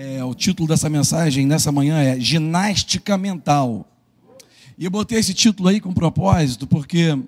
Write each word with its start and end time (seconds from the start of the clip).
É, 0.00 0.22
o 0.22 0.32
título 0.32 0.68
dessa 0.68 0.88
mensagem 0.88 1.44
nessa 1.44 1.72
manhã 1.72 1.98
é 1.98 2.20
Ginástica 2.20 3.18
Mental. 3.18 3.84
E 4.78 4.84
eu 4.84 4.92
botei 4.92 5.18
esse 5.18 5.34
título 5.34 5.68
aí 5.68 5.80
com 5.80 5.92
propósito, 5.92 6.68
porque 6.68 7.18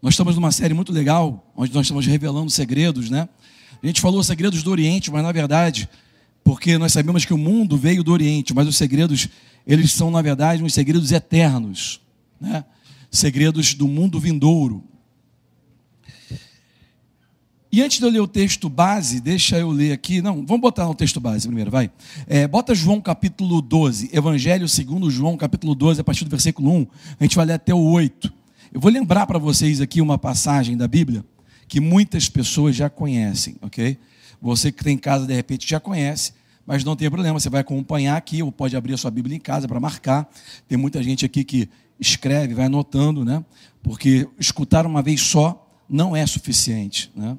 nós 0.00 0.14
estamos 0.14 0.36
numa 0.36 0.50
série 0.50 0.72
muito 0.72 0.90
legal, 0.90 1.52
onde 1.54 1.74
nós 1.74 1.84
estamos 1.84 2.06
revelando 2.06 2.50
segredos, 2.50 3.10
né? 3.10 3.28
A 3.82 3.86
gente 3.86 4.00
falou 4.00 4.24
segredos 4.24 4.62
do 4.62 4.70
Oriente, 4.70 5.10
mas 5.10 5.22
na 5.22 5.32
verdade, 5.32 5.86
porque 6.42 6.78
nós 6.78 6.94
sabemos 6.94 7.26
que 7.26 7.34
o 7.34 7.36
mundo 7.36 7.76
veio 7.76 8.02
do 8.02 8.10
Oriente, 8.10 8.54
mas 8.54 8.66
os 8.66 8.78
segredos, 8.78 9.28
eles 9.66 9.92
são 9.92 10.10
na 10.10 10.22
verdade 10.22 10.64
uns 10.64 10.72
segredos 10.72 11.12
eternos, 11.12 12.00
né? 12.40 12.64
Segredos 13.10 13.74
do 13.74 13.86
mundo 13.86 14.18
vindouro. 14.18 14.82
E 17.74 17.82
antes 17.82 17.98
de 17.98 18.04
eu 18.04 18.08
ler 18.08 18.20
o 18.20 18.28
texto 18.28 18.68
base, 18.68 19.20
deixa 19.20 19.58
eu 19.58 19.68
ler 19.68 19.90
aqui. 19.90 20.22
Não, 20.22 20.46
vamos 20.46 20.60
botar 20.60 20.86
no 20.86 20.94
texto 20.94 21.18
base 21.18 21.48
primeiro, 21.48 21.72
vai. 21.72 21.90
É, 22.28 22.46
bota 22.46 22.72
João 22.72 23.00
capítulo 23.00 23.60
12, 23.60 24.10
Evangelho 24.12 24.68
segundo 24.68 25.10
João 25.10 25.36
capítulo 25.36 25.74
12, 25.74 26.00
a 26.00 26.04
partir 26.04 26.24
do 26.24 26.30
versículo 26.30 26.70
1. 26.70 26.86
A 27.18 27.24
gente 27.24 27.34
vai 27.34 27.44
ler 27.44 27.54
até 27.54 27.74
o 27.74 27.80
8. 27.80 28.32
Eu 28.72 28.80
vou 28.80 28.92
lembrar 28.92 29.26
para 29.26 29.40
vocês 29.40 29.80
aqui 29.80 30.00
uma 30.00 30.16
passagem 30.16 30.76
da 30.76 30.86
Bíblia 30.86 31.24
que 31.66 31.80
muitas 31.80 32.28
pessoas 32.28 32.76
já 32.76 32.88
conhecem, 32.88 33.56
ok? 33.60 33.98
Você 34.40 34.70
que 34.70 34.84
tem 34.84 34.94
em 34.94 34.98
casa, 34.98 35.26
de 35.26 35.34
repente, 35.34 35.68
já 35.68 35.80
conhece, 35.80 36.32
mas 36.64 36.84
não 36.84 36.94
tem 36.94 37.10
problema, 37.10 37.40
você 37.40 37.50
vai 37.50 37.62
acompanhar 37.62 38.16
aqui, 38.16 38.40
ou 38.40 38.52
pode 38.52 38.76
abrir 38.76 38.94
a 38.94 38.96
sua 38.96 39.10
Bíblia 39.10 39.34
em 39.34 39.40
casa 39.40 39.66
para 39.66 39.80
marcar. 39.80 40.30
Tem 40.68 40.78
muita 40.78 41.02
gente 41.02 41.26
aqui 41.26 41.42
que 41.42 41.68
escreve, 41.98 42.54
vai 42.54 42.66
anotando, 42.66 43.24
né? 43.24 43.44
Porque 43.82 44.28
escutar 44.38 44.86
uma 44.86 45.02
vez 45.02 45.20
só 45.20 45.68
não 45.90 46.14
é 46.14 46.24
suficiente, 46.24 47.10
né? 47.16 47.36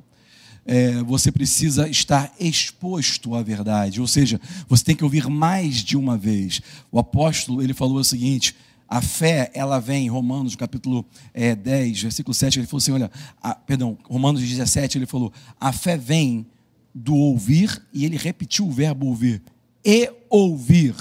É, 0.65 1.03
você 1.03 1.31
precisa 1.31 1.87
estar 1.87 2.33
exposto 2.39 3.35
à 3.35 3.43
verdade, 3.43 4.01
ou 4.01 4.07
seja, 4.07 4.41
você 4.67 4.83
tem 4.83 4.95
que 4.95 5.03
ouvir 5.03 5.27
mais 5.27 5.75
de 5.75 5.95
uma 5.95 6.17
vez. 6.17 6.61
O 6.91 6.97
apóstolo 6.97 7.61
ele 7.61 7.73
falou 7.73 7.97
o 7.97 8.03
seguinte: 8.03 8.55
a 8.87 8.99
fé, 9.01 9.51
ela 9.53 9.79
vem, 9.79 10.09
Romanos 10.09 10.55
capítulo 10.55 11.05
é, 11.33 11.55
10, 11.55 12.01
versículo 12.01 12.33
7, 12.33 12.59
ele 12.59 12.67
falou 12.67 12.79
assim: 12.79 12.91
olha, 12.91 13.11
a, 13.41 13.53
perdão, 13.53 13.97
Romanos 14.05 14.41
17, 14.41 14.97
ele 14.97 15.05
falou: 15.05 15.31
a 15.59 15.71
fé 15.71 15.97
vem 15.97 16.47
do 16.93 17.13
ouvir, 17.13 17.81
e 17.93 18.05
ele 18.05 18.17
repetiu 18.17 18.65
o 18.65 18.71
verbo 18.71 19.05
ouvir, 19.05 19.43
e 19.83 20.11
ouvir 20.29 20.95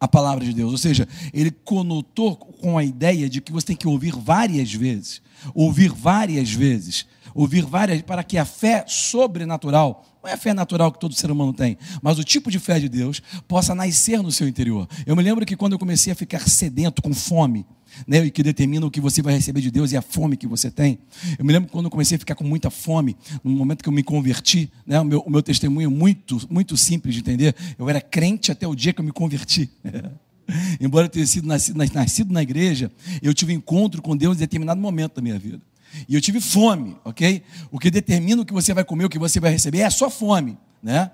a 0.00 0.08
palavra 0.08 0.44
de 0.44 0.52
Deus. 0.52 0.72
Ou 0.72 0.78
seja, 0.78 1.06
ele 1.32 1.50
conotou 1.50 2.36
com 2.36 2.78
a 2.78 2.84
ideia 2.84 3.28
de 3.28 3.40
que 3.40 3.52
você 3.52 3.68
tem 3.68 3.76
que 3.76 3.86
ouvir 3.86 4.14
várias 4.14 4.72
vezes, 4.72 5.20
ouvir 5.54 5.90
várias 5.90 6.50
vezes 6.50 7.06
ouvir 7.38 7.64
várias, 7.64 8.02
para 8.02 8.24
que 8.24 8.36
a 8.36 8.44
fé 8.44 8.84
sobrenatural, 8.88 10.04
não 10.20 10.28
é 10.28 10.34
a 10.34 10.36
fé 10.36 10.52
natural 10.52 10.90
que 10.90 10.98
todo 10.98 11.14
ser 11.14 11.30
humano 11.30 11.52
tem, 11.52 11.78
mas 12.02 12.18
o 12.18 12.24
tipo 12.24 12.50
de 12.50 12.58
fé 12.58 12.80
de 12.80 12.88
Deus 12.88 13.22
possa 13.46 13.76
nascer 13.76 14.20
no 14.20 14.32
seu 14.32 14.48
interior. 14.48 14.88
Eu 15.06 15.14
me 15.14 15.22
lembro 15.22 15.46
que 15.46 15.54
quando 15.54 15.74
eu 15.74 15.78
comecei 15.78 16.12
a 16.12 16.16
ficar 16.16 16.48
sedento, 16.48 17.00
com 17.00 17.14
fome, 17.14 17.64
né, 18.08 18.26
e 18.26 18.30
que 18.32 18.42
determina 18.42 18.84
o 18.84 18.90
que 18.90 19.00
você 19.00 19.22
vai 19.22 19.34
receber 19.34 19.60
de 19.60 19.70
Deus 19.70 19.92
e 19.92 19.96
a 19.96 20.02
fome 20.02 20.36
que 20.36 20.48
você 20.48 20.68
tem. 20.68 20.98
Eu 21.38 21.44
me 21.44 21.52
lembro 21.52 21.70
quando 21.70 21.84
eu 21.84 21.90
comecei 21.92 22.16
a 22.16 22.18
ficar 22.18 22.34
com 22.34 22.42
muita 22.42 22.70
fome, 22.70 23.16
no 23.44 23.52
momento 23.52 23.84
que 23.84 23.88
eu 23.88 23.92
me 23.92 24.02
converti, 24.02 24.68
né, 24.84 25.00
o, 25.00 25.04
meu, 25.04 25.20
o 25.20 25.30
meu 25.30 25.42
testemunho 25.42 25.86
é 25.86 25.90
muito, 25.90 26.40
muito 26.50 26.76
simples 26.76 27.14
de 27.14 27.20
entender. 27.20 27.54
Eu 27.78 27.88
era 27.88 28.00
crente 28.00 28.50
até 28.50 28.66
o 28.66 28.74
dia 28.74 28.92
que 28.92 29.00
eu 29.00 29.04
me 29.04 29.12
converti. 29.12 29.70
Embora 30.80 31.06
eu 31.06 31.10
tenha 31.10 31.26
sido 31.26 31.46
nascido, 31.46 31.76
nascido 31.76 32.32
na 32.32 32.42
igreja, 32.42 32.90
eu 33.22 33.32
tive 33.32 33.52
encontro 33.52 34.02
com 34.02 34.16
Deus 34.16 34.38
em 34.38 34.40
determinado 34.40 34.80
momento 34.80 35.16
da 35.16 35.22
minha 35.22 35.38
vida. 35.38 35.60
E 36.08 36.14
eu 36.14 36.20
tive 36.20 36.40
fome, 36.40 36.96
ok? 37.04 37.42
O 37.70 37.78
que 37.78 37.90
determina 37.90 38.42
o 38.42 38.44
que 38.44 38.52
você 38.52 38.74
vai 38.74 38.84
comer, 38.84 39.04
o 39.04 39.08
que 39.08 39.18
você 39.18 39.40
vai 39.40 39.50
receber 39.50 39.78
é 39.78 39.84
a 39.84 39.90
sua 39.90 40.10
fome, 40.10 40.58
né? 40.82 41.10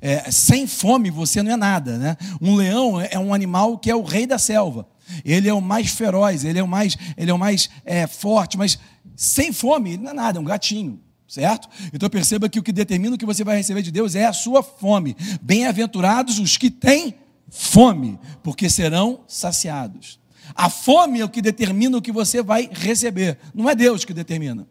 É, 0.00 0.30
sem 0.30 0.66
fome 0.66 1.10
você 1.10 1.42
não 1.42 1.52
é 1.52 1.56
nada, 1.56 1.98
né? 1.98 2.16
Um 2.40 2.54
leão 2.54 3.00
é 3.00 3.18
um 3.18 3.32
animal 3.32 3.78
que 3.78 3.90
é 3.90 3.94
o 3.94 4.02
rei 4.02 4.26
da 4.26 4.38
selva. 4.38 4.86
Ele 5.24 5.48
é 5.48 5.54
o 5.54 5.60
mais 5.60 5.90
feroz, 5.90 6.44
ele 6.44 6.58
é 6.58 6.62
o 6.62 6.68
mais, 6.68 6.96
ele 7.16 7.30
é 7.30 7.34
o 7.34 7.38
mais 7.38 7.70
é, 7.84 8.06
forte, 8.06 8.58
mas 8.58 8.78
sem 9.14 9.52
fome 9.52 9.92
ele 9.92 10.02
não 10.02 10.10
é 10.10 10.14
nada, 10.14 10.38
é 10.38 10.40
um 10.40 10.44
gatinho, 10.44 11.00
certo? 11.28 11.68
Então 11.92 12.08
perceba 12.10 12.48
que 12.48 12.58
o 12.58 12.62
que 12.62 12.72
determina 12.72 13.14
o 13.14 13.18
que 13.18 13.26
você 13.26 13.44
vai 13.44 13.56
receber 13.56 13.82
de 13.82 13.92
Deus 13.92 14.14
é 14.14 14.26
a 14.26 14.32
sua 14.32 14.62
fome. 14.62 15.16
Bem-aventurados 15.40 16.38
os 16.38 16.56
que 16.56 16.70
têm 16.70 17.14
fome, 17.48 18.18
porque 18.42 18.68
serão 18.68 19.20
saciados. 19.28 20.18
A 20.56 20.70
fome 20.70 21.20
é 21.20 21.24
o 21.24 21.28
que 21.28 21.42
determina 21.42 21.98
o 21.98 22.02
que 22.02 22.10
você 22.10 22.42
vai 22.42 22.68
receber. 22.72 23.38
Não 23.54 23.68
é 23.68 23.74
Deus 23.74 24.06
que 24.06 24.14
determina. 24.14 24.66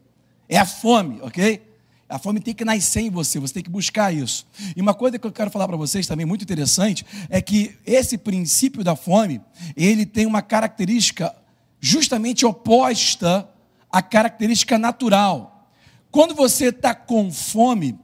É 0.49 0.57
a 0.57 0.65
fome, 0.65 1.21
ok? 1.21 1.61
A 2.09 2.17
fome 2.17 2.39
tem 2.39 2.53
que 2.53 2.65
nascer 2.65 3.01
em 3.01 3.09
você, 3.09 3.39
você 3.39 3.53
tem 3.53 3.63
que 3.63 3.69
buscar 3.69 4.11
isso. 4.11 4.47
E 4.75 4.81
uma 4.81 4.93
coisa 4.93 5.19
que 5.19 5.25
eu 5.25 5.31
quero 5.31 5.51
falar 5.51 5.67
para 5.67 5.77
vocês 5.77 6.07
também 6.07 6.25
muito 6.25 6.41
interessante 6.41 7.05
é 7.29 7.39
que 7.39 7.75
esse 7.85 8.17
princípio 8.17 8.83
da 8.83 8.95
fome, 8.95 9.41
ele 9.75 10.05
tem 10.05 10.25
uma 10.25 10.41
característica 10.41 11.35
justamente 11.79 12.45
oposta 12.45 13.47
à 13.91 14.01
característica 14.01 14.77
natural. 14.79 15.69
Quando 16.09 16.33
você 16.33 16.67
está 16.67 16.95
com 16.95 17.31
fome 17.31 17.99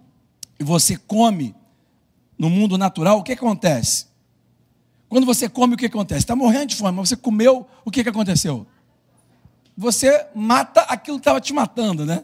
e 0.59 0.63
você 0.63 0.97
come 0.97 1.55
no 2.37 2.49
mundo 2.49 2.77
natural, 2.77 3.19
o 3.19 3.23
que 3.23 3.31
acontece? 3.31 4.10
Quando 5.11 5.25
você 5.25 5.49
come, 5.49 5.73
o 5.73 5.77
que 5.77 5.87
acontece? 5.87 6.19
Está 6.19 6.37
morrendo 6.37 6.67
de 6.67 6.75
fome, 6.77 6.93
mas 6.93 7.09
você 7.09 7.17
comeu, 7.17 7.67
o 7.83 7.91
que, 7.91 8.01
que 8.01 8.07
aconteceu? 8.07 8.65
Você 9.75 10.25
mata 10.33 10.83
aquilo 10.83 11.17
que 11.17 11.23
estava 11.23 11.41
te 11.41 11.51
matando, 11.51 12.05
né? 12.05 12.23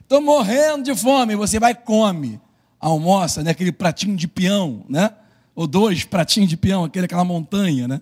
Estou 0.00 0.20
morrendo 0.20 0.82
de 0.82 0.94
fome, 0.96 1.36
você 1.36 1.60
vai 1.60 1.72
come. 1.72 2.40
Almoça, 2.80 3.44
né? 3.44 3.52
aquele 3.52 3.70
pratinho 3.70 4.16
de 4.16 4.26
peão, 4.26 4.84
né? 4.88 5.12
Ou 5.54 5.68
dois 5.68 6.02
pratinhos 6.02 6.50
de 6.50 6.56
peão, 6.56 6.82
aquele, 6.82 7.04
aquela 7.04 7.24
montanha, 7.24 7.86
né? 7.86 8.00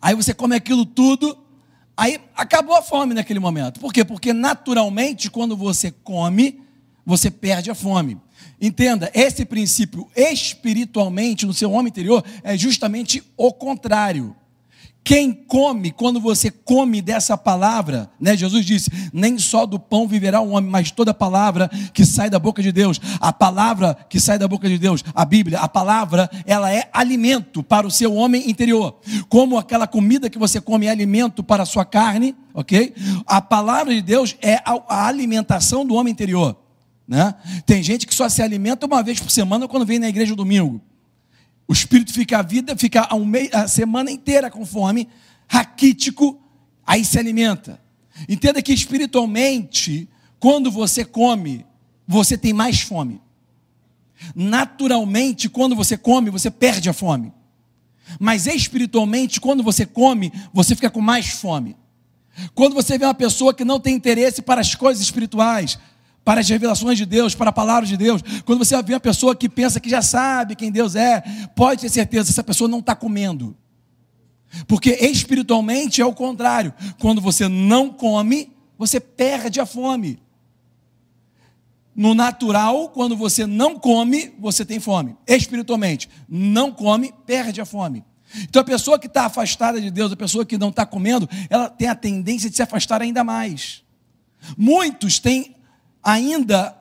Aí 0.00 0.14
você 0.14 0.32
come 0.32 0.54
aquilo 0.54 0.86
tudo, 0.86 1.36
aí 1.96 2.20
acabou 2.36 2.76
a 2.76 2.82
fome 2.82 3.14
naquele 3.14 3.40
momento. 3.40 3.80
Por 3.80 3.92
quê? 3.92 4.04
Porque 4.04 4.32
naturalmente, 4.32 5.28
quando 5.28 5.56
você 5.56 5.90
come, 5.90 6.62
você 7.10 7.30
perde 7.30 7.70
a 7.70 7.74
fome. 7.74 8.16
Entenda, 8.60 9.10
esse 9.12 9.44
princípio 9.44 10.08
espiritualmente 10.16 11.44
no 11.44 11.52
seu 11.52 11.72
homem 11.72 11.88
interior 11.88 12.24
é 12.44 12.56
justamente 12.56 13.22
o 13.36 13.52
contrário. 13.52 14.36
Quem 15.02 15.32
come, 15.32 15.90
quando 15.90 16.20
você 16.20 16.50
come 16.50 17.00
dessa 17.00 17.36
palavra, 17.36 18.10
né? 18.20 18.36
Jesus 18.36 18.64
disse: 18.64 18.90
nem 19.12 19.38
só 19.38 19.64
do 19.64 19.78
pão 19.78 20.06
viverá 20.06 20.40
o 20.40 20.50
homem, 20.50 20.70
mas 20.70 20.90
toda 20.90 21.12
palavra 21.12 21.68
que 21.92 22.04
sai 22.04 22.28
da 22.28 22.38
boca 22.38 22.62
de 22.62 22.70
Deus. 22.70 23.00
A 23.18 23.32
palavra 23.32 23.96
que 24.08 24.20
sai 24.20 24.38
da 24.38 24.46
boca 24.46 24.68
de 24.68 24.78
Deus, 24.78 25.02
a 25.14 25.24
Bíblia, 25.24 25.58
a 25.58 25.68
palavra, 25.68 26.30
ela 26.46 26.72
é 26.72 26.88
alimento 26.92 27.62
para 27.62 27.86
o 27.86 27.90
seu 27.90 28.14
homem 28.14 28.48
interior. 28.48 29.00
Como 29.28 29.58
aquela 29.58 29.86
comida 29.86 30.30
que 30.30 30.38
você 30.38 30.60
come 30.60 30.86
é 30.86 30.90
alimento 30.90 31.42
para 31.42 31.62
a 31.62 31.66
sua 31.66 31.84
carne, 31.84 32.36
ok? 32.52 32.94
A 33.26 33.40
palavra 33.40 33.94
de 33.94 34.02
Deus 34.02 34.36
é 34.42 34.56
a, 34.56 34.80
a 34.86 35.06
alimentação 35.08 35.84
do 35.84 35.94
homem 35.94 36.12
interior. 36.12 36.56
Né? 37.10 37.34
Tem 37.66 37.82
gente 37.82 38.06
que 38.06 38.14
só 38.14 38.28
se 38.28 38.40
alimenta 38.40 38.86
uma 38.86 39.02
vez 39.02 39.18
por 39.18 39.32
semana 39.32 39.66
quando 39.66 39.84
vem 39.84 39.98
na 39.98 40.08
igreja 40.08 40.36
domingo. 40.36 40.80
O 41.66 41.72
espírito 41.72 42.12
fica 42.12 42.38
a 42.38 42.42
vida, 42.42 42.76
fica 42.76 43.04
a, 43.10 43.16
um 43.16 43.24
mei, 43.24 43.50
a 43.52 43.66
semana 43.66 44.12
inteira 44.12 44.48
com 44.48 44.64
fome, 44.64 45.08
raquítico, 45.48 46.40
aí 46.86 47.04
se 47.04 47.18
alimenta. 47.18 47.80
Entenda 48.28 48.62
que 48.62 48.72
espiritualmente, 48.72 50.08
quando 50.38 50.70
você 50.70 51.04
come, 51.04 51.66
você 52.06 52.38
tem 52.38 52.52
mais 52.52 52.82
fome. 52.82 53.20
Naturalmente, 54.32 55.48
quando 55.48 55.74
você 55.74 55.96
come, 55.96 56.30
você 56.30 56.48
perde 56.48 56.88
a 56.88 56.92
fome. 56.92 57.32
Mas 58.20 58.46
espiritualmente, 58.46 59.40
quando 59.40 59.64
você 59.64 59.84
come, 59.84 60.32
você 60.52 60.76
fica 60.76 60.90
com 60.90 61.00
mais 61.00 61.30
fome. 61.30 61.76
Quando 62.54 62.74
você 62.74 62.96
vê 62.96 63.04
uma 63.04 63.14
pessoa 63.14 63.52
que 63.52 63.64
não 63.64 63.80
tem 63.80 63.96
interesse 63.96 64.40
para 64.40 64.60
as 64.60 64.76
coisas 64.76 65.02
espirituais, 65.02 65.76
para 66.24 66.40
as 66.40 66.48
revelações 66.48 66.98
de 66.98 67.06
Deus, 67.06 67.34
para 67.34 67.50
a 67.50 67.52
palavra 67.52 67.86
de 67.86 67.96
Deus. 67.96 68.22
Quando 68.44 68.58
você 68.58 68.80
vê 68.82 68.94
uma 68.94 69.00
pessoa 69.00 69.34
que 69.34 69.48
pensa 69.48 69.80
que 69.80 69.88
já 69.88 70.02
sabe 70.02 70.54
quem 70.54 70.70
Deus 70.70 70.94
é, 70.94 71.22
pode 71.54 71.82
ter 71.82 71.88
certeza, 71.88 72.30
essa 72.30 72.44
pessoa 72.44 72.68
não 72.68 72.80
está 72.80 72.94
comendo. 72.94 73.56
Porque 74.66 74.90
espiritualmente 74.90 76.00
é 76.00 76.04
o 76.04 76.12
contrário. 76.12 76.74
Quando 77.00 77.20
você 77.20 77.48
não 77.48 77.90
come, 77.90 78.52
você 78.76 78.98
perde 79.00 79.60
a 79.60 79.66
fome. 79.66 80.20
No 81.94 82.14
natural, 82.14 82.88
quando 82.88 83.16
você 83.16 83.46
não 83.46 83.78
come, 83.78 84.32
você 84.38 84.64
tem 84.64 84.80
fome. 84.80 85.16
Espiritualmente, 85.26 86.08
não 86.28 86.72
come, 86.72 87.12
perde 87.26 87.60
a 87.60 87.64
fome. 87.64 88.04
Então 88.44 88.62
a 88.62 88.64
pessoa 88.64 88.98
que 88.98 89.06
está 89.06 89.26
afastada 89.26 89.80
de 89.80 89.90
Deus, 89.90 90.12
a 90.12 90.16
pessoa 90.16 90.46
que 90.46 90.56
não 90.56 90.68
está 90.68 90.86
comendo, 90.86 91.28
ela 91.48 91.68
tem 91.68 91.88
a 91.88 91.94
tendência 91.94 92.48
de 92.48 92.56
se 92.56 92.62
afastar 92.62 93.02
ainda 93.02 93.24
mais. 93.24 93.82
Muitos 94.56 95.18
têm 95.18 95.56
ainda 96.02 96.76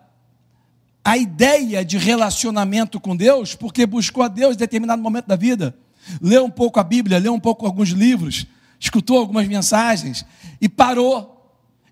a 1.04 1.18
ideia 1.18 1.84
de 1.84 1.98
relacionamento 1.98 3.00
com 3.00 3.16
Deus, 3.16 3.56
porque 3.56 3.86
buscou 3.86 4.24
a 4.24 4.28
Deus 4.28 4.56
em 4.56 4.60
determinado 4.60 5.02
momento 5.02 5.28
da 5.28 5.36
vida, 5.36 5.76
leu 6.22 6.46
um 6.46 6.50
pouco 6.50 6.80
a 6.80 6.84
Bíblia, 6.84 7.18
leu 7.18 7.34
um 7.34 7.40
pouco 7.40 7.66
alguns 7.66 7.90
livros, 7.90 8.46
escutou 8.80 9.18
algumas 9.18 9.48
mensagens 9.48 10.26
e 10.62 10.70
parou. 10.70 11.36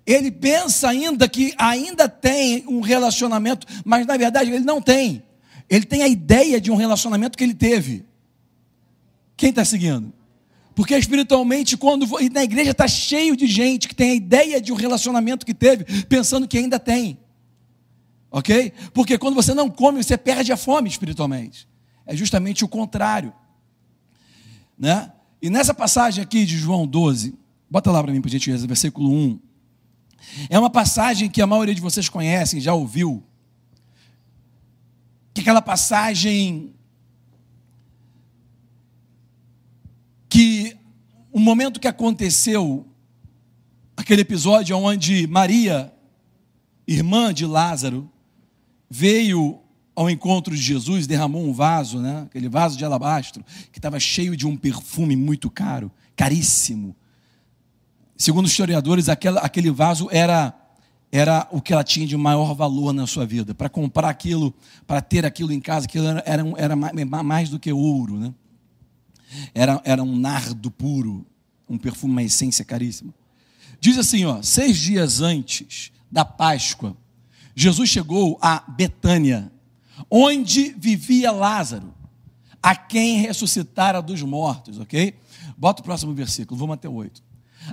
Ele 0.06 0.32
pensa 0.32 0.90
ainda 0.90 1.28
que 1.28 1.54
ainda 1.58 2.08
tem 2.08 2.64
um 2.68 2.80
relacionamento, 2.80 3.68
mas 3.84 4.06
na 4.06 4.16
verdade 4.16 4.52
ele 4.52 4.64
não 4.64 4.82
tem. 4.82 5.24
Ele 5.70 5.86
tem 5.86 6.02
a 6.02 6.08
ideia 6.08 6.62
de 6.62 6.72
um 6.72 6.76
relacionamento 6.76 7.38
que 7.38 7.44
ele 7.44 7.54
teve. 7.54 8.06
Quem 9.36 9.50
está 9.50 9.66
seguindo? 9.66 10.14
Porque 10.78 10.96
espiritualmente, 10.96 11.76
quando 11.76 12.06
na 12.32 12.44
igreja 12.44 12.70
está 12.70 12.88
cheio 12.88 13.36
de 13.36 13.48
gente 13.48 13.88
que 13.88 13.96
tem 13.96 14.12
a 14.12 14.14
ideia 14.14 14.62
de 14.62 14.72
um 14.72 14.76
relacionamento 14.76 15.44
que 15.44 15.54
teve, 15.56 16.04
pensando 16.04 16.48
que 16.48 16.56
ainda 16.56 16.78
tem. 16.78 17.18
Ok? 18.30 18.72
Porque 18.94 19.18
quando 19.18 19.34
você 19.34 19.56
não 19.56 19.72
come, 19.72 20.04
você 20.04 20.16
perde 20.16 20.52
a 20.52 20.56
fome 20.56 20.88
espiritualmente. 20.88 21.68
É 22.06 22.16
justamente 22.16 22.64
o 22.64 22.68
contrário. 22.68 23.34
Né? 24.78 25.12
E 25.42 25.50
nessa 25.50 25.74
passagem 25.74 26.24
aqui 26.24 26.46
de 26.46 26.56
João 26.56 26.86
12, 26.86 27.34
bota 27.68 27.92
lá 27.92 28.04
para 28.04 28.14
mim, 28.14 28.22
por 28.22 28.30
gentileza, 28.30 28.68
versículo 28.68 29.12
1. 29.12 29.40
É 30.48 30.60
uma 30.60 30.70
passagem 30.70 31.28
que 31.28 31.42
a 31.42 31.48
maioria 31.48 31.74
de 31.74 31.82
vocês 31.82 32.08
conhecem, 32.08 32.62
já 32.62 32.76
ouviu. 32.76 33.24
Que 35.34 35.42
aquela 35.42 35.60
passagem 35.60 36.76
que 40.30 40.78
o 41.32 41.40
momento 41.40 41.80
que 41.80 41.88
aconteceu 41.88 42.86
aquele 43.98 44.22
episódio 44.22 44.78
onde 44.78 45.26
Maria, 45.28 45.92
irmã 46.88 47.34
de 47.34 47.46
Lázaro, 47.46 48.10
veio 48.90 49.60
ao 49.96 50.10
encontro 50.10 50.56
de 50.56 50.62
Jesus, 50.62 51.08
derramou 51.08 51.44
um 51.44 51.52
vaso, 51.52 52.00
né? 52.00 52.22
aquele 52.28 52.48
vaso 52.48 52.78
de 52.78 52.86
alabastro, 52.86 53.44
que 53.72 53.80
estava 53.80 54.00
cheio 54.00 54.38
de 54.38 54.46
um 54.46 54.56
perfume 54.56 55.16
muito 55.16 55.50
caro, 55.50 55.92
caríssimo. 56.16 56.96
Segundo 58.16 58.46
os 58.46 58.52
historiadores, 58.52 59.10
aquela, 59.10 59.42
aquele 59.42 59.72
vaso 59.72 60.08
era, 60.12 60.54
era 61.12 61.48
o 61.52 61.60
que 61.60 61.74
ela 61.74 61.84
tinha 61.84 62.06
de 62.06 62.16
maior 62.16 62.54
valor 62.54 62.94
na 62.94 63.08
sua 63.08 63.26
vida. 63.26 63.56
Para 63.56 63.70
comprar 63.70 64.10
aquilo, 64.10 64.54
para 64.86 65.02
ter 65.02 65.26
aquilo 65.26 65.52
em 65.52 65.60
casa, 65.60 65.88
aquilo 65.88 66.06
era, 66.06 66.24
era, 66.28 66.44
era 66.58 66.76
mais 67.24 67.50
do 67.50 67.58
que 67.60 67.74
ouro. 67.74 68.20
Né? 68.20 68.34
Era, 69.54 69.82
era 69.84 70.04
um 70.04 70.16
nardo 70.16 70.72
puro, 70.72 71.26
um 71.70 71.78
perfume, 71.78 72.14
uma 72.14 72.24
essência 72.24 72.64
caríssima. 72.64 73.14
Diz 73.80 73.98
assim, 73.98 74.26
ó, 74.26 74.42
seis 74.42 74.78
dias 74.78 75.22
antes 75.22 75.92
da 76.12 76.24
Páscoa, 76.26 76.96
Jesus 77.56 77.90
chegou 77.90 78.38
a 78.42 78.64
Betânia, 78.68 79.52
onde 80.10 80.76
vivia 80.78 81.32
Lázaro, 81.32 81.94
a 82.62 82.76
quem 82.76 83.18
ressuscitara 83.18 84.02
dos 84.02 84.22
mortos, 84.22 84.80
ok? 84.80 85.16
Bota 85.58 85.82
o 85.82 85.84
próximo 85.84 86.14
versículo, 86.14 86.60
vamos 86.60 86.76
até 86.76 86.88
o 86.88 86.94
8. 86.94 87.24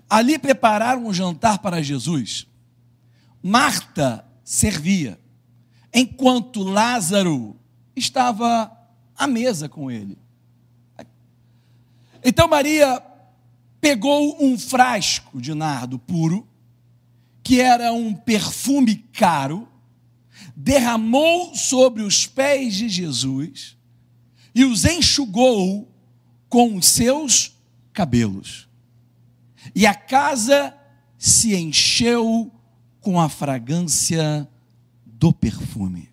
Ali 0.09 0.39
prepararam 0.39 1.07
um 1.07 1.13
jantar 1.13 1.59
para 1.59 1.83
Jesus. 1.83 2.47
Marta 3.43 4.25
servia, 4.43 5.19
enquanto 5.93 6.63
Lázaro 6.63 7.57
estava 7.95 8.71
à 9.17 9.27
mesa 9.27 9.69
com 9.69 9.91
ele. 9.91 10.19
Então 12.25 12.49
Maria 12.49 13.03
pegou 13.81 14.43
um 14.43 14.59
frasco 14.59 15.43
de 15.43 15.53
nardo 15.53 15.99
puro, 15.99 16.49
que 17.43 17.61
era 17.61 17.93
um 17.93 18.15
perfume 18.15 18.97
caro, 19.13 19.69
derramou 20.57 21.55
sobre 21.55 22.03
os 22.03 22.27
pés 22.27 22.75
de 22.75 22.89
Jesus 22.89 23.77
e 24.55 24.65
os 24.65 24.87
enxugou 24.87 25.93
com 26.49 26.77
os 26.77 26.87
seus 26.87 27.53
cabelos. 27.93 28.69
E 29.75 29.87
a 29.87 29.95
casa 29.95 30.75
se 31.19 31.55
encheu 31.55 32.51
com 33.01 33.21
a 33.21 33.29
fragrância 33.29 34.49
do 35.05 35.31
perfume. 35.31 36.11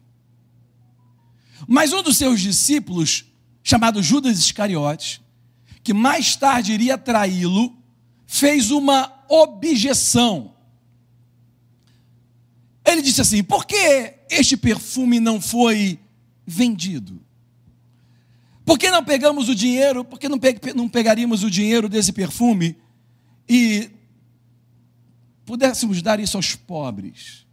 Mas 1.66 1.94
um 1.94 2.04
dos 2.04 2.18
seus 2.18 2.42
discípulos, 2.42 3.26
chamado 3.64 4.04
Judas 4.04 4.38
Iscariotes, 4.40 5.21
que 5.84 5.94
mais 5.94 6.36
tarde 6.36 6.74
iria 6.74 6.98
traí-lo, 6.98 7.76
fez 8.26 8.72
uma 8.72 9.24
objeção. 9.28 10.54
Ele 12.86 13.02
disse 13.02 13.22
assim: 13.22 13.44
por 13.44 13.66
que 13.66 14.16
este 14.30 14.56
perfume 14.58 15.20
não 15.20 15.40
foi 15.42 16.00
vendido? 16.46 17.22
Por 18.66 18.78
que 18.78 18.90
não 18.90 19.04
pegamos 19.04 19.50
o 19.50 19.56
dinheiro? 19.56 20.04
Por 20.04 20.20
que 20.20 20.30
não, 20.30 20.40
pe 20.40 20.74
não 20.76 20.88
pegaríamos 20.88 21.44
o 21.44 21.50
dinheiro 21.50 21.90
desse 21.90 22.12
perfume 22.14 22.78
e 23.50 23.90
pudéssemos 25.46 26.02
dar 26.02 26.20
isso 26.20 26.38
aos 26.38 26.56
pobres? 26.56 27.46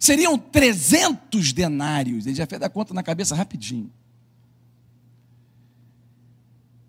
Seriam 0.00 0.36
300 0.36 1.52
denários. 1.52 2.26
Ele 2.26 2.34
já 2.34 2.46
fez 2.46 2.60
a 2.62 2.68
conta 2.68 2.92
na 2.92 3.02
cabeça 3.02 3.34
rapidinho. 3.34 3.90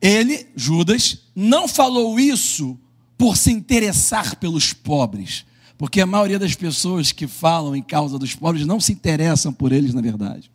Ele, 0.06 0.46
Judas, 0.56 1.18
não 1.36 1.68
falou 1.68 2.20
isso 2.20 2.80
por 3.18 3.36
se 3.36 3.52
interessar 3.52 4.36
pelos 4.36 4.72
pobres, 4.72 5.48
porque 5.80 6.00
a 6.00 6.06
maioria 6.06 6.38
das 6.38 6.54
pessoas 6.54 7.12
que 7.12 7.26
falam 7.26 7.76
em 7.76 7.82
causa 7.82 8.20
dos 8.20 8.36
pobres 8.36 8.68
não 8.68 8.80
se 8.80 8.92
interessam 8.92 9.52
por 9.52 9.72
eles, 9.72 9.96
na 9.96 10.02
verdade. 10.02 10.52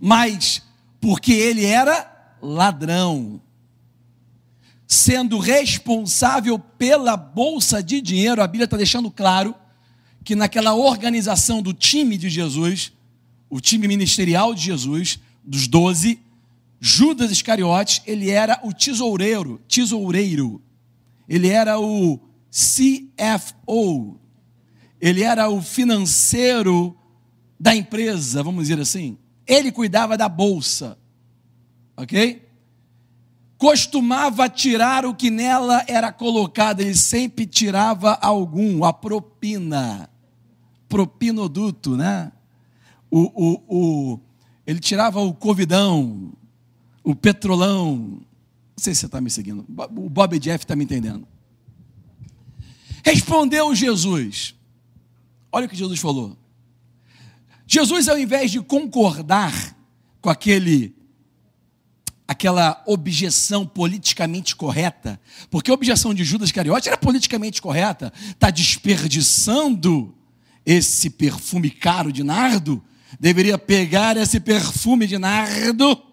Mas 0.00 0.62
porque 1.00 1.32
ele 1.32 1.64
era 1.64 2.36
ladrão, 2.40 3.40
sendo 4.86 5.36
responsável 5.36 6.56
pela 6.56 7.16
bolsa 7.16 7.82
de 7.82 8.00
dinheiro, 8.00 8.40
a 8.40 8.46
Bíblia 8.46 8.66
está 8.66 8.76
deixando 8.76 9.10
claro 9.10 9.56
que 10.22 10.36
naquela 10.36 10.72
organização 10.72 11.60
do 11.60 11.72
time 11.72 12.16
de 12.16 12.30
Jesus, 12.30 12.92
o 13.50 13.60
time 13.60 13.88
ministerial 13.88 14.54
de 14.54 14.62
Jesus, 14.62 15.18
dos 15.42 15.66
doze, 15.66 16.20
Judas 16.80 17.30
Iscariotes, 17.30 18.02
ele 18.06 18.30
era 18.30 18.60
o 18.62 18.72
tesoureiro, 18.72 19.60
tesoureiro. 19.68 20.62
Ele 21.28 21.48
era 21.48 21.78
o 21.78 22.20
CFO. 22.50 24.18
Ele 25.00 25.22
era 25.22 25.48
o 25.48 25.60
financeiro 25.60 26.96
da 27.58 27.74
empresa, 27.74 28.42
vamos 28.42 28.68
dizer 28.68 28.80
assim. 28.80 29.18
Ele 29.46 29.72
cuidava 29.72 30.16
da 30.16 30.28
bolsa. 30.28 30.98
OK? 31.96 32.46
Costumava 33.56 34.48
tirar 34.48 35.04
o 35.04 35.14
que 35.14 35.30
nela 35.30 35.84
era 35.88 36.12
colocado, 36.12 36.80
ele 36.80 36.94
sempre 36.94 37.44
tirava 37.44 38.16
algum, 38.22 38.84
a 38.84 38.92
propina. 38.92 40.08
Propinoduto, 40.88 41.96
né? 41.96 42.30
O, 43.10 43.20
o, 43.20 43.62
o, 43.68 44.20
ele 44.66 44.78
tirava 44.78 45.20
o 45.20 45.34
covidão, 45.34 46.32
o 47.10 47.14
Petrolão. 47.14 47.96
Não 47.96 48.22
sei 48.76 48.94
se 48.94 49.00
você 49.00 49.06
está 49.06 49.18
me 49.18 49.30
seguindo. 49.30 49.64
O 49.96 50.10
Bob 50.10 50.38
Jeff 50.38 50.62
está 50.62 50.76
me 50.76 50.84
entendendo. 50.84 51.26
Respondeu 53.02 53.74
Jesus. 53.74 54.54
Olha 55.50 55.64
o 55.64 55.68
que 55.70 55.74
Jesus 55.74 55.98
falou. 55.98 56.36
Jesus, 57.66 58.08
ao 58.08 58.18
invés 58.18 58.50
de 58.50 58.60
concordar 58.60 59.74
com 60.20 60.28
aquele 60.28 60.94
aquela 62.26 62.82
objeção 62.86 63.66
politicamente 63.66 64.54
correta, 64.54 65.18
porque 65.50 65.70
a 65.70 65.74
objeção 65.74 66.12
de 66.12 66.22
Judas 66.24 66.52
Cariote 66.52 66.86
era 66.86 66.98
politicamente 66.98 67.62
correta, 67.62 68.12
está 68.28 68.50
desperdiçando 68.50 70.14
esse 70.66 71.08
perfume 71.08 71.70
caro 71.70 72.12
de 72.12 72.22
nardo, 72.22 72.84
deveria 73.18 73.56
pegar 73.56 74.14
esse 74.18 74.38
perfume 74.38 75.06
de 75.06 75.16
nardo 75.16 76.07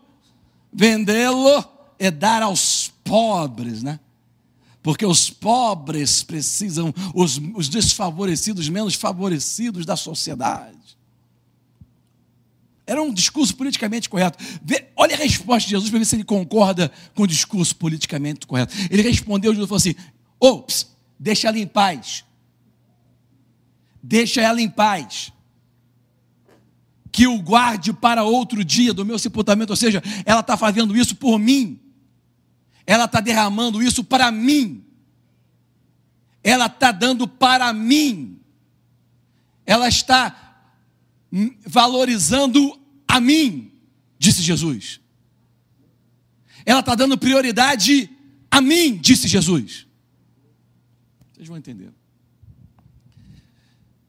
vendê-lo 0.76 1.64
é 1.98 2.12
dar 2.12 2.44
aos 2.44 2.92
pobres, 3.04 3.82
né? 3.82 4.00
Porque 4.84 5.06
os 5.06 5.30
pobres 5.30 6.22
precisam, 6.22 6.94
os, 7.14 7.42
os 7.56 7.70
desfavorecidos, 7.70 8.70
menos 8.70 8.94
favorecidos 8.94 9.86
da 9.86 9.96
sociedade. 9.96 10.76
Era 12.86 13.02
um 13.02 13.12
discurso 13.12 13.56
politicamente 13.56 14.08
correto. 14.08 14.38
Vê, 14.62 14.90
olha 14.96 15.16
a 15.16 15.18
resposta 15.18 15.66
de 15.66 15.72
Jesus 15.72 15.90
para 15.90 15.98
ver 15.98 16.06
se 16.06 16.16
ele 16.18 16.24
concorda 16.24 16.92
com 17.16 17.24
o 17.24 17.28
discurso 17.28 17.76
politicamente 17.78 18.46
correto. 18.46 18.76
Ele 18.92 19.02
respondeu, 19.02 19.54
Jesus 19.54 19.68
falou 19.68 19.78
assim: 19.78 19.96
Ops, 20.40 20.88
deixa 21.18 21.48
ela 21.48 21.58
em 21.58 21.66
paz. 21.66 22.24
Deixa 24.04 24.42
ela 24.42 24.62
em 24.62 24.70
paz 24.70 25.32
que 27.16 27.26
o 27.28 27.42
guarde 27.42 27.94
para 27.94 28.26
outro 28.26 28.62
dia 28.62 28.94
do 28.94 29.06
meu 29.06 29.18
sepultamento, 29.18 29.72
ou 29.72 29.78
seja, 29.78 30.04
ela 30.26 30.42
está 30.42 30.58
fazendo 30.58 30.98
isso 30.98 31.16
por 31.16 31.40
mim, 31.40 31.80
ela 32.86 33.06
está 33.06 33.22
derramando 33.22 33.82
isso 33.82 34.04
para 34.04 34.30
mim, 34.30 34.84
ela 36.44 36.66
está 36.66 36.92
dando 36.92 37.26
para 37.26 37.72
mim, 37.72 38.38
ela 39.66 39.88
está 39.88 40.74
valorizando 41.66 42.78
a 43.08 43.22
mim, 43.22 43.72
disse 44.20 44.42
Jesus. 44.42 45.00
Ela 46.66 46.82
está 46.82 46.96
dando 46.96 47.18
prioridade 47.18 48.10
a 48.52 48.60
mim, 48.60 48.98
disse 48.98 49.26
Jesus. 49.26 49.88
Vocês 51.34 51.48
vão 51.48 51.56
entender. 51.56 51.94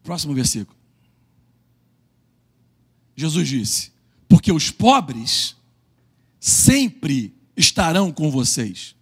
Próximo 0.03 0.35
versículo. 0.35 0.76
Jesus 3.17 3.49
disse: 3.49 3.93
Porque 4.29 4.53
os 4.53 4.71
pobres 4.71 5.57
sempre 6.39 7.35
estarão 7.57 8.13
com 8.13 8.31
vocês, 8.31 8.95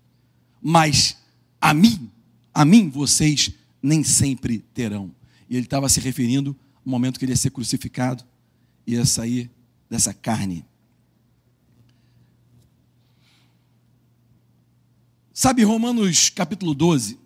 mas 0.63 1.19
a 1.61 1.75
mim, 1.75 2.11
a 2.55 2.65
mim 2.65 2.89
vocês 2.89 3.51
nem 3.83 4.05
sempre 4.05 4.61
terão. 4.73 5.13
E 5.51 5.57
ele 5.57 5.67
estava 5.67 5.89
se 5.89 6.01
referindo 6.01 6.57
ao 6.77 6.91
momento 6.91 7.19
que 7.19 7.25
ele 7.25 7.33
ia 7.33 7.37
ser 7.37 7.51
crucificado, 7.51 8.25
ia 8.87 9.05
sair 9.05 9.51
dessa 9.91 10.15
carne. 10.15 10.65
Sabe 15.33 15.65
Romanos 15.65 16.31
capítulo 16.31 16.75
12, 16.75 17.19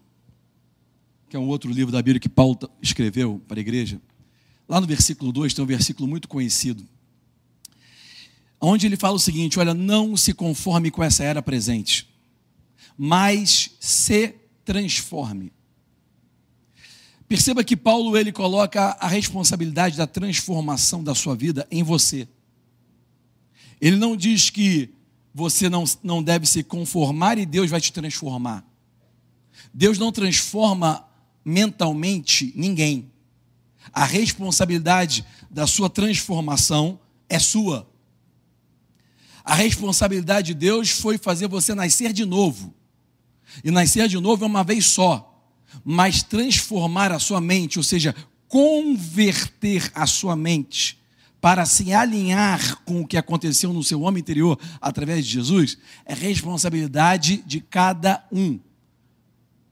que 1.29 1.37
é 1.37 1.39
um 1.39 1.47
outro 1.47 1.71
livro 1.71 1.93
da 1.93 2.01
Bíblia 2.01 2.19
que 2.19 2.29
Paulo 2.29 2.59
escreveu 2.81 3.39
para 3.47 3.59
a 3.59 3.61
igreja? 3.61 4.01
Lá 4.69 4.81
no 4.81 4.87
versículo 4.87 5.33
2 5.33 5.55
tem 5.55 5.65
um 5.65 5.67
versículo 5.67 6.07
muito 6.07 6.29
conhecido, 6.29 6.87
onde 8.61 8.87
ele 8.87 8.97
fala 8.97 9.17
o 9.17 9.21
seguinte: 9.21 9.59
olha, 9.59 9.73
não 9.73 10.17
se 10.17 10.35
conforme 10.35 10.91
com 10.91 11.03
essa 11.03 11.25
era 11.25 11.41
presente, 11.41 12.09
mas 12.97 13.71
se 13.81 14.35
transforme. 14.65 15.53
Perceba 17.27 17.65
que 17.65 17.77
Paulo 17.77 18.17
ele 18.17 18.33
coloca 18.33 18.97
a 19.01 19.07
responsabilidade 19.07 19.97
da 19.97 20.07
transformação 20.07 21.03
da 21.03 21.15
sua 21.15 21.35
vida 21.35 21.67
em 21.71 21.83
você. 21.83 22.27
Ele 23.81 23.97
não 23.97 24.17
diz 24.17 24.51
que 24.51 24.91
você 25.35 25.69
não, 25.69 25.85
não 26.03 26.23
deve 26.23 26.47
se 26.47 26.63
conformar 26.63 27.39
e 27.39 27.47
Deus 27.47 27.71
vai 27.71 27.81
te 27.81 27.93
transformar. 27.93 28.67
Deus 29.73 29.99
não 29.99 30.11
transforma 30.11 31.07
mentalmente 31.45 32.53
ninguém. 32.57 33.11
A 33.93 34.05
responsabilidade 34.05 35.25
da 35.51 35.67
sua 35.67 35.89
transformação 35.89 36.99
é 37.29 37.39
sua. 37.39 37.89
A 39.45 39.55
responsabilidade 39.55 40.49
de 40.49 40.55
Deus 40.55 40.91
foi 40.91 41.17
fazer 41.17 41.49
você 41.49 41.75
nascer 41.75 42.13
de 42.13 42.25
novo. 42.25 42.75
E 43.65 43.71
nascer 43.71 44.09
de 44.09 44.19
novo 44.19 44.45
é 44.45 44.47
uma 44.47 44.63
vez 44.63 44.87
só. 44.87 45.25
Mas 45.85 46.23
transformar 46.23 47.13
a 47.13 47.19
sua 47.19 47.41
mente, 47.41 47.79
ou 47.79 47.83
seja, 47.83 48.15
converter 48.47 49.91
a 49.95 50.07
sua 50.07 50.37
mente 50.37 50.99
para 51.41 51.65
se 51.65 51.93
alinhar 51.93 52.83
com 52.85 53.01
o 53.01 53.07
que 53.07 53.17
aconteceu 53.17 53.73
no 53.73 53.85
seu 53.85 54.03
homem 54.03 54.21
interior 54.21 54.59
através 54.81 55.25
de 55.25 55.33
Jesus, 55.33 55.79
é 56.05 56.13
responsabilidade 56.13 57.43
de 57.47 57.61
cada 57.61 58.27
um. 58.33 58.59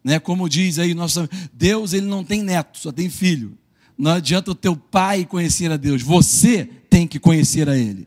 Né? 0.05 0.21
Como 0.21 0.49
diz 0.49 0.79
aí 0.79 0.95
nosso 0.95 1.29
Deus, 1.53 1.93
ele 1.93 2.07
não 2.07 2.23
tem 2.23 2.43
neto, 2.43 2.79
só 2.79 2.93
tem 2.93 3.11
filho. 3.11 3.59
Não 3.97 4.13
adianta 4.13 4.51
o 4.51 4.55
teu 4.55 4.77
pai 4.77 5.25
conhecer 5.25 5.71
a 5.71 5.77
Deus, 5.77 6.03
você 6.03 6.65
tem 6.65 7.07
que 7.07 7.19
conhecer 7.19 7.69
a 7.69 7.77
ele. 7.77 8.07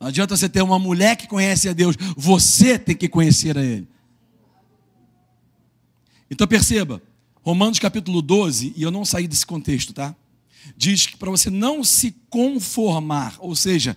Não 0.00 0.08
adianta 0.08 0.34
você 0.34 0.48
ter 0.48 0.62
uma 0.62 0.78
mulher 0.78 1.14
que 1.14 1.28
conhece 1.28 1.68
a 1.68 1.74
Deus, 1.74 1.94
você 2.16 2.78
tem 2.78 2.96
que 2.96 3.06
conhecer 3.06 3.58
a 3.58 3.62
Ele. 3.62 3.86
Então 6.30 6.46
perceba, 6.46 7.02
Romanos 7.42 7.78
capítulo 7.78 8.22
12, 8.22 8.72
e 8.74 8.82
eu 8.82 8.90
não 8.90 9.04
saí 9.04 9.28
desse 9.28 9.44
contexto, 9.44 9.92
tá? 9.92 10.16
Diz 10.74 11.06
que 11.06 11.18
para 11.18 11.30
você 11.30 11.50
não 11.50 11.84
se 11.84 12.12
conformar, 12.30 13.36
ou 13.40 13.54
seja, 13.54 13.94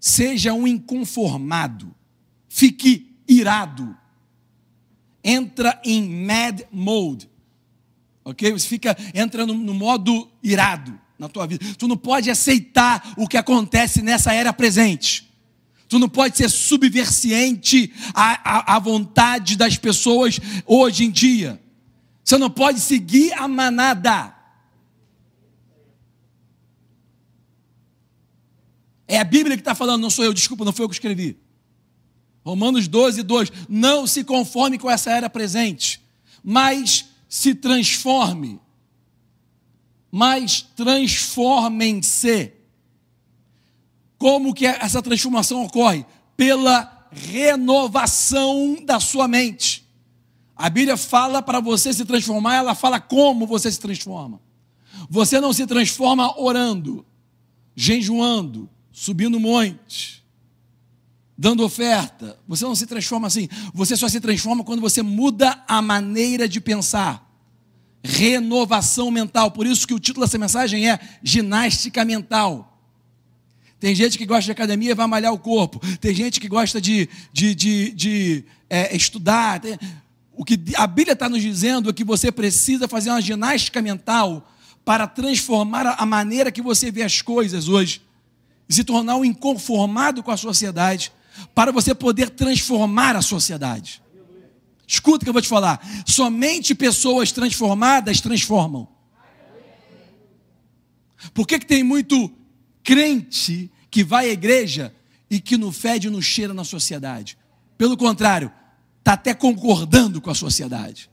seja 0.00 0.54
um 0.54 0.66
inconformado, 0.66 1.94
fique 2.48 3.14
irado, 3.28 3.94
entra 5.22 5.78
em 5.84 6.24
mad 6.24 6.62
mode, 6.72 7.28
ok? 8.24 8.52
Você 8.52 8.66
fica, 8.66 8.96
entra 9.14 9.46
no, 9.46 9.54
no 9.54 9.74
modo 9.74 10.30
irado 10.42 10.98
na 11.18 11.28
tua 11.28 11.46
vida. 11.46 11.64
Tu 11.76 11.86
não 11.86 11.96
pode 11.96 12.30
aceitar 12.30 13.14
o 13.16 13.28
que 13.28 13.36
acontece 13.36 14.02
nessa 14.02 14.32
era 14.32 14.52
presente. 14.52 15.30
Tu 15.88 15.98
não 15.98 16.08
pode 16.08 16.36
ser 16.36 16.48
subversiente 16.48 17.92
à, 18.14 18.72
à, 18.72 18.76
à 18.76 18.78
vontade 18.78 19.56
das 19.56 19.76
pessoas 19.76 20.40
hoje 20.66 21.04
em 21.04 21.10
dia. 21.10 21.60
Você 22.24 22.38
não 22.38 22.50
pode 22.50 22.80
seguir 22.80 23.32
a 23.34 23.46
manada. 23.46 24.34
É 29.06 29.20
a 29.20 29.24
Bíblia 29.24 29.56
que 29.56 29.60
está 29.60 29.74
falando, 29.74 30.00
não 30.00 30.08
sou 30.08 30.24
eu, 30.24 30.32
desculpa, 30.32 30.64
não 30.64 30.72
foi 30.72 30.84
eu 30.84 30.88
que 30.88 30.94
escrevi. 30.94 31.36
Romanos 32.44 32.88
12, 32.88 33.22
2. 33.22 33.52
Não 33.68 34.06
se 34.06 34.24
conforme 34.24 34.78
com 34.78 34.90
essa 34.90 35.10
era 35.10 35.28
presente, 35.28 36.00
mas 36.42 37.11
se 37.32 37.54
transforme. 37.54 38.60
Mas 40.10 40.60
transformem-se 40.76 42.52
como 44.18 44.52
que 44.52 44.66
essa 44.66 45.00
transformação 45.00 45.64
ocorre? 45.64 46.04
Pela 46.36 47.08
renovação 47.10 48.76
da 48.84 49.00
sua 49.00 49.26
mente. 49.26 49.88
A 50.54 50.68
Bíblia 50.68 50.98
fala 50.98 51.40
para 51.40 51.58
você 51.58 51.94
se 51.94 52.04
transformar, 52.04 52.56
ela 52.56 52.74
fala 52.74 53.00
como 53.00 53.46
você 53.46 53.72
se 53.72 53.80
transforma. 53.80 54.38
Você 55.08 55.40
não 55.40 55.54
se 55.54 55.66
transforma 55.66 56.38
orando, 56.38 57.02
jejuando, 57.74 58.68
subindo 58.92 59.40
monte, 59.40 60.21
dando 61.42 61.64
oferta. 61.64 62.38
Você 62.46 62.64
não 62.64 62.76
se 62.76 62.86
transforma 62.86 63.26
assim. 63.26 63.48
Você 63.74 63.96
só 63.96 64.08
se 64.08 64.20
transforma 64.20 64.62
quando 64.62 64.80
você 64.80 65.02
muda 65.02 65.60
a 65.66 65.82
maneira 65.82 66.48
de 66.48 66.60
pensar. 66.60 67.28
Renovação 68.00 69.10
mental. 69.10 69.50
Por 69.50 69.66
isso 69.66 69.84
que 69.84 69.92
o 69.92 69.98
título 69.98 70.24
dessa 70.24 70.38
mensagem 70.38 70.88
é 70.88 71.00
ginástica 71.20 72.04
mental. 72.04 72.80
Tem 73.80 73.92
gente 73.92 74.16
que 74.16 74.24
gosta 74.24 74.44
de 74.44 74.52
academia 74.52 74.92
e 74.92 74.94
vai 74.94 75.08
malhar 75.08 75.32
o 75.32 75.38
corpo. 75.38 75.80
Tem 75.98 76.14
gente 76.14 76.38
que 76.38 76.46
gosta 76.46 76.80
de, 76.80 77.08
de, 77.32 77.56
de, 77.56 77.90
de 77.90 78.44
é, 78.70 78.94
estudar. 78.94 79.60
O 80.32 80.44
que 80.44 80.56
a 80.76 80.86
Bíblia 80.86 81.14
está 81.14 81.28
nos 81.28 81.42
dizendo 81.42 81.90
é 81.90 81.92
que 81.92 82.04
você 82.04 82.30
precisa 82.30 82.86
fazer 82.86 83.10
uma 83.10 83.20
ginástica 83.20 83.82
mental 83.82 84.48
para 84.84 85.08
transformar 85.08 85.96
a 85.98 86.06
maneira 86.06 86.52
que 86.52 86.62
você 86.62 86.92
vê 86.92 87.02
as 87.02 87.20
coisas 87.20 87.66
hoje. 87.66 88.00
E 88.68 88.74
se 88.74 88.84
tornar 88.84 89.16
um 89.16 89.24
inconformado 89.24 90.22
com 90.22 90.30
a 90.30 90.36
sociedade, 90.36 91.10
para 91.54 91.72
você 91.72 91.94
poder 91.94 92.30
transformar 92.30 93.16
a 93.16 93.22
sociedade. 93.22 94.02
Escuta 94.86 95.18
o 95.18 95.20
que 95.24 95.28
eu 95.28 95.32
vou 95.32 95.42
te 95.42 95.48
falar. 95.48 95.80
Somente 96.06 96.74
pessoas 96.74 97.32
transformadas 97.32 98.20
transformam. 98.20 98.88
Por 101.32 101.46
que, 101.46 101.58
que 101.58 101.66
tem 101.66 101.82
muito 101.82 102.30
crente 102.82 103.70
que 103.90 104.02
vai 104.02 104.28
à 104.28 104.32
igreja 104.32 104.92
e 105.32 105.40
que 105.40 105.56
não 105.56 105.72
fede 105.72 106.08
e 106.08 106.10
não 106.10 106.20
cheira 106.20 106.52
na 106.52 106.62
sociedade. 106.62 107.38
Pelo 107.78 107.96
contrário, 107.96 108.52
está 108.98 109.14
até 109.14 109.32
concordando 109.32 110.20
com 110.20 110.30
a 110.30 110.34
sociedade. 110.34 111.08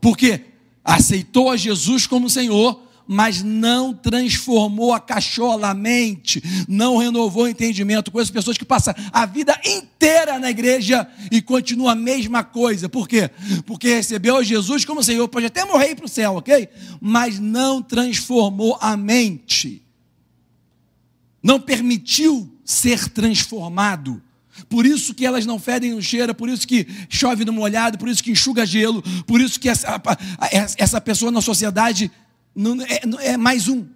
Porque 0.00 0.44
aceitou 0.84 1.50
a 1.50 1.56
Jesus 1.56 2.06
como 2.06 2.28
Senhor, 2.28 2.82
mas 3.06 3.42
não 3.42 3.92
transformou 3.92 4.92
a 4.92 5.00
cachola, 5.00 5.70
a 5.70 5.74
mente, 5.74 6.42
não 6.68 6.96
renovou 6.96 7.44
o 7.44 7.48
entendimento. 7.48 8.10
Conheço 8.10 8.32
pessoas 8.32 8.56
que 8.56 8.64
passam 8.64 8.94
a 9.12 9.26
vida 9.26 9.58
inteira 9.64 10.38
na 10.38 10.50
igreja 10.50 11.06
e 11.30 11.42
continua 11.42 11.92
a 11.92 11.96
mesma 11.96 12.42
coisa. 12.44 12.88
Por 12.88 13.08
quê? 13.08 13.30
Porque 13.66 13.94
recebeu 13.94 14.42
Jesus 14.42 14.84
como 14.84 15.02
Senhor, 15.02 15.28
pode 15.28 15.46
até 15.46 15.64
morrer 15.64 15.94
para 15.94 16.06
o 16.06 16.08
céu, 16.08 16.36
ok? 16.36 16.68
Mas 17.00 17.38
não 17.38 17.82
transformou 17.82 18.78
a 18.80 18.96
mente 18.96 19.82
não 21.42 21.60
permitiu 21.60 22.52
ser 22.64 23.08
transformado. 23.08 24.22
Por 24.68 24.84
isso 24.84 25.14
que 25.14 25.24
elas 25.24 25.46
não 25.46 25.58
fedem 25.58 25.92
no 25.92 26.02
cheiro, 26.02 26.34
por 26.34 26.48
isso 26.48 26.66
que 26.66 26.86
chove 27.08 27.44
no 27.44 27.52
molhado, 27.52 27.96
por 27.96 28.08
isso 28.08 28.22
que 28.22 28.30
enxuga 28.30 28.66
gelo, 28.66 29.02
por 29.26 29.40
isso 29.40 29.58
que 29.58 29.68
essa, 29.68 30.00
essa 30.76 31.00
pessoa 31.00 31.32
na 31.32 31.40
sociedade 31.40 32.10
não, 32.60 32.84
é, 32.84 33.32
é 33.32 33.36
mais 33.36 33.68
um. 33.68 33.86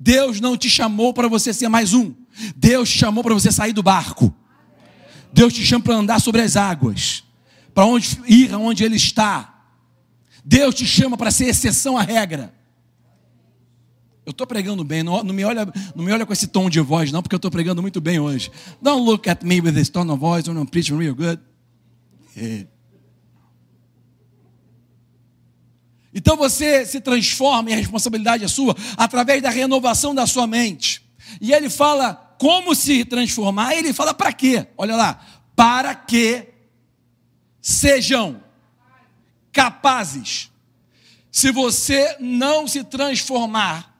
Deus 0.00 0.40
não 0.40 0.56
te 0.56 0.68
chamou 0.68 1.12
para 1.12 1.28
você 1.28 1.52
ser 1.52 1.68
mais 1.68 1.92
um. 1.92 2.14
Deus 2.56 2.88
te 2.88 2.98
chamou 2.98 3.22
para 3.22 3.34
você 3.34 3.52
sair 3.52 3.72
do 3.72 3.82
barco. 3.82 4.34
Deus 5.32 5.52
te 5.52 5.64
chama 5.64 5.84
para 5.84 5.94
andar 5.94 6.20
sobre 6.20 6.40
as 6.40 6.56
águas, 6.56 7.24
para 7.74 7.84
onde 7.84 8.20
ir 8.26 8.52
aonde 8.52 8.84
Ele 8.84 8.96
está. 8.96 9.64
Deus 10.44 10.74
te 10.74 10.86
chama 10.86 11.16
para 11.16 11.30
ser 11.30 11.46
exceção 11.46 11.96
à 11.96 12.02
regra. 12.02 12.52
Eu 14.24 14.30
estou 14.30 14.46
pregando 14.46 14.84
bem, 14.84 15.02
não, 15.02 15.22
não, 15.22 15.34
me 15.34 15.44
olha, 15.44 15.66
não 15.94 16.04
me 16.04 16.12
olha 16.12 16.24
com 16.24 16.32
esse 16.32 16.46
tom 16.46 16.70
de 16.70 16.80
voz, 16.80 17.10
não, 17.12 17.22
porque 17.22 17.34
eu 17.34 17.38
estou 17.38 17.50
pregando 17.50 17.82
muito 17.82 18.00
bem 18.00 18.18
hoje. 18.18 18.50
Don't 18.80 19.04
look 19.04 19.28
at 19.28 19.42
me 19.42 19.60
with 19.60 19.72
this 19.72 19.88
tone 19.88 20.10
of 20.10 20.20
voice 20.20 20.48
I'm 20.48 20.66
preaching 20.66 20.96
real 20.96 21.14
good. 21.14 21.40
É. 22.36 22.66
Então 26.14 26.36
você 26.36 26.84
se 26.84 27.00
transforma 27.00 27.70
e 27.70 27.72
a 27.72 27.76
responsabilidade 27.76 28.44
é 28.44 28.48
sua 28.48 28.76
através 28.96 29.42
da 29.42 29.50
renovação 29.50 30.14
da 30.14 30.26
sua 30.26 30.46
mente. 30.46 31.02
E 31.40 31.52
ele 31.52 31.70
fala 31.70 32.14
como 32.38 32.74
se 32.74 33.04
transformar, 33.04 33.74
ele 33.74 33.92
fala 33.92 34.12
para 34.12 34.32
quê? 34.32 34.66
Olha 34.76 34.96
lá, 34.96 35.24
para 35.54 35.94
que 35.94 36.48
sejam 37.60 38.42
capazes. 39.52 40.50
Se 41.30 41.50
você 41.50 42.16
não 42.20 42.66
se 42.66 42.84
transformar, 42.84 43.91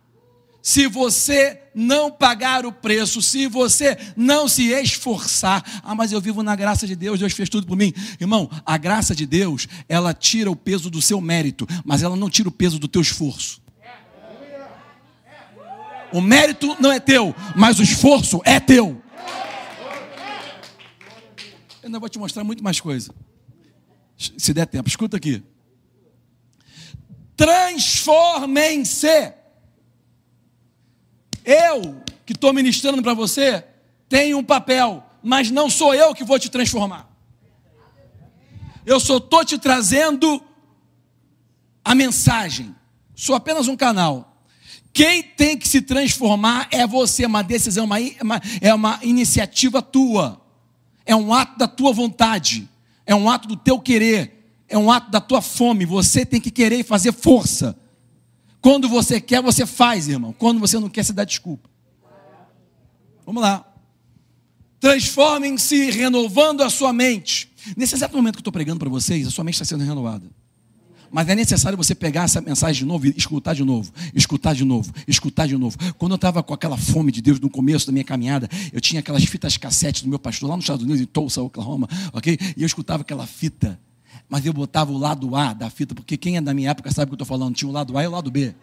se 0.62 0.86
você 0.86 1.60
não 1.74 2.10
pagar 2.10 2.64
o 2.64 2.72
preço, 2.72 3.20
se 3.20 3.48
você 3.48 3.98
não 4.16 4.46
se 4.46 4.68
esforçar. 4.68 5.82
Ah, 5.82 5.94
mas 5.94 6.12
eu 6.12 6.20
vivo 6.20 6.42
na 6.42 6.54
graça 6.54 6.86
de 6.86 6.94
Deus, 6.94 7.18
Deus 7.18 7.32
fez 7.32 7.48
tudo 7.48 7.66
por 7.66 7.76
mim. 7.76 7.92
Irmão, 8.20 8.48
a 8.64 8.78
graça 8.78 9.14
de 9.14 9.26
Deus, 9.26 9.66
ela 9.88 10.14
tira 10.14 10.50
o 10.50 10.56
peso 10.56 10.88
do 10.88 11.02
seu 11.02 11.20
mérito, 11.20 11.66
mas 11.84 12.04
ela 12.04 12.14
não 12.14 12.30
tira 12.30 12.48
o 12.48 12.52
peso 12.52 12.78
do 12.78 12.86
teu 12.86 13.02
esforço. 13.02 13.60
O 16.12 16.20
mérito 16.20 16.76
não 16.78 16.92
é 16.92 17.00
teu, 17.00 17.34
mas 17.56 17.80
o 17.80 17.82
esforço 17.82 18.40
é 18.44 18.60
teu. 18.60 19.02
Eu 21.82 21.88
ainda 21.88 21.98
vou 21.98 22.08
te 22.08 22.18
mostrar 22.18 22.44
muito 22.44 22.62
mais 22.62 22.80
coisa. 22.80 23.12
Se 24.16 24.54
der 24.54 24.66
tempo, 24.66 24.88
escuta 24.88 25.16
aqui. 25.16 25.42
Transformem-se. 27.34 29.41
Eu 31.44 32.02
que 32.24 32.32
estou 32.32 32.52
ministrando 32.52 33.02
para 33.02 33.14
você 33.14 33.64
tenho 34.08 34.38
um 34.38 34.44
papel, 34.44 35.04
mas 35.22 35.50
não 35.50 35.70
sou 35.70 35.94
eu 35.94 36.14
que 36.14 36.24
vou 36.24 36.38
te 36.38 36.50
transformar. 36.50 37.08
Eu 38.84 38.98
só 38.98 39.18
estou 39.18 39.44
te 39.44 39.58
trazendo 39.58 40.42
a 41.84 41.94
mensagem. 41.94 42.74
Sou 43.14 43.34
apenas 43.34 43.68
um 43.68 43.76
canal. 43.76 44.44
Quem 44.92 45.22
tem 45.22 45.56
que 45.56 45.66
se 45.66 45.80
transformar 45.80 46.68
é 46.70 46.86
você, 46.86 47.24
uma 47.24 47.42
decisão, 47.42 47.86
uma, 47.86 47.96
uma, 48.20 48.42
é 48.60 48.74
uma 48.74 48.98
iniciativa 49.02 49.80
tua, 49.80 50.40
é 51.06 51.16
um 51.16 51.32
ato 51.32 51.58
da 51.58 51.66
tua 51.66 51.92
vontade, 51.92 52.68
é 53.06 53.14
um 53.14 53.30
ato 53.30 53.48
do 53.48 53.56
teu 53.56 53.78
querer, 53.78 54.54
é 54.68 54.76
um 54.76 54.90
ato 54.90 55.10
da 55.10 55.20
tua 55.20 55.40
fome. 55.40 55.86
Você 55.86 56.26
tem 56.26 56.40
que 56.40 56.50
querer 56.50 56.80
e 56.80 56.84
fazer 56.84 57.12
força. 57.12 57.76
Quando 58.62 58.88
você 58.88 59.20
quer, 59.20 59.42
você 59.42 59.66
faz, 59.66 60.08
irmão. 60.08 60.32
Quando 60.32 60.60
você 60.60 60.78
não 60.78 60.88
quer, 60.88 61.04
você 61.04 61.12
dá 61.12 61.24
desculpa. 61.24 61.68
Vamos 63.26 63.42
lá. 63.42 63.66
Transformem-se 64.78 65.90
renovando 65.90 66.62
a 66.62 66.70
sua 66.70 66.92
mente. 66.92 67.52
Nesse 67.76 67.96
exato 67.96 68.16
momento 68.16 68.34
que 68.34 68.38
eu 68.38 68.42
estou 68.42 68.52
pregando 68.52 68.78
para 68.78 68.88
vocês, 68.88 69.26
a 69.26 69.30
sua 69.30 69.42
mente 69.42 69.54
está 69.54 69.64
sendo 69.64 69.84
renovada. 69.84 70.30
Mas 71.10 71.28
é 71.28 71.34
necessário 71.34 71.76
você 71.76 71.94
pegar 71.94 72.24
essa 72.24 72.40
mensagem 72.40 72.84
de 72.84 72.86
novo 72.86 73.06
e 73.06 73.14
escutar 73.16 73.52
de 73.52 73.64
novo, 73.64 73.92
escutar 74.14 74.54
de 74.54 74.64
novo, 74.64 74.92
escutar 75.06 75.46
de 75.46 75.56
novo. 75.58 75.76
Quando 75.98 76.12
eu 76.12 76.16
estava 76.16 76.42
com 76.42 76.54
aquela 76.54 76.76
fome 76.78 77.12
de 77.12 77.20
Deus 77.20 77.38
no 77.38 77.50
começo 77.50 77.86
da 77.86 77.92
minha 77.92 78.04
caminhada, 78.04 78.48
eu 78.72 78.80
tinha 78.80 79.00
aquelas 79.00 79.22
fitas 79.24 79.56
cassete 79.56 80.04
do 80.04 80.08
meu 80.08 80.18
pastor 80.18 80.48
lá 80.48 80.56
nos 80.56 80.64
Estados 80.64 80.84
Unidos, 80.84 81.02
em 81.02 81.04
Tulsa, 81.04 81.42
Oklahoma, 81.42 81.88
ok? 82.14 82.38
E 82.56 82.62
eu 82.62 82.66
escutava 82.66 83.02
aquela 83.02 83.26
fita, 83.26 83.78
mas 84.28 84.44
eu 84.44 84.52
botava 84.52 84.90
o 84.90 84.98
lado 84.98 85.34
A 85.36 85.52
da 85.52 85.70
fita, 85.70 85.94
porque 85.94 86.16
quem 86.16 86.36
é 86.36 86.40
da 86.40 86.54
minha 86.54 86.70
época 86.70 86.90
sabe 86.90 87.04
o 87.04 87.08
que 87.08 87.12
eu 87.12 87.24
estou 87.24 87.38
falando. 87.38 87.54
Tinha 87.54 87.68
o 87.68 87.72
lado 87.72 87.96
A 87.96 88.04
e 88.04 88.06
o 88.06 88.10
lado 88.10 88.30
B. 88.30 88.54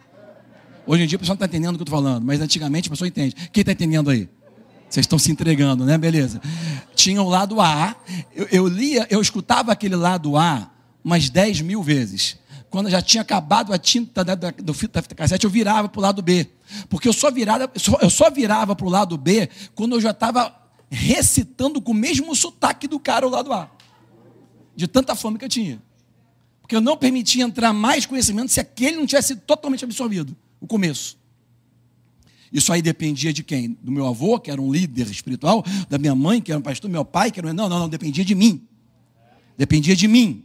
Hoje 0.86 1.04
em 1.04 1.06
dia 1.06 1.16
o 1.16 1.20
pessoal 1.20 1.34
não 1.34 1.44
está 1.44 1.46
entendendo 1.46 1.74
o 1.74 1.78
que 1.78 1.82
eu 1.82 1.84
estou 1.84 1.98
falando, 1.98 2.24
mas 2.24 2.40
antigamente 2.40 2.88
a 2.88 2.90
pessoa 2.90 3.08
entende. 3.08 3.34
Quem 3.52 3.60
está 3.60 3.72
entendendo 3.72 4.10
aí? 4.10 4.28
Vocês 4.88 5.04
estão 5.04 5.18
se 5.18 5.30
entregando, 5.30 5.84
né? 5.84 5.96
Beleza. 5.96 6.40
Tinha 6.94 7.22
o 7.22 7.28
lado 7.28 7.60
A, 7.60 7.94
eu, 8.34 8.48
eu 8.50 8.66
lia, 8.66 9.06
eu 9.08 9.20
escutava 9.20 9.70
aquele 9.70 9.94
lado 9.94 10.36
A 10.36 10.70
umas 11.04 11.30
10 11.30 11.60
mil 11.60 11.82
vezes 11.82 12.40
quando 12.70 12.88
já 12.88 13.02
tinha 13.02 13.22
acabado 13.22 13.72
a 13.72 13.78
tinta 13.78 14.24
da, 14.24 14.34
da, 14.36 14.50
do 14.52 14.72
fita, 14.72 14.94
da 14.94 15.02
fita 15.02 15.14
cassete, 15.16 15.44
eu 15.44 15.50
virava 15.50 15.88
para 15.88 15.98
o 15.98 16.02
lado 16.02 16.22
B. 16.22 16.48
Porque 16.88 17.08
eu 17.08 17.12
só, 17.12 17.30
virava, 17.30 17.70
eu 18.00 18.08
só 18.08 18.30
virava 18.30 18.76
para 18.76 18.86
o 18.86 18.90
lado 18.90 19.18
B 19.18 19.48
quando 19.74 19.96
eu 19.96 20.00
já 20.00 20.12
estava 20.12 20.54
recitando 20.88 21.82
com 21.82 21.90
o 21.90 21.94
mesmo 21.94 22.34
sotaque 22.34 22.86
do 22.86 23.00
cara 23.00 23.26
o 23.26 23.30
lado 23.30 23.52
A. 23.52 23.68
De 24.80 24.88
tanta 24.88 25.14
fome 25.14 25.38
que 25.38 25.44
eu 25.44 25.48
tinha. 25.48 25.78
Porque 26.62 26.74
eu 26.74 26.80
não 26.80 26.96
permitia 26.96 27.44
entrar 27.44 27.70
mais 27.70 28.06
conhecimento 28.06 28.50
se 28.50 28.58
aquele 28.58 28.96
não 28.96 29.04
tivesse 29.04 29.28
sido 29.28 29.42
totalmente 29.42 29.84
absorvido. 29.84 30.34
O 30.58 30.66
começo. 30.66 31.18
Isso 32.50 32.72
aí 32.72 32.80
dependia 32.80 33.30
de 33.30 33.42
quem? 33.42 33.76
Do 33.82 33.92
meu 33.92 34.06
avô, 34.06 34.40
que 34.40 34.50
era 34.50 34.58
um 34.58 34.72
líder 34.72 35.06
espiritual, 35.10 35.62
da 35.90 35.98
minha 35.98 36.14
mãe, 36.14 36.40
que 36.40 36.50
era 36.50 36.58
um 36.58 36.62
pastor, 36.62 36.88
do 36.88 36.92
meu 36.92 37.04
pai, 37.04 37.30
que 37.30 37.38
era 37.38 37.50
um... 37.50 37.52
Não, 37.52 37.68
não, 37.68 37.78
não, 37.80 37.88
dependia 37.90 38.24
de 38.24 38.34
mim. 38.34 38.66
Dependia 39.54 39.94
de 39.94 40.08
mim. 40.08 40.42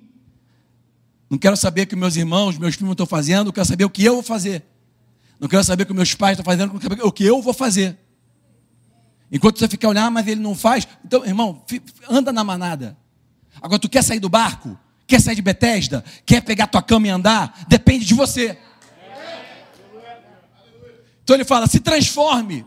Não 1.29 1.37
quero 1.37 1.55
saber 1.55 1.83
o 1.83 1.87
que 1.87 1.95
meus 1.95 2.17
irmãos, 2.17 2.57
meus 2.57 2.75
filhos 2.75 2.91
estão 2.91 3.05
fazendo, 3.05 3.53
quero 3.53 3.65
saber 3.65 3.85
o 3.85 3.89
que 3.89 4.03
eu 4.03 4.15
vou 4.15 4.23
fazer. 4.23 4.65
Não 5.39 5.47
quero 5.47 5.63
saber 5.63 5.83
o 5.83 5.85
que 5.85 5.93
meus 5.93 6.13
pais 6.13 6.37
estão 6.37 6.43
fazendo, 6.43 6.71
quero 6.71 6.83
saber 6.83 7.03
o 7.03 7.11
que 7.11 7.23
eu 7.23 7.41
vou 7.41 7.53
fazer. 7.53 7.97
Enquanto 9.31 9.59
você 9.59 9.69
ficar 9.69 9.87
olhando, 9.87 10.07
ah, 10.07 10.11
mas 10.11 10.27
ele 10.27 10.41
não 10.41 10.53
faz. 10.53 10.85
Então, 11.05 11.25
irmão, 11.25 11.63
anda 12.09 12.33
na 12.33 12.43
manada. 12.43 12.97
Agora, 13.61 13.79
tu 13.79 13.89
quer 13.89 14.03
sair 14.03 14.19
do 14.19 14.29
barco? 14.29 14.77
Quer 15.07 15.21
sair 15.21 15.35
de 15.35 15.41
Betesda? 15.41 16.03
Quer 16.25 16.41
pegar 16.41 16.67
tua 16.67 16.81
cama 16.81 17.07
e 17.07 17.09
andar? 17.09 17.65
Depende 17.67 18.05
de 18.05 18.13
você. 18.13 18.57
Então 21.23 21.35
ele 21.35 21.45
fala: 21.45 21.67
se 21.67 21.79
transforme. 21.79 22.65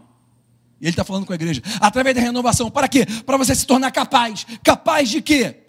E 0.80 0.84
ele 0.84 0.90
está 0.90 1.04
falando 1.04 1.26
com 1.26 1.32
a 1.32 1.36
igreja. 1.36 1.60
Através 1.80 2.14
da 2.14 2.22
renovação. 2.22 2.70
Para 2.70 2.86
quê? 2.86 3.04
Para 3.26 3.36
você 3.36 3.54
se 3.54 3.66
tornar 3.66 3.90
capaz. 3.90 4.46
Capaz 4.62 5.08
de 5.08 5.20
quê? 5.20 5.64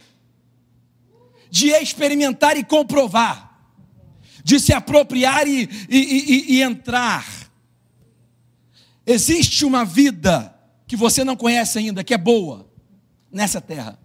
de 1.50 1.70
experimentar 1.72 2.58
e 2.58 2.64
comprovar, 2.64 3.58
de 4.44 4.60
se 4.60 4.72
apropriar 4.72 5.48
e, 5.48 5.68
e, 5.90 5.98
e, 5.98 6.56
e 6.56 6.62
entrar. 6.62 7.26
Existe 9.06 9.66
uma 9.66 9.84
vida 9.84 10.56
que 10.88 10.96
você 10.96 11.24
não 11.24 11.36
conhece 11.36 11.80
ainda, 11.80 12.04
que 12.04 12.14
é 12.14 12.18
boa 12.18 12.70
nessa 13.32 13.60
terra. 13.60 14.00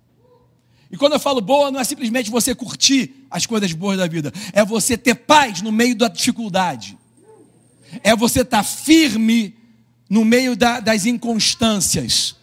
E 0.94 0.96
quando 0.96 1.14
eu 1.14 1.18
falo 1.18 1.40
boa, 1.40 1.72
não 1.72 1.80
é 1.80 1.83
simplesmente 1.83 2.30
você 2.30 2.54
curtir 2.54 3.26
as 3.28 3.46
coisas 3.46 3.72
boas 3.72 3.98
da 3.98 4.07
vida, 4.07 4.33
é 4.52 4.64
você 4.64 4.96
ter 4.96 5.16
paz 5.16 5.61
no 5.61 5.72
meio 5.72 5.96
da 5.96 6.07
dificuldade, 6.07 6.96
é 8.04 8.14
você 8.14 8.42
estar 8.42 8.62
firme 8.62 9.57
no 10.09 10.24
meio 10.24 10.54
da, 10.54 10.78
das 10.78 11.04
inconstâncias, 11.04 12.37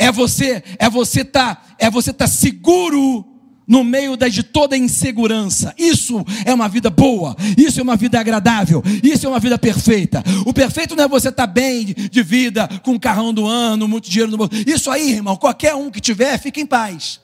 é 0.00 0.10
você 0.10 0.64
é 0.80 0.90
você 0.90 1.20
estar 1.20 1.76
é 1.78 1.88
você 1.88 2.10
estar 2.10 2.26
seguro 2.26 3.24
no 3.68 3.84
meio 3.84 4.16
de 4.16 4.42
toda 4.42 4.76
insegurança. 4.76 5.72
Isso 5.78 6.26
é 6.44 6.52
uma 6.52 6.68
vida 6.68 6.90
boa, 6.90 7.36
isso 7.56 7.78
é 7.78 7.84
uma 7.84 7.94
vida 7.94 8.18
agradável, 8.18 8.82
isso 9.00 9.26
é 9.26 9.28
uma 9.28 9.38
vida 9.38 9.56
perfeita. 9.56 10.24
O 10.44 10.52
perfeito 10.52 10.96
não 10.96 11.04
é 11.04 11.08
você 11.08 11.28
estar 11.28 11.46
tá 11.46 11.52
bem 11.52 11.84
de 11.84 12.22
vida, 12.24 12.66
com 12.82 12.94
um 12.94 12.98
carrão 12.98 13.32
do 13.32 13.46
ano, 13.46 13.86
muito 13.86 14.10
dinheiro 14.10 14.32
no 14.32 14.38
bolso. 14.38 14.54
Isso 14.66 14.90
aí, 14.90 15.12
irmão, 15.12 15.36
qualquer 15.36 15.76
um 15.76 15.88
que 15.88 16.00
tiver, 16.00 16.36
fica 16.40 16.58
em 16.58 16.66
paz. 16.66 17.21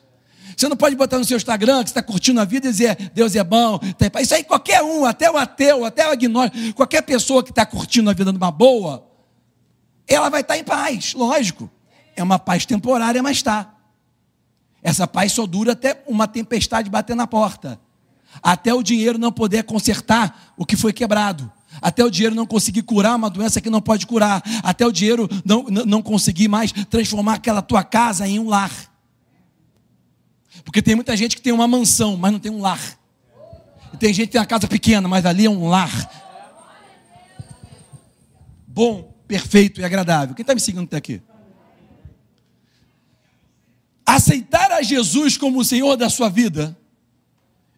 Você 0.59 0.67
não 0.67 0.75
pode 0.75 0.93
botar 0.93 1.17
no 1.17 1.23
seu 1.23 1.37
Instagram 1.37 1.83
que 1.83 1.89
está 1.89 2.03
curtindo 2.03 2.41
a 2.41 2.43
vida 2.43 2.67
e 2.67 2.71
dizer 2.71 3.11
Deus 3.15 3.33
é 3.33 3.41
bom. 3.45 3.79
Isso 4.21 4.35
aí 4.35 4.43
qualquer 4.43 4.83
um, 4.83 5.05
até 5.05 5.31
o 5.31 5.37
ateu, 5.37 5.85
até 5.85 6.05
o 6.05 6.11
agnóstico, 6.11 6.73
qualquer 6.73 7.01
pessoa 7.01 7.41
que 7.41 7.51
está 7.51 7.65
curtindo 7.65 8.09
a 8.09 8.13
vida 8.13 8.33
numa 8.33 8.51
boa, 8.51 9.07
ela 10.05 10.27
vai 10.27 10.41
estar 10.41 10.55
tá 10.55 10.59
em 10.59 10.63
paz, 10.65 11.13
lógico. 11.13 11.71
É 12.13 12.21
uma 12.21 12.37
paz 12.37 12.65
temporária, 12.65 13.23
mas 13.23 13.37
está. 13.37 13.73
Essa 14.83 15.07
paz 15.07 15.31
só 15.31 15.47
dura 15.47 15.71
até 15.71 16.03
uma 16.05 16.27
tempestade 16.27 16.89
bater 16.89 17.15
na 17.15 17.25
porta. 17.25 17.79
Até 18.43 18.73
o 18.73 18.83
dinheiro 18.83 19.17
não 19.17 19.31
poder 19.31 19.63
consertar 19.63 20.53
o 20.57 20.65
que 20.65 20.75
foi 20.75 20.91
quebrado. 20.91 21.49
Até 21.81 22.03
o 22.03 22.11
dinheiro 22.11 22.35
não 22.35 22.45
conseguir 22.45 22.81
curar 22.81 23.15
uma 23.15 23.29
doença 23.29 23.61
que 23.61 23.69
não 23.69 23.79
pode 23.79 24.05
curar. 24.05 24.43
Até 24.61 24.85
o 24.85 24.91
dinheiro 24.91 25.29
não, 25.45 25.63
não 25.63 26.01
conseguir 26.01 26.49
mais 26.49 26.73
transformar 26.73 27.35
aquela 27.35 27.61
tua 27.61 27.81
casa 27.81 28.27
em 28.27 28.39
um 28.39 28.49
lar. 28.49 28.88
Porque 30.63 30.81
tem 30.81 30.95
muita 30.95 31.15
gente 31.15 31.35
que 31.35 31.41
tem 31.41 31.53
uma 31.53 31.67
mansão, 31.67 32.15
mas 32.17 32.31
não 32.31 32.39
tem 32.39 32.51
um 32.51 32.61
lar. 32.61 32.99
E 33.93 33.97
tem 33.97 34.13
gente 34.13 34.27
que 34.27 34.31
tem 34.33 34.41
uma 34.41 34.47
casa 34.47 34.67
pequena, 34.67 35.07
mas 35.07 35.25
ali 35.25 35.45
é 35.45 35.49
um 35.49 35.67
lar. 35.67 36.09
Bom, 38.67 39.13
perfeito 39.27 39.81
e 39.81 39.83
agradável. 39.83 40.35
Quem 40.35 40.43
está 40.43 40.53
me 40.53 40.61
seguindo 40.61 40.85
até 40.85 40.97
aqui? 40.97 41.21
aceitar 44.15 44.71
a 44.71 44.81
Jesus 44.81 45.37
como 45.37 45.59
o 45.59 45.65
Senhor 45.65 45.95
da 45.95 46.09
sua 46.09 46.29
vida 46.29 46.77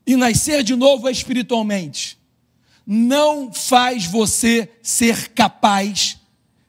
e 0.07 0.15
nascer 0.15 0.63
de 0.63 0.75
novo 0.75 1.09
espiritualmente, 1.09 2.17
não 2.87 3.53
faz 3.53 4.05
você 4.05 4.69
ser 4.81 5.29
capaz 5.29 6.17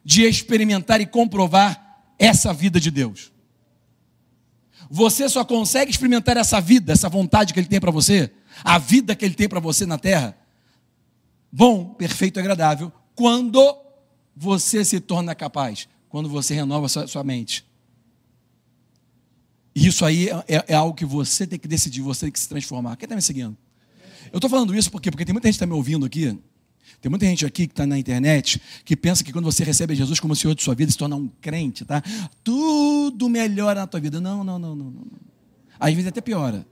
de 0.05 0.22
experimentar 0.22 1.01
e 1.01 1.07
comprovar 1.07 2.03
essa 2.18 2.53
vida 2.53 2.79
de 2.79 2.90
Deus. 2.90 3.32
Você 4.95 5.27
só 5.27 5.43
consegue 5.43 5.91
experimentar 5.91 6.37
essa 6.37 6.61
vida, 6.61 6.93
essa 6.93 7.09
vontade 7.09 7.55
que 7.55 7.59
Ele 7.59 7.67
tem 7.67 7.81
para 7.81 7.91
você, 7.91 8.31
a 8.63 8.77
vida 8.77 9.17
que 9.17 9.25
Ele 9.25 9.33
tem 9.33 9.49
para 9.49 9.59
você 9.59 9.87
na 9.87 9.97
terra, 9.97 10.37
bom, 11.51 11.95
perfeito 11.95 12.39
e 12.39 12.41
agradável, 12.41 12.93
quando 13.15 13.75
você 14.37 14.85
se 14.85 15.01
torna 15.01 15.35
capaz, 15.35 15.89
quando 16.11 16.29
você 16.29 16.53
renova 16.53 16.91
sua, 16.91 17.07
sua 17.07 17.25
mente. 17.25 17.65
E 19.75 19.87
isso 19.87 20.05
aí 20.05 20.29
é, 20.29 20.57
é, 20.57 20.65
é, 20.69 20.75
algo 20.75 20.95
que 20.95 21.07
você 21.07 21.47
tem 21.47 21.59
que 21.59 21.67
decidir, 21.67 22.03
você 22.03 22.27
tem 22.27 22.33
que 22.33 22.41
se 22.41 22.47
transformar. 22.51 22.95
Quem 22.97 23.07
está 23.07 23.17
me 23.17 23.23
seguindo? 23.23 23.57
Eu 24.31 24.37
estou 24.37 24.51
falando 24.51 24.77
isso 24.77 24.91
porque, 24.91 25.11
porque 25.11 25.25
tem 25.25 25.33
muita 25.33 25.49
gente 25.49 25.55
que 25.55 25.65
está 25.65 25.67
me 25.67 25.73
ouvindo 25.73 26.05
aqui. 26.05 26.39
Tem 27.03 27.11
muita 27.11 27.27
gente 27.27 27.45
aqui 27.45 27.67
que 27.67 27.73
está 27.73 27.85
na 27.85 27.99
internet 27.99 28.62
que 28.85 28.97
pensa 28.97 29.25
que 29.25 29.33
quando 29.33 29.45
você 29.45 29.65
recebe 29.65 29.93
Jesus 29.93 30.21
como 30.21 30.37
Senhor 30.37 30.55
de 30.55 30.62
sua 30.62 30.73
vida, 30.73 30.93
se 30.93 30.97
torna 30.97 31.17
um 31.17 31.27
crente, 31.41 31.85
tá? 31.85 32.01
Tudo 32.45 33.29
melhora 33.29 33.81
na 33.81 33.87
tua 33.88 33.99
vida. 33.99 34.21
Não, 34.21 34.45
não, 34.45 34.57
não, 34.57 34.77
não. 34.77 34.91
não. 34.93 35.07
Às 35.81 35.93
vezes 35.93 36.07
até 36.07 36.21
piora. 36.21 36.65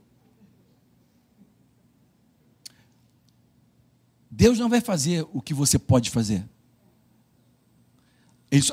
Deus 4.31 4.57
não 4.57 4.69
vai 4.69 4.79
fazer 4.79 5.27
o 5.33 5.41
que 5.41 5.53
você 5.53 5.77
pode 5.77 6.09
fazer. 6.09 6.45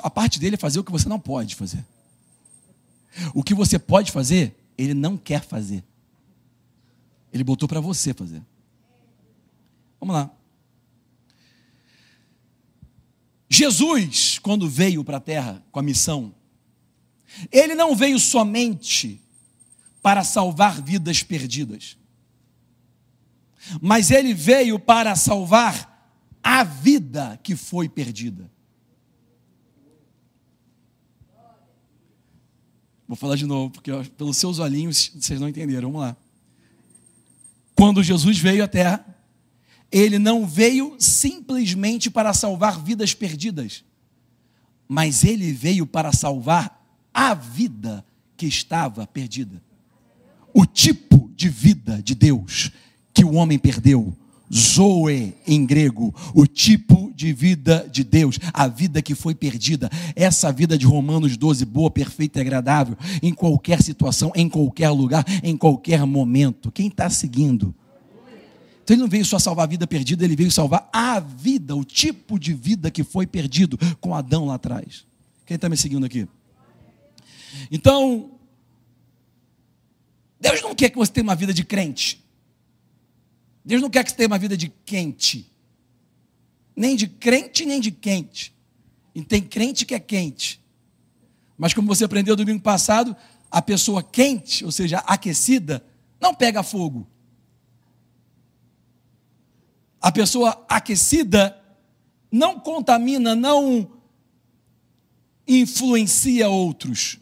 a 0.00 0.10
parte 0.10 0.38
dele 0.38 0.54
é 0.54 0.58
fazer 0.58 0.78
o 0.78 0.84
que 0.84 0.92
você 0.92 1.08
não 1.08 1.18
pode 1.18 1.56
fazer. 1.56 1.84
O 3.34 3.42
que 3.42 3.52
você 3.52 3.80
pode 3.80 4.12
fazer, 4.12 4.56
ele 4.78 4.94
não 4.94 5.16
quer 5.16 5.42
fazer. 5.42 5.82
Ele 7.32 7.42
botou 7.42 7.68
para 7.68 7.80
você 7.80 8.14
fazer. 8.14 8.40
Vamos 9.98 10.14
lá. 10.14 10.37
Jesus, 13.58 14.38
quando 14.38 14.68
veio 14.68 15.02
para 15.02 15.16
a 15.16 15.20
terra 15.20 15.64
com 15.72 15.80
a 15.80 15.82
missão, 15.82 16.32
ele 17.50 17.74
não 17.74 17.96
veio 17.96 18.16
somente 18.18 19.20
para 20.00 20.22
salvar 20.22 20.80
vidas 20.80 21.24
perdidas, 21.24 21.96
mas 23.82 24.12
ele 24.12 24.32
veio 24.32 24.78
para 24.78 25.16
salvar 25.16 26.16
a 26.40 26.62
vida 26.62 27.38
que 27.42 27.56
foi 27.56 27.88
perdida. 27.88 28.48
Vou 33.08 33.16
falar 33.16 33.34
de 33.34 33.44
novo, 33.44 33.72
porque 33.72 33.90
pelos 34.16 34.36
seus 34.36 34.60
olhinhos 34.60 35.10
vocês 35.16 35.40
não 35.40 35.48
entenderam. 35.48 35.90
Vamos 35.90 36.06
lá. 36.06 36.16
Quando 37.74 38.04
Jesus 38.04 38.38
veio 38.38 38.62
à 38.62 38.68
terra, 38.68 39.04
ele 39.90 40.18
não 40.18 40.46
veio 40.46 40.96
simplesmente 40.98 42.10
para 42.10 42.32
salvar 42.32 42.82
vidas 42.82 43.14
perdidas, 43.14 43.84
mas 44.86 45.24
ele 45.24 45.52
veio 45.52 45.86
para 45.86 46.12
salvar 46.12 46.84
a 47.12 47.34
vida 47.34 48.04
que 48.36 48.46
estava 48.46 49.06
perdida. 49.06 49.62
O 50.54 50.64
tipo 50.64 51.30
de 51.34 51.48
vida 51.48 52.02
de 52.02 52.14
Deus 52.14 52.72
que 53.12 53.24
o 53.24 53.34
homem 53.34 53.58
perdeu 53.58 54.16
Zoe 54.52 55.34
em 55.46 55.66
grego, 55.66 56.14
o 56.34 56.46
tipo 56.46 57.12
de 57.14 57.32
vida 57.32 57.86
de 57.90 58.02
Deus, 58.02 58.38
a 58.52 58.66
vida 58.66 59.02
que 59.02 59.14
foi 59.14 59.34
perdida, 59.34 59.90
essa 60.16 60.50
vida 60.50 60.78
de 60.78 60.86
Romanos 60.86 61.36
12, 61.36 61.64
boa, 61.64 61.90
perfeita 61.90 62.38
e 62.38 62.42
agradável, 62.42 62.96
em 63.22 63.34
qualquer 63.34 63.82
situação, 63.82 64.32
em 64.34 64.48
qualquer 64.48 64.88
lugar, 64.90 65.24
em 65.42 65.56
qualquer 65.56 66.04
momento. 66.06 66.72
Quem 66.72 66.88
está 66.88 67.10
seguindo? 67.10 67.74
Então 68.88 68.94
ele 68.94 69.02
não 69.02 69.08
veio 69.10 69.24
só 69.26 69.38
salvar 69.38 69.64
a 69.64 69.68
vida 69.68 69.86
perdida, 69.86 70.24
ele 70.24 70.34
veio 70.34 70.50
salvar 70.50 70.88
a 70.90 71.20
vida, 71.20 71.76
o 71.76 71.84
tipo 71.84 72.38
de 72.38 72.54
vida 72.54 72.90
que 72.90 73.04
foi 73.04 73.26
perdido 73.26 73.76
com 74.00 74.14
Adão 74.14 74.46
lá 74.46 74.54
atrás. 74.54 75.04
Quem 75.44 75.56
está 75.56 75.68
me 75.68 75.76
seguindo 75.76 76.06
aqui? 76.06 76.26
Então, 77.70 78.30
Deus 80.40 80.62
não 80.62 80.74
quer 80.74 80.88
que 80.88 80.96
você 80.96 81.12
tenha 81.12 81.24
uma 81.24 81.34
vida 81.34 81.52
de 81.52 81.64
crente. 81.64 82.24
Deus 83.62 83.82
não 83.82 83.90
quer 83.90 84.04
que 84.04 84.08
você 84.08 84.16
tenha 84.16 84.26
uma 84.26 84.38
vida 84.38 84.56
de 84.56 84.72
quente. 84.86 85.52
Nem 86.74 86.96
de 86.96 87.08
crente, 87.08 87.66
nem 87.66 87.82
de 87.82 87.90
quente. 87.90 88.54
E 89.14 89.22
tem 89.22 89.42
crente 89.42 89.84
que 89.84 89.94
é 89.94 90.00
quente. 90.00 90.62
Mas 91.58 91.74
como 91.74 91.88
você 91.88 92.06
aprendeu 92.06 92.34
domingo 92.34 92.62
passado, 92.62 93.14
a 93.50 93.60
pessoa 93.60 94.02
quente, 94.02 94.64
ou 94.64 94.72
seja, 94.72 95.00
aquecida, 95.00 95.84
não 96.18 96.34
pega 96.34 96.62
fogo. 96.62 97.06
A 100.08 100.10
pessoa 100.10 100.64
aquecida 100.70 101.62
não 102.32 102.58
contamina, 102.58 103.36
não 103.36 103.90
influencia 105.46 106.48
outros. 106.48 107.18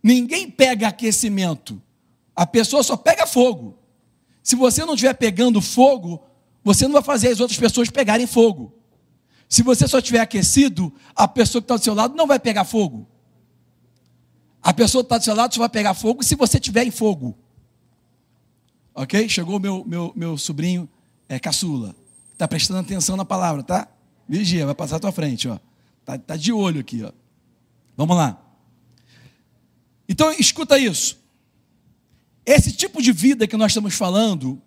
Ninguém 0.00 0.48
pega 0.48 0.86
aquecimento. 0.86 1.82
A 2.36 2.46
pessoa 2.46 2.84
só 2.84 2.96
pega 2.96 3.26
fogo. 3.26 3.76
Se 4.40 4.54
você 4.54 4.84
não 4.84 4.94
estiver 4.94 5.14
pegando 5.14 5.60
fogo, 5.60 6.22
você 6.62 6.84
não 6.86 6.92
vai 6.92 7.02
fazer 7.02 7.26
as 7.26 7.40
outras 7.40 7.58
pessoas 7.58 7.90
pegarem 7.90 8.24
fogo. 8.24 8.72
Se 9.48 9.60
você 9.60 9.88
só 9.88 9.98
estiver 9.98 10.20
aquecido, 10.20 10.94
a 11.16 11.26
pessoa 11.26 11.60
que 11.60 11.64
está 11.64 11.76
do 11.76 11.82
seu 11.82 11.92
lado 11.92 12.14
não 12.14 12.28
vai 12.28 12.38
pegar 12.38 12.62
fogo. 12.62 13.04
A 14.62 14.72
pessoa 14.72 15.02
que 15.02 15.06
está 15.06 15.18
do 15.18 15.24
seu 15.24 15.34
lado 15.34 15.52
só 15.52 15.58
vai 15.58 15.68
pegar 15.68 15.94
fogo 15.94 16.22
se 16.22 16.36
você 16.36 16.58
estiver 16.58 16.86
em 16.86 16.92
fogo. 16.92 17.36
Ok? 18.94 19.28
Chegou 19.28 19.58
meu, 19.58 19.84
meu, 19.84 20.12
meu 20.14 20.38
sobrinho 20.38 20.88
é, 21.30 21.38
caçula. 21.38 21.94
Está 22.32 22.48
prestando 22.48 22.80
atenção 22.80 23.16
na 23.16 23.24
palavra, 23.24 23.62
tá? 23.62 23.86
Vigia, 24.28 24.66
vai 24.66 24.74
passar 24.74 24.96
à 24.96 24.98
tua 24.98 25.12
frente, 25.12 25.46
ó. 25.46 25.58
Tá, 26.04 26.18
tá 26.18 26.36
de 26.36 26.52
olho 26.52 26.80
aqui, 26.80 27.04
ó. 27.04 27.12
Vamos 27.96 28.16
lá. 28.16 28.36
Então, 30.08 30.32
escuta 30.32 30.76
isso. 30.76 31.20
Esse 32.44 32.72
tipo 32.72 33.00
de 33.00 33.12
vida 33.12 33.46
que 33.46 33.56
nós 33.56 33.70
estamos 33.70 33.94
falando, 33.94 34.60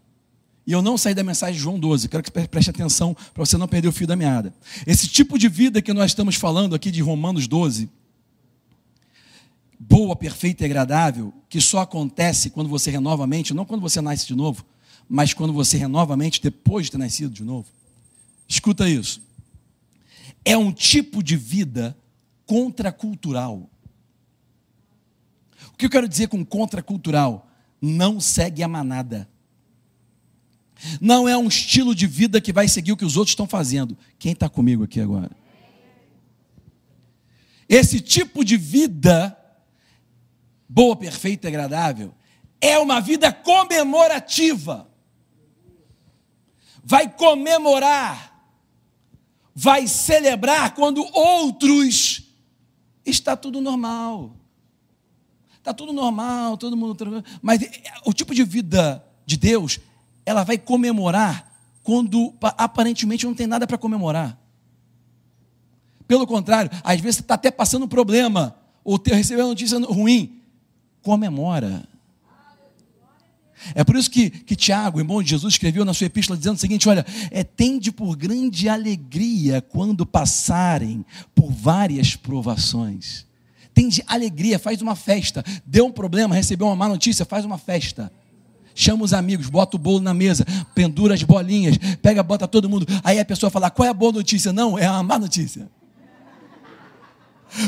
e 0.66 0.72
eu 0.72 0.82
não 0.82 0.98
saí 0.98 1.14
da 1.14 1.22
mensagem 1.22 1.56
de 1.56 1.62
João 1.62 1.78
12, 1.78 2.08
quero 2.08 2.24
que 2.24 2.32
você 2.32 2.48
preste 2.48 2.70
atenção 2.70 3.14
para 3.34 3.46
você 3.46 3.58
não 3.58 3.68
perder 3.68 3.90
o 3.90 3.92
fio 3.92 4.08
da 4.08 4.16
meada. 4.16 4.54
Esse 4.88 5.10
tipo 5.10 5.38
de 5.38 5.50
vida 5.50 5.82
que 5.82 5.92
nós 5.92 6.12
estamos 6.12 6.36
falando 6.36 6.74
aqui 6.74 6.90
de 6.90 7.02
Romanos 7.02 7.46
12, 7.46 7.90
boa, 9.78 10.16
perfeita 10.16 10.64
e 10.64 10.66
agradável, 10.66 11.34
que 11.50 11.60
só 11.60 11.80
acontece 11.80 12.50
quando 12.50 12.70
você 12.70 12.90
renova 12.90 13.26
a 13.26 13.28
mente, 13.28 13.54
não 13.54 13.66
quando 13.66 13.82
você 13.82 14.00
nasce 14.00 14.26
de 14.26 14.36
novo, 14.36 14.64
mas 15.08 15.34
quando 15.34 15.54
você 15.54 15.78
renova 15.78 16.14
a 16.14 16.18
mente 16.18 16.42
depois 16.42 16.86
de 16.86 16.92
ter 16.92 16.98
nascido 16.98 17.34
de 17.34 17.44
novo. 17.44 17.68
Escuta 18.48 18.90
isso. 18.90 19.22
É 20.44 20.58
um 20.58 20.72
tipo 20.72 21.24
de 21.24 21.38
vida 21.38 21.98
contracultural. 22.46 23.70
O 25.74 25.78
que 25.78 25.86
eu 25.86 25.90
quero 25.90 26.08
dizer 26.08 26.28
com 26.28 26.44
contracultural? 26.44 27.50
não 27.84 28.18
segue 28.22 28.64
a 28.64 28.68
manada. 28.68 29.28
Não 31.02 31.28
é 31.28 31.38
um 31.38 31.50
estilo 31.50 31.94
de 31.94 32.08
vida 32.08 32.40
que 32.40 32.54
vai 32.54 32.66
seguir 32.70 32.94
o 32.94 32.98
que 32.98 33.04
os 33.04 33.18
outros 33.18 33.34
estão 33.34 33.46
fazendo. 33.46 33.98
Quem 34.18 34.32
está 34.32 34.48
comigo 34.48 34.86
aqui 34.86 35.02
agora? 35.02 35.32
Esse 37.68 38.00
tipo 38.00 38.44
de 38.46 38.56
vida, 38.56 39.38
boa, 40.68 40.96
perfeita 40.96 41.48
e 41.48 41.50
agradável, 41.50 42.14
é 42.62 42.80
uma 42.80 43.02
vida 43.02 43.34
comemorativa. 43.34 44.90
Vai 46.84 47.10
comemorar, 47.10 48.38
vai 49.56 49.88
celebrar 49.88 50.76
quando 50.76 51.02
outros 51.16 52.24
está 53.06 53.38
tudo 53.38 53.62
normal. 53.62 54.36
Está 55.58 55.74
tudo 55.74 55.94
normal, 55.94 56.58
todo 56.58 56.76
mundo. 56.76 57.24
Mas 57.42 57.62
o 58.06 58.12
tipo 58.12 58.36
de 58.36 58.44
vida 58.44 59.02
de 59.26 59.38
Deus, 59.38 59.80
ela 60.26 60.44
vai 60.44 60.58
comemorar 60.58 61.54
quando 61.82 62.34
aparentemente 62.42 63.26
não 63.26 63.34
tem 63.34 63.48
nada 63.48 63.66
para 63.66 63.78
comemorar. 63.78 64.38
Pelo 66.06 66.28
contrário, 66.28 66.70
às 66.84 67.00
vezes 67.00 67.18
você 67.18 67.22
está 67.22 67.36
até 67.36 67.50
passando 67.50 67.86
um 67.86 67.88
problema, 67.88 68.56
ou 68.84 69.02
recebeu 69.06 69.46
uma 69.46 69.52
notícia 69.52 69.80
ruim, 69.80 70.42
comemora. 71.02 71.88
É 73.76 73.84
por 73.84 73.96
isso 73.96 74.10
que, 74.10 74.30
que 74.30 74.56
Tiago, 74.56 75.00
irmão 75.00 75.22
de 75.22 75.30
Jesus, 75.30 75.54
escreveu 75.54 75.86
na 75.86 75.94
sua 75.94 76.08
epístola 76.08 76.38
dizendo 76.38 76.56
o 76.56 76.60
seguinte: 76.60 76.88
olha, 76.90 77.06
é 77.32 77.44
tende 77.44 77.92
por 77.92 78.16
grande 78.16 78.68
alegria 78.70 79.62
quando 79.62 80.06
passarem 80.06 81.06
por 81.36 81.52
várias 81.52 82.16
provações 82.16 83.26
tem 83.74 83.90
de 83.90 84.04
alegria, 84.08 84.60
faz 84.60 84.82
uma 84.82 84.96
festa. 84.96 85.44
Deu 85.66 85.88
um 85.88 85.92
problema, 85.92 86.36
recebeu 86.36 86.68
uma 86.68 86.76
má 86.76 86.88
notícia, 86.88 87.26
faz 87.26 87.44
uma 87.44 87.58
festa. 87.58 88.12
Chama 88.76 89.04
os 89.04 89.14
amigos, 89.14 89.50
bota 89.50 89.76
o 89.76 89.80
bolo 89.80 90.00
na 90.00 90.14
mesa, 90.14 90.46
pendura 90.74 91.14
as 91.14 91.24
bolinhas, 91.24 91.78
pega, 92.02 92.24
bota 92.24 92.48
todo 92.48 92.70
mundo. 92.70 92.88
Aí 93.04 93.20
a 93.20 93.26
pessoa 93.26 93.50
fala: 93.50 93.70
qual 93.70 93.86
é 93.86 93.90
a 93.90 93.94
boa 93.94 94.12
notícia? 94.12 94.54
Não, 94.54 94.78
é 94.78 94.86
a 94.86 95.02
má 95.04 95.20
notícia. 95.20 95.68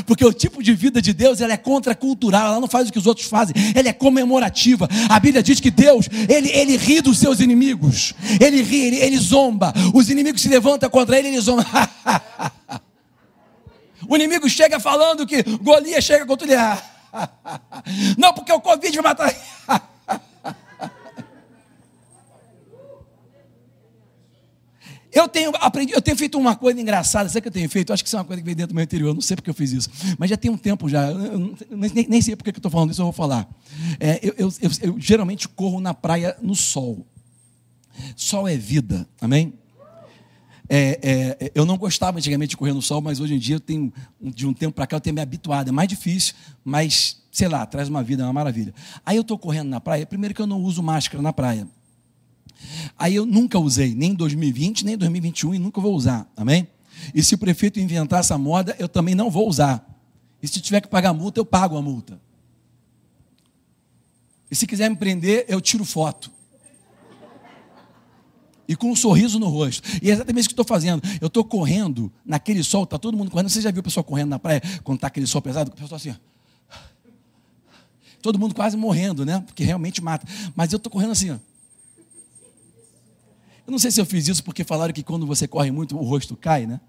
Porque 0.06 0.24
o 0.24 0.32
tipo 0.32 0.62
de 0.62 0.74
vida 0.74 1.00
de 1.00 1.12
Deus 1.12 1.40
ela 1.40 1.52
é 1.52 1.56
contracultural, 1.56 2.46
ela 2.48 2.60
não 2.60 2.68
faz 2.68 2.88
o 2.88 2.92
que 2.92 2.98
os 2.98 3.06
outros 3.06 3.26
fazem, 3.26 3.54
ela 3.74 3.88
é 3.88 3.92
comemorativa. 3.92 4.88
A 5.08 5.18
Bíblia 5.20 5.42
diz 5.42 5.60
que 5.60 5.70
Deus, 5.70 6.08
ele, 6.28 6.50
ele 6.50 6.76
ri 6.76 7.00
dos 7.00 7.18
seus 7.18 7.40
inimigos, 7.40 8.14
ele 8.40 8.62
ri, 8.62 8.86
ele, 8.86 8.96
ele 8.96 9.18
zomba. 9.18 9.72
Os 9.94 10.10
inimigos 10.10 10.42
se 10.42 10.48
levantam 10.48 10.88
contra 10.90 11.18
ele, 11.18 11.28
ele 11.28 11.40
zomba. 11.40 11.64
O 14.08 14.14
inimigo 14.14 14.48
chega 14.48 14.78
falando 14.78 15.26
que 15.26 15.42
Golias 15.42 16.04
chega 16.04 16.24
contra 16.24 16.46
ele. 16.46 16.56
Não, 18.16 18.32
porque 18.32 18.52
o 18.52 18.60
Covid 18.60 18.94
vai 19.00 19.02
matar. 19.02 19.95
Eu 25.16 25.26
tenho 25.26 25.50
aprendido, 25.60 25.96
eu 25.96 26.02
tenho 26.02 26.14
feito 26.14 26.38
uma 26.38 26.54
coisa 26.54 26.78
engraçada, 26.78 27.26
sei 27.30 27.40
que 27.40 27.48
eu 27.48 27.52
tenho 27.52 27.70
feito, 27.70 27.90
acho 27.90 28.04
que 28.04 28.06
isso 28.06 28.16
é 28.16 28.18
uma 28.18 28.24
coisa 28.26 28.42
que 28.42 28.44
vem 28.44 28.54
dentro 28.54 28.74
do 28.74 28.74
meu 28.74 28.84
interior, 28.84 29.14
não 29.14 29.22
sei 29.22 29.34
porque 29.34 29.48
eu 29.48 29.54
fiz 29.54 29.72
isso, 29.72 29.88
mas 30.18 30.28
já 30.28 30.36
tem 30.36 30.50
um 30.50 30.58
tempo 30.58 30.90
já, 30.90 31.10
eu 31.10 31.56
nem, 31.70 32.06
nem, 32.06 32.20
sei 32.20 32.36
porque 32.36 32.52
que 32.52 32.58
eu 32.58 32.60
estou 32.60 32.70
falando 32.70 32.90
isso, 32.90 33.00
eu 33.00 33.06
vou 33.06 33.14
falar. 33.14 33.48
É, 33.98 34.20
eu, 34.22 34.34
eu, 34.36 34.52
eu, 34.60 34.70
eu 34.82 35.00
geralmente 35.00 35.48
corro 35.48 35.80
na 35.80 35.94
praia 35.94 36.36
no 36.42 36.54
sol. 36.54 37.06
Sol 38.14 38.46
é 38.46 38.58
vida, 38.58 39.08
amém? 39.18 39.54
É, 40.68 41.38
é, 41.40 41.52
eu 41.54 41.64
não 41.64 41.78
gostava 41.78 42.18
antigamente 42.18 42.50
de 42.50 42.56
correr 42.58 42.74
no 42.74 42.82
sol, 42.82 43.00
mas 43.00 43.18
hoje 43.18 43.36
em 43.36 43.38
dia 43.38 43.56
eu 43.56 43.60
tenho, 43.60 43.90
de 44.20 44.46
um 44.46 44.52
tempo 44.52 44.74
para 44.74 44.86
cá, 44.86 44.96
eu 44.96 45.00
tenho 45.00 45.14
me 45.14 45.22
habituado. 45.22 45.68
É 45.68 45.72
mais 45.72 45.88
difícil, 45.88 46.34
mas 46.62 47.22
sei 47.32 47.48
lá, 47.48 47.64
traz 47.64 47.88
uma 47.88 48.02
vida, 48.02 48.22
é 48.22 48.26
uma 48.26 48.34
maravilha. 48.34 48.74
Aí 49.04 49.16
eu 49.16 49.22
estou 49.22 49.38
correndo 49.38 49.70
na 49.70 49.80
praia, 49.80 50.04
primeiro 50.04 50.34
que 50.34 50.42
eu 50.42 50.46
não 50.46 50.60
uso 50.60 50.82
máscara 50.82 51.22
na 51.22 51.32
praia. 51.32 51.66
Aí 52.98 53.14
eu 53.14 53.26
nunca 53.26 53.58
usei, 53.58 53.94
nem 53.94 54.12
em 54.12 54.14
2020, 54.14 54.84
nem 54.84 54.94
em 54.94 54.98
2021, 54.98 55.54
e 55.54 55.58
nunca 55.58 55.80
vou 55.80 55.94
usar, 55.94 56.30
amém? 56.36 56.68
E 57.14 57.22
se 57.22 57.34
o 57.34 57.38
prefeito 57.38 57.78
inventar 57.78 58.20
essa 58.20 58.38
moda, 58.38 58.74
eu 58.78 58.88
também 58.88 59.14
não 59.14 59.30
vou 59.30 59.48
usar. 59.48 59.86
E 60.42 60.48
se 60.48 60.60
tiver 60.60 60.80
que 60.80 60.88
pagar 60.88 61.12
multa, 61.12 61.40
eu 61.40 61.44
pago 61.44 61.76
a 61.76 61.82
multa. 61.82 62.20
E 64.50 64.54
se 64.54 64.66
quiser 64.66 64.88
me 64.88 64.96
prender, 64.96 65.44
eu 65.48 65.60
tiro 65.60 65.84
foto. 65.84 66.30
E 68.68 68.74
com 68.74 68.90
um 68.90 68.96
sorriso 68.96 69.38
no 69.38 69.48
rosto. 69.48 69.88
E 70.02 70.10
é 70.10 70.14
exatamente 70.14 70.40
isso 70.40 70.48
que 70.48 70.52
estou 70.52 70.66
fazendo. 70.66 71.00
Eu 71.20 71.28
estou 71.28 71.44
correndo 71.44 72.12
naquele 72.24 72.62
sol, 72.64 72.84
está 72.84 72.98
todo 72.98 73.16
mundo 73.16 73.30
correndo. 73.30 73.48
Você 73.48 73.60
já 73.60 73.70
viu 73.70 73.80
o 73.80 73.84
pessoal 73.84 74.02
correndo 74.02 74.30
na 74.30 74.38
praia 74.38 74.60
quando 74.82 74.96
está 74.96 75.06
aquele 75.06 75.26
sol 75.26 75.40
pesado? 75.40 75.70
O 75.70 75.74
pessoal 75.74 75.96
assim. 75.96 76.14
Todo 78.20 78.38
mundo 78.38 78.54
quase 78.54 78.76
morrendo, 78.76 79.24
né? 79.24 79.40
Porque 79.46 79.62
realmente 79.62 80.02
mata. 80.02 80.26
Mas 80.54 80.72
eu 80.72 80.78
estou 80.78 80.90
correndo 80.90 81.12
assim, 81.12 81.30
ó. 81.30 81.38
Eu 83.66 83.72
não 83.72 83.78
sei 83.78 83.90
se 83.90 84.00
eu 84.00 84.06
fiz 84.06 84.28
isso 84.28 84.44
porque 84.44 84.62
falaram 84.62 84.92
que 84.92 85.02
quando 85.02 85.26
você 85.26 85.48
corre 85.48 85.70
muito 85.70 85.98
o 85.98 86.02
rosto 86.02 86.36
cai, 86.36 86.66
né? 86.66 86.80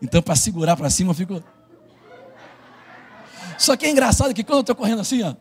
Então, 0.00 0.22
para 0.22 0.34
segurar 0.34 0.76
para 0.76 0.88
cima, 0.88 1.10
eu 1.10 1.14
fico. 1.14 1.42
Só 3.58 3.76
que 3.76 3.84
é 3.84 3.90
engraçado 3.90 4.32
que 4.32 4.42
quando 4.42 4.58
eu 4.58 4.60
estou 4.60 4.74
correndo 4.74 5.00
assim, 5.00 5.22
ó, 5.22 5.34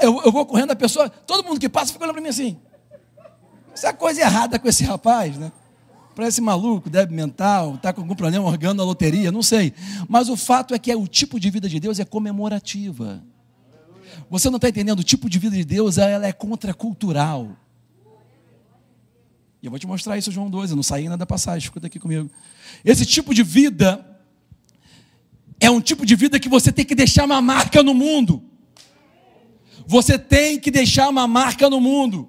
eu, 0.00 0.22
eu, 0.22 0.32
vou 0.32 0.44
correndo, 0.44 0.72
a 0.72 0.76
pessoa, 0.76 1.08
todo 1.08 1.44
mundo 1.44 1.58
que 1.58 1.68
passa 1.68 1.92
fica 1.92 2.04
olhando 2.04 2.14
para 2.14 2.22
mim 2.22 2.28
assim. 2.28 2.58
Essa 3.72 3.88
é 3.88 3.92
coisa 3.92 4.20
errada 4.20 4.58
com 4.58 4.68
esse 4.68 4.84
rapaz, 4.84 5.36
né? 5.36 5.50
Parece 6.14 6.40
maluco, 6.40 6.90
débil 6.90 7.16
mental, 7.16 7.76
está 7.76 7.92
com 7.92 8.00
algum 8.00 8.14
problema 8.14 8.44
orgando 8.44 8.82
a 8.82 8.84
loteria, 8.84 9.30
não 9.30 9.42
sei. 9.42 9.72
Mas 10.08 10.28
o 10.28 10.36
fato 10.36 10.74
é 10.74 10.78
que 10.78 10.90
é, 10.90 10.96
o 10.96 11.06
tipo 11.06 11.38
de 11.38 11.48
vida 11.48 11.68
de 11.68 11.78
Deus 11.78 12.00
é 12.00 12.04
comemorativa. 12.04 13.22
Você 14.28 14.50
não 14.50 14.56
está 14.56 14.68
entendendo? 14.68 14.98
O 14.98 15.04
tipo 15.04 15.30
de 15.30 15.38
vida 15.38 15.54
de 15.54 15.64
Deus 15.64 15.96
ela 15.96 16.26
é 16.26 16.32
contracultural. 16.32 17.56
E 19.62 19.66
eu 19.66 19.70
vou 19.70 19.78
te 19.78 19.86
mostrar 19.86 20.16
isso, 20.16 20.30
João 20.30 20.48
2. 20.48 20.70
Eu 20.70 20.76
não 20.76 20.82
saí 20.82 21.04
ainda 21.04 21.16
da 21.16 21.26
passagem, 21.26 21.58
escuta 21.58 21.86
aqui 21.88 21.98
comigo. 21.98 22.30
Esse 22.84 23.04
tipo 23.04 23.34
de 23.34 23.42
vida 23.42 24.04
é 25.60 25.70
um 25.70 25.80
tipo 25.80 26.06
de 26.06 26.14
vida 26.14 26.38
que 26.38 26.48
você 26.48 26.70
tem 26.70 26.84
que 26.84 26.94
deixar 26.94 27.24
uma 27.24 27.42
marca 27.42 27.82
no 27.82 27.92
mundo. 27.92 28.42
Você 29.86 30.18
tem 30.18 30.60
que 30.60 30.70
deixar 30.70 31.08
uma 31.08 31.26
marca 31.26 31.68
no 31.68 31.80
mundo. 31.80 32.28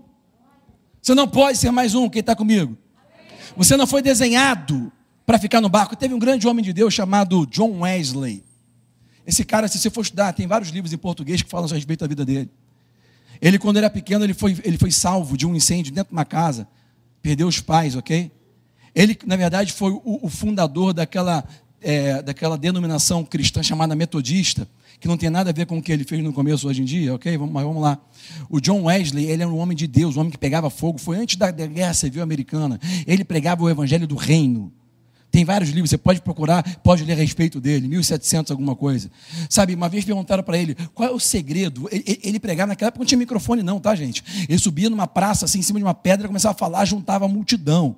Você 1.02 1.14
não 1.14 1.28
pode 1.28 1.58
ser 1.58 1.72
mais 1.72 1.94
um, 1.94 2.10
quem 2.10 2.22
está 2.22 2.36
comigo? 2.36 2.78
Você 3.56 3.78
não 3.78 3.86
foi 3.86 4.02
desenhado 4.02 4.92
para 5.26 5.38
ficar 5.38 5.62
no 5.62 5.70
barco. 5.70 5.96
Teve 5.96 6.14
um 6.14 6.20
grande 6.20 6.48
homem 6.48 6.64
de 6.64 6.74
Deus 6.74 6.94
chamado 6.94 7.46
John 7.46 7.82
Wesley. 7.82 8.44
Esse 9.26 9.46
cara, 9.46 9.68
se 9.68 9.78
você 9.78 9.92
for 9.92 10.02
estudar, 10.02 10.34
tem 10.34 10.48
vários 10.48 10.70
livros 10.72 10.92
em 10.92 10.98
português 10.98 11.44
que 11.44 11.50
falam 11.50 11.70
a 11.70 11.74
respeito 11.76 12.00
da 12.00 12.08
vida 12.08 12.26
dele. 12.26 12.50
Ele, 13.40 13.60
quando 13.60 13.78
era 13.78 13.90
pequeno, 13.90 14.24
ele 14.24 14.34
foi, 14.34 14.58
ele 14.64 14.78
foi 14.78 14.92
salvo 14.92 15.38
de 15.38 15.46
um 15.46 15.56
incêndio 15.56 15.94
dentro 15.94 16.10
de 16.10 16.14
uma 16.14 16.26
casa 16.26 16.68
perdeu 17.22 17.48
os 17.48 17.60
pais, 17.60 17.96
ok? 17.96 18.32
Ele, 18.94 19.18
na 19.26 19.36
verdade, 19.36 19.72
foi 19.74 19.92
o, 19.92 20.20
o 20.24 20.30
fundador 20.30 20.94
daquela, 20.94 21.44
é, 21.82 22.22
daquela 22.22 22.58
denominação 22.58 23.24
cristã 23.24 23.62
chamada 23.62 23.96
metodista, 23.96 24.68
que 25.00 25.08
não 25.08 25.18
tem 25.18 25.30
nada 25.30 25.50
a 25.50 25.54
ver 25.54 25.66
com 25.66 25.78
o 25.78 25.82
que 25.82 25.92
ele 25.92 26.04
fez 26.04 26.22
no 26.24 26.34
começo 26.34 26.68
hoje 26.68 26.82
em 26.82 26.86
dia, 26.86 27.14
ok? 27.14 27.38
Vamos, 27.38 27.54
mas 27.54 27.64
vamos 27.64 27.82
lá. 27.82 27.98
O 28.50 28.60
John 28.60 28.84
Wesley, 28.84 29.26
ele 29.26 29.44
era 29.44 29.50
um 29.50 29.58
homem 29.58 29.78
de 29.78 29.88
Deus, 29.88 30.18
um 30.18 30.22
homem 30.22 30.32
que 30.32 30.38
pegava 30.38 30.70
fogo, 30.70 31.00
foi 31.00 31.18
antes 31.18 31.38
da, 31.38 31.52
da 31.52 31.66
guerra 31.66 31.94
civil 31.94 32.22
americana. 32.22 32.80
Ele 33.08 33.24
pregava 33.24 33.64
o 33.64 33.70
evangelho 33.70 34.06
do 34.06 34.16
reino. 34.16 34.72
Tem 35.32 35.46
vários 35.46 35.70
livros, 35.70 35.90
você 35.90 35.98
pode 35.98 36.22
procurar, 36.22 36.64
pode 36.80 37.04
ler 37.04 37.14
a 37.14 37.16
respeito 37.16 37.62
dele, 37.62 37.88
1700 37.88 38.52
alguma 38.52 38.76
coisa. 38.76 39.12
Sabe, 39.48 39.76
uma 39.76 39.88
vez 39.88 40.04
perguntaram 40.04 40.42
para 40.44 40.58
ele, 40.58 40.76
qual 40.94 41.08
é 41.08 41.12
o 41.12 41.20
segredo? 41.20 41.88
Ele, 41.92 42.20
ele, 42.24 42.40
pregava, 42.40 42.70
naquela 42.70 42.88
época 42.88 43.04
não 43.04 43.06
tinha 43.08 43.18
microfone 43.18 43.62
não, 43.62 43.80
tá 43.80 43.94
gente? 43.94 44.24
Ele 44.50 44.58
subia 44.58 44.90
numa 44.90 45.06
praça, 45.06 45.46
assim, 45.46 45.60
em 45.60 45.62
cima 45.62 45.80
de 45.80 45.86
uma 45.86 45.94
pedra, 45.94 46.28
começava 46.28 46.56
a 46.56 46.58
falar, 46.58 46.84
juntava 46.86 47.26
a 47.26 47.28
multidão. 47.28 47.96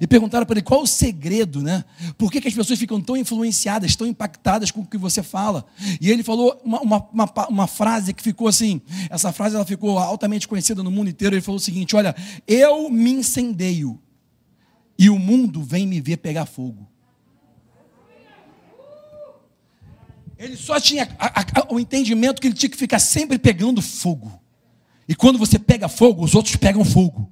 E 0.00 0.06
perguntaram 0.06 0.46
para 0.46 0.54
ele 0.54 0.62
qual 0.62 0.80
é 0.80 0.82
o 0.82 0.86
segredo, 0.86 1.60
né? 1.60 1.84
Por 2.16 2.32
que, 2.32 2.40
que, 2.40 2.48
as 2.48 2.54
pessoas 2.54 2.78
ficam 2.78 3.00
tão 3.00 3.16
influenciadas, 3.16 3.94
tão 3.94 4.06
impactadas 4.06 4.70
com 4.70 4.80
o 4.80 4.86
que 4.86 4.96
você 4.96 5.22
fala? 5.22 5.64
E 6.00 6.10
ele 6.10 6.22
falou 6.22 6.60
uma, 6.64 6.80
uma, 6.80 7.08
uma, 7.12 7.48
uma, 7.48 7.66
frase 7.66 8.14
que 8.14 8.22
ficou 8.22 8.48
assim, 8.48 8.80
essa 9.10 9.30
frase 9.32 9.54
ela 9.54 9.64
ficou 9.64 9.98
altamente 9.98 10.48
conhecida 10.48 10.82
no 10.82 10.90
mundo 10.90 11.10
inteiro. 11.10 11.34
Ele 11.34 11.42
falou 11.42 11.58
o 11.58 11.62
seguinte: 11.62 11.94
olha, 11.94 12.16
eu 12.46 12.88
me 12.90 13.12
incendeio 13.12 14.00
e 14.98 15.10
o 15.10 15.18
mundo 15.18 15.62
vem 15.62 15.86
me 15.86 16.00
ver 16.00 16.18
pegar 16.18 16.46
fogo. 16.46 16.88
Ele 20.38 20.56
só 20.56 20.78
tinha 20.80 21.08
a, 21.18 21.40
a, 21.40 21.44
o 21.72 21.80
entendimento 21.80 22.40
que 22.40 22.48
ele 22.48 22.54
tinha 22.54 22.70
que 22.70 22.76
ficar 22.76 22.98
sempre 22.98 23.38
pegando 23.38 23.80
fogo. 23.80 24.40
E 25.08 25.14
quando 25.14 25.38
você 25.38 25.58
pega 25.58 25.88
fogo, 25.88 26.24
os 26.24 26.34
outros 26.34 26.56
pegam 26.56 26.84
fogo. 26.84 27.30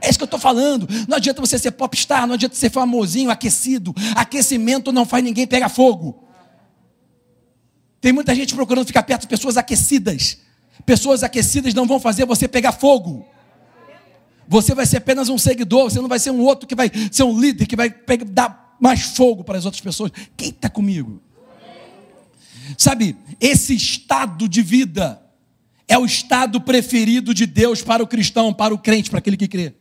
É 0.00 0.08
isso 0.08 0.18
que 0.18 0.24
eu 0.24 0.26
estou 0.26 0.40
falando. 0.40 0.88
Não 1.08 1.16
adianta 1.16 1.40
você 1.40 1.58
ser 1.58 1.70
popstar, 1.72 2.26
não 2.26 2.34
adianta 2.34 2.56
ser 2.56 2.70
famosinho, 2.70 3.30
aquecido. 3.30 3.94
Aquecimento 4.16 4.92
não 4.92 5.06
faz 5.06 5.22
ninguém 5.22 5.46
pegar 5.46 5.68
fogo. 5.68 6.24
Tem 8.00 8.12
muita 8.12 8.34
gente 8.34 8.54
procurando 8.54 8.86
ficar 8.86 9.04
perto 9.04 9.22
de 9.22 9.28
pessoas 9.28 9.56
aquecidas. 9.56 10.38
Pessoas 10.84 11.22
aquecidas 11.22 11.72
não 11.72 11.86
vão 11.86 12.00
fazer 12.00 12.26
você 12.26 12.48
pegar 12.48 12.72
fogo. 12.72 13.24
Você 14.48 14.74
vai 14.74 14.86
ser 14.86 14.98
apenas 14.98 15.28
um 15.28 15.38
seguidor, 15.38 15.90
você 15.90 16.00
não 16.00 16.08
vai 16.08 16.18
ser 16.18 16.30
um 16.30 16.40
outro 16.40 16.66
que 16.66 16.74
vai 16.74 16.90
ser 17.10 17.22
um 17.22 17.38
líder, 17.38 17.66
que 17.66 17.76
vai 17.76 17.94
dar 18.26 18.76
mais 18.80 19.02
fogo 19.02 19.44
para 19.44 19.58
as 19.58 19.64
outras 19.64 19.80
pessoas. 19.80 20.10
Quem 20.36 20.48
está 20.48 20.68
comigo? 20.68 21.20
Sabe, 22.76 23.16
esse 23.40 23.74
estado 23.74 24.48
de 24.48 24.62
vida 24.62 25.22
é 25.86 25.98
o 25.98 26.04
estado 26.04 26.60
preferido 26.60 27.34
de 27.34 27.46
Deus 27.46 27.82
para 27.82 28.02
o 28.02 28.06
cristão, 28.06 28.52
para 28.52 28.74
o 28.74 28.78
crente, 28.78 29.10
para 29.10 29.18
aquele 29.18 29.36
que 29.36 29.48
crê. 29.48 29.74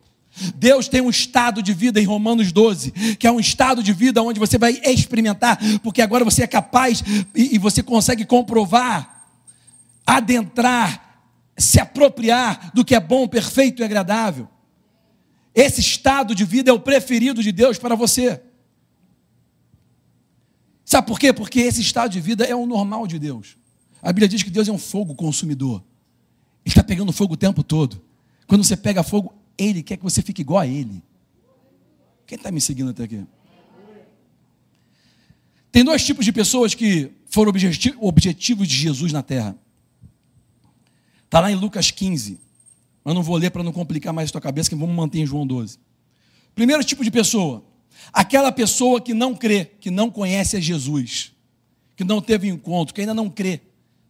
Deus 0.55 0.87
tem 0.87 1.01
um 1.01 1.09
estado 1.09 1.61
de 1.61 1.73
vida 1.73 1.99
em 1.99 2.05
Romanos 2.05 2.51
12, 2.51 2.91
que 3.17 3.27
é 3.27 3.31
um 3.31 3.39
estado 3.39 3.83
de 3.83 3.91
vida 3.91 4.21
onde 4.21 4.39
você 4.39 4.57
vai 4.57 4.79
experimentar, 4.83 5.59
porque 5.83 6.01
agora 6.01 6.23
você 6.23 6.43
é 6.43 6.47
capaz 6.47 7.03
e, 7.35 7.55
e 7.55 7.57
você 7.57 7.83
consegue 7.83 8.25
comprovar, 8.25 9.27
adentrar 10.05 11.10
se 11.61 11.79
apropriar 11.79 12.71
do 12.73 12.83
que 12.83 12.95
é 12.95 12.99
bom, 12.99 13.27
perfeito 13.27 13.81
e 13.81 13.85
agradável. 13.85 14.47
Esse 15.53 15.81
estado 15.81 16.33
de 16.33 16.45
vida 16.45 16.71
é 16.71 16.73
o 16.73 16.79
preferido 16.79 17.43
de 17.43 17.51
Deus 17.51 17.77
para 17.77 17.95
você. 17.95 18.41
Sabe 20.83 21.07
por 21.07 21.19
quê? 21.19 21.31
Porque 21.31 21.59
esse 21.59 21.81
estado 21.81 22.11
de 22.11 22.19
vida 22.19 22.43
é 22.43 22.55
o 22.55 22.65
normal 22.65 23.05
de 23.07 23.19
Deus. 23.19 23.57
A 24.01 24.11
Bíblia 24.11 24.27
diz 24.27 24.43
que 24.43 24.49
Deus 24.49 24.67
é 24.67 24.71
um 24.71 24.77
fogo 24.77 25.13
consumidor. 25.13 25.83
Ele 26.65 26.71
está 26.71 26.83
pegando 26.83 27.11
fogo 27.11 27.35
o 27.35 27.37
tempo 27.37 27.63
todo. 27.63 28.01
Quando 28.47 28.63
você 28.63 28.75
pega 28.75 29.03
fogo, 29.03 29.33
Ele 29.57 29.83
quer 29.83 29.97
que 29.97 30.03
você 30.03 30.21
fique 30.21 30.41
igual 30.41 30.59
a 30.59 30.67
Ele. 30.67 31.03
Quem 32.25 32.35
está 32.35 32.51
me 32.51 32.59
seguindo 32.59 32.91
até 32.91 33.03
aqui? 33.03 33.25
Tem 35.71 35.83
dois 35.83 36.03
tipos 36.03 36.25
de 36.25 36.33
pessoas 36.33 36.73
que 36.73 37.11
foram 37.27 37.53
objetivos 37.99 38.67
de 38.67 38.75
Jesus 38.75 39.13
na 39.13 39.23
terra. 39.23 39.55
Está 41.31 41.39
lá 41.39 41.49
em 41.49 41.55
Lucas 41.55 41.91
15. 41.91 42.37
Mas 43.05 43.15
não 43.15 43.23
vou 43.23 43.37
ler 43.37 43.51
para 43.51 43.63
não 43.63 43.71
complicar 43.71 44.11
mais 44.11 44.27
a 44.27 44.33
tua 44.33 44.41
cabeça, 44.41 44.69
que 44.69 44.75
vamos 44.75 44.93
manter 44.93 45.19
em 45.19 45.25
João 45.25 45.47
12. 45.47 45.79
Primeiro 46.53 46.83
tipo 46.83 47.05
de 47.05 47.09
pessoa, 47.09 47.63
aquela 48.11 48.51
pessoa 48.51 48.99
que 48.99 49.13
não 49.13 49.33
crê, 49.33 49.63
que 49.63 49.89
não 49.89 50.11
conhece 50.11 50.57
a 50.57 50.59
Jesus, 50.59 51.31
que 51.95 52.03
não 52.03 52.21
teve 52.21 52.49
encontro, 52.49 52.93
que 52.93 52.99
ainda 52.99 53.13
não 53.13 53.29
crê 53.29 53.61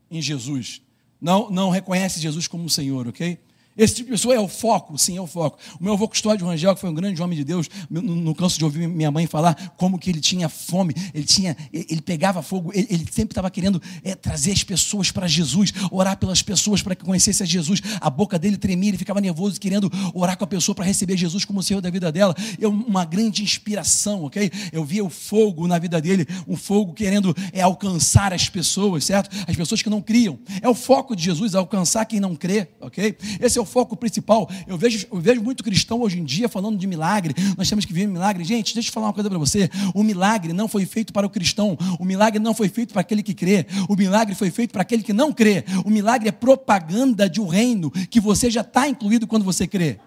em 0.10 0.20
Jesus, 0.20 0.82
não, 1.22 1.48
não 1.52 1.70
reconhece 1.70 2.20
Jesus 2.20 2.48
como 2.48 2.68
Senhor, 2.68 3.08
ok? 3.08 3.38
Esse 3.78 3.96
tipo 3.96 4.08
de 4.08 4.12
pessoa 4.12 4.36
é 4.36 4.40
o 4.40 4.48
foco, 4.48 4.98
sim, 4.98 5.18
é 5.18 5.22
o 5.22 5.28
foco. 5.28 5.58
O 5.80 5.84
meu 5.84 5.94
avô 5.94 6.08
Custódio 6.08 6.46
Rangel, 6.46 6.76
que 6.76 6.82
foi 6.82 6.90
um 6.90 6.94
grande 6.94 7.22
homem 7.22 7.38
de 7.38 7.44
Deus, 7.44 7.70
não 7.90 8.34
canso 8.34 8.58
de 8.58 8.66
ouvir 8.66 8.88
minha 8.88 9.10
mãe 9.10 9.26
falar 9.28 9.74
como 9.78 9.98
que 9.98 10.10
ele 10.10 10.20
tinha 10.20 10.50
fome, 10.50 10.94
ele 11.14 11.24
tinha, 11.24 11.56
ele 11.72 12.02
pegava 12.02 12.42
fogo, 12.42 12.72
ele, 12.74 12.88
ele 12.90 13.08
sempre 13.12 13.32
estava 13.32 13.50
querendo 13.50 13.82
é, 14.04 14.14
trazer 14.14 14.52
as 14.52 14.64
pessoas 14.64 15.10
para 15.10 15.28
Jesus, 15.28 15.74
orar 15.90 16.18
pelas 16.18 16.42
pessoas 16.42 16.82
para 16.82 16.96
que 16.96 17.04
conhecessem 17.04 17.46
a 17.46 17.48
Jesus. 17.48 17.82
A 18.00 18.10
boca 18.10 18.38
dele 18.38 18.58
tremia, 18.58 18.90
ele 18.90 18.98
ficava 18.98 19.22
nervoso, 19.22 19.60
querendo 19.60 19.92
orar 20.14 20.38
com 20.38 20.44
a 20.44 20.48
pessoa 20.48 20.76
para 20.76 20.86
receber 20.86 21.16
Jesus 21.16 21.46
como 21.46 21.60
o 21.60 21.64
Senhor 21.64 21.82
da 21.82 21.90
vida 21.90 22.12
dela. 22.12 22.36
É 22.60 22.68
uma 22.68 23.06
grande 23.06 23.42
inspiração, 23.42 24.24
ok? 24.26 24.52
Eu 24.72 24.84
via 24.84 25.04
o 25.04 25.10
fogo 25.10 25.68
na 25.68 25.80
vida 25.80 26.02
dele, 26.02 26.28
um 26.48 26.58
fogo 26.58 26.94
querendo 26.94 27.36
é, 27.54 27.62
alcançar 27.62 28.34
as 28.34 28.50
pessoas, 28.50 29.06
certo? 29.06 29.30
As 29.48 29.56
pessoas 29.56 29.82
que 29.82 29.90
não 29.90 30.02
criam. 30.02 30.38
É 30.62 30.68
o 30.68 30.76
foco 30.76 31.16
de 31.16 31.24
Jesus, 31.24 31.56
alcançar 31.56 32.06
quem 32.06 32.20
não 32.20 32.36
crê, 32.36 32.68
ok? 32.82 33.18
Esse 33.40 33.58
é 33.58 33.61
o 33.62 33.66
foco 33.66 33.96
principal. 33.96 34.50
Eu 34.68 34.78
vejo, 34.78 35.08
eu 35.12 35.20
vejo 35.20 35.42
muito 35.42 35.64
cristão 35.64 36.02
hoje 36.02 36.20
em 36.20 36.24
dia 36.24 36.50
falando 36.50 36.78
de 36.78 36.88
milagre. 36.88 37.34
Nós 37.58 37.70
temos 37.70 37.86
que 37.86 37.94
ver 37.94 38.08
milagre. 38.08 38.44
Gente, 38.44 38.74
deixa 38.74 38.90
eu 38.90 38.94
falar 38.94 39.08
uma 39.08 39.14
coisa 39.14 39.30
para 39.30 39.40
você. 39.40 39.70
O 39.94 40.04
milagre 40.04 40.54
não 40.54 40.68
foi 40.68 40.86
feito 40.86 41.14
para 41.14 41.26
o 41.26 41.30
cristão. 41.30 41.78
O 42.00 42.06
milagre 42.06 42.40
não 42.40 42.54
foi 42.54 42.70
feito 42.70 42.92
para 42.94 43.02
aquele 43.02 43.24
que 43.24 43.34
crê. 43.34 43.66
O 43.88 43.96
milagre 43.96 44.36
foi 44.36 44.52
feito 44.52 44.72
para 44.72 44.82
aquele 44.82 45.04
que 45.04 45.14
não 45.14 45.32
crê. 45.32 45.64
O 45.86 45.90
milagre 45.90 46.30
é 46.30 46.32
propaganda 46.32 47.30
de 47.30 47.40
um 47.40 47.48
reino 47.48 47.92
que 47.92 48.20
você 48.20 48.50
já 48.50 48.62
está 48.62 48.88
incluído 48.88 49.28
quando 49.28 49.44
você 49.44 49.68
crê. 49.68 50.00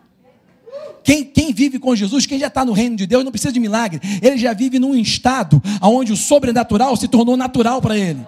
Quem, 1.05 1.23
quem, 1.23 1.53
vive 1.53 1.79
com 1.79 1.95
Jesus, 1.95 2.25
quem 2.25 2.39
já 2.39 2.47
está 2.47 2.65
no 2.65 2.73
reino 2.73 2.97
de 2.97 3.07
Deus, 3.07 3.23
não 3.23 3.31
precisa 3.31 3.53
de 3.53 3.61
milagre. 3.61 4.01
Ele 4.23 4.39
já 4.39 4.55
vive 4.55 4.79
num 4.79 4.95
estado 4.95 5.63
onde 5.83 6.13
o 6.13 6.17
sobrenatural 6.17 6.97
se 6.97 7.07
tornou 7.07 7.37
natural 7.37 7.83
para 7.83 7.97
ele. 7.97 8.27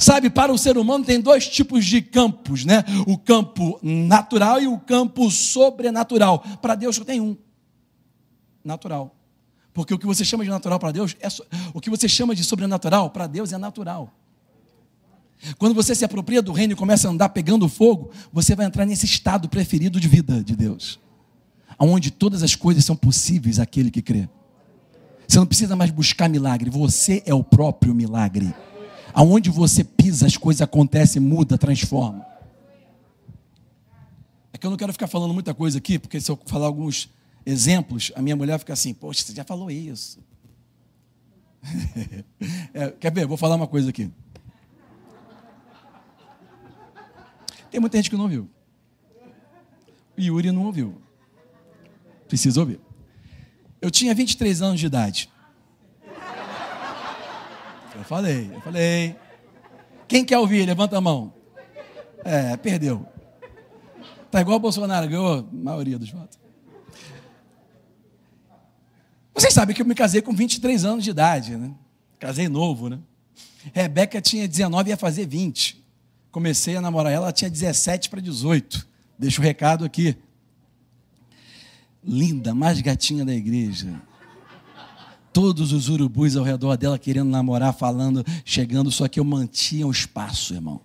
Sabe, 0.00 0.30
para 0.30 0.50
o 0.50 0.56
ser 0.56 0.78
humano 0.78 1.04
tem 1.04 1.20
dois 1.20 1.46
tipos 1.46 1.84
de 1.84 2.00
campos, 2.00 2.64
né? 2.64 2.82
O 3.06 3.18
campo 3.18 3.78
natural 3.82 4.58
e 4.58 4.66
o 4.66 4.78
campo 4.78 5.30
sobrenatural. 5.30 6.38
Para 6.62 6.74
Deus 6.74 6.96
só 6.96 7.04
tem 7.04 7.20
um: 7.20 7.36
natural. 8.64 9.14
Porque 9.74 9.92
o 9.92 9.98
que 9.98 10.06
você 10.06 10.24
chama 10.24 10.42
de 10.42 10.48
natural 10.48 10.78
para 10.78 10.90
Deus, 10.90 11.14
é 11.20 11.28
so... 11.28 11.44
o 11.74 11.82
que 11.82 11.90
você 11.90 12.08
chama 12.08 12.34
de 12.34 12.42
sobrenatural 12.42 13.10
para 13.10 13.26
Deus 13.26 13.52
é 13.52 13.58
natural. 13.58 14.10
Quando 15.58 15.74
você 15.74 15.94
se 15.94 16.02
apropria 16.02 16.40
do 16.40 16.52
reino 16.52 16.72
e 16.72 16.76
começa 16.76 17.06
a 17.06 17.10
andar 17.10 17.28
pegando 17.28 17.68
fogo, 17.68 18.10
você 18.32 18.56
vai 18.56 18.64
entrar 18.64 18.86
nesse 18.86 19.04
estado 19.04 19.50
preferido 19.50 20.00
de 20.00 20.08
vida 20.08 20.42
de 20.42 20.56
Deus, 20.56 20.98
onde 21.78 22.10
todas 22.10 22.42
as 22.42 22.54
coisas 22.54 22.86
são 22.86 22.96
possíveis 22.96 23.58
àquele 23.58 23.90
que 23.90 24.00
crê. 24.00 24.30
Você 25.28 25.38
não 25.38 25.46
precisa 25.46 25.76
mais 25.76 25.90
buscar 25.90 26.26
milagre, 26.26 26.70
você 26.70 27.22
é 27.26 27.34
o 27.34 27.44
próprio 27.44 27.94
milagre. 27.94 28.54
Aonde 29.12 29.50
você 29.50 29.84
pisa, 29.84 30.26
as 30.26 30.36
coisas 30.36 30.62
acontecem, 30.62 31.20
muda, 31.20 31.58
transforma. 31.58 32.24
É 34.52 34.58
que 34.58 34.66
eu 34.66 34.70
não 34.70 34.76
quero 34.76 34.92
ficar 34.92 35.06
falando 35.06 35.34
muita 35.34 35.54
coisa 35.54 35.78
aqui, 35.78 35.98
porque 35.98 36.20
se 36.20 36.30
eu 36.30 36.38
falar 36.46 36.66
alguns 36.66 37.10
exemplos, 37.44 38.12
a 38.14 38.22
minha 38.22 38.36
mulher 38.36 38.58
fica 38.58 38.72
assim: 38.72 38.92
Poxa, 38.94 39.22
você 39.22 39.34
já 39.34 39.44
falou 39.44 39.70
isso. 39.70 40.18
é, 42.72 42.90
quer 42.90 43.12
ver? 43.12 43.26
Vou 43.26 43.36
falar 43.36 43.56
uma 43.56 43.66
coisa 43.66 43.90
aqui. 43.90 44.10
Tem 47.70 47.80
muita 47.80 47.96
gente 47.98 48.10
que 48.10 48.16
não 48.16 48.24
ouviu. 48.24 48.48
O 50.16 50.20
Yuri 50.20 50.50
não 50.50 50.66
ouviu. 50.66 51.00
Precisa 52.26 52.60
ouvir. 52.60 52.80
Eu 53.80 53.90
tinha 53.90 54.14
23 54.14 54.60
anos 54.60 54.80
de 54.80 54.86
idade. 54.86 55.30
Falei, 58.10 58.50
eu 58.52 58.60
falei. 58.60 59.16
Quem 60.08 60.24
quer 60.24 60.36
ouvir? 60.36 60.66
Levanta 60.66 60.98
a 60.98 61.00
mão. 61.00 61.32
É, 62.24 62.56
perdeu. 62.56 63.06
Tá 64.32 64.40
igual 64.40 64.56
o 64.56 64.60
Bolsonaro, 64.60 65.06
ganhou 65.06 65.38
a 65.38 65.44
maioria 65.52 65.96
dos 65.96 66.10
votos. 66.10 66.36
Vocês 69.32 69.54
sabem 69.54 69.76
que 69.76 69.82
eu 69.82 69.86
me 69.86 69.94
casei 69.94 70.20
com 70.20 70.32
23 70.32 70.84
anos 70.84 71.04
de 71.04 71.10
idade, 71.10 71.56
né? 71.56 71.72
Casei 72.18 72.48
novo, 72.48 72.88
né? 72.88 72.98
Rebeca 73.72 74.20
tinha 74.20 74.48
19 74.48 74.88
e 74.88 74.90
ia 74.90 74.96
fazer 74.96 75.24
20. 75.24 75.80
Comecei 76.32 76.74
a 76.74 76.80
namorar 76.80 77.12
ela, 77.12 77.26
ela 77.26 77.32
tinha 77.32 77.48
17 77.48 78.10
para 78.10 78.20
18. 78.20 78.88
Deixa 79.16 79.40
o 79.40 79.44
recado 79.44 79.84
aqui. 79.84 80.16
Linda, 82.02 82.52
mais 82.56 82.80
gatinha 82.80 83.24
da 83.24 83.32
igreja. 83.32 84.02
Todos 85.32 85.72
os 85.72 85.88
urubus 85.88 86.36
ao 86.36 86.44
redor 86.44 86.76
dela 86.76 86.98
querendo 86.98 87.30
namorar, 87.30 87.72
falando, 87.72 88.24
chegando, 88.44 88.90
só 88.90 89.06
que 89.06 89.20
eu 89.20 89.24
mantinha 89.24 89.86
o 89.86 89.90
espaço, 89.90 90.54
irmão. 90.54 90.80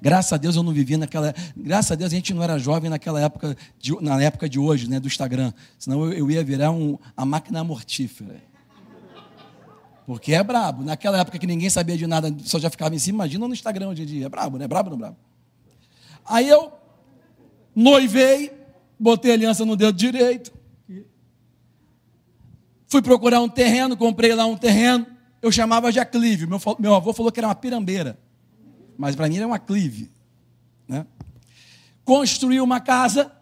Graças 0.00 0.32
a 0.32 0.36
Deus 0.36 0.56
eu 0.56 0.62
não 0.62 0.72
vivia 0.72 0.98
naquela. 0.98 1.34
Graças 1.56 1.92
a 1.92 1.94
Deus 1.94 2.12
a 2.12 2.14
gente 2.14 2.34
não 2.34 2.42
era 2.42 2.58
jovem 2.58 2.90
naquela 2.90 3.20
época, 3.20 3.56
de, 3.78 3.98
na 4.02 4.22
época 4.22 4.48
de 4.48 4.58
hoje, 4.58 4.88
né, 4.88 5.00
do 5.00 5.06
Instagram. 5.06 5.52
Senão 5.78 6.12
eu, 6.12 6.30
ia 6.30 6.44
virar 6.44 6.70
um, 6.70 6.98
a 7.16 7.24
máquina 7.24 7.64
mortífera. 7.64 8.42
Porque 10.06 10.34
é 10.34 10.42
brabo. 10.42 10.84
Naquela 10.84 11.18
época 11.18 11.38
que 11.38 11.46
ninguém 11.46 11.70
sabia 11.70 11.96
de 11.96 12.06
nada, 12.06 12.34
só 12.44 12.58
já 12.58 12.68
ficava 12.68 12.94
em 12.94 12.98
cima, 12.98 13.24
imagina 13.24 13.48
no 13.48 13.54
Instagram 13.54 13.88
hoje 13.88 14.02
em 14.02 14.06
dia. 14.06 14.26
É 14.26 14.28
brabo, 14.28 14.58
né? 14.58 14.68
Brabo 14.68 14.90
ou 14.90 14.92
não 14.92 14.98
brabo? 14.98 15.16
Aí 16.26 16.48
eu 16.48 16.72
noivei, 17.74 18.52
botei 18.98 19.32
aliança 19.32 19.64
no 19.64 19.76
dedo 19.76 19.96
direito. 19.96 20.52
Fui 22.94 23.02
procurar 23.02 23.40
um 23.40 23.48
terreno, 23.48 23.96
comprei 23.96 24.32
lá 24.34 24.46
um 24.46 24.56
terreno. 24.56 25.04
Eu 25.42 25.50
chamava 25.50 25.90
de 25.90 25.98
aclive. 25.98 26.46
Meu, 26.46 26.60
meu 26.78 26.94
avô 26.94 27.12
falou 27.12 27.32
que 27.32 27.40
era 27.40 27.48
uma 27.48 27.54
pirambeira 27.54 28.18
mas 28.96 29.14
para 29.14 29.28
mim 29.28 29.36
era 29.36 29.46
uma 29.46 29.58
clive. 29.58 30.10
Né? 30.88 31.06
Construí 32.04 32.60
uma 32.60 32.80
casa, 32.80 33.32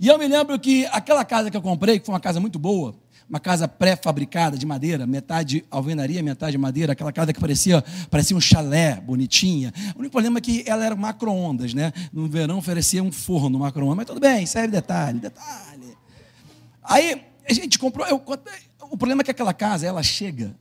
e 0.00 0.08
eu 0.08 0.18
me 0.18 0.26
lembro 0.26 0.58
que 0.58 0.86
aquela 0.86 1.24
casa 1.24 1.50
que 1.50 1.56
eu 1.56 1.62
comprei, 1.62 1.98
que 1.98 2.06
foi 2.06 2.14
uma 2.14 2.20
casa 2.20 2.40
muito 2.40 2.58
boa, 2.58 2.94
uma 3.28 3.40
casa 3.40 3.66
pré-fabricada 3.66 4.58
de 4.58 4.66
madeira, 4.66 5.06
metade 5.06 5.64
alvenaria, 5.70 6.22
metade 6.22 6.58
madeira, 6.58 6.92
aquela 6.92 7.12
casa 7.12 7.32
que 7.32 7.40
parecia, 7.40 7.82
parecia 8.10 8.36
um 8.36 8.40
chalé, 8.40 9.00
bonitinha. 9.00 9.72
O 9.94 10.00
único 10.00 10.12
problema 10.12 10.38
é 10.38 10.40
que 10.40 10.64
ela 10.66 10.84
era 10.84 10.94
macro-ondas, 10.94 11.72
né? 11.72 11.92
No 12.12 12.28
verão 12.28 12.58
oferecia 12.58 13.02
um 13.02 13.12
forno 13.12 13.58
macro-ondas, 13.58 13.96
mas 13.96 14.06
tudo 14.06 14.20
bem, 14.20 14.44
serve 14.44 14.68
detalhe, 14.68 15.18
detalhe. 15.18 15.96
Aí 16.82 17.22
a 17.48 17.52
gente 17.52 17.78
comprou, 17.78 18.06
eu, 18.06 18.22
o 18.80 18.96
problema 18.96 19.22
é 19.22 19.24
que 19.24 19.30
aquela 19.30 19.54
casa, 19.54 19.86
ela 19.86 20.02
chega 20.02 20.54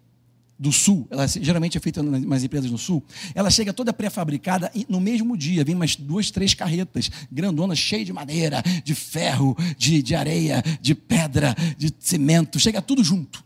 do 0.61 0.71
sul, 0.71 1.07
ela 1.09 1.27
geralmente 1.27 1.75
é 1.75 1.81
feita 1.81 2.03
nas 2.03 2.43
empresas 2.43 2.69
no 2.69 2.77
sul, 2.77 3.03
ela 3.33 3.49
chega 3.49 3.73
toda 3.73 3.91
pré-fabricada 3.91 4.71
no 4.87 5.01
mesmo 5.01 5.35
dia 5.35 5.63
vem 5.63 5.73
umas 5.73 5.95
duas, 5.95 6.29
três 6.29 6.53
carretas 6.53 7.09
grandonas, 7.31 7.79
cheias 7.79 8.05
de 8.05 8.13
madeira, 8.13 8.61
de 8.83 8.93
ferro, 8.93 9.57
de, 9.75 10.03
de 10.03 10.13
areia, 10.13 10.63
de 10.79 10.93
pedra, 10.93 11.55
de 11.75 11.91
cimento, 11.99 12.59
chega 12.59 12.79
tudo 12.79 13.03
junto. 13.03 13.43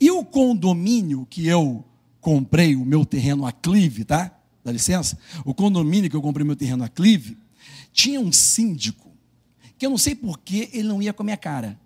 E 0.00 0.08
o 0.08 0.24
condomínio 0.24 1.26
que 1.28 1.48
eu 1.48 1.84
comprei 2.20 2.76
o 2.76 2.84
meu 2.84 3.04
terreno 3.04 3.44
a 3.44 3.50
Clive, 3.50 4.04
tá? 4.04 4.32
Dá 4.64 4.70
licença? 4.70 5.18
O 5.44 5.52
condomínio 5.52 6.08
que 6.08 6.14
eu 6.14 6.22
comprei 6.22 6.44
o 6.44 6.46
meu 6.46 6.56
terreno 6.56 6.84
a 6.84 6.88
Clive, 6.88 7.36
tinha 7.92 8.20
um 8.20 8.30
síndico 8.30 9.10
que 9.76 9.84
eu 9.84 9.90
não 9.90 9.98
sei 9.98 10.14
por 10.14 10.38
que 10.38 10.70
ele 10.72 10.88
não 10.88 11.02
ia 11.02 11.12
com 11.12 11.22
a 11.22 11.24
minha 11.24 11.36
cara. 11.36 11.78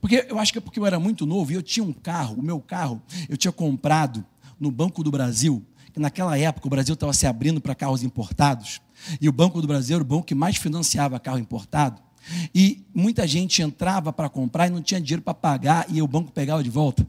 Porque 0.00 0.26
eu 0.28 0.38
acho 0.38 0.52
que 0.52 0.58
é 0.58 0.60
porque 0.60 0.78
eu 0.78 0.86
era 0.86 0.98
muito 0.98 1.26
novo 1.26 1.52
e 1.52 1.54
eu 1.54 1.62
tinha 1.62 1.84
um 1.84 1.92
carro, 1.92 2.36
o 2.36 2.42
meu 2.42 2.60
carro, 2.60 3.02
eu 3.28 3.36
tinha 3.36 3.52
comprado 3.52 4.24
no 4.58 4.70
Banco 4.70 5.02
do 5.02 5.10
Brasil, 5.10 5.64
que 5.92 6.00
naquela 6.00 6.38
época 6.38 6.66
o 6.66 6.70
Brasil 6.70 6.94
estava 6.94 7.12
se 7.12 7.26
abrindo 7.26 7.60
para 7.60 7.74
carros 7.74 8.02
importados, 8.02 8.80
e 9.20 9.28
o 9.28 9.32
Banco 9.32 9.60
do 9.60 9.66
Brasil 9.66 9.96
era 9.96 10.02
o 10.02 10.06
banco 10.06 10.24
que 10.24 10.34
mais 10.34 10.56
financiava 10.56 11.20
carro 11.20 11.38
importado. 11.38 12.00
E 12.54 12.84
muita 12.94 13.26
gente 13.26 13.60
entrava 13.60 14.12
para 14.12 14.28
comprar 14.28 14.66
e 14.66 14.70
não 14.70 14.80
tinha 14.80 15.00
dinheiro 15.00 15.22
para 15.22 15.34
pagar, 15.34 15.86
e 15.88 16.00
o 16.00 16.06
banco 16.06 16.32
pegava 16.32 16.62
de 16.62 16.70
volta. 16.70 17.06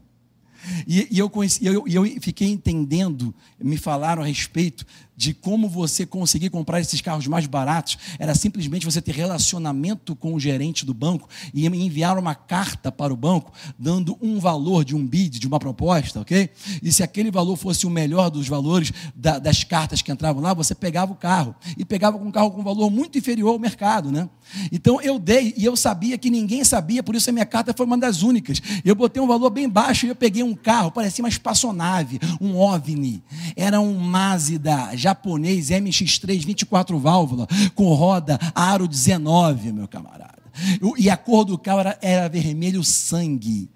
E, 0.86 1.08
e 1.10 1.18
eu, 1.18 1.30
conheci, 1.30 1.64
eu, 1.64 1.84
eu 1.86 2.04
fiquei 2.20 2.48
entendendo, 2.48 3.34
me 3.58 3.76
falaram 3.76 4.22
a 4.22 4.26
respeito 4.26 4.84
de 5.16 5.32
como 5.32 5.68
você 5.68 6.04
conseguir 6.04 6.50
comprar 6.50 6.80
esses 6.80 7.00
carros 7.00 7.26
mais 7.26 7.46
baratos 7.46 7.98
era 8.18 8.34
simplesmente 8.34 8.84
você 8.84 9.00
ter 9.00 9.12
relacionamento 9.12 10.14
com 10.14 10.34
o 10.34 10.40
gerente 10.40 10.84
do 10.84 10.92
banco 10.92 11.28
e 11.54 11.66
enviar 11.66 12.18
uma 12.18 12.34
carta 12.34 12.92
para 12.92 13.12
o 13.12 13.16
banco 13.16 13.52
dando 13.78 14.16
um 14.20 14.38
valor 14.38 14.84
de 14.84 14.94
um 14.94 15.06
bid, 15.06 15.38
de 15.38 15.46
uma 15.46 15.58
proposta, 15.58 16.20
ok? 16.20 16.50
E 16.82 16.92
se 16.92 17.02
aquele 17.02 17.30
valor 17.30 17.56
fosse 17.56 17.86
o 17.86 17.90
melhor 17.90 18.30
dos 18.30 18.48
valores 18.48 18.92
da, 19.14 19.38
das 19.38 19.64
cartas 19.64 20.02
que 20.02 20.12
entravam 20.12 20.42
lá, 20.42 20.52
você 20.52 20.74
pegava 20.74 21.12
o 21.12 21.16
carro 21.16 21.54
e 21.76 21.84
pegava 21.84 22.16
um 22.16 22.30
carro 22.30 22.50
com 22.50 22.60
um 22.60 22.64
valor 22.64 22.90
muito 22.90 23.16
inferior 23.16 23.50
ao 23.50 23.58
mercado, 23.58 24.10
né? 24.10 24.28
Então 24.70 25.00
eu 25.00 25.18
dei 25.18 25.54
e 25.56 25.64
eu 25.64 25.76
sabia 25.76 26.16
que 26.18 26.30
ninguém 26.30 26.64
sabia, 26.64 27.02
por 27.02 27.14
isso 27.14 27.28
a 27.30 27.32
minha 27.32 27.46
carta 27.46 27.74
foi 27.74 27.86
uma 27.86 27.98
das 27.98 28.22
únicas. 28.22 28.60
Eu 28.84 28.94
botei 28.94 29.22
um 29.22 29.26
valor 29.26 29.50
bem 29.50 29.68
baixo 29.68 30.06
e 30.06 30.08
eu 30.08 30.16
peguei 30.16 30.42
um 30.42 30.54
carro, 30.54 30.90
parecia 30.90 31.24
uma 31.24 31.28
espaçonave, 31.28 32.20
um 32.40 32.56
OVNI. 32.56 33.22
Era 33.56 33.80
um 33.80 33.98
Mazda 33.98 34.94
japonês 35.06 35.68
MX3 35.68 36.44
24 36.44 36.98
válvula 36.98 37.46
com 37.76 37.94
roda 37.94 38.38
aro 38.52 38.88
19, 38.88 39.72
meu 39.72 39.86
camarada. 39.86 40.42
E 40.98 41.08
a 41.08 41.16
cor 41.16 41.44
do 41.44 41.56
carro 41.56 41.80
era, 41.80 41.98
era 42.02 42.28
vermelho 42.28 42.82
sangue. 42.82 43.70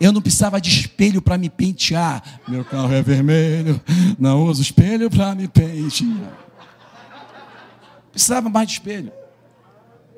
Eu 0.00 0.12
não 0.12 0.22
precisava 0.22 0.58
de 0.58 0.70
espelho 0.70 1.20
para 1.20 1.36
me 1.36 1.50
pentear. 1.50 2.40
Meu 2.48 2.64
carro 2.64 2.90
é 2.90 3.02
vermelho, 3.02 3.78
não 4.18 4.46
uso 4.46 4.62
espelho 4.62 5.10
para 5.10 5.34
me 5.34 5.46
pentear. 5.46 6.32
Precisava 8.10 8.48
mais 8.48 8.66
de 8.66 8.74
espelho. 8.74 9.12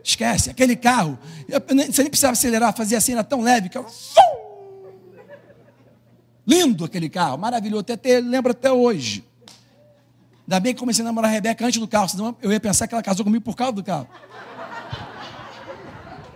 Esquece, 0.04 0.50
aquele 0.50 0.76
carro, 0.76 1.18
você 1.48 2.02
nem 2.02 2.10
precisava 2.10 2.32
acelerar, 2.32 2.76
fazia 2.76 2.98
assim, 2.98 3.12
era 3.12 3.24
tão 3.24 3.40
leve 3.40 3.68
que 3.68 3.78
eu... 3.78 3.86
Lindo 6.46 6.84
aquele 6.84 7.08
carro, 7.08 7.38
maravilhoso, 7.38 7.82
até, 7.82 7.92
até 7.94 8.20
lembro 8.20 8.50
até 8.50 8.70
hoje. 8.70 9.24
Ainda 10.46 10.60
bem 10.60 10.74
que 10.74 10.80
comecei 10.80 11.04
a 11.04 11.06
namorar 11.06 11.30
a 11.30 11.34
Rebeca 11.34 11.64
antes 11.64 11.80
do 11.80 11.86
carro, 11.86 12.08
senão 12.08 12.36
eu 12.42 12.52
ia 12.52 12.60
pensar 12.60 12.86
que 12.86 12.94
ela 12.94 13.02
casou 13.02 13.24
comigo 13.24 13.44
por 13.44 13.54
causa 13.54 13.72
do 13.72 13.82
carro. 13.82 14.08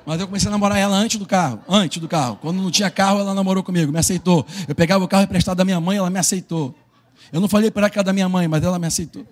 Mas 0.07 0.21
eu 0.21 0.27
comecei 0.27 0.47
a 0.47 0.53
namorar 0.53 0.79
ela 0.79 0.97
antes 0.97 1.19
do 1.19 1.27
carro, 1.27 1.61
antes 1.69 2.01
do 2.01 2.07
carro. 2.07 2.39
Quando 2.41 2.63
não 2.63 2.71
tinha 2.71 2.89
carro, 2.89 3.19
ela 3.19 3.35
namorou 3.35 3.65
comigo, 3.65 3.91
me 3.91 3.99
aceitou. 3.99 4.47
Eu 4.69 4.75
pegava 4.75 5.05
o 5.05 5.09
carro 5.09 5.25
emprestado 5.25 5.57
da 5.57 5.65
minha 5.65 5.81
mãe, 5.81 5.99
ela 5.99 6.09
me 6.09 6.19
aceitou. 6.19 6.73
Eu 7.33 7.41
não 7.41 7.49
falei 7.49 7.73
para 7.73 7.87
era 7.89 8.05
da 8.05 8.13
minha 8.13 8.29
mãe, 8.29 8.47
mas 8.47 8.63
ela 8.63 8.79
me 8.79 8.87
aceitou. 8.87 9.27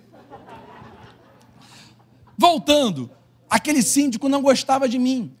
Voltando, 2.37 3.09
aquele 3.49 3.81
síndico 3.81 4.27
não 4.27 4.41
gostava 4.41 4.89
de 4.89 4.99
mim. 4.99 5.33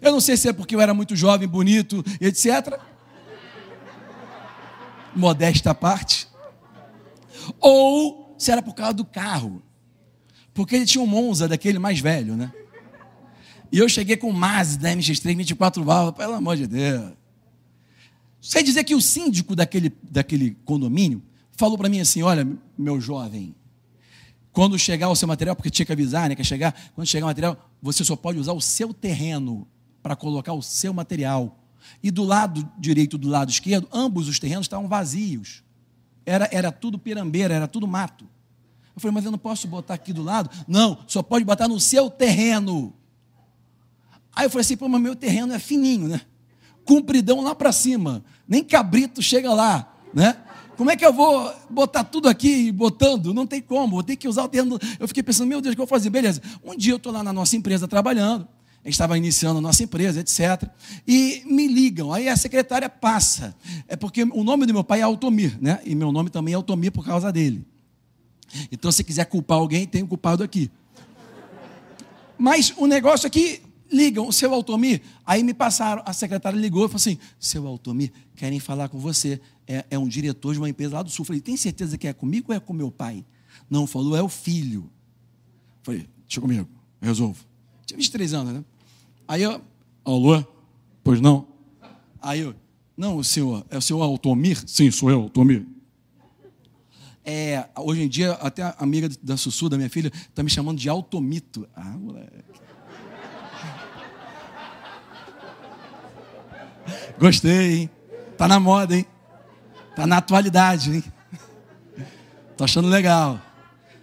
Eu 0.00 0.12
não 0.12 0.20
sei 0.20 0.36
se 0.36 0.48
é 0.48 0.52
porque 0.52 0.76
eu 0.76 0.80
era 0.80 0.94
muito 0.94 1.16
jovem, 1.16 1.48
bonito, 1.48 2.04
etc. 2.20 2.78
Modesta 5.14 5.74
parte. 5.74 6.28
Ou 7.58 8.21
se 8.42 8.50
era 8.50 8.62
por 8.62 8.74
causa 8.74 8.94
do 8.94 9.04
carro. 9.04 9.62
Porque 10.52 10.76
ele 10.76 10.84
tinha 10.84 11.02
um 11.02 11.06
Monza 11.06 11.48
daquele 11.48 11.78
mais 11.78 12.00
velho, 12.00 12.36
né? 12.36 12.52
E 13.70 13.78
eu 13.78 13.88
cheguei 13.88 14.16
com 14.16 14.28
um 14.28 14.34
Mazda 14.34 14.94
MX-3 14.94 15.36
24 15.36 15.82
válvulas, 15.82 16.16
pelo 16.16 16.34
amor 16.34 16.56
de 16.56 16.66
Deus. 16.66 17.12
Sei 18.40 18.62
dizer 18.62 18.84
que 18.84 18.94
o 18.94 19.00
síndico 19.00 19.56
daquele, 19.56 19.92
daquele 20.02 20.56
condomínio 20.64 21.22
falou 21.52 21.78
para 21.78 21.88
mim 21.88 22.00
assim: 22.00 22.22
olha, 22.22 22.46
meu 22.76 23.00
jovem, 23.00 23.54
quando 24.52 24.78
chegar 24.78 25.08
o 25.08 25.16
seu 25.16 25.26
material, 25.26 25.56
porque 25.56 25.70
tinha 25.70 25.86
que 25.86 25.92
avisar, 25.92 26.28
né? 26.28 26.34
Que 26.34 26.44
chegar, 26.44 26.74
quando 26.94 27.06
chegar 27.06 27.24
o 27.26 27.28
material, 27.28 27.70
você 27.80 28.04
só 28.04 28.14
pode 28.14 28.38
usar 28.38 28.52
o 28.52 28.60
seu 28.60 28.92
terreno 28.92 29.66
para 30.02 30.14
colocar 30.14 30.52
o 30.52 30.60
seu 30.60 30.92
material. 30.92 31.58
E 32.02 32.10
do 32.10 32.24
lado 32.24 32.68
direito 32.78 33.16
do 33.16 33.28
lado 33.28 33.50
esquerdo, 33.50 33.88
ambos 33.92 34.28
os 34.28 34.38
terrenos 34.38 34.66
estavam 34.66 34.88
vazios. 34.88 35.62
Era, 36.26 36.48
era 36.52 36.70
tudo 36.70 36.98
pirambeira, 36.98 37.54
era 37.54 37.66
tudo 37.66 37.86
mato. 37.86 38.28
Eu 38.94 39.00
falei, 39.00 39.14
mas 39.14 39.24
eu 39.24 39.30
não 39.30 39.38
posso 39.38 39.66
botar 39.66 39.94
aqui 39.94 40.12
do 40.12 40.22
lado? 40.22 40.50
Não, 40.68 40.98
só 41.06 41.22
pode 41.22 41.44
botar 41.44 41.68
no 41.68 41.80
seu 41.80 42.10
terreno. 42.10 42.92
Aí 44.34 44.46
eu 44.46 44.50
falei 44.50 44.62
assim, 44.62 44.76
pô, 44.76 44.88
mas 44.88 45.00
meu 45.00 45.16
terreno 45.16 45.52
é 45.52 45.58
fininho, 45.58 46.08
né? 46.08 46.20
Compridão 46.84 47.40
lá 47.42 47.54
para 47.54 47.72
cima. 47.72 48.24
Nem 48.46 48.62
cabrito 48.62 49.22
chega 49.22 49.52
lá, 49.52 49.94
né? 50.12 50.36
Como 50.76 50.90
é 50.90 50.96
que 50.96 51.04
eu 51.04 51.12
vou 51.12 51.52
botar 51.70 52.02
tudo 52.04 52.28
aqui 52.28 52.72
botando? 52.72 53.32
Não 53.32 53.46
tem 53.46 53.60
como, 53.60 53.92
vou 53.92 54.02
ter 54.02 54.16
que 54.16 54.26
usar 54.26 54.44
o 54.44 54.48
terreno. 54.48 54.78
Eu 54.98 55.06
fiquei 55.06 55.22
pensando, 55.22 55.48
meu 55.48 55.60
Deus, 55.60 55.72
o 55.72 55.76
que 55.76 55.80
eu 55.80 55.86
vou 55.86 55.96
fazer? 55.96 56.10
Beleza. 56.10 56.42
Um 56.64 56.76
dia 56.76 56.92
eu 56.92 56.96
estou 56.96 57.12
lá 57.12 57.22
na 57.22 57.32
nossa 57.32 57.56
empresa 57.56 57.86
trabalhando, 57.86 58.48
a 58.82 58.88
gente 58.88 58.94
estava 58.94 59.16
iniciando 59.16 59.58
a 59.58 59.60
nossa 59.60 59.82
empresa, 59.84 60.20
etc. 60.20 60.68
E 61.06 61.42
me 61.46 61.68
ligam, 61.68 62.12
aí 62.12 62.28
a 62.28 62.36
secretária 62.36 62.88
passa. 62.88 63.54
É 63.86 63.96
porque 63.96 64.24
o 64.24 64.42
nome 64.42 64.66
do 64.66 64.72
meu 64.72 64.82
pai 64.82 65.00
é 65.00 65.02
Altomir, 65.02 65.56
né? 65.60 65.80
E 65.84 65.94
meu 65.94 66.10
nome 66.10 66.30
também 66.30 66.52
é 66.52 66.56
Altomir 66.56 66.90
por 66.90 67.04
causa 67.04 67.30
dele. 67.30 67.64
Então, 68.70 68.90
se 68.92 69.02
quiser 69.02 69.24
culpar 69.26 69.58
alguém, 69.58 69.86
tem 69.86 70.02
um 70.02 70.06
culpado 70.06 70.42
aqui. 70.42 70.70
Mas 72.38 72.74
o 72.76 72.86
negócio 72.86 73.26
aqui, 73.26 73.62
ligam, 73.92 74.26
o 74.26 74.32
seu 74.32 74.52
Altomir. 74.52 75.02
Aí 75.24 75.42
me 75.42 75.54
passaram, 75.54 76.02
a 76.04 76.12
secretária 76.12 76.58
ligou 76.58 76.86
e 76.86 76.88
falou 76.88 76.96
assim: 76.96 77.18
seu 77.38 77.66
Altomir, 77.66 78.10
querem 78.34 78.58
falar 78.58 78.88
com 78.88 78.98
você. 78.98 79.40
É, 79.66 79.84
é, 79.90 79.98
um 79.98 80.08
diretor 80.08 80.52
de 80.52 80.58
uma 80.58 80.68
empresa 80.68 80.96
lá 80.96 81.02
do 81.02 81.10
sul. 81.10 81.24
falei, 81.24 81.40
tem 81.40 81.56
certeza 81.56 81.96
que 81.96 82.08
é 82.08 82.12
comigo 82.12 82.46
ou 82.50 82.56
é 82.56 82.58
com 82.58 82.72
meu 82.72 82.90
pai? 82.90 83.24
Não, 83.70 83.86
falou, 83.86 84.16
é 84.16 84.22
o 84.22 84.28
filho. 84.28 84.90
falei, 85.82 86.06
deixa 86.26 86.40
comigo, 86.40 86.68
resolvo. 87.00 87.44
Tinha 87.86 87.96
23 87.96 88.34
anos, 88.34 88.54
né? 88.54 88.64
Aí 89.28 89.42
eu, 89.42 89.60
alô? 90.04 90.44
Pois 91.04 91.20
não? 91.20 91.46
Aí 92.20 92.40
eu, 92.40 92.54
não, 92.96 93.16
o 93.16 93.24
senhor, 93.24 93.64
é 93.70 93.78
o 93.78 93.80
senhor 93.80 94.02
Altomir? 94.02 94.62
Sim, 94.66 94.90
sou 94.90 95.10
eu, 95.10 95.22
Altomir. 95.22 95.64
É, 97.24 97.68
hoje 97.78 98.02
em 98.02 98.08
dia, 98.08 98.32
até 98.32 98.62
a 98.62 98.74
amiga 98.78 99.08
da 99.22 99.36
Sussu, 99.36 99.68
da 99.68 99.76
minha 99.76 99.88
filha, 99.88 100.10
está 100.12 100.42
me 100.42 100.50
chamando 100.50 100.78
de 100.78 100.88
Altomito. 100.88 101.68
Ah, 101.74 101.96
moleque. 101.96 102.42
Gostei, 107.18 107.74
hein? 107.74 107.90
Tá 108.36 108.48
na 108.48 108.58
moda, 108.58 108.96
hein? 108.96 109.06
Tá 109.94 110.06
na 110.06 110.16
atualidade, 110.16 110.90
hein? 110.96 111.04
Tô 112.56 112.64
achando 112.64 112.88
legal. 112.88 113.40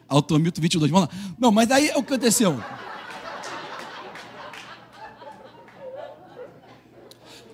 Automito 0.08 0.62
22. 0.62 0.90
Vamos 0.90 1.10
lá. 1.10 1.16
Não, 1.38 1.52
mas 1.52 1.70
aí 1.72 1.90
o 1.96 2.04
que 2.04 2.14
aconteceu? 2.14 2.64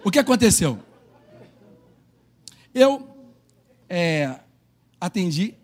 O 0.04 0.12
que 0.12 0.20
aconteceu? 0.20 0.80
Eu 2.74 3.16
é, 3.90 4.40
atendi, 5.00 5.56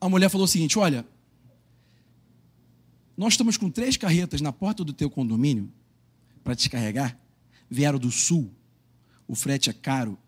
a 0.00 0.08
mulher 0.08 0.28
falou 0.28 0.44
o 0.44 0.48
seguinte: 0.48 0.78
olha, 0.78 1.06
nós 3.16 3.34
estamos 3.34 3.56
com 3.56 3.70
três 3.70 3.96
carretas 3.96 4.40
na 4.40 4.52
porta 4.52 4.84
do 4.84 4.92
teu 4.92 5.08
condomínio 5.08 5.72
para 6.42 6.54
descarregar, 6.54 7.18
vieram 7.70 7.98
do 7.98 8.10
sul, 8.10 8.50
o 9.26 9.34
frete 9.34 9.70
é 9.70 9.72
caro, 9.72 10.18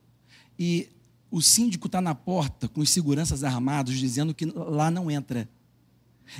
e 0.59 0.89
o 1.31 1.43
síndico 1.43 1.87
está 1.87 2.01
na 2.01 2.15
porta 2.15 2.69
com 2.69 2.81
os 2.81 2.91
seguranças 2.91 3.45
armados 3.45 3.99
dizendo 3.99 4.35
que 4.35 4.47
lá 4.47 4.91
não 4.91 5.11
entra. 5.11 5.49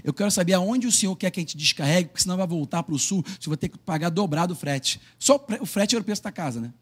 Eu 0.03 0.13
quero 0.13 0.31
saber 0.31 0.55
aonde 0.55 0.87
o 0.87 0.93
senhor 0.93 1.15
quer 1.17 1.31
que 1.31 1.39
a 1.39 1.43
gente 1.43 1.57
descarregue, 1.57 2.09
porque 2.09 2.23
senão 2.23 2.37
vai 2.37 2.47
voltar 2.47 2.83
para 2.83 2.95
o 2.95 2.99
sul, 2.99 3.25
você 3.39 3.49
vai 3.49 3.57
ter 3.57 3.69
que 3.69 3.79
pagar 3.79 4.09
dobrado 4.09 4.53
o 4.53 4.57
frete. 4.57 5.01
Só 5.19 5.45
o 5.61 5.67
frete 5.67 5.95
era 5.95 6.03
o 6.03 6.05
preço 6.05 6.23
da 6.23 6.33
casa, 6.33 6.61
né? 6.61 6.73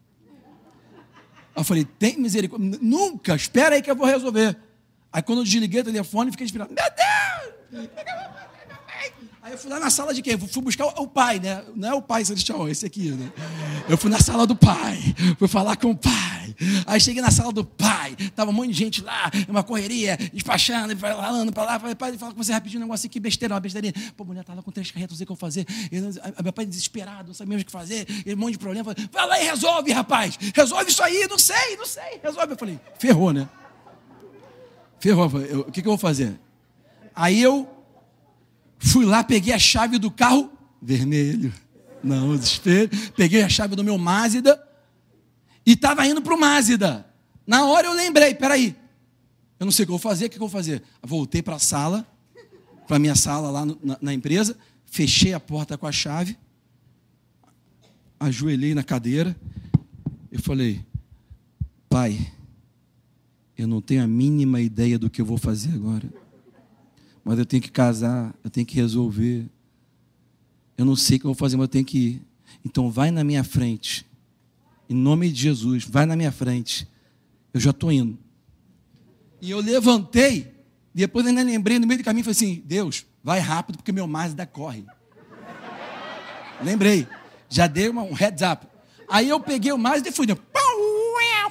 Eu 1.55 1.63
falei, 1.63 1.85
tem 1.85 2.17
misericórdia. 2.17 2.79
Nunca, 2.81 3.35
espera 3.35 3.75
aí 3.75 3.81
que 3.81 3.89
eu 3.89 3.95
vou 3.95 4.05
resolver. 4.05 4.57
Aí 5.15 5.21
quando 5.21 5.39
eu 5.39 5.43
desliguei 5.45 5.79
o 5.79 5.83
telefone, 5.85 6.29
fiquei 6.29 6.45
esperando. 6.45 6.71
Meu 6.71 6.83
Deus! 7.71 7.89
Aí 9.41 9.53
eu 9.53 9.57
fui 9.57 9.71
lá 9.71 9.79
na 9.79 9.89
sala 9.89 10.13
de 10.13 10.21
quem? 10.21 10.37
Fui 10.37 10.61
buscar 10.61 10.87
o 10.87 11.07
pai, 11.07 11.39
né? 11.39 11.63
Não 11.73 11.87
é 11.87 11.93
o 11.93 12.01
pai 12.01 12.25
celestial, 12.25 12.67
esse 12.67 12.85
aqui, 12.85 13.11
né? 13.11 13.31
Eu 13.87 13.97
fui 13.97 14.11
na 14.11 14.19
sala 14.19 14.45
do 14.45 14.57
pai, 14.57 15.15
fui 15.39 15.47
falar 15.47 15.77
com 15.77 15.91
o 15.91 15.95
pai. 15.95 16.53
Aí 16.85 16.99
cheguei 16.99 17.21
na 17.21 17.31
sala 17.31 17.53
do 17.53 17.63
pai, 17.63 18.13
tava 18.35 18.51
um 18.51 18.53
monte 18.53 18.71
de 18.71 18.73
gente 18.73 19.01
lá, 19.01 19.31
uma 19.47 19.63
correria, 19.63 20.17
despachando, 20.33 20.97
falando 20.97 21.53
para 21.53 21.63
lá. 21.63 21.79
Falei, 21.79 21.95
pai, 21.95 22.17
fala 22.17 22.33
com 22.33 22.43
você 22.43 22.51
rapidinho 22.51 22.81
um 22.81 22.85
negócio 22.85 23.07
aqui, 23.07 23.17
besteira, 23.17 23.53
uma 23.53 23.61
besteirinha. 23.61 23.93
Pô, 24.17 24.23
a 24.23 24.27
mulher 24.27 24.43
tá 24.43 24.53
lá 24.53 24.61
com 24.61 24.69
três 24.69 24.91
carretas, 24.91 25.13
não 25.13 25.17
sei 25.17 25.23
o 25.23 25.27
que 25.27 25.31
eu 25.31 25.37
fazer. 25.37 25.65
Eu, 25.89 26.43
meu 26.43 26.51
pai 26.51 26.65
desesperado, 26.65 27.29
não 27.29 27.33
sabia 27.33 27.51
mesmo 27.51 27.61
o 27.61 27.65
que 27.65 27.71
fazer, 27.71 28.05
um 28.27 28.35
monte 28.35 28.53
de 28.53 28.59
problema. 28.59 28.93
Falei, 28.93 29.09
vai 29.13 29.27
lá 29.27 29.41
e 29.41 29.45
resolve, 29.45 29.93
rapaz. 29.93 30.37
Resolve 30.53 30.91
isso 30.91 31.01
aí, 31.01 31.25
não 31.29 31.39
sei, 31.39 31.77
não 31.77 31.85
sei. 31.85 32.19
Resolve. 32.21 32.51
Eu 32.51 32.57
falei, 32.57 32.77
ferrou, 32.99 33.31
né? 33.31 33.47
Ferrou. 34.99 35.27
o 35.67 35.71
que, 35.71 35.81
que 35.81 35.87
eu 35.87 35.91
vou 35.91 35.97
fazer? 35.97 36.39
Aí 37.13 37.41
eu 37.41 37.75
Fui 38.85 39.05
lá, 39.05 39.23
peguei 39.23 39.53
a 39.53 39.59
chave 39.59 39.97
do 39.97 40.11
carro 40.11 40.51
vermelho. 40.81 41.51
Não, 42.03 42.37
desespero. 42.37 42.89
Peguei 43.15 43.41
a 43.41 43.49
chave 43.49 43.75
do 43.75 43.83
meu 43.83 43.97
Mazda 43.97 44.61
e 45.65 45.73
estava 45.73 46.05
indo 46.05 46.21
para 46.21 46.35
o 46.35 46.39
Mazda. 46.39 47.05
Na 47.47 47.65
hora 47.65 47.87
eu 47.87 47.93
lembrei, 47.93 48.35
peraí, 48.35 48.75
eu 49.59 49.65
não 49.65 49.71
sei 49.71 49.83
o 49.83 49.87
que 49.87 49.91
eu 49.91 49.97
vou 49.97 50.11
fazer, 50.11 50.25
o 50.25 50.29
que 50.29 50.35
eu 50.35 50.39
vou 50.39 50.49
fazer? 50.49 50.83
Voltei 51.01 51.41
para 51.41 51.55
a 51.55 51.59
sala, 51.59 52.05
para 52.87 52.99
minha 52.99 53.15
sala 53.15 53.49
lá 53.49 53.65
no, 53.65 53.77
na, 53.83 53.97
na 53.99 54.13
empresa, 54.13 54.55
fechei 54.85 55.33
a 55.33 55.39
porta 55.39 55.77
com 55.77 55.87
a 55.87 55.91
chave, 55.91 56.37
ajoelhei 58.19 58.75
na 58.75 58.83
cadeira 58.83 59.35
e 60.31 60.37
falei, 60.37 60.85
pai, 61.89 62.31
eu 63.57 63.67
não 63.67 63.81
tenho 63.81 64.03
a 64.03 64.07
mínima 64.07 64.61
ideia 64.61 64.99
do 64.99 65.09
que 65.09 65.21
eu 65.21 65.25
vou 65.25 65.37
fazer 65.37 65.73
agora 65.73 66.09
mas 67.25 67.39
eu 67.39 67.45
tenho 67.45 67.61
que 67.61 67.71
casar, 67.71 68.35
eu 68.43 68.51
tenho 68.51 68.67
que 68.67 68.75
resolver. 68.75 69.49
Eu 70.77 70.85
não 70.85 70.95
sei 70.95 71.17
o 71.17 71.19
que 71.21 71.25
eu 71.25 71.29
vou 71.29 71.35
fazer, 71.35 71.57
mas 71.57 71.63
eu 71.63 71.69
tenho 71.69 71.83
que 71.83 71.97
ir. 71.97 72.21
Então 72.63 72.91
vai 72.91 73.09
na 73.09 73.23
minha 73.23 73.43
frente. 73.43 74.05
Em 74.87 74.93
nome 74.93 75.31
de 75.31 75.41
Jesus, 75.41 75.85
vai 75.85 76.05
na 76.05 76.15
minha 76.15 76.31
frente. 76.31 76.87
Eu 77.51 77.59
já 77.59 77.71
estou 77.71 77.91
indo. 77.91 78.15
E 79.41 79.49
eu 79.49 79.59
levantei, 79.59 80.53
depois 80.93 81.25
ainda 81.25 81.41
lembrei 81.41 81.79
no 81.79 81.87
meio 81.87 81.99
do 81.99 82.03
caminho, 82.03 82.23
falei 82.23 82.35
assim, 82.35 82.63
Deus, 82.63 83.07
vai 83.23 83.39
rápido, 83.39 83.77
porque 83.77 83.91
meu 83.91 84.05
Mazda 84.05 84.45
corre. 84.45 84.85
Lembrei. 86.63 87.07
Já 87.49 87.65
dei 87.65 87.89
uma, 87.89 88.03
um 88.03 88.13
heads 88.13 88.43
up. 88.47 88.67
Aí 89.09 89.29
eu 89.29 89.39
peguei 89.39 89.71
o 89.71 89.79
Mazda 89.79 90.09
e 90.09 90.11
fui. 90.11 90.27
Né? 90.27 90.37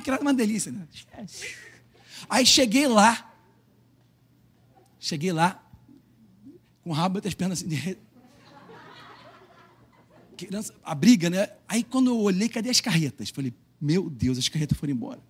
Que 0.04 0.10
era 0.10 0.20
uma 0.20 0.32
delícia. 0.32 0.70
Né? 0.70 0.86
Aí 2.28 2.44
cheguei 2.46 2.86
lá. 2.86 3.32
Cheguei 4.98 5.32
lá, 5.32 5.62
com 6.82 6.88
o 6.88 6.92
rabo 6.94 7.18
entre 7.18 7.28
as 7.28 7.34
pernas 7.34 7.58
assim, 7.58 7.68
de... 7.68 7.98
A 10.82 10.94
briga, 10.94 11.28
né? 11.28 11.48
Aí 11.68 11.84
quando 11.84 12.08
eu 12.08 12.18
olhei, 12.18 12.48
cadê 12.48 12.70
as 12.70 12.80
carretas? 12.80 13.28
Falei, 13.30 13.52
meu 13.80 14.08
Deus, 14.08 14.38
as 14.38 14.48
carretas 14.48 14.76
foram 14.78 14.92
embora. 14.92 15.20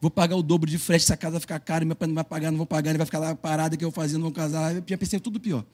Vou 0.00 0.10
pagar 0.10 0.36
o 0.36 0.42
dobro 0.42 0.68
de 0.68 0.78
frete, 0.78 1.04
essa 1.04 1.16
casa 1.16 1.32
vai 1.32 1.40
ficar 1.40 1.58
cara, 1.60 1.84
meu 1.84 1.96
pai 1.96 2.08
não 2.08 2.14
vai 2.14 2.24
pagar, 2.24 2.50
não 2.50 2.58
vou 2.58 2.66
pagar, 2.66 2.90
ele 2.90 2.98
vai 2.98 3.06
ficar 3.06 3.18
lá 3.18 3.34
parado 3.34 3.76
que 3.76 3.84
eu 3.84 3.90
fazendo, 3.90 4.18
não 4.18 4.28
vou 4.28 4.32
casar. 4.32 4.74
Eu 4.74 4.82
já 4.86 4.98
pensei 4.98 5.18
tudo 5.18 5.40
pior. 5.40 5.64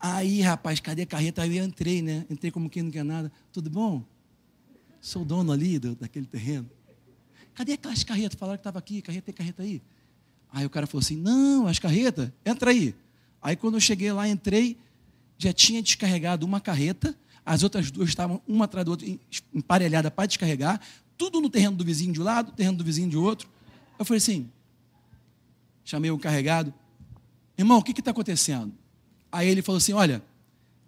Aí, 0.00 0.40
rapaz, 0.40 0.80
cadê 0.80 1.02
a 1.02 1.06
carreta? 1.06 1.42
Aí 1.42 1.56
eu 1.56 1.64
entrei, 1.64 2.02
né? 2.02 2.26
Entrei 2.28 2.50
como 2.50 2.68
quem 2.68 2.82
não 2.82 2.90
quer 2.90 3.04
nada. 3.04 3.30
Tudo 3.52 3.70
bom? 3.70 4.02
Sou 5.00 5.24
dono 5.24 5.52
ali 5.52 5.78
do, 5.78 5.94
daquele 5.94 6.26
terreno. 6.26 6.68
Cadê 7.56 7.72
aquelas 7.72 8.04
carretas? 8.04 8.38
Falaram 8.38 8.58
que 8.58 8.60
estava 8.60 8.78
aqui, 8.78 9.00
carreta 9.00 9.24
tem 9.24 9.34
carreta 9.34 9.62
aí. 9.62 9.82
Aí 10.52 10.64
o 10.64 10.70
cara 10.70 10.86
falou 10.86 11.00
assim: 11.00 11.16
Não, 11.16 11.66
as 11.66 11.78
carretas, 11.78 12.30
entra 12.44 12.70
aí. 12.70 12.94
Aí 13.42 13.56
quando 13.56 13.74
eu 13.74 13.80
cheguei 13.80 14.12
lá, 14.12 14.28
entrei, 14.28 14.76
já 15.38 15.52
tinha 15.52 15.82
descarregado 15.82 16.44
uma 16.44 16.60
carreta, 16.60 17.16
as 17.44 17.62
outras 17.62 17.90
duas 17.90 18.10
estavam 18.10 18.42
uma 18.46 18.66
atrás 18.66 18.84
da 18.84 18.90
outra, 18.90 19.08
emparelhada 19.54 20.10
para 20.10 20.26
descarregar, 20.26 20.80
tudo 21.16 21.40
no 21.40 21.48
terreno 21.48 21.76
do 21.76 21.84
vizinho 21.84 22.12
de 22.12 22.20
um 22.20 22.24
lado, 22.24 22.52
terreno 22.52 22.76
do 22.76 22.84
vizinho 22.84 23.08
de 23.08 23.16
outro. 23.16 23.48
Eu 23.98 24.04
falei 24.04 24.18
assim, 24.18 24.50
chamei 25.82 26.10
o 26.10 26.18
carregado, 26.18 26.74
irmão, 27.56 27.78
o 27.78 27.82
que 27.82 27.98
está 27.98 28.10
acontecendo? 28.10 28.72
Aí 29.32 29.48
ele 29.48 29.62
falou 29.62 29.78
assim, 29.78 29.94
olha, 29.94 30.22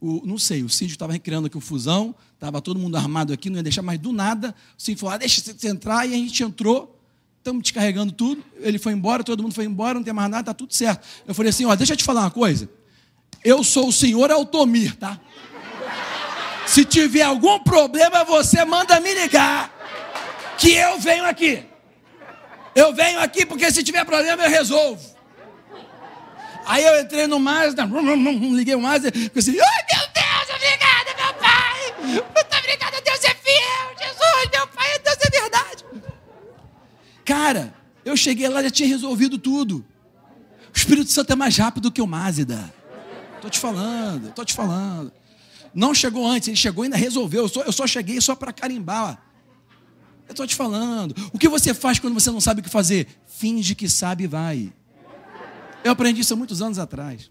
o, 0.01 0.23
não 0.25 0.39
sei, 0.39 0.63
o 0.63 0.69
síndio 0.69 0.95
estava 0.95 1.13
recriando 1.13 1.47
aqui 1.47 1.57
o 1.57 1.61
fusão, 1.61 2.15
estava 2.35 2.61
todo 2.61 2.79
mundo 2.79 2.97
armado 2.97 3.33
aqui, 3.33 3.51
não 3.51 3.57
ia 3.57 3.63
deixar 3.63 3.83
mais 3.83 3.99
do 3.99 4.13
nada. 4.13 4.55
O 4.77 4.83
síndio 4.83 5.01
falou, 5.01 5.15
ah, 5.15 5.19
deixa 5.19 5.41
você 5.41 5.69
entrar, 5.69 6.07
e 6.07 6.15
a 6.15 6.17
gente 6.17 6.43
entrou 6.43 6.99
estamos 7.49 7.63
descarregando 7.63 8.13
tudo. 8.13 8.45
Ele 8.61 8.79
foi 8.79 8.93
embora, 8.93 9.25
todo 9.25 9.43
mundo 9.43 9.55
foi 9.55 9.65
embora, 9.65 9.95
não 9.95 10.03
tem 10.03 10.13
mais 10.13 10.31
nada, 10.31 10.43
está 10.43 10.55
tudo 10.55 10.75
certo. 10.75 11.07
Eu 11.27 11.35
falei 11.35 11.51
assim: 11.51 11.65
ó, 11.65 11.75
deixa 11.75 11.95
eu 11.95 11.97
te 11.97 12.05
falar 12.05 12.23
uma 12.23 12.31
coisa. 12.31 12.69
Eu 13.43 13.65
sou 13.65 13.89
o 13.89 13.93
senhor 13.93 14.31
Altomir, 14.31 14.97
tá? 14.97 15.19
Se 16.67 16.85
tiver 16.85 17.23
algum 17.23 17.59
problema, 17.61 18.25
você 18.25 18.65
manda 18.65 19.01
me 19.01 19.15
ligar, 19.15 19.73
que 20.59 20.73
eu 20.73 20.99
venho 20.99 21.25
aqui. 21.25 21.65
Eu 22.75 22.95
venho 22.95 23.19
aqui 23.21 23.47
porque 23.47 23.71
se 23.73 23.83
tiver 23.83 24.05
problema 24.05 24.45
eu 24.45 24.51
resolvo. 24.51 25.18
Aí 26.69 26.85
eu 26.85 27.01
entrei 27.01 27.27
no 27.27 27.41
Mazda, 27.41 27.89
liguei 28.53 28.75
o 28.75 28.81
Mazda, 28.81 29.11
falei 29.11 29.31
assim, 29.35 29.59
ai 29.59 29.67
oh, 29.67 29.97
meu 29.97 30.07
Deus, 30.13 30.55
obrigada, 30.55 31.17
meu 31.17 31.35
pai! 31.41 31.95
Muito 32.13 32.57
obrigada, 32.59 33.01
Deus 33.03 33.25
é 33.25 33.35
fiel, 33.35 33.97
Jesus, 33.99 34.51
meu 34.53 34.67
pai, 34.69 34.99
Deus 35.03 35.17
é 35.19 35.31
verdade. 35.31 35.85
Cara, 37.25 37.75
eu 38.05 38.15
cheguei 38.19 38.47
lá, 38.49 38.63
já 38.63 38.71
tinha 38.71 38.87
resolvido 38.87 39.39
tudo. 39.39 39.83
O 40.75 40.77
Espírito 40.77 41.11
Santo 41.11 41.33
é 41.33 41.37
mais 41.37 41.57
rápido 41.57 41.91
que 41.91 42.03
o 42.03 42.07
Mazda. 42.07 42.73
Tô 43.41 43.49
te 43.49 43.59
falando, 43.59 44.31
tô 44.35 44.45
te 44.45 44.53
falando. 44.53 45.11
Não 45.73 45.95
chegou 45.95 46.27
antes, 46.27 46.49
ele 46.49 46.57
chegou 46.57 46.85
e 46.85 46.87
ainda 46.87 46.99
resolveu. 46.99 47.45
Eu 47.45 47.49
só, 47.49 47.63
eu 47.63 47.73
só 47.73 47.87
cheguei 47.87 48.21
só 48.21 48.35
para 48.35 48.53
carimbar. 48.53 49.23
Eu 50.27 50.33
estou 50.33 50.47
te 50.47 50.55
falando. 50.55 51.15
O 51.33 51.39
que 51.39 51.49
você 51.49 51.73
faz 51.73 51.99
quando 51.99 52.13
você 52.13 52.31
não 52.31 52.43
sabe 52.43 52.61
o 52.61 52.65
que 52.65 52.69
fazer? 52.69 53.07
Finge 53.27 53.75
que 53.75 53.89
sabe 53.89 54.25
e 54.25 54.27
vai. 54.27 54.73
Eu 55.85 55.93
aprendi 55.93 56.21
isso 56.21 56.35
há 56.35 56.37
muitos 56.37 56.61
anos 56.61 56.79
atrás. 56.79 57.31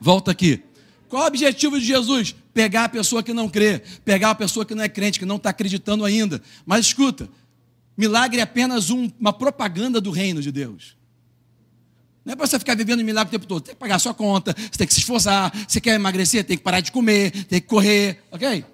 Volta 0.00 0.30
aqui. 0.30 0.62
Qual 1.08 1.24
o 1.24 1.26
objetivo 1.26 1.78
de 1.78 1.84
Jesus? 1.84 2.34
Pegar 2.54 2.84
a 2.84 2.88
pessoa 2.88 3.22
que 3.22 3.32
não 3.32 3.48
crê, 3.48 3.82
pegar 4.04 4.30
a 4.30 4.34
pessoa 4.34 4.64
que 4.64 4.74
não 4.74 4.84
é 4.84 4.88
crente, 4.88 5.18
que 5.18 5.24
não 5.24 5.36
está 5.36 5.50
acreditando 5.50 6.04
ainda. 6.04 6.40
Mas 6.64 6.86
escuta, 6.86 7.28
milagre 7.96 8.38
é 8.38 8.42
apenas 8.42 8.90
um, 8.90 9.10
uma 9.18 9.32
propaganda 9.32 10.00
do 10.00 10.10
reino 10.10 10.40
de 10.40 10.52
Deus. 10.52 10.96
Não 12.24 12.34
é 12.34 12.36
para 12.36 12.46
você 12.46 12.58
ficar 12.58 12.76
vivendo 12.76 13.02
milagre 13.02 13.28
o 13.28 13.32
tempo 13.32 13.46
todo. 13.46 13.62
Tem 13.62 13.74
que 13.74 13.80
pagar 13.80 13.98
sua 13.98 14.14
conta, 14.14 14.54
você 14.56 14.78
tem 14.78 14.86
que 14.86 14.94
se 14.94 15.00
esforçar. 15.00 15.52
Você 15.66 15.80
quer 15.80 15.94
emagrecer, 15.94 16.44
tem 16.44 16.56
que 16.56 16.62
parar 16.62 16.80
de 16.80 16.92
comer, 16.92 17.30
tem 17.46 17.60
que 17.60 17.66
correr, 17.66 18.22
ok? 18.30 18.64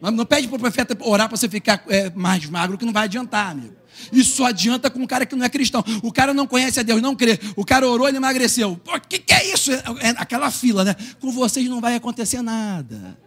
Não 0.00 0.24
pede 0.24 0.48
para 0.48 0.56
o 0.56 0.58
profeta 0.58 0.96
orar 1.00 1.28
para 1.28 1.36
você 1.36 1.48
ficar 1.48 1.84
é, 1.88 2.10
mais 2.10 2.46
magro, 2.46 2.78
que 2.78 2.84
não 2.84 2.92
vai 2.92 3.04
adiantar, 3.04 3.50
amigo. 3.50 3.74
Isso 4.12 4.36
só 4.36 4.46
adianta 4.46 4.88
com 4.88 5.00
um 5.00 5.06
cara 5.06 5.26
que 5.26 5.36
não 5.36 5.44
é 5.44 5.48
cristão. 5.48 5.84
O 6.02 6.10
cara 6.10 6.32
não 6.32 6.46
conhece 6.46 6.80
a 6.80 6.82
Deus, 6.82 7.02
não 7.02 7.14
crê. 7.14 7.38
O 7.54 7.64
cara 7.64 7.86
orou, 7.86 8.08
ele 8.08 8.16
emagreceu. 8.16 8.80
O 8.86 9.00
que, 9.00 9.18
que 9.18 9.34
é 9.34 9.52
isso? 9.52 9.70
É, 9.72 9.82
é 10.00 10.08
aquela 10.16 10.50
fila, 10.50 10.84
né? 10.84 10.96
Com 11.20 11.30
vocês 11.30 11.68
não 11.68 11.80
vai 11.80 11.96
acontecer 11.96 12.40
nada. 12.40 13.18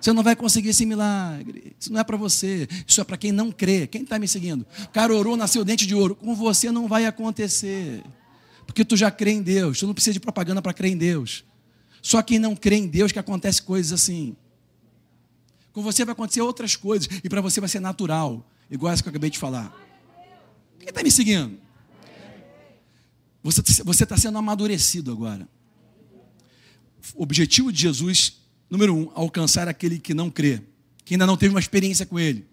Você 0.00 0.12
não 0.12 0.24
vai 0.24 0.34
conseguir 0.34 0.70
esse 0.70 0.84
milagre. 0.84 1.76
Isso 1.78 1.92
não 1.92 2.00
é 2.00 2.04
para 2.04 2.16
você. 2.16 2.66
Isso 2.84 3.00
é 3.00 3.04
para 3.04 3.16
quem 3.16 3.30
não 3.30 3.52
crê. 3.52 3.86
Quem 3.86 4.02
está 4.02 4.18
me 4.18 4.26
seguindo? 4.26 4.66
O 4.84 4.88
cara 4.88 5.14
orou, 5.14 5.36
nasceu 5.36 5.64
dente 5.64 5.86
de 5.86 5.94
ouro. 5.94 6.16
Com 6.16 6.34
você 6.34 6.72
não 6.72 6.88
vai 6.88 7.06
acontecer. 7.06 8.02
Porque 8.66 8.84
tu 8.84 8.96
já 8.96 9.12
crê 9.12 9.30
em 9.30 9.42
Deus. 9.42 9.78
Tu 9.78 9.86
não 9.86 9.94
precisa 9.94 10.14
de 10.14 10.20
propaganda 10.20 10.60
para 10.60 10.72
crer 10.72 10.90
em 10.90 10.96
Deus. 10.96 11.44
Só 12.00 12.20
quem 12.20 12.40
não 12.40 12.56
crê 12.56 12.76
em 12.76 12.88
Deus 12.88 13.12
que 13.12 13.18
acontece 13.20 13.62
coisas 13.62 13.92
assim. 13.92 14.34
Com 15.72 15.82
você 15.82 16.04
vai 16.04 16.12
acontecer 16.12 16.40
outras 16.42 16.76
coisas. 16.76 17.08
E 17.22 17.28
para 17.28 17.40
você 17.40 17.60
vai 17.60 17.68
ser 17.68 17.80
natural. 17.80 18.46
Igual 18.70 18.92
essa 18.92 19.02
que 19.02 19.08
eu 19.08 19.10
acabei 19.10 19.30
de 19.30 19.38
falar. 19.38 19.74
Quem 20.78 20.88
está 20.88 21.02
me 21.02 21.10
seguindo? 21.10 21.58
Você 23.42 24.04
está 24.04 24.16
sendo 24.16 24.38
amadurecido 24.38 25.10
agora. 25.10 25.48
O 27.14 27.22
objetivo 27.24 27.72
de 27.72 27.80
Jesus, 27.80 28.40
número 28.70 28.94
um, 28.94 29.10
alcançar 29.14 29.66
aquele 29.66 29.98
que 29.98 30.14
não 30.14 30.30
crê, 30.30 30.62
que 31.04 31.14
ainda 31.14 31.26
não 31.26 31.36
teve 31.36 31.52
uma 31.52 31.60
experiência 31.60 32.06
com 32.06 32.18
ele. 32.18 32.46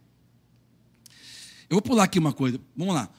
Eu 1.69 1.75
vou 1.75 1.81
pular 1.81 2.05
aqui 2.05 2.17
uma 2.17 2.33
coisa. 2.33 2.59
Vamos 2.75 2.95
lá. 2.95 3.09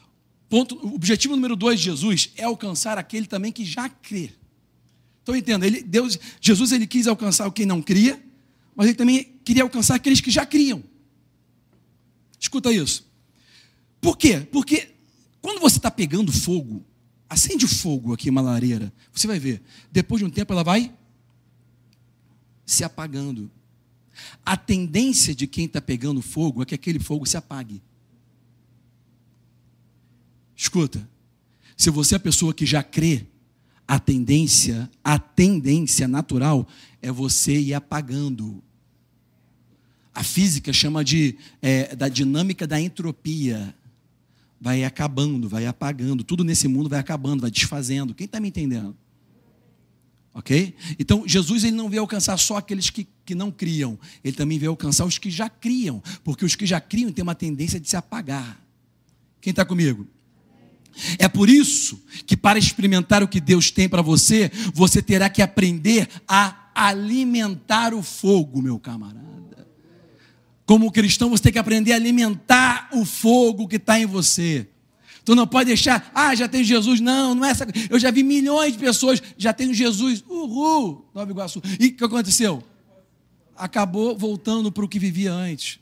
Ponto, 0.49 0.75
objetivo 0.95 1.37
número 1.37 1.55
dois 1.55 1.79
de 1.79 1.85
Jesus 1.85 2.33
é 2.37 2.43
alcançar 2.43 2.99
aquele 2.99 3.27
também 3.27 3.53
que 3.53 3.65
já 3.65 3.89
crê. 3.89 4.33
Então 5.23 5.37
entenda, 5.37 5.65
ele, 5.65 5.83
Deus, 5.83 6.19
Jesus 6.41 6.73
ele 6.73 6.89
quis 6.89 7.07
alcançar 7.07 7.47
o 7.47 7.53
quem 7.53 7.65
não 7.65 7.81
cria, 7.81 8.21
mas 8.81 8.87
ele 8.87 8.97
também 8.97 9.39
queria 9.45 9.63
alcançar 9.63 9.97
aqueles 9.97 10.23
que 10.23 10.31
já 10.31 10.47
criam. 10.47 10.83
Escuta 12.39 12.73
isso. 12.73 13.07
Por 14.01 14.17
quê? 14.17 14.41
Porque 14.41 14.95
quando 15.43 15.61
você 15.61 15.77
está 15.77 15.91
pegando 15.91 16.33
fogo, 16.33 16.83
acende 17.29 17.67
fogo 17.67 18.15
aqui, 18.15 18.31
uma 18.31 18.41
lareira, 18.41 18.91
você 19.13 19.27
vai 19.27 19.39
ver, 19.39 19.61
depois 19.93 20.21
de 20.21 20.25
um 20.25 20.31
tempo 20.31 20.55
ela 20.55 20.65
vai 20.65 20.95
se 22.65 22.83
apagando. 22.83 23.51
A 24.47 24.57
tendência 24.57 25.35
de 25.35 25.47
quem 25.47 25.67
está 25.67 25.83
pegando 25.83 26.23
fogo 26.23 26.63
é 26.63 26.65
que 26.65 26.75
aquele 26.75 26.99
fogo 26.99 27.27
se 27.27 27.37
apague. 27.37 27.83
Escuta, 30.57 31.07
se 31.77 31.91
você 31.91 32.15
é 32.15 32.17
a 32.17 32.21
pessoa 32.21 32.55
que 32.55 32.65
já 32.65 32.83
crê, 32.83 33.27
a 33.87 33.99
tendência, 33.99 34.91
a 35.05 35.19
tendência 35.19 36.09
natural 36.09 36.67
é 37.03 37.13
você 37.13 37.61
ir 37.61 37.75
apagando. 37.75 38.65
A 40.15 40.23
física 40.23 40.73
chama 40.73 41.05
de 41.05 41.37
é, 41.63 41.95
da 41.95 42.09
dinâmica 42.09 42.67
da 42.67 42.81
entropia. 42.81 43.75
Vai 44.61 44.85
acabando, 44.85 45.49
vai 45.49 45.67
apagando. 45.67 46.23
Tudo 46.23 46.45
nesse 46.45 46.69
mundo 46.69 46.89
vai 46.89 46.99
acabando, 46.99 47.41
vai 47.41 47.51
desfazendo. 47.51 48.15
Quem 48.15 48.27
está 48.27 48.39
me 48.39 48.49
entendendo? 48.49 48.95
Ok? 50.33 50.75
Então, 50.99 51.25
Jesus 51.27 51.65
ele 51.65 51.77
não 51.77 51.89
veio 51.89 52.03
alcançar 52.03 52.37
só 52.39 52.57
aqueles 52.57 52.89
que, 52.89 53.07
que 53.25 53.35
não 53.35 53.51
criam, 53.51 53.99
ele 54.23 54.37
também 54.37 54.59
veio 54.59 54.71
alcançar 54.71 55.05
os 55.05 55.19
que 55.19 55.31
já 55.31 55.49
criam, 55.49 56.01
porque 56.23 56.45
os 56.45 56.55
que 56.55 56.67
já 56.67 56.81
criam 56.81 57.11
têm 57.11 57.23
uma 57.23 57.35
tendência 57.35 57.81
de 57.81 57.89
se 57.89 57.97
apagar. 57.97 58.61
Quem 59.41 59.51
está 59.51 59.65
comigo? 59.65 60.07
É 61.19 61.29
por 61.29 61.49
isso 61.49 62.01
que, 62.27 62.37
para 62.37 62.59
experimentar 62.59 63.23
o 63.23 63.29
que 63.29 63.41
Deus 63.41 63.71
tem 63.71 63.89
para 63.89 64.03
você, 64.03 64.51
você 64.73 65.03
terá 65.03 65.29
que 65.29 65.43
aprender 65.43 66.09
a 66.29 66.71
alimentar 66.75 67.95
o 67.95 68.03
fogo, 68.03 68.63
meu 68.63 68.79
camarada. 68.79 69.50
Como 70.71 70.93
cristão, 70.93 71.31
você 71.31 71.43
tem 71.43 71.53
que 71.53 71.59
aprender 71.59 71.95
a 71.95 71.97
alimentar 71.97 72.91
o 72.93 73.05
fogo 73.05 73.67
que 73.67 73.75
está 73.75 73.99
em 73.99 74.07
você. 74.07 74.69
Tu 75.25 75.35
não 75.35 75.45
pode 75.45 75.67
deixar, 75.67 76.13
ah, 76.15 76.33
já 76.33 76.47
tem 76.47 76.63
Jesus. 76.63 77.01
Não, 77.01 77.35
não 77.35 77.45
é 77.45 77.51
essa. 77.51 77.67
Eu 77.91 77.99
já 77.99 78.09
vi 78.13 78.23
milhões 78.23 78.75
de 78.75 78.79
pessoas, 78.79 79.21
já 79.37 79.53
tem 79.53 79.75
Jesus. 79.75 80.23
Uhul, 80.29 81.05
Nova 81.13 81.29
Iguaçu. 81.29 81.61
E 81.81 81.89
o 81.89 81.97
que 81.97 82.05
aconteceu? 82.05 82.63
Acabou 83.57 84.17
voltando 84.17 84.71
para 84.71 84.85
o 84.85 84.89
que 84.89 85.01
vivia 85.01 85.33
antes. 85.33 85.81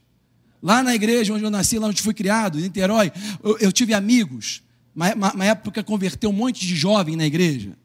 Lá 0.63 0.83
na 0.83 0.95
igreja 0.95 1.35
onde 1.35 1.45
eu 1.45 1.51
nasci, 1.51 1.79
lá 1.79 1.89
onde 1.89 2.01
fui 2.01 2.15
criado, 2.15 2.59
em 2.59 2.63
Niterói, 2.63 3.13
eu, 3.45 3.59
eu 3.59 3.71
tive 3.71 3.93
amigos 3.93 4.63
uma, 4.97 5.35
uma 5.35 5.45
época 5.45 5.85
converteu 5.85 6.31
um 6.31 6.33
monte 6.33 6.67
de 6.67 6.75
jovem 6.75 7.15
na 7.15 7.27
igreja. 7.27 7.77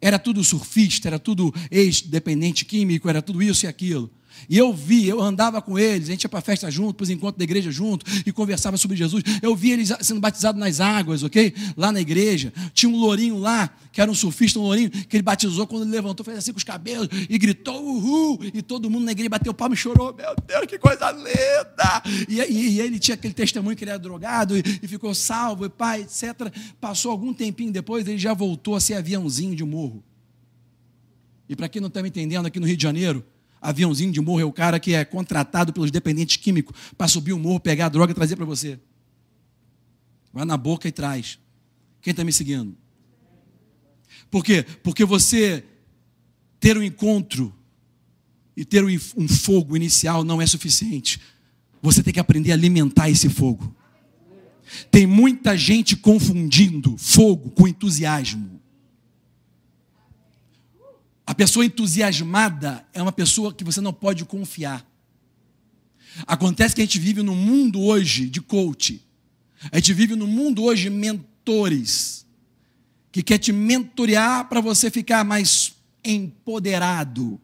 Era 0.00 0.18
tudo 0.18 0.42
surfista, 0.42 1.10
era 1.10 1.18
tudo 1.18 1.54
ex-dependente 1.70 2.64
químico, 2.64 3.06
era 3.06 3.20
tudo 3.20 3.42
isso 3.42 3.66
e 3.66 3.68
aquilo. 3.68 4.10
E 4.48 4.58
eu 4.58 4.72
vi, 4.72 5.06
eu 5.06 5.20
andava 5.20 5.62
com 5.62 5.78
eles, 5.78 6.08
a 6.08 6.12
gente 6.12 6.24
ia 6.24 6.28
para 6.28 6.40
a 6.40 6.42
festa 6.42 6.70
junto, 6.70 6.94
para 6.94 7.04
os 7.04 7.10
encontros 7.10 7.38
da 7.38 7.44
igreja 7.44 7.70
junto, 7.70 8.04
e 8.26 8.32
conversava 8.32 8.76
sobre 8.76 8.96
Jesus. 8.96 9.22
Eu 9.40 9.54
vi 9.56 9.70
eles 9.70 9.92
sendo 10.00 10.20
batizados 10.20 10.60
nas 10.60 10.80
águas, 10.80 11.22
ok? 11.22 11.54
Lá 11.76 11.90
na 11.92 12.00
igreja. 12.00 12.52
Tinha 12.72 12.90
um 12.90 12.96
lourinho 12.96 13.38
lá, 13.38 13.70
que 13.92 14.00
era 14.00 14.10
um 14.10 14.14
surfista, 14.14 14.58
um 14.58 14.62
lourinho, 14.62 14.90
que 14.90 15.16
ele 15.16 15.22
batizou 15.22 15.66
quando 15.66 15.82
ele 15.82 15.90
levantou, 15.90 16.24
fez 16.24 16.38
assim 16.38 16.52
com 16.52 16.58
os 16.58 16.64
cabelos, 16.64 17.08
e 17.28 17.38
gritou, 17.38 17.82
uhul! 17.82 18.38
E 18.52 18.62
todo 18.62 18.90
mundo 18.90 19.04
na 19.04 19.12
igreja 19.12 19.30
bateu 19.30 19.54
palma 19.54 19.74
e 19.74 19.78
chorou. 19.78 20.14
Meu 20.14 20.34
Deus, 20.46 20.66
que 20.66 20.78
coisa 20.78 21.10
linda! 21.10 22.02
E, 22.28 22.40
e, 22.40 22.68
e 22.74 22.80
ele 22.80 22.98
tinha 22.98 23.14
aquele 23.14 23.34
testemunho 23.34 23.76
que 23.76 23.84
ele 23.84 23.90
era 23.90 23.98
drogado 23.98 24.56
e, 24.56 24.62
e 24.82 24.88
ficou 24.88 25.14
salvo, 25.14 25.64
e 25.64 25.68
pai, 25.68 26.02
etc. 26.02 26.52
Passou 26.80 27.10
algum 27.10 27.32
tempinho 27.32 27.72
depois, 27.72 28.06
ele 28.06 28.18
já 28.18 28.34
voltou 28.34 28.74
a 28.74 28.80
ser 28.80 28.94
aviãozinho 28.94 29.54
de 29.54 29.64
morro. 29.64 30.02
E 31.48 31.56
para 31.56 31.68
quem 31.68 31.80
não 31.80 31.88
está 31.88 32.02
me 32.02 32.08
entendendo, 32.08 32.46
aqui 32.46 32.60
no 32.60 32.66
Rio 32.66 32.76
de 32.76 32.82
Janeiro, 32.82 33.24
aviãozinho 33.60 34.12
de 34.12 34.20
morro 34.20 34.40
é 34.40 34.44
o 34.44 34.52
cara 34.52 34.78
que 34.78 34.94
é 34.94 35.04
contratado 35.04 35.72
pelos 35.72 35.90
dependentes 35.90 36.36
químicos 36.36 36.76
para 36.96 37.08
subir 37.08 37.32
o 37.32 37.38
morro, 37.38 37.60
pegar 37.60 37.86
a 37.86 37.88
droga 37.88 38.12
e 38.12 38.14
trazer 38.14 38.36
para 38.36 38.44
você. 38.44 38.78
Vai 40.32 40.44
na 40.44 40.56
boca 40.56 40.86
e 40.88 40.92
traz. 40.92 41.38
Quem 42.00 42.12
está 42.12 42.24
me 42.24 42.32
seguindo? 42.32 42.76
Por 44.30 44.44
quê? 44.44 44.64
Porque 44.82 45.04
você 45.04 45.64
ter 46.60 46.76
um 46.76 46.82
encontro 46.82 47.54
e 48.56 48.64
ter 48.64 48.84
um 48.84 49.28
fogo 49.28 49.76
inicial 49.76 50.24
não 50.24 50.42
é 50.42 50.46
suficiente. 50.46 51.20
Você 51.80 52.02
tem 52.02 52.12
que 52.12 52.20
aprender 52.20 52.50
a 52.50 52.54
alimentar 52.54 53.08
esse 53.08 53.28
fogo. 53.28 53.74
Tem 54.90 55.06
muita 55.06 55.56
gente 55.56 55.96
confundindo 55.96 56.96
fogo 56.98 57.50
com 57.50 57.68
entusiasmo. 57.68 58.57
A 61.28 61.34
pessoa 61.34 61.62
entusiasmada 61.62 62.86
é 62.90 63.02
uma 63.02 63.12
pessoa 63.12 63.52
que 63.52 63.62
você 63.62 63.82
não 63.82 63.92
pode 63.92 64.24
confiar. 64.24 64.82
Acontece 66.26 66.74
que 66.74 66.80
a 66.80 66.84
gente 66.84 66.98
vive 66.98 67.22
num 67.22 67.34
mundo 67.34 67.82
hoje 67.82 68.30
de 68.30 68.40
coach. 68.40 69.06
A 69.70 69.76
gente 69.76 69.92
vive 69.92 70.16
num 70.16 70.26
mundo 70.26 70.62
hoje 70.62 70.84
de 70.84 70.90
mentores 70.90 72.24
que 73.12 73.22
quer 73.22 73.36
te 73.36 73.52
mentorear 73.52 74.48
para 74.48 74.62
você 74.62 74.90
ficar 74.90 75.22
mais 75.22 75.74
empoderado. 76.02 77.38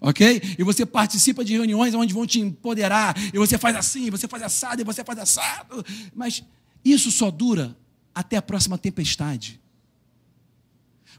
Ok? 0.00 0.40
E 0.56 0.62
você 0.62 0.86
participa 0.86 1.44
de 1.44 1.54
reuniões 1.54 1.92
onde 1.96 2.14
vão 2.14 2.24
te 2.24 2.38
empoderar, 2.38 3.16
e 3.34 3.36
você 3.36 3.58
faz 3.58 3.74
assim, 3.74 4.08
você 4.08 4.28
faz 4.28 4.44
assado, 4.44 4.82
e 4.82 4.84
você 4.84 5.02
faz 5.02 5.18
assado. 5.18 5.84
Mas 6.14 6.44
isso 6.84 7.10
só 7.10 7.28
dura 7.28 7.76
até 8.14 8.36
a 8.36 8.42
próxima 8.42 8.78
tempestade. 8.78 9.60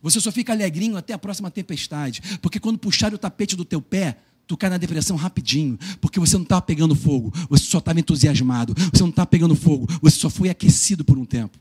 Você 0.02 0.20
só 0.20 0.32
fica 0.32 0.52
alegrinho 0.54 0.98
até 0.98 1.14
a 1.14 1.18
próxima 1.18 1.52
tempestade. 1.52 2.22
Porque 2.42 2.60
quando 2.60 2.78
puxar 2.78 3.14
o 3.14 3.18
tapete 3.18 3.56
do 3.56 3.64
teu 3.64 3.82
pé, 3.82 4.18
tu 4.48 4.58
cai 4.58 4.70
na 4.70 4.78
depressão 4.78 5.16
rapidinho. 5.16 5.78
Porque 6.00 6.20
você 6.20 6.36
não 6.36 6.44
estava 6.44 6.62
pegando 6.62 6.96
fogo, 6.96 7.32
você 7.50 7.66
só 7.66 7.78
estava 7.78 8.00
entusiasmado. 8.00 8.74
Você 8.94 9.02
não 9.02 9.10
estava 9.10 9.28
pegando 9.28 9.56
fogo, 9.56 9.88
você 10.02 10.18
só 10.18 10.30
foi 10.30 10.50
aquecido 10.50 11.04
por 11.04 11.18
um 11.18 11.26
tempo. 11.26 11.58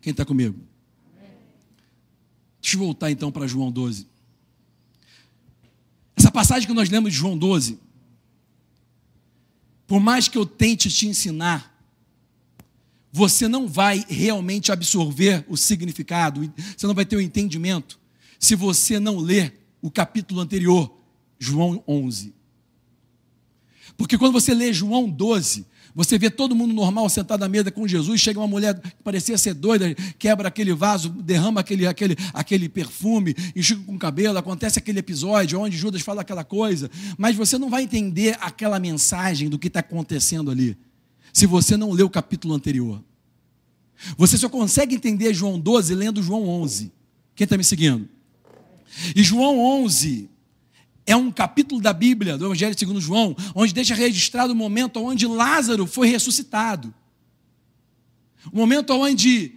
Quem 0.00 0.12
está 0.12 0.24
comigo? 0.24 0.58
Deixa 2.62 2.76
eu 2.76 2.80
voltar 2.80 3.10
então 3.10 3.32
para 3.32 3.46
João 3.46 3.70
12. 3.70 4.06
Essa 6.16 6.30
passagem 6.30 6.66
que 6.66 6.74
nós 6.74 6.88
lemos 6.88 7.12
de 7.12 7.18
João 7.18 7.36
12 7.36 7.78
por 9.88 9.98
mais 9.98 10.28
que 10.28 10.36
eu 10.36 10.44
tente 10.44 10.90
te 10.90 11.08
ensinar, 11.08 11.77
você 13.12 13.48
não 13.48 13.66
vai 13.66 14.04
realmente 14.08 14.70
absorver 14.70 15.44
o 15.48 15.56
significado, 15.56 16.52
você 16.76 16.86
não 16.86 16.94
vai 16.94 17.04
ter 17.04 17.16
o 17.16 17.20
entendimento, 17.20 17.98
se 18.38 18.54
você 18.54 19.00
não 19.00 19.18
ler 19.18 19.58
o 19.80 19.90
capítulo 19.90 20.40
anterior, 20.40 20.94
João 21.38 21.82
11. 21.86 22.34
Porque 23.96 24.18
quando 24.18 24.32
você 24.32 24.54
lê 24.54 24.72
João 24.72 25.08
12, 25.08 25.66
você 25.94 26.16
vê 26.16 26.30
todo 26.30 26.54
mundo 26.54 26.72
normal 26.72 27.08
sentado 27.08 27.42
à 27.42 27.48
mesa 27.48 27.72
com 27.72 27.88
Jesus, 27.88 28.20
chega 28.20 28.38
uma 28.38 28.46
mulher 28.46 28.78
que 28.78 29.02
parecia 29.02 29.36
ser 29.36 29.54
doida, 29.54 29.92
quebra 30.16 30.46
aquele 30.46 30.72
vaso, 30.72 31.08
derrama 31.08 31.60
aquele, 31.60 31.86
aquele, 31.86 32.16
aquele 32.32 32.68
perfume, 32.68 33.34
enxuga 33.56 33.82
com 33.84 33.96
o 33.96 33.98
cabelo, 33.98 34.38
acontece 34.38 34.78
aquele 34.78 35.00
episódio 35.00 35.60
onde 35.60 35.76
Judas 35.76 36.02
fala 36.02 36.20
aquela 36.20 36.44
coisa, 36.44 36.88
mas 37.16 37.34
você 37.34 37.58
não 37.58 37.68
vai 37.68 37.82
entender 37.82 38.36
aquela 38.40 38.78
mensagem 38.78 39.48
do 39.48 39.58
que 39.58 39.66
está 39.66 39.80
acontecendo 39.80 40.50
ali, 40.52 40.76
se 41.38 41.46
você 41.46 41.76
não 41.76 41.92
lê 41.92 42.02
o 42.02 42.10
capítulo 42.10 42.52
anterior. 42.52 43.02
Você 44.16 44.36
só 44.36 44.48
consegue 44.48 44.96
entender 44.96 45.32
João 45.32 45.58
12 45.58 45.94
lendo 45.94 46.22
João 46.22 46.48
11. 46.48 46.92
Quem 47.34 47.44
está 47.44 47.56
me 47.56 47.62
seguindo? 47.62 48.08
E 49.14 49.22
João 49.22 49.58
11 49.58 50.28
é 51.06 51.14
um 51.14 51.30
capítulo 51.30 51.80
da 51.80 51.92
Bíblia, 51.92 52.36
do 52.36 52.46
Evangelho 52.46 52.76
segundo 52.76 53.00
João, 53.00 53.36
onde 53.54 53.72
deixa 53.72 53.94
registrado 53.94 54.52
o 54.52 54.56
momento 54.56 55.00
onde 55.00 55.26
Lázaro 55.26 55.86
foi 55.86 56.08
ressuscitado. 56.08 56.92
O 58.52 58.56
momento 58.56 58.92
onde 58.92 59.54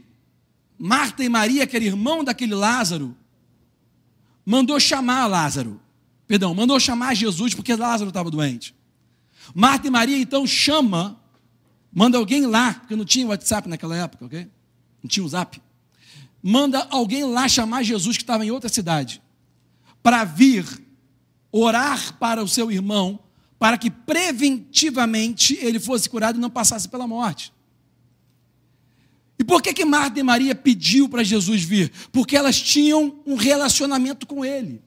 Marta 0.77 1.23
e 1.23 1.29
Maria, 1.29 1.65
que 1.65 1.75
era 1.75 1.85
irmão 1.85 2.23
daquele 2.23 2.53
Lázaro, 2.53 3.17
mandou 4.45 4.79
chamar 4.79 5.25
Lázaro. 5.27 5.81
Perdão, 6.27 6.53
mandou 6.53 6.79
chamar 6.79 7.15
Jesus 7.15 7.55
porque 7.55 7.75
Lázaro 7.75 8.09
estava 8.09 8.29
doente. 8.29 8.75
Marta 9.53 9.87
e 9.87 9.89
Maria 9.89 10.17
então 10.17 10.45
chama, 10.45 11.20
manda 11.91 12.17
alguém 12.17 12.45
lá, 12.45 12.73
porque 12.75 12.95
não 12.95 13.05
tinha 13.05 13.27
WhatsApp 13.27 13.67
naquela 13.67 13.95
época, 13.95 14.25
ok? 14.25 14.47
Não 15.03 15.09
tinha 15.09 15.25
o 15.25 15.29
Zap. 15.29 15.61
Manda 16.41 16.87
alguém 16.89 17.23
lá 17.23 17.47
chamar 17.47 17.83
Jesus 17.83 18.17
que 18.17 18.23
estava 18.23 18.45
em 18.45 18.51
outra 18.51 18.69
cidade 18.69 19.21
para 20.01 20.23
vir 20.23 20.65
orar 21.51 22.17
para 22.17 22.43
o 22.43 22.47
seu 22.47 22.71
irmão, 22.71 23.19
para 23.59 23.77
que 23.77 23.91
preventivamente 23.91 25.57
ele 25.61 25.79
fosse 25.79 26.09
curado 26.09 26.37
e 26.37 26.41
não 26.41 26.49
passasse 26.49 26.87
pela 26.87 27.05
morte. 27.05 27.53
E 29.37 29.43
por 29.43 29.61
que, 29.61 29.73
que 29.73 29.85
Marta 29.85 30.19
e 30.19 30.23
Maria 30.23 30.53
pediu 30.53 31.09
para 31.09 31.23
Jesus 31.23 31.63
vir? 31.63 31.91
Porque 32.11 32.35
elas 32.35 32.61
tinham 32.61 33.19
um 33.25 33.35
relacionamento 33.35 34.25
com 34.25 34.45
ele. 34.45 34.81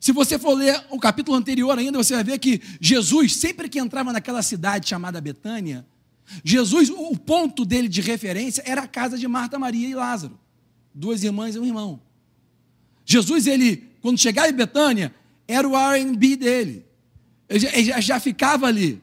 Se 0.00 0.12
você 0.12 0.38
for 0.38 0.54
ler 0.54 0.80
o 0.90 0.98
capítulo 0.98 1.36
anterior 1.36 1.76
ainda, 1.76 1.98
você 1.98 2.14
vai 2.14 2.24
ver 2.24 2.38
que 2.38 2.60
Jesus, 2.80 3.36
sempre 3.36 3.68
que 3.68 3.78
entrava 3.78 4.12
naquela 4.12 4.42
cidade 4.42 4.88
chamada 4.88 5.20
Betânia, 5.20 5.84
Jesus, 6.44 6.90
o 6.90 7.16
ponto 7.16 7.64
dele 7.64 7.88
de 7.88 8.00
referência 8.00 8.62
era 8.66 8.82
a 8.82 8.86
casa 8.86 9.18
de 9.18 9.26
Marta, 9.26 9.58
Maria 9.58 9.88
e 9.88 9.94
Lázaro, 9.94 10.38
duas 10.94 11.24
irmãs 11.24 11.56
e 11.56 11.58
um 11.58 11.64
irmão. 11.64 12.00
Jesus, 13.04 13.46
ele, 13.46 13.88
quando 14.00 14.18
chegava 14.18 14.48
em 14.48 14.52
Betânia, 14.52 15.14
era 15.46 15.66
o 15.66 15.72
RB 15.74 16.36
dele. 16.36 16.84
Ele 17.48 17.58
já, 17.58 17.74
ele 17.74 18.02
já, 18.02 18.20
ficava 18.20 18.66
ali. 18.66 19.00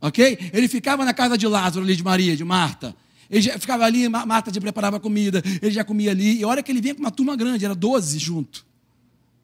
Ok? 0.00 0.38
Ele 0.52 0.68
ficava 0.68 1.04
na 1.04 1.14
casa 1.14 1.36
de 1.36 1.46
Lázaro, 1.46 1.84
ali 1.84 1.96
de 1.96 2.04
Maria, 2.04 2.36
de 2.36 2.44
Marta. 2.44 2.94
Ele 3.30 3.40
já 3.40 3.58
ficava 3.58 3.84
ali, 3.84 4.08
Marta 4.08 4.52
já 4.52 4.60
preparava 4.60 5.00
comida, 5.00 5.42
ele 5.62 5.70
já 5.70 5.82
comia 5.82 6.10
ali. 6.10 6.40
E 6.40 6.44
a 6.44 6.48
hora 6.48 6.62
que 6.62 6.70
ele 6.70 6.80
vinha 6.80 6.94
com 6.94 7.00
uma 7.00 7.10
turma 7.10 7.34
grande, 7.34 7.64
era 7.64 7.74
12 7.74 8.18
junto. 8.18 8.66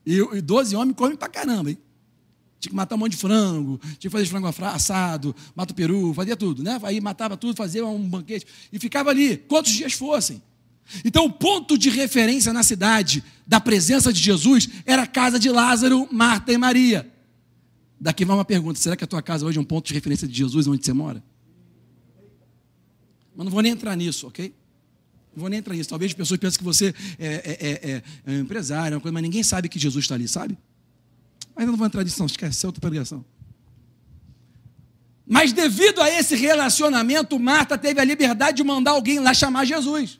E, 0.06 0.18
e 0.18 0.40
12 0.40 0.76
homens 0.76 0.94
comem 0.96 1.16
pra 1.16 1.28
caramba, 1.28 1.70
hein? 1.70 1.78
Tinha 2.60 2.70
que 2.70 2.76
matar 2.76 2.94
um 2.94 2.98
monte 2.98 3.12
de 3.12 3.18
frango, 3.18 3.78
tinha 3.82 3.98
que 3.98 4.10
fazer 4.10 4.26
frango 4.26 4.46
assado, 4.46 5.34
mata 5.54 5.72
o 5.72 5.76
peru, 5.76 6.14
fazia 6.14 6.36
tudo, 6.36 6.62
né? 6.62 6.78
Aí 6.84 7.00
matava 7.00 7.36
tudo, 7.36 7.56
fazia 7.56 7.84
um 7.84 8.08
banquete. 8.08 8.46
E 8.72 8.78
ficava 8.78 9.10
ali, 9.10 9.36
quantos 9.36 9.72
dias 9.72 9.92
fossem. 9.92 10.40
Então, 11.04 11.26
o 11.26 11.32
ponto 11.32 11.76
de 11.76 11.90
referência 11.90 12.52
na 12.52 12.62
cidade 12.62 13.22
da 13.46 13.60
presença 13.60 14.12
de 14.12 14.20
Jesus 14.20 14.68
era 14.86 15.02
a 15.02 15.06
casa 15.06 15.38
de 15.38 15.50
Lázaro, 15.50 16.08
Marta 16.12 16.52
e 16.52 16.56
Maria. 16.56 17.10
Daqui 18.00 18.24
vai 18.24 18.36
uma 18.36 18.44
pergunta: 18.44 18.78
será 18.78 18.96
que 18.96 19.02
a 19.02 19.06
tua 19.06 19.20
casa 19.20 19.44
hoje 19.44 19.58
é 19.58 19.60
um 19.60 19.64
ponto 19.64 19.88
de 19.88 19.94
referência 19.94 20.28
de 20.28 20.34
Jesus 20.34 20.66
onde 20.66 20.84
você 20.84 20.92
mora? 20.92 21.22
Mas 23.34 23.44
não 23.44 23.52
vou 23.52 23.60
nem 23.60 23.72
entrar 23.72 23.96
nisso, 23.96 24.28
ok? 24.28 24.54
Não 25.36 25.42
vou 25.42 25.50
nem 25.50 25.58
entrar 25.58 25.74
nisso. 25.74 25.90
Talvez 25.90 26.12
as 26.12 26.16
pessoas 26.16 26.40
pensem 26.40 26.56
que 26.56 26.64
você 26.64 26.94
é, 27.18 27.26
é, 27.26 27.90
é, 27.90 28.02
é 28.24 28.30
um 28.30 28.40
empresário, 28.40 29.00
mas 29.04 29.22
ninguém 29.22 29.42
sabe 29.42 29.68
que 29.68 29.78
Jesus 29.78 30.06
está 30.06 30.14
ali, 30.14 30.26
sabe? 30.26 30.56
Mas 31.54 31.66
eu 31.66 31.72
não 31.72 31.76
vou 31.76 31.86
entrar 31.86 32.02
nisso, 32.02 32.18
não, 32.18 32.26
esquece, 32.26 32.64
é 32.64 32.66
outra 32.66 32.80
pregação. 32.80 33.22
Mas 35.26 35.52
devido 35.52 36.00
a 36.00 36.08
esse 36.08 36.34
relacionamento, 36.34 37.38
Marta 37.38 37.76
teve 37.76 38.00
a 38.00 38.04
liberdade 38.04 38.56
de 38.56 38.64
mandar 38.64 38.92
alguém 38.92 39.18
lá 39.18 39.34
chamar 39.34 39.66
Jesus. 39.66 40.18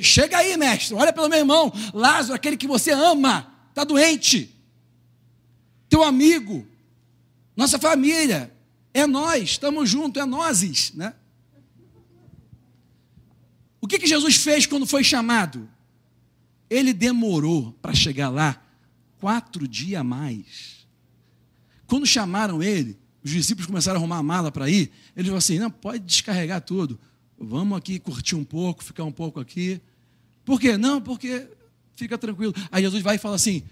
Chega 0.00 0.38
aí, 0.38 0.56
mestre, 0.56 0.94
olha 0.94 1.12
pelo 1.12 1.28
meu 1.28 1.38
irmão, 1.38 1.70
Lázaro, 1.92 2.34
aquele 2.34 2.56
que 2.56 2.66
você 2.66 2.92
ama, 2.92 3.52
está 3.68 3.84
doente. 3.84 4.56
Teu 5.90 6.02
amigo, 6.02 6.66
nossa 7.54 7.78
família, 7.78 8.50
é 8.94 9.06
nós, 9.06 9.42
estamos 9.42 9.90
juntos, 9.90 10.22
é 10.22 10.24
nós, 10.24 10.94
né? 10.94 11.12
O 13.86 13.88
que, 13.88 14.00
que 14.00 14.06
Jesus 14.08 14.34
fez 14.34 14.66
quando 14.66 14.84
foi 14.84 15.04
chamado? 15.04 15.68
Ele 16.68 16.92
demorou 16.92 17.70
para 17.80 17.94
chegar 17.94 18.28
lá 18.30 18.60
quatro 19.20 19.68
dias 19.68 20.00
a 20.00 20.02
mais. 20.02 20.88
Quando 21.86 22.04
chamaram 22.04 22.60
ele, 22.60 22.98
os 23.22 23.30
discípulos 23.30 23.64
começaram 23.64 23.96
a 23.96 24.00
arrumar 24.00 24.16
a 24.16 24.22
mala 24.24 24.50
para 24.50 24.68
ir. 24.68 24.90
Ele 25.14 25.28
falou 25.28 25.38
assim: 25.38 25.60
não, 25.60 25.70
pode 25.70 26.00
descarregar 26.00 26.62
tudo. 26.62 26.98
Vamos 27.38 27.78
aqui 27.78 28.00
curtir 28.00 28.34
um 28.34 28.42
pouco, 28.42 28.82
ficar 28.82 29.04
um 29.04 29.12
pouco 29.12 29.38
aqui. 29.38 29.80
Por 30.44 30.60
quê? 30.60 30.76
Não, 30.76 31.00
porque 31.00 31.46
fica 31.94 32.18
tranquilo. 32.18 32.52
Aí 32.72 32.82
Jesus 32.82 33.04
vai 33.04 33.14
e 33.14 33.18
fala 33.20 33.36
assim: 33.36 33.62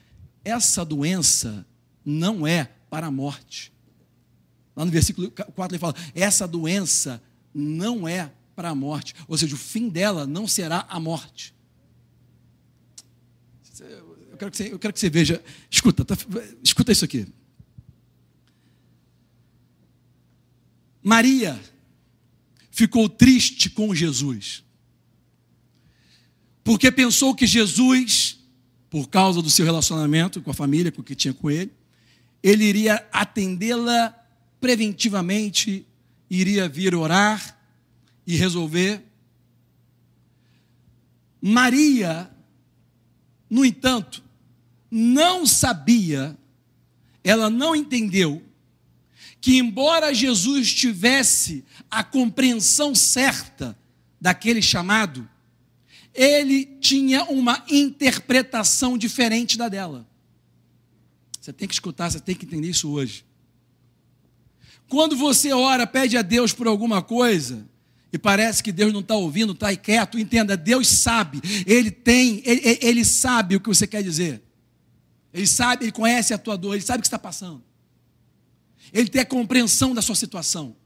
essa 0.44 0.84
doença 0.84 1.66
não 2.04 2.46
é 2.46 2.70
para 2.88 3.08
a 3.08 3.10
morte. 3.10 3.72
Lá 4.76 4.84
no 4.84 4.92
versículo 4.92 5.28
4 5.28 5.74
ele 5.74 5.80
fala: 5.80 5.96
essa 6.14 6.46
doença 6.46 7.20
não 7.52 8.06
é 8.06 8.30
para 8.55 8.70
a 8.70 8.74
morte. 8.74 9.14
Ou 9.26 9.36
seja, 9.36 9.55
o 9.55 9.59
fim 9.59 9.88
dela 9.88 10.26
não 10.26 10.46
será 10.46 10.86
a 10.88 11.00
morte. 11.00 11.55
Eu 14.30 14.36
quero 14.38 14.50
que 14.50 14.57
você, 14.57 14.72
eu 14.72 14.78
quero 14.78 14.92
que 14.92 15.00
você 15.00 15.11
veja. 15.11 15.42
Escuta, 15.70 16.05
tá, 16.05 16.16
escuta 16.62 16.92
isso 16.92 17.05
aqui. 17.05 17.26
Maria 21.02 21.61
ficou 22.70 23.09
triste 23.09 23.70
com 23.70 23.94
Jesus. 23.94 24.64
Porque 26.64 26.90
pensou 26.90 27.34
que 27.34 27.46
Jesus, 27.46 28.40
por 28.88 29.09
causa 29.09 29.42
do 29.42 29.50
seu 29.50 29.64
relacionamento 29.64 30.40
com 30.40 30.50
a 30.50 30.55
família, 30.55 30.90
com 30.90 31.02
o 31.02 31.05
que 31.05 31.14
tinha 31.14 31.34
com 31.34 31.50
ele, 31.50 31.70
ele 32.42 32.64
iria 32.64 33.07
atendê-la 33.12 34.18
preventivamente, 34.61 35.86
iria 36.28 36.68
vir 36.68 36.94
orar 36.94 37.55
e 38.27 38.37
resolver. 38.37 39.05
Maria, 41.41 42.31
no 43.51 43.64
entanto, 43.64 44.22
não 44.91 45.47
sabia, 45.47 46.37
ela 47.22 47.51
não 47.51 47.75
entendeu 47.75 48.43
que, 49.41 49.59
embora 49.59 50.14
Jesus 50.14 50.72
tivesse 50.72 51.64
a 51.91 52.03
compreensão 52.03 52.95
certa 52.95 53.77
daquele 54.20 54.62
chamado, 54.62 55.29
ele 56.14 56.64
tinha 56.64 57.25
uma 57.25 57.62
interpretação 57.68 58.97
diferente 58.97 59.59
da 59.59 59.68
dela. 59.68 60.09
Você 61.41 61.53
tem 61.53 61.68
que 61.68 61.75
escutar, 61.75 62.11
você 62.11 62.20
tem 62.20 62.35
que 62.35 62.47
entender 62.47 62.70
isso 62.70 62.89
hoje. 62.91 63.22
Quando 64.89 65.16
você 65.16 65.53
ora, 65.53 65.87
pede 65.87 66.16
a 66.16 66.22
Deus 66.22 66.55
por 66.55 66.66
alguma 66.66 67.03
coisa, 67.03 67.68
e 68.14 68.18
parece 68.18 68.62
que 68.62 68.70
Deus 68.70 68.92
não 68.92 69.00
está 69.00 69.16
ouvindo, 69.16 69.54
está 69.54 69.74
quieto, 69.74 70.20
entenda, 70.20 70.56
Deus 70.56 70.86
sabe, 70.86 71.40
Ele 71.66 71.90
tem, 71.90 72.40
ele, 72.44 72.78
ele, 72.80 73.04
sabe 73.04 73.56
o 73.56 73.60
que 73.60 73.66
você 73.68 73.88
quer 73.88 74.04
dizer. 74.04 74.40
Ele 75.32 75.48
sabe, 75.48 75.86
Ele 75.86 75.90
conhece 75.90 76.32
a 76.32 76.38
tua 76.38 76.56
dor, 76.56 76.74
Ele 76.74 76.84
sabe 76.84 76.98
o 76.98 77.00
que 77.00 77.08
está 77.08 77.18
passando. 77.18 77.60
Ele 78.92 79.08
tem 79.08 79.20
a 79.20 79.26
compreensão 79.26 79.92
da 79.92 80.00
sua 80.00 80.14
situação. 80.14 80.76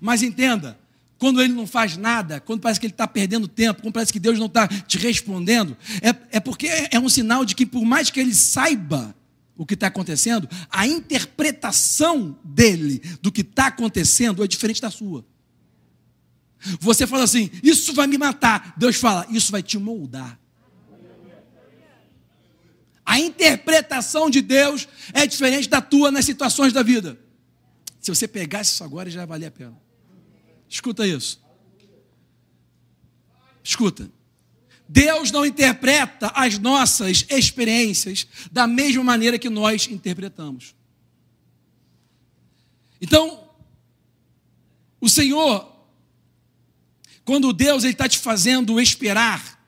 Mas 0.00 0.22
entenda, 0.22 0.78
quando 1.18 1.42
ele 1.42 1.52
não 1.52 1.66
faz 1.66 1.96
nada, 1.96 2.38
quando 2.38 2.60
parece 2.60 2.78
que 2.78 2.86
ele 2.86 2.94
está 2.94 3.08
perdendo 3.08 3.48
tempo, 3.48 3.82
quando 3.82 3.94
parece 3.94 4.12
que 4.12 4.20
Deus 4.20 4.38
não 4.38 4.46
está 4.46 4.68
te 4.68 4.96
respondendo, 4.96 5.76
é, 6.00 6.36
é 6.36 6.38
porque 6.38 6.68
é 6.68 7.00
um 7.00 7.08
sinal 7.08 7.44
de 7.44 7.56
que, 7.56 7.66
por 7.66 7.84
mais 7.84 8.10
que 8.10 8.20
ele 8.20 8.32
saiba 8.32 9.12
o 9.56 9.66
que 9.66 9.74
está 9.74 9.88
acontecendo, 9.88 10.48
a 10.70 10.86
interpretação 10.86 12.38
dele 12.44 13.02
do 13.20 13.32
que 13.32 13.40
está 13.40 13.66
acontecendo 13.66 14.44
é 14.44 14.46
diferente 14.46 14.80
da 14.80 14.88
sua. 14.88 15.24
Você 16.80 17.06
fala 17.06 17.24
assim, 17.24 17.50
isso 17.62 17.92
vai 17.92 18.06
me 18.06 18.18
matar. 18.18 18.74
Deus 18.76 18.96
fala, 18.96 19.26
isso 19.30 19.52
vai 19.52 19.62
te 19.62 19.78
moldar. 19.78 20.38
A 23.04 23.20
interpretação 23.20 24.28
de 24.28 24.42
Deus 24.42 24.88
é 25.12 25.26
diferente 25.26 25.68
da 25.68 25.80
tua 25.80 26.10
nas 26.10 26.24
situações 26.24 26.72
da 26.72 26.82
vida. 26.82 27.16
Se 28.00 28.12
você 28.12 28.26
pegasse 28.26 28.72
isso 28.72 28.82
agora, 28.82 29.08
já 29.08 29.24
valia 29.24 29.48
a 29.48 29.50
pena. 29.50 29.76
Escuta 30.68 31.06
isso. 31.06 31.40
Escuta. 33.62 34.10
Deus 34.88 35.30
não 35.30 35.44
interpreta 35.44 36.32
as 36.34 36.58
nossas 36.58 37.24
experiências 37.28 38.26
da 38.50 38.66
mesma 38.66 39.02
maneira 39.02 39.38
que 39.38 39.50
nós 39.50 39.88
interpretamos. 39.88 40.74
Então, 43.00 43.50
o 45.00 45.08
Senhor, 45.08 45.75
quando 47.26 47.52
Deus 47.52 47.82
está 47.82 48.08
te 48.08 48.18
fazendo 48.18 48.80
esperar, 48.80 49.60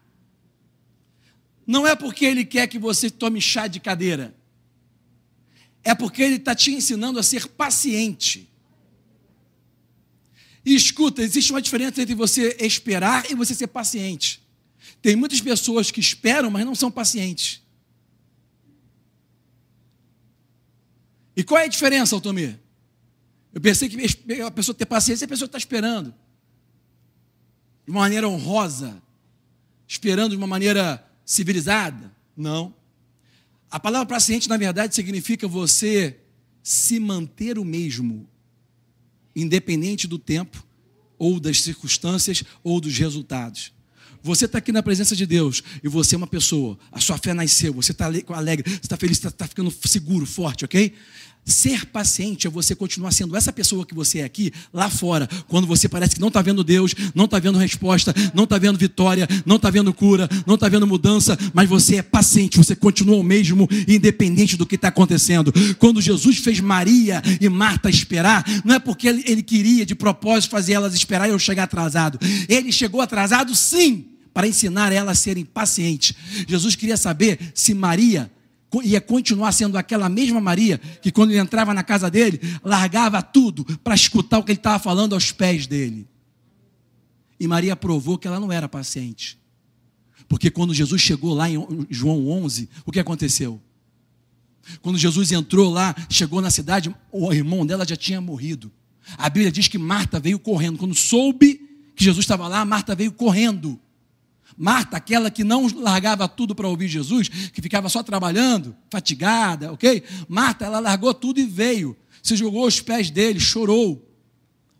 não 1.66 1.84
é 1.84 1.96
porque 1.96 2.24
Ele 2.24 2.44
quer 2.44 2.68
que 2.68 2.78
você 2.78 3.11
tome 3.11 3.40
chá 3.40 3.66
de 3.66 3.80
cadeira, 3.80 4.32
é 5.82 5.92
porque 5.92 6.22
Ele 6.22 6.36
está 6.36 6.54
te 6.54 6.70
ensinando 6.70 7.18
a 7.18 7.22
ser 7.22 7.48
paciente. 7.48 8.48
E 10.64 10.72
escuta, 10.72 11.20
existe 11.20 11.50
uma 11.50 11.61
diferença 11.61 12.00
entre 12.00 12.14
você 12.14 12.56
esperar 12.61 13.28
e 13.28 13.34
você 13.34 13.52
ser 13.56 13.66
paciente. 13.66 14.40
Tem 15.02 15.16
muitas 15.16 15.40
pessoas 15.40 15.90
que 15.90 15.98
esperam, 15.98 16.52
mas 16.52 16.64
não 16.64 16.76
são 16.76 16.92
pacientes. 16.92 17.61
E 21.34 21.42
qual 21.42 21.61
é 21.61 21.64
a 21.64 21.68
diferença, 21.68 22.14
Altomir? 22.14 22.56
Eu 23.52 23.61
pensei 23.61 23.88
que 23.88 24.42
a 24.42 24.50
pessoa 24.52 24.76
ter 24.76 24.86
paciência 24.86 25.24
é 25.24 25.26
a 25.26 25.28
pessoa 25.28 25.46
está 25.46 25.59
esperando. 25.59 26.14
De 27.89 27.91
uma 27.91 28.01
maneira 28.03 28.28
honrosa, 28.28 29.03
esperando 29.86 30.32
de 30.32 30.36
uma 30.36 30.47
maneira 30.47 31.03
civilizada. 31.24 32.14
Não. 32.36 32.74
A 33.70 33.80
palavra 33.80 34.07
paciente, 34.07 34.47
na 34.47 34.59
verdade, 34.59 34.95
significa 34.95 35.49
você 35.49 36.18
se 36.62 37.01
manter 37.01 37.59
o 37.59 37.64
mesmo, 37.64 38.28
independente 39.34 40.07
do 40.07 40.18
tempo, 40.18 40.62
ou 41.16 41.41
das 41.41 41.62
circunstâncias, 41.62 42.45
ou 42.62 42.78
dos 42.78 42.95
resultados. 42.99 43.72
Você 44.22 44.45
está 44.45 44.59
aqui 44.59 44.70
na 44.70 44.82
presença 44.82 45.16
de 45.16 45.24
Deus 45.24 45.62
e 45.82 45.89
você 45.89 46.14
é 46.14 46.18
uma 46.18 46.26
pessoa, 46.26 46.78
a 46.93 47.01
sua 47.01 47.16
fé 47.16 47.32
nasceu, 47.32 47.72
você 47.72 47.93
está 47.93 48.05
alegre, 48.05 48.70
você 48.70 48.80
está 48.80 48.99
feliz, 48.99 49.16
está 49.16 49.30
tá 49.30 49.49
ficando 49.49 49.70
seguro, 49.70 50.26
forte, 50.26 50.66
ok? 50.66 50.93
Ser 51.49 51.86
paciente 51.86 52.46
é 52.46 52.51
você 52.51 52.74
continuar 52.74 53.11
sendo 53.11 53.34
essa 53.34 53.51
pessoa 53.51 53.86
que 53.86 53.94
você 53.94 54.18
é 54.18 54.24
aqui, 54.24 54.53
lá 54.72 54.90
fora, 54.90 55.26
quando 55.49 55.66
você 55.66 55.88
parece 55.88 56.14
que 56.14 56.20
não 56.20 56.28
está 56.28 56.42
vendo 56.42 56.62
Deus, 56.62 56.94
não 57.14 57.24
está 57.24 57.38
vendo 57.38 57.59
resposta, 57.59 58.14
não 58.34 58.44
está 58.44 58.59
vendo 58.59 58.78
vitória, 58.78 59.26
não 59.46 59.57
está 59.57 59.70
vendo 59.70 59.94
cura, 59.94 60.28
não 60.46 60.57
está 60.57 60.68
vendo 60.68 60.86
mudança, 60.86 61.38
mas 61.55 61.66
você 61.66 61.96
é 61.96 62.03
paciente, 62.03 62.59
você 62.59 62.76
continua 62.76 63.16
o 63.16 63.22
mesmo, 63.22 63.66
independente 63.88 64.59
do 64.59 64.66
que 64.66 64.74
está 64.74 64.88
acontecendo. 64.88 65.51
Quando 65.78 66.03
Jesus 66.03 66.36
fez 66.36 66.61
Maria 66.61 67.22
e 67.40 67.49
Marta 67.49 67.88
esperar, 67.88 68.44
não 68.62 68.74
é 68.74 68.78
porque 68.78 69.09
ele, 69.09 69.42
queria 69.42 69.86
de 69.86 69.94
propósito 69.94 70.51
fazer 70.51 70.74
elas 70.74 70.92
esperar 70.92 71.28
e 71.28 71.32
eu 71.32 71.38
chegar 71.38 71.62
atrasado. 71.62 72.18
Ele 72.46 72.70
chegou 72.70 73.01
atrasado, 73.01 73.55
sim, 73.55 74.05
para 74.34 74.46
ensinar 74.46 74.92
elas 74.92 75.18
a 75.18 75.20
serem 75.20 75.46
pacientes. 75.46 76.14
Jesus 76.46 76.76
queria 76.76 76.99
saber 76.99 77.38
se 77.55 77.72
Maria 77.72 78.30
ia 78.82 79.00
continuar 79.00 79.52
sendo 79.52 79.78
aquela 79.78 80.08
mesma 80.08 80.40
Maria 80.40 80.78
que, 80.78 81.10
quando 81.10 81.30
ele 81.30 81.40
entrava 81.40 81.72
na 81.72 81.82
casa 81.82 82.10
dele, 82.10 82.40
largava 82.62 83.22
tudo 83.22 83.64
para 83.78 83.94
escutar 83.94 84.38
o 84.38 84.44
que 84.44 84.52
ele 84.52 84.58
estava 84.58 84.78
falando 84.78 85.14
aos 85.14 85.32
pés 85.32 85.66
dele. 85.66 86.06
E 87.40 87.46
Maria 87.46 87.74
provou 87.76 88.18
que 88.18 88.26
ela 88.26 88.40
não 88.40 88.52
era 88.52 88.68
paciente. 88.68 89.38
Porque 90.28 90.50
quando 90.50 90.74
Jesus 90.74 91.00
chegou 91.00 91.34
lá 91.34 91.48
em 91.48 91.86
João 91.88 92.28
11, 92.28 92.68
o 92.84 92.92
que 92.92 93.00
aconteceu? 93.00 93.60
Quando 94.82 94.98
Jesus 94.98 95.32
entrou 95.32 95.70
lá, 95.70 95.94
chegou 96.10 96.42
na 96.42 96.50
cidade, 96.50 96.94
o 97.10 97.32
irmão 97.32 97.64
dela 97.64 97.86
já 97.86 97.96
tinha 97.96 98.20
morrido. 98.20 98.70
A 99.16 99.30
Bíblia 99.30 99.50
diz 99.50 99.68
que 99.68 99.78
Marta 99.78 100.20
veio 100.20 100.38
correndo. 100.38 100.78
Quando 100.78 100.94
soube 100.94 101.60
que 101.96 102.04
Jesus 102.04 102.24
estava 102.24 102.46
lá, 102.46 102.64
Marta 102.64 102.94
veio 102.94 103.10
correndo. 103.12 103.80
Marta, 104.59 104.96
aquela 104.96 105.30
que 105.30 105.44
não 105.44 105.68
largava 105.80 106.28
tudo 106.28 106.52
para 106.52 106.66
ouvir 106.66 106.88
Jesus, 106.88 107.28
que 107.28 107.62
ficava 107.62 107.88
só 107.88 108.02
trabalhando, 108.02 108.74
fatigada, 108.90 109.72
ok? 109.72 110.02
Marta, 110.28 110.64
ela 110.64 110.80
largou 110.80 111.14
tudo 111.14 111.38
e 111.38 111.44
veio, 111.44 111.96
se 112.20 112.34
jogou 112.34 112.64
aos 112.64 112.80
pés 112.80 113.09
dele, 113.09 113.38
chorou. 113.38 114.04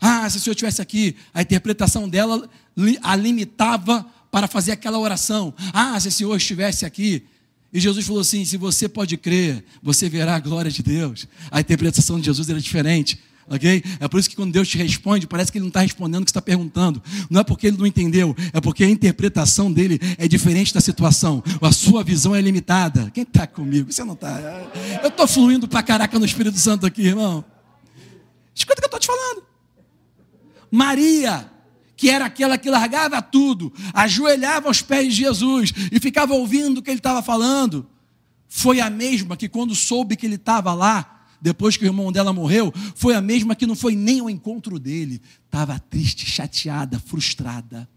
Ah, 0.01 0.29
se 0.29 0.39
o 0.39 0.41
Senhor 0.41 0.53
estivesse 0.53 0.83
aqui, 0.83 1.15
a 1.33 1.43
interpretação 1.43 2.09
dela 2.09 2.51
a 3.03 3.17
limitava 3.17 4.05
para 4.31 4.49
fazer 4.49 4.73
aquela 4.73 4.99
oração. 4.99 5.55
Ah, 5.73 5.99
se 6.01 6.09
o 6.09 6.13
Senhor 6.13 6.37
estivesse 6.37 6.85
aqui. 6.85 7.25
E 7.73 7.79
Jesus 7.79 8.07
falou 8.07 8.21
assim: 8.21 8.45
se 8.45 8.57
você 8.57 8.89
pode 8.89 9.17
crer, 9.17 9.65
você 9.83 10.09
verá 10.09 10.37
a 10.37 10.41
glória 10.41 10.71
de 10.71 10.83
Deus. 10.83 11.27
A 11.51 11.61
interpretação 11.61 12.19
de 12.19 12.27
Jesus 12.27 12.49
era 12.49 12.61
diferente 12.61 13.21
ok? 13.51 13.83
É 14.01 14.09
por 14.09 14.21
isso 14.21 14.29
que 14.29 14.37
quando 14.37 14.53
Deus 14.53 14.69
te 14.69 14.79
responde, 14.79 15.27
parece 15.27 15.51
que 15.51 15.59
Ele 15.59 15.65
não 15.65 15.69
está 15.69 15.81
respondendo 15.81 16.23
o 16.23 16.25
que 16.25 16.31
está 16.31 16.43
perguntando. 16.43 17.03
Não 17.31 17.41
é 17.41 17.45
porque 17.45 17.67
Ele 17.69 17.77
não 17.77 17.87
entendeu, 17.87 18.35
é 18.53 18.61
porque 18.61 18.85
a 18.85 18.89
interpretação 18.89 19.73
dele 19.73 19.99
é 20.19 20.29
diferente 20.29 20.73
da 20.75 20.81
situação. 20.81 21.43
A 21.61 21.73
sua 21.73 22.05
visão 22.05 22.35
é 22.35 22.41
limitada. 22.41 23.11
Quem 23.13 23.23
está 23.23 23.47
comigo? 23.47 23.93
Você 23.93 24.05
não 24.05 24.15
está. 24.15 24.41
Eu 25.03 25.09
estou 25.09 25.27
fluindo 25.27 25.67
para 25.67 25.83
caraca 25.83 26.19
no 26.19 26.25
Espírito 26.25 26.59
Santo 26.59 26.87
aqui, 26.87 27.03
irmão. 27.03 27.45
Escuta 28.55 28.81
o 28.81 28.83
que 28.83 28.95
eu 28.95 28.99
estou 28.99 29.01
te 29.01 29.07
falando. 29.07 29.43
Maria, 30.71 31.51
que 31.97 32.11
era 32.11 32.27
aquela 32.27 32.59
que 32.59 32.71
largava 32.71 33.21
tudo, 33.23 33.73
ajoelhava 33.93 34.69
aos 34.69 34.83
pés 34.83 35.15
de 35.15 35.23
Jesus 35.23 35.73
e 35.91 35.99
ficava 35.99 36.35
ouvindo 36.35 36.79
o 36.79 36.83
que 36.83 36.91
ele 36.91 36.99
estava 36.99 37.23
falando, 37.23 37.87
foi 38.49 38.81
a 38.81 38.89
mesma 38.89 39.37
que 39.37 39.49
quando 39.49 39.75
soube 39.75 40.17
que 40.17 40.27
ele 40.27 40.37
estava 40.37 40.73
lá, 40.73 41.18
depois 41.41 41.77
que 41.77 41.85
o 41.85 41.87
irmão 41.87 42.11
dela 42.11 42.33
morreu, 42.33 42.73
foi 42.95 43.15
a 43.15 43.21
mesma 43.21 43.55
que 43.55 43.67
não 43.67 43.77
foi 43.77 43.95
nem 43.95 44.21
ao 44.21 44.31
encontro 44.31 44.79
dele. 44.79 45.23
Estava 45.45 45.79
triste, 45.79 46.27
chateada, 46.27 46.99
frustrada. 46.99 47.89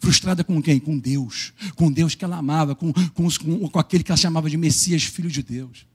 Frustrada 0.00 0.44
com 0.44 0.60
quem? 0.62 0.78
Com 0.78 0.98
Deus. 0.98 1.52
Com 1.76 1.90
Deus 1.90 2.14
que 2.14 2.24
ela 2.24 2.36
amava, 2.36 2.74
com, 2.74 2.92
com, 2.92 3.28
com, 3.70 3.78
aquele 3.78 4.04
que 4.04 4.10
ela 4.10 4.18
chamava 4.18 4.50
de 4.50 4.56
Messias, 4.56 5.04
filho 5.04 5.30
de 5.30 5.42
Deus. 5.42 5.86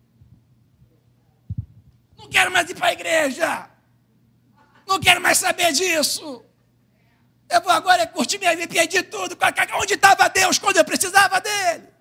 Não 2.17 2.27
quero 2.27 2.51
mais 2.51 2.69
ir 2.69 2.75
para 2.75 2.87
a 2.87 2.93
igreja. 2.93 3.69
Não 4.87 4.99
quero 4.99 5.21
mais 5.21 5.37
saber 5.37 5.71
disso. 5.73 6.43
Eu 7.49 7.61
vou 7.61 7.71
agora 7.71 8.07
curtir 8.07 8.39
minha 8.39 8.55
vida, 8.55 8.67
perdi 8.67 9.03
tudo. 9.03 9.37
Onde 9.79 9.93
estava 9.93 10.27
Deus 10.29 10.57
quando 10.57 10.77
eu 10.77 10.85
precisava 10.85 11.39
dele? 11.39 11.92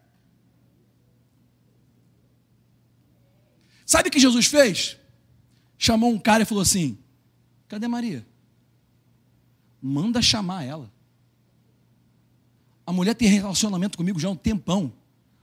Sabe 3.93 4.09
o 4.09 4.11
que 4.11 4.18
Jesus 4.18 4.47
fez? 4.47 4.97
Chamou 5.76 6.11
um 6.11 6.18
cara 6.18 6.45
e 6.45 6.47
falou 6.47 6.62
assim: 6.62 6.97
Cadê 7.68 7.86
Maria? 7.86 8.26
Manda 9.82 10.22
chamar 10.22 10.64
ela. 10.64 10.90
A 12.86 12.90
mulher 12.90 13.12
tem 13.12 13.28
relacionamento 13.28 13.99
comigo 13.99 14.18
já 14.18 14.28
há 14.28 14.30
um 14.30 14.36
tempão. 14.36 14.90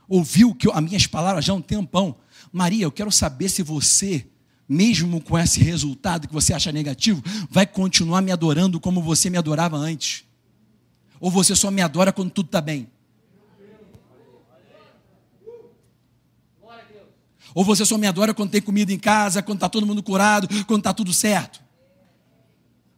Ouviu 0.07 0.55
que 0.55 0.67
eu, 0.67 0.73
as 0.73 0.83
minhas 0.83 1.05
palavras 1.05 1.45
já 1.45 1.53
há 1.53 1.55
um 1.55 1.61
tempão. 1.61 2.15
Maria, 2.51 2.85
eu 2.85 2.91
quero 2.91 3.11
saber 3.11 3.49
se 3.49 3.61
você, 3.61 4.25
mesmo 4.67 5.21
com 5.21 5.37
esse 5.37 5.61
resultado 5.61 6.27
que 6.27 6.33
você 6.33 6.51
acha 6.51 6.71
negativo, 6.71 7.21
vai 7.51 7.67
continuar 7.67 8.23
me 8.23 8.31
adorando 8.31 8.79
como 8.79 8.99
você 8.99 9.29
me 9.29 9.37
adorava 9.37 9.77
antes. 9.77 10.25
Ou 11.19 11.29
você 11.29 11.55
só 11.55 11.69
me 11.69 11.83
adora 11.83 12.11
quando 12.11 12.31
tudo 12.31 12.47
está 12.47 12.61
bem. 12.61 12.89
Ou 17.53 17.63
você 17.63 17.85
só 17.85 17.97
me 17.97 18.07
adora 18.07 18.33
quando 18.33 18.51
tem 18.51 18.61
comida 18.61 18.93
em 18.93 18.99
casa, 18.99 19.41
quando 19.41 19.57
está 19.57 19.69
todo 19.69 19.85
mundo 19.85 20.03
curado, 20.03 20.47
quando 20.65 20.79
está 20.79 20.93
tudo 20.93 21.13
certo? 21.13 21.61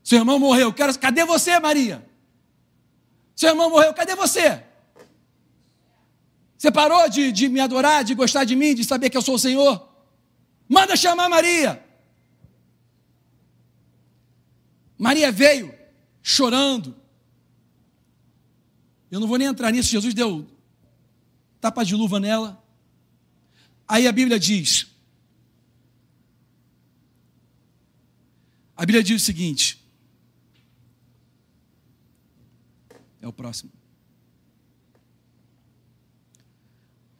Seu 0.04 0.20
irmão 0.20 0.39
morreu, 0.39 0.74
quero... 0.74 0.97
cadê 0.97 1.26
você, 1.26 1.60
Maria? 1.60 2.06
Seu 3.36 3.49
irmão 3.49 3.70
morreu, 3.70 3.93
cadê 3.93 4.16
você? 4.16 4.64
Você 6.58 6.72
parou 6.72 7.10
de, 7.10 7.32
de 7.32 7.49
me 7.49 7.60
adorar, 7.60 8.04
de 8.04 8.14
gostar 8.14 8.43
de 8.43 8.56
mim, 8.56 8.76
de 8.76 8.84
saber 8.84 9.10
que 9.10 9.18
eu 9.18 9.22
sou 9.22 9.36
o 9.36 9.39
Senhor? 9.39 9.89
Manda 10.68 10.95
chamar 10.95 11.28
Maria. 11.28 11.84
Maria 14.97 15.32
veio 15.32 15.74
chorando. 16.22 16.95
Eu 19.10 19.20
não 19.20 19.28
vou 19.28 19.38
nem 19.38 19.47
entrar 19.47 19.72
nisso, 19.72 19.89
Jesus 19.89 20.14
deu 20.14 20.47
tapa 21.60 21.84
de 21.84 21.95
luva 21.95 22.20
nela. 22.20 22.61
Aí 23.92 24.08
a 24.08 24.12
Bíblia 24.14 24.39
diz: 24.39 24.88
a 28.74 28.86
Bíblia 28.86 29.04
diz 29.04 29.22
o 29.22 29.26
seguinte. 29.26 29.86
É 33.22 33.28
o 33.28 33.34
próximo. 33.34 33.70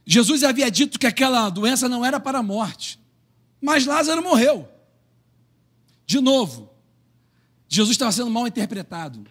Jesus 0.06 0.44
havia 0.44 0.72
dito 0.72 0.98
que 0.98 1.06
aquela 1.06 1.50
doença 1.50 1.90
não 1.90 2.06
era 2.06 2.22
para 2.22 2.40
a 2.40 2.44
morte, 2.44 2.98
mas 3.60 3.86
Lázaro 3.86 4.24
morreu. 4.24 4.66
De 6.06 6.22
novo, 6.22 6.74
Jesus 7.68 7.96
estava 7.96 8.14
sendo 8.14 8.30
mal 8.30 8.48
interpretado. 8.48 9.28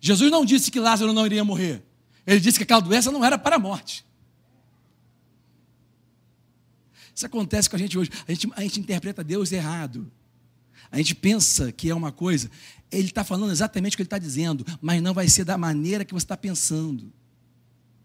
Jesus 0.00 0.30
não 0.30 0.42
disse 0.42 0.70
que 0.70 0.80
Lázaro 0.80 1.12
não 1.12 1.26
iria 1.26 1.44
morrer. 1.44 1.84
Ele 2.26 2.40
disse 2.40 2.56
que 2.56 2.64
aquela 2.64 2.80
doença 2.80 3.12
não 3.12 3.22
era 3.22 3.36
para 3.36 3.56
a 3.56 3.58
morte. 3.58 4.06
Isso 7.14 7.26
acontece 7.26 7.70
com 7.70 7.76
a 7.76 7.78
gente 7.78 7.96
hoje. 7.96 8.10
A 8.26 8.32
gente, 8.32 8.48
a 8.56 8.60
gente 8.62 8.80
interpreta 8.80 9.22
Deus 9.22 9.52
errado. 9.52 10.10
A 10.90 10.98
gente 10.98 11.14
pensa 11.14 11.72
que 11.72 11.90
é 11.90 11.94
uma 11.94 12.12
coisa, 12.12 12.50
ele 12.90 13.08
está 13.08 13.24
falando 13.24 13.50
exatamente 13.50 13.94
o 13.94 13.96
que 13.96 14.02
ele 14.02 14.06
está 14.06 14.18
dizendo, 14.18 14.64
mas 14.80 15.02
não 15.02 15.14
vai 15.14 15.28
ser 15.28 15.44
da 15.44 15.58
maneira 15.58 16.04
que 16.04 16.12
você 16.12 16.24
está 16.24 16.36
pensando. 16.36 17.12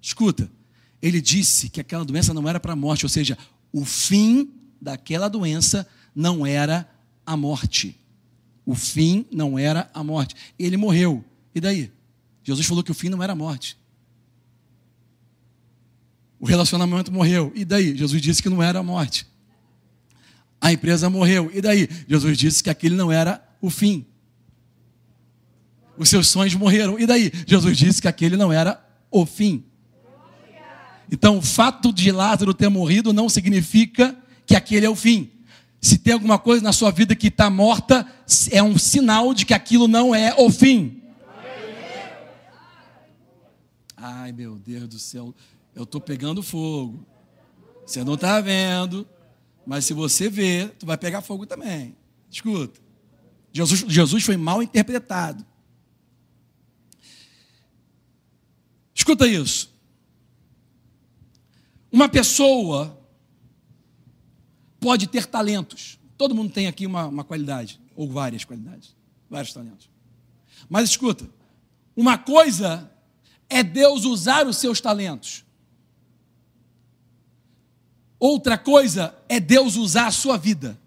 Escuta, 0.01 0.49
ele 1.01 1.21
disse 1.21 1.69
que 1.69 1.81
aquela 1.81 2.05
doença 2.05 2.33
não 2.33 2.47
era 2.47 2.59
para 2.59 2.73
a 2.73 2.75
morte, 2.75 3.05
ou 3.05 3.09
seja, 3.09 3.37
o 3.71 3.85
fim 3.85 4.51
daquela 4.81 5.27
doença 5.27 5.87
não 6.15 6.45
era 6.45 6.89
a 7.25 7.37
morte. 7.37 7.99
O 8.65 8.75
fim 8.75 9.25
não 9.31 9.57
era 9.57 9.89
a 9.93 10.03
morte. 10.03 10.35
Ele 10.57 10.77
morreu. 10.77 11.23
E 11.53 11.61
daí? 11.61 11.91
Jesus 12.43 12.65
falou 12.65 12.83
que 12.83 12.91
o 12.91 12.95
fim 12.95 13.09
não 13.09 13.21
era 13.21 13.33
a 13.33 13.35
morte. 13.35 13.77
O 16.39 16.45
relacionamento 16.45 17.11
morreu. 17.11 17.51
E 17.55 17.65
daí? 17.65 17.95
Jesus 17.95 18.21
disse 18.21 18.41
que 18.41 18.49
não 18.49 18.63
era 18.63 18.79
a 18.79 18.83
morte. 18.83 19.27
A 20.61 20.71
empresa 20.71 21.09
morreu. 21.09 21.51
E 21.53 21.61
daí? 21.61 21.89
Jesus 22.07 22.37
disse 22.37 22.63
que 22.63 22.69
aquele 22.69 22.95
não 22.95 23.11
era 23.11 23.43
o 23.61 23.69
fim. 23.69 24.05
Os 25.97 26.09
seus 26.09 26.27
sonhos 26.27 26.55
morreram. 26.55 26.97
E 26.97 27.05
daí? 27.05 27.31
Jesus 27.45 27.77
disse 27.77 28.01
que 28.01 28.07
aquele 28.07 28.37
não 28.37 28.51
era 28.53 28.81
o 29.11 29.25
fim. 29.25 29.65
Então, 31.11 31.39
o 31.39 31.41
fato 31.41 31.91
de 31.91 32.11
Lázaro 32.11 32.53
ter 32.53 32.69
morrido 32.69 33.11
não 33.11 33.27
significa 33.27 34.15
que 34.45 34.55
aquele 34.55 34.85
é 34.85 34.89
o 34.89 34.95
fim. 34.95 35.31
Se 35.81 35.97
tem 35.97 36.13
alguma 36.13 36.37
coisa 36.37 36.63
na 36.63 36.73
sua 36.73 36.91
vida 36.91 37.15
que 37.15 37.27
está 37.27 37.49
morta, 37.49 38.05
é 38.51 38.61
um 38.61 38.77
sinal 38.77 39.33
de 39.33 39.45
que 39.45 39.53
aquilo 39.53 39.87
não 39.87 40.13
é 40.13 40.33
o 40.37 40.49
fim. 40.49 41.01
Ai, 43.97 44.31
meu 44.31 44.55
Deus 44.55 44.87
do 44.87 44.99
céu, 44.99 45.33
eu 45.75 45.83
estou 45.83 46.01
pegando 46.01 46.43
fogo. 46.43 47.05
Você 47.85 48.03
não 48.03 48.13
está 48.13 48.39
vendo, 48.39 49.07
mas 49.65 49.85
se 49.85 49.93
você 49.93 50.29
ver, 50.29 50.75
tu 50.77 50.85
vai 50.85 50.97
pegar 50.97 51.21
fogo 51.21 51.45
também. 51.45 51.95
Escuta. 52.29 52.79
Jesus, 53.51 53.85
Jesus 53.87 54.23
foi 54.23 54.37
mal 54.37 54.61
interpretado. 54.61 55.45
Escuta 58.93 59.27
isso. 59.27 59.73
Uma 61.91 62.07
pessoa 62.07 62.99
pode 64.79 65.07
ter 65.07 65.25
talentos. 65.25 65.99
Todo 66.17 66.35
mundo 66.35 66.51
tem 66.51 66.67
aqui 66.67 66.85
uma, 66.85 67.05
uma 67.07 67.23
qualidade, 67.23 67.79
ou 67.95 68.07
várias 68.07 68.43
qualidades, 68.43 68.95
vários 69.29 69.53
talentos. 69.53 69.89
Mas 70.69 70.89
escuta, 70.89 71.29
uma 71.95 72.17
coisa 72.17 72.91
é 73.49 73.63
Deus 73.63 74.05
usar 74.05 74.45
os 74.45 74.57
seus 74.57 74.79
talentos. 74.79 75.45
Outra 78.19 78.57
coisa 78.57 79.17
é 79.29 79.39
Deus 79.39 79.77
usar 79.77 80.07
a 80.07 80.11
sua 80.11 80.37
vida. 80.37 80.77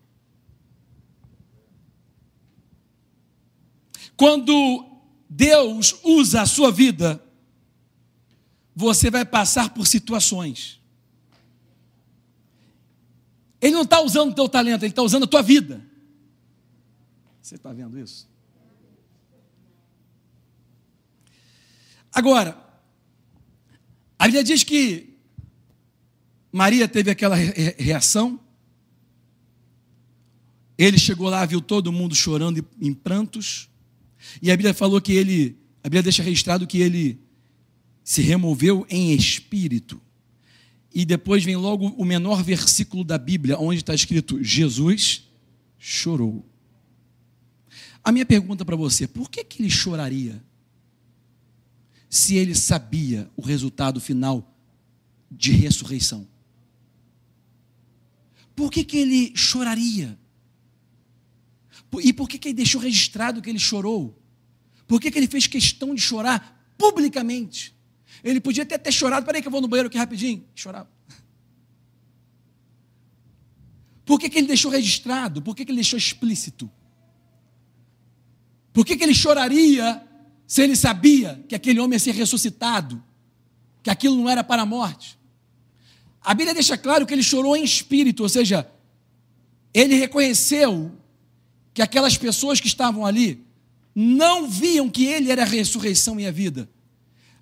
Quando 4.16 4.86
Deus 5.28 5.98
usa 6.04 6.42
a 6.42 6.46
sua 6.46 6.70
vida, 6.70 7.24
você 8.76 9.10
vai 9.10 9.24
passar 9.24 9.70
por 9.70 9.86
situações. 9.86 10.80
Ele 13.60 13.74
não 13.74 13.82
está 13.82 14.00
usando 14.00 14.32
o 14.32 14.34
teu 14.34 14.48
talento, 14.48 14.82
ele 14.82 14.92
está 14.92 15.02
usando 15.02 15.24
a 15.24 15.28
tua 15.28 15.42
vida. 15.42 15.82
Você 17.40 17.54
está 17.54 17.72
vendo 17.72 17.98
isso? 17.98 18.28
Agora, 22.12 22.62
a 24.18 24.24
Bíblia 24.26 24.44
diz 24.44 24.62
que 24.62 25.11
Maria 26.52 26.86
teve 26.86 27.10
aquela 27.10 27.34
reação. 27.34 28.38
Ele 30.76 30.98
chegou 30.98 31.28
lá, 31.28 31.44
viu 31.46 31.60
todo 31.60 31.90
mundo 31.90 32.14
chorando 32.14 32.64
em 32.80 32.92
prantos. 32.92 33.68
E 34.40 34.50
a 34.50 34.56
Bíblia 34.56 34.74
falou 34.74 35.00
que 35.00 35.12
ele, 35.12 35.56
a 35.82 35.88
Bíblia 35.88 36.02
deixa 36.02 36.22
registrado 36.22 36.66
que 36.66 36.78
ele 36.78 37.18
se 38.04 38.20
removeu 38.20 38.86
em 38.90 39.12
espírito 39.12 40.00
e 40.94 41.04
depois 41.04 41.44
vem 41.44 41.56
logo 41.56 41.88
o 41.88 42.04
menor 42.04 42.42
versículo 42.42 43.02
da 43.02 43.16
Bíblia, 43.16 43.58
onde 43.58 43.80
está 43.80 43.94
escrito: 43.94 44.42
Jesus 44.42 45.28
chorou. 45.78 46.46
A 48.04 48.12
minha 48.12 48.26
pergunta 48.26 48.64
para 48.64 48.76
você: 48.76 49.06
por 49.06 49.30
que, 49.30 49.44
que 49.44 49.62
ele 49.62 49.70
choraria? 49.70 50.42
Se 52.10 52.36
ele 52.36 52.54
sabia 52.54 53.30
o 53.34 53.40
resultado 53.40 54.00
final 54.00 54.54
de 55.30 55.52
ressurreição? 55.52 56.28
Por 58.54 58.70
que, 58.70 58.84
que 58.84 58.98
ele 58.98 59.36
choraria? 59.36 60.18
E 62.02 62.12
por 62.12 62.28
que, 62.28 62.38
que 62.38 62.48
ele 62.48 62.54
deixou 62.54 62.80
registrado 62.80 63.42
que 63.42 63.50
ele 63.50 63.58
chorou? 63.58 64.18
Por 64.86 65.00
que, 65.00 65.10
que 65.10 65.18
ele 65.18 65.26
fez 65.26 65.46
questão 65.46 65.94
de 65.94 66.00
chorar 66.00 66.72
publicamente? 66.78 67.74
Ele 68.22 68.40
podia 68.40 68.62
até 68.62 68.78
ter 68.78 68.92
chorado, 68.92 69.26
peraí 69.26 69.42
que 69.42 69.48
eu 69.48 69.52
vou 69.52 69.60
no 69.60 69.68
banheiro 69.68 69.88
aqui 69.88 69.98
rapidinho. 69.98 70.44
Chorava. 70.54 70.88
Por 74.04 74.18
que, 74.18 74.28
que 74.28 74.38
ele 74.38 74.46
deixou 74.46 74.70
registrado? 74.70 75.40
Por 75.40 75.54
que, 75.54 75.64
que 75.64 75.70
ele 75.70 75.76
deixou 75.76 75.98
explícito? 75.98 76.70
Por 78.72 78.84
que, 78.84 78.96
que 78.96 79.04
ele 79.04 79.14
choraria 79.14 80.02
se 80.46 80.62
ele 80.62 80.76
sabia 80.76 81.44
que 81.48 81.54
aquele 81.54 81.80
homem 81.80 81.94
ia 81.94 82.00
ser 82.00 82.14
ressuscitado? 82.14 83.02
Que 83.82 83.90
aquilo 83.90 84.16
não 84.16 84.28
era 84.28 84.42
para 84.44 84.62
a 84.62 84.66
morte? 84.66 85.18
A 86.24 86.34
Bíblia 86.34 86.54
deixa 86.54 86.76
claro 86.76 87.04
que 87.04 87.12
ele 87.12 87.22
chorou 87.22 87.56
em 87.56 87.64
espírito, 87.64 88.22
ou 88.22 88.28
seja, 88.28 88.66
ele 89.74 89.94
reconheceu 89.94 90.92
que 91.74 91.82
aquelas 91.82 92.16
pessoas 92.16 92.60
que 92.60 92.66
estavam 92.66 93.04
ali 93.04 93.44
não 93.94 94.48
viam 94.48 94.88
que 94.88 95.06
ele 95.06 95.30
era 95.30 95.42
a 95.42 95.46
ressurreição 95.46 96.18
e 96.20 96.26
a 96.26 96.30
vida. 96.30 96.68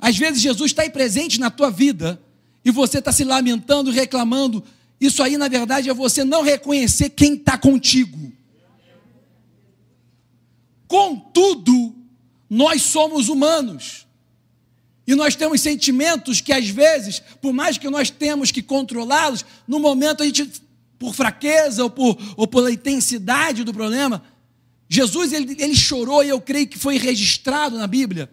Às 0.00 0.16
vezes 0.16 0.40
Jesus 0.40 0.70
está 0.70 0.82
aí 0.82 0.90
presente 0.90 1.38
na 1.38 1.50
tua 1.50 1.70
vida 1.70 2.20
e 2.64 2.70
você 2.70 2.98
está 2.98 3.12
se 3.12 3.24
lamentando, 3.24 3.90
reclamando. 3.90 4.64
Isso 5.00 5.22
aí, 5.22 5.36
na 5.36 5.48
verdade, 5.48 5.90
é 5.90 5.94
você 5.94 6.24
não 6.24 6.42
reconhecer 6.42 7.10
quem 7.10 7.34
está 7.34 7.58
contigo. 7.58 8.32
Contudo, 10.88 11.94
nós 12.48 12.82
somos 12.82 13.28
humanos. 13.28 14.06
E 15.10 15.14
nós 15.16 15.34
temos 15.34 15.60
sentimentos 15.60 16.40
que, 16.40 16.52
às 16.52 16.68
vezes, 16.68 17.20
por 17.40 17.52
mais 17.52 17.76
que 17.76 17.90
nós 17.90 18.10
temos 18.10 18.52
que 18.52 18.62
controlá-los, 18.62 19.44
no 19.66 19.80
momento 19.80 20.22
a 20.22 20.24
gente, 20.24 20.48
por 21.00 21.12
fraqueza 21.16 21.82
ou, 21.82 21.90
por, 21.90 22.16
ou 22.36 22.46
pela 22.46 22.70
intensidade 22.70 23.64
do 23.64 23.74
problema, 23.74 24.22
Jesus 24.88 25.32
ele, 25.32 25.56
ele 25.58 25.74
chorou 25.74 26.22
e 26.22 26.28
eu 26.28 26.40
creio 26.40 26.68
que 26.68 26.78
foi 26.78 26.96
registrado 26.96 27.76
na 27.76 27.88
Bíblia 27.88 28.30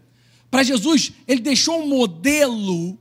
para 0.52 0.62
Jesus, 0.62 1.14
ele 1.28 1.42
deixou 1.42 1.82
um 1.82 1.88
modelo, 1.88 2.96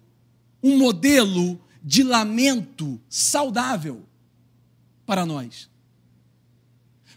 um 0.62 0.78
modelo 0.78 1.60
de 1.84 2.02
lamento 2.02 2.98
saudável 3.10 4.06
para 5.04 5.26
nós. 5.26 5.68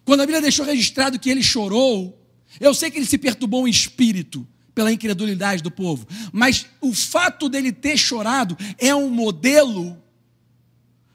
Quando 0.04 0.20
a 0.20 0.26
Bíblia 0.26 0.42
deixou 0.42 0.66
registrado 0.66 1.18
que 1.20 1.30
ele 1.30 1.42
chorou, 1.42 2.22
eu 2.60 2.74
sei 2.74 2.92
que 2.92 2.98
ele 2.98 3.06
se 3.06 3.18
perturbou 3.18 3.66
em 3.66 3.72
espírito 3.72 4.46
pela 4.74 4.92
incredulidade 4.92 5.62
do 5.62 5.72
povo, 5.72 6.08
mas 6.32 6.66
o 6.80 6.94
fato 6.94 7.50
dele 7.50 7.72
ter 7.72 7.98
chorado 7.98 8.58
é 8.78 8.94
um 8.94 9.10
modelo 9.10 10.02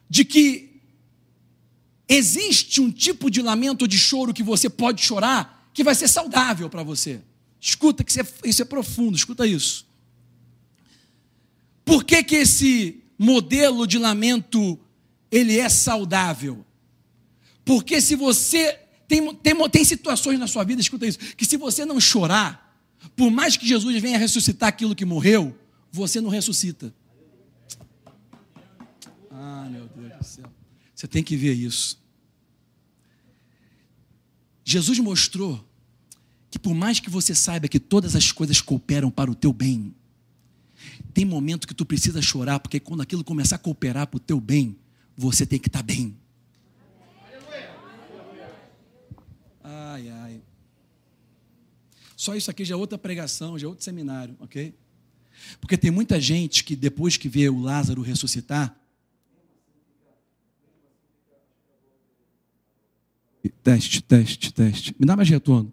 de 0.09 0.25
que 0.25 0.81
existe 2.09 2.81
um 2.81 2.91
tipo 2.91 3.31
de 3.31 3.41
lamento, 3.41 3.89
de 3.89 3.99
choro 3.99 4.35
que 4.35 4.43
você 4.43 4.69
pode 4.69 5.03
chorar, 5.03 5.71
que 5.73 5.83
vai 5.83 5.95
ser 5.95 6.09
saudável 6.09 6.69
para 6.69 6.83
você. 6.83 7.21
Escuta, 7.61 8.05
que 8.05 8.11
isso 8.11 8.21
é, 8.21 8.27
isso 8.45 8.63
é 8.63 8.65
profundo, 8.65 9.17
escuta 9.17 9.47
isso. 9.47 9.87
Por 11.85 12.05
que, 12.05 12.23
que 12.23 12.37
esse 12.37 13.03
modelo 13.19 13.87
de 13.87 13.99
lamento 13.99 14.79
ele 15.31 15.59
é 15.59 15.69
saudável? 15.69 16.65
Porque 17.65 18.01
se 18.01 18.15
você 18.15 18.79
tem, 19.09 19.35
tem, 19.37 19.69
tem 19.71 19.85
situações 19.85 20.39
na 20.39 20.47
sua 20.47 20.65
vida, 20.65 20.81
escuta 20.81 21.07
isso, 21.07 21.19
que 21.19 21.45
se 21.45 21.57
você 21.57 21.85
não 21.85 22.01
chorar, 22.01 22.64
por 23.17 23.31
mais 23.31 23.57
que 23.57 23.67
Jesus 23.67 24.01
venha 24.01 24.19
ressuscitar 24.19 24.69
aquilo 24.69 24.95
que 24.95 25.05
morreu, 25.05 25.57
você 25.91 26.21
não 26.21 26.31
ressuscita. 26.31 26.93
Ah, 29.31 29.69
meu 29.71 29.89
Deus 29.89 30.19
do 30.19 30.25
céu. 30.25 30.53
Você 30.95 31.07
tem 31.07 31.23
que 31.23 31.37
ver 31.37 31.53
isso. 31.53 32.03
Jesus 34.65 34.99
mostrou 34.99 35.65
que 36.51 36.59
por 36.59 36.75
mais 36.75 37.01
que 37.01 37.11
você 37.11 37.35
saiba 37.35 37.69
que 37.69 37.81
todas 37.81 38.17
as 38.17 38.33
coisas 38.33 38.61
cooperam 38.61 39.11
para 39.11 39.31
o 39.31 39.35
teu 39.35 39.53
bem, 39.53 39.95
tem 41.13 41.25
momento 41.25 41.67
que 41.67 41.75
tu 41.75 41.85
precisa 41.85 42.23
chorar, 42.23 42.59
porque 42.59 42.81
quando 42.81 43.03
aquilo 43.03 43.23
começar 43.23 43.57
a 43.57 43.59
cooperar 43.59 44.07
para 44.07 44.17
o 44.17 44.21
teu 44.21 44.41
bem, 44.41 44.77
você 45.17 45.45
tem 45.45 45.59
que 45.59 45.69
estar 45.69 45.81
tá 45.81 45.85
bem. 45.85 46.17
Ai, 49.63 50.09
ai. 50.09 50.24
Só 52.25 52.35
isso 52.35 52.51
aqui 52.51 52.64
já 52.64 52.75
é 52.75 52.79
outra 52.79 52.97
pregação, 52.97 53.59
já 53.59 53.66
é 53.66 53.68
outro 53.68 53.85
seminário, 53.85 54.35
ok? 54.41 54.75
Porque 55.61 55.77
tem 55.77 55.91
muita 55.91 56.18
gente 56.18 56.64
que 56.64 56.75
depois 56.75 57.18
que 57.18 57.29
vê 57.29 57.51
o 57.51 57.61
Lázaro 57.61 58.01
ressuscitar, 58.01 58.75
Teste, 63.62 64.03
teste, 64.03 64.53
teste. 64.55 64.97
Me 64.99 65.05
dá 65.05 65.14
mais 65.14 65.29
retorno. 65.29 65.70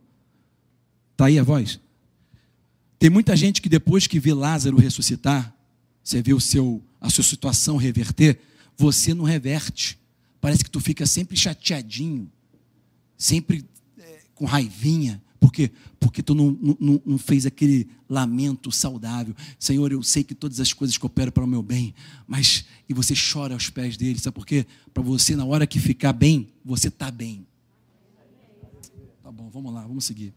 Está 1.13 1.27
aí 1.27 1.39
a 1.39 1.43
voz? 1.43 1.79
Tem 2.99 3.09
muita 3.09 3.33
gente 3.33 3.61
que 3.61 3.69
depois 3.69 4.05
que 4.07 4.19
vê 4.19 4.33
Lázaro 4.33 4.77
ressuscitar, 4.77 5.55
você 6.03 6.21
vê 6.21 6.33
o 6.33 6.39
seu, 6.41 6.83
a 6.99 7.09
sua 7.09 7.23
situação 7.23 7.77
reverter, 7.77 8.41
você 8.77 9.13
não 9.13 9.23
reverte. 9.23 9.97
Parece 10.41 10.65
que 10.65 10.69
tu 10.69 10.81
fica 10.81 11.05
sempre 11.05 11.37
chateadinho, 11.37 12.29
sempre 13.17 13.65
é, 13.97 14.19
com 14.35 14.43
raivinha. 14.43 15.21
Por 15.41 15.51
quê? 15.51 15.71
Porque 15.99 16.21
tu 16.21 16.35
não, 16.35 16.55
não, 16.79 17.01
não, 17.03 17.17
fez 17.17 17.47
aquele 17.47 17.89
lamento 18.07 18.71
saudável. 18.71 19.35
Senhor, 19.57 19.91
eu 19.91 20.03
sei 20.03 20.23
que 20.23 20.35
todas 20.35 20.59
as 20.59 20.71
coisas 20.71 20.95
cooperam 20.99 21.31
para 21.31 21.43
o 21.43 21.47
meu 21.47 21.63
bem, 21.63 21.95
mas 22.27 22.63
e 22.87 22.93
você 22.93 23.15
chora 23.15 23.55
aos 23.55 23.67
pés 23.67 23.97
dele, 23.97 24.19
sabe 24.19 24.35
por 24.35 24.45
quê? 24.45 24.67
Para 24.93 25.01
você, 25.01 25.35
na 25.35 25.43
hora 25.43 25.65
que 25.65 25.79
ficar 25.79 26.13
bem, 26.13 26.47
você 26.63 26.89
está 26.89 27.09
bem. 27.09 27.47
Tá 29.23 29.31
bom, 29.31 29.49
vamos 29.49 29.73
lá, 29.73 29.81
vamos 29.81 30.05
seguir. 30.05 30.31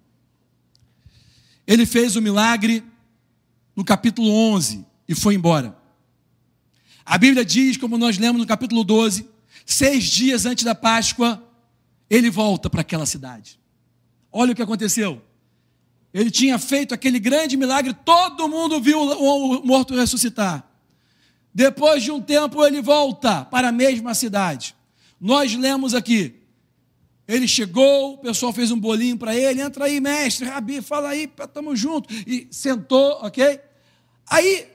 Ele 1.67 1.85
fez 1.85 2.17
o 2.17 2.23
milagre 2.23 2.83
no 3.77 3.85
capítulo 3.85 4.31
11 4.31 4.87
e 5.07 5.15
foi 5.15 5.35
embora. 5.35 5.77
A 7.05 7.19
Bíblia 7.19 7.45
diz, 7.45 7.77
como 7.77 7.99
nós 7.99 8.17
lemos 8.17 8.41
no 8.41 8.47
capítulo 8.47 8.83
12, 8.83 9.29
seis 9.67 10.05
dias 10.05 10.47
antes 10.47 10.65
da 10.65 10.75
Páscoa, 10.75 11.47
ele 12.09 12.31
volta 12.31 12.71
para 12.71 12.81
aquela 12.81 13.05
cidade. 13.05 13.63
Olha 14.37 14.51
o 14.51 14.55
que 14.57 14.63
aconteceu. 14.63 15.23
Ele 16.13 16.29
tinha 16.29 16.59
feito 16.59 16.93
aquele 16.93 17.21
grande 17.21 17.57
milagre, 17.57 17.95
todo 18.05 18.49
mundo 18.49 18.81
viu 18.81 19.01
o 19.01 19.65
morto 19.65 19.95
ressuscitar. 19.95 20.69
Depois 21.55 22.03
de 22.03 22.11
um 22.11 22.21
tempo, 22.21 22.65
ele 22.67 22.83
volta 22.83 23.45
para 23.45 23.69
a 23.69 23.73
mesma 23.73 24.13
cidade. 24.13 24.75
Nós 25.21 25.55
lemos 25.55 25.95
aqui. 25.95 26.35
Ele 27.29 27.47
chegou, 27.47 28.15
o 28.15 28.19
pessoal 28.19 28.53
fez 28.53 28.73
um 28.73 28.79
bolinho 28.79 29.17
para 29.17 29.37
ele. 29.37 29.63
Entra 29.63 29.85
aí, 29.85 30.01
mestre, 30.01 30.49
Rabi, 30.49 30.83
fala 30.83 31.11
aí, 31.11 31.31
estamos 31.41 31.79
juntos. 31.79 32.15
E 32.27 32.49
sentou, 32.51 33.21
ok? 33.23 33.61
Aí 34.29 34.67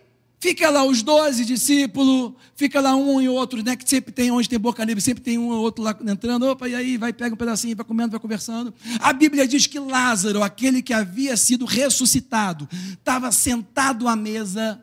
Fica 0.42 0.70
lá 0.70 0.86
os 0.86 1.04
doze 1.04 1.44
discípulos, 1.44 2.34
fica 2.56 2.80
lá 2.80 2.96
um 2.96 3.20
e 3.22 3.28
outro, 3.28 3.62
né? 3.62 3.76
Que 3.76 3.88
sempre 3.88 4.14
tem, 4.14 4.32
onde 4.32 4.48
tem 4.48 4.58
boca 4.58 4.86
livre, 4.86 5.02
sempre 5.02 5.22
tem 5.22 5.38
um 5.38 5.50
ou 5.50 5.62
outro 5.62 5.84
lá 5.84 5.94
entrando. 6.08 6.48
Opa, 6.48 6.70
e 6.70 6.76
aí 6.76 6.96
vai, 6.96 7.12
pega 7.12 7.36
um 7.36 7.38
pedacinho, 7.38 7.76
vai 7.76 7.86
comendo, 7.86 8.12
vai 8.12 8.20
conversando. 8.22 8.74
A 9.02 9.12
Bíblia 9.12 9.46
diz 9.46 9.68
que 9.68 9.78
Lázaro, 9.78 10.42
aquele 10.42 10.82
que 10.82 10.94
havia 10.94 11.36
sido 11.36 11.66
ressuscitado, 11.66 12.70
estava 12.94 13.34
sentado 13.34 14.08
à 14.08 14.16
mesa. 14.16 14.82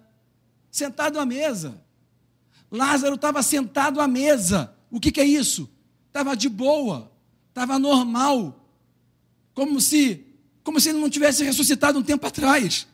Sentado 0.70 1.18
à 1.18 1.24
mesa. 1.24 1.80
Lázaro 2.70 3.14
estava 3.14 3.42
sentado 3.42 3.98
à 3.98 4.06
mesa. 4.06 4.74
O 4.90 5.00
que, 5.00 5.10
que 5.10 5.22
é 5.22 5.24
isso? 5.24 5.70
Estava 6.08 6.36
de 6.36 6.50
boa, 6.50 7.10
estava 7.48 7.78
normal. 7.78 8.68
Como 9.54 9.80
se, 9.80 10.22
como 10.62 10.78
se 10.78 10.90
ele 10.90 10.98
não 10.98 11.08
tivesse 11.08 11.42
ressuscitado 11.42 11.98
um 11.98 12.02
tempo 12.02 12.26
atrás. 12.26 12.86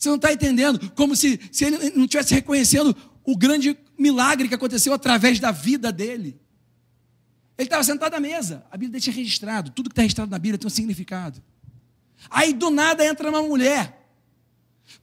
Você 0.00 0.08
não 0.08 0.16
está 0.16 0.32
entendendo? 0.32 0.90
Como 0.92 1.14
se, 1.14 1.38
se 1.52 1.66
ele 1.66 1.90
não 1.90 2.04
estivesse 2.04 2.32
reconhecendo 2.32 2.96
o 3.22 3.36
grande 3.36 3.78
milagre 3.98 4.48
que 4.48 4.54
aconteceu 4.54 4.94
através 4.94 5.38
da 5.38 5.50
vida 5.50 5.92
dele. 5.92 6.40
Ele 7.58 7.66
estava 7.66 7.84
sentado 7.84 8.14
à 8.14 8.18
mesa, 8.18 8.64
a 8.70 8.76
Bíblia 8.78 8.92
deixa 8.92 9.10
registrado, 9.10 9.70
tudo 9.70 9.90
que 9.90 9.92
está 9.92 10.00
registrado 10.00 10.30
na 10.30 10.38
Bíblia 10.38 10.56
tem 10.56 10.66
um 10.66 10.70
significado. 10.70 11.42
Aí 12.30 12.54
do 12.54 12.70
nada 12.70 13.04
entra 13.04 13.28
uma 13.28 13.42
mulher. 13.42 14.10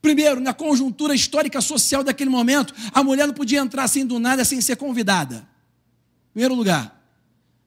Primeiro, 0.02 0.40
na 0.40 0.52
conjuntura 0.52 1.14
histórica 1.14 1.60
social 1.60 2.02
daquele 2.02 2.28
momento, 2.28 2.74
a 2.92 3.00
mulher 3.04 3.28
não 3.28 3.34
podia 3.34 3.60
entrar 3.60 3.84
assim 3.84 4.04
do 4.04 4.18
nada 4.18 4.44
sem 4.44 4.60
ser 4.60 4.74
convidada. 4.74 5.48
Primeiro 6.32 6.56
lugar, 6.56 7.00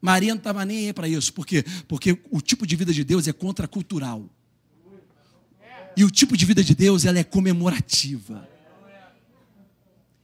Maria 0.02 0.34
não 0.34 0.40
estava 0.40 0.66
nem 0.66 0.88
aí 0.88 0.94
para 0.94 1.08
isso. 1.08 1.34
Por 1.34 1.46
quê? 1.46 1.64
Porque 1.88 2.22
o 2.30 2.42
tipo 2.42 2.68
de 2.68 2.76
vida 2.76 2.92
de 2.92 3.06
Deus 3.06 3.26
é 3.26 3.32
contracultural. 3.32 4.30
E 5.96 6.04
o 6.04 6.10
tipo 6.12 6.38
de 6.38 6.46
vida 6.46 6.64
de 6.64 6.74
Deus, 6.74 7.06
ela 7.06 7.20
é 7.20 7.24
comemorativa. 7.24 8.48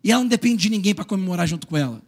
E 0.04 0.12
ela 0.12 0.22
não 0.22 0.30
depende 0.30 0.64
de 0.64 0.70
ninguém 0.70 0.96
para 0.96 1.04
comemorar 1.04 1.48
junto 1.48 1.68
com 1.68 1.76
ela. 1.76 2.02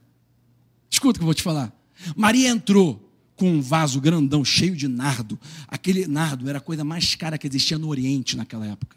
Escuta 0.89 1.17
o 1.17 1.19
que 1.19 1.23
eu 1.23 1.25
vou 1.25 1.33
te 1.33 1.43
falar. 1.43 1.73
Maria 2.15 2.49
entrou 2.49 3.05
com 3.35 3.51
um 3.51 3.61
vaso 3.61 3.99
grandão, 4.01 4.43
cheio 4.43 4.75
de 4.75 4.87
nardo. 4.87 5.39
Aquele 5.67 6.07
nardo 6.07 6.49
era 6.49 6.59
a 6.59 6.61
coisa 6.61 6.83
mais 6.83 7.15
cara 7.15 7.37
que 7.37 7.47
existia 7.47 7.77
no 7.77 7.87
Oriente 7.87 8.37
naquela 8.37 8.65
época. 8.65 8.95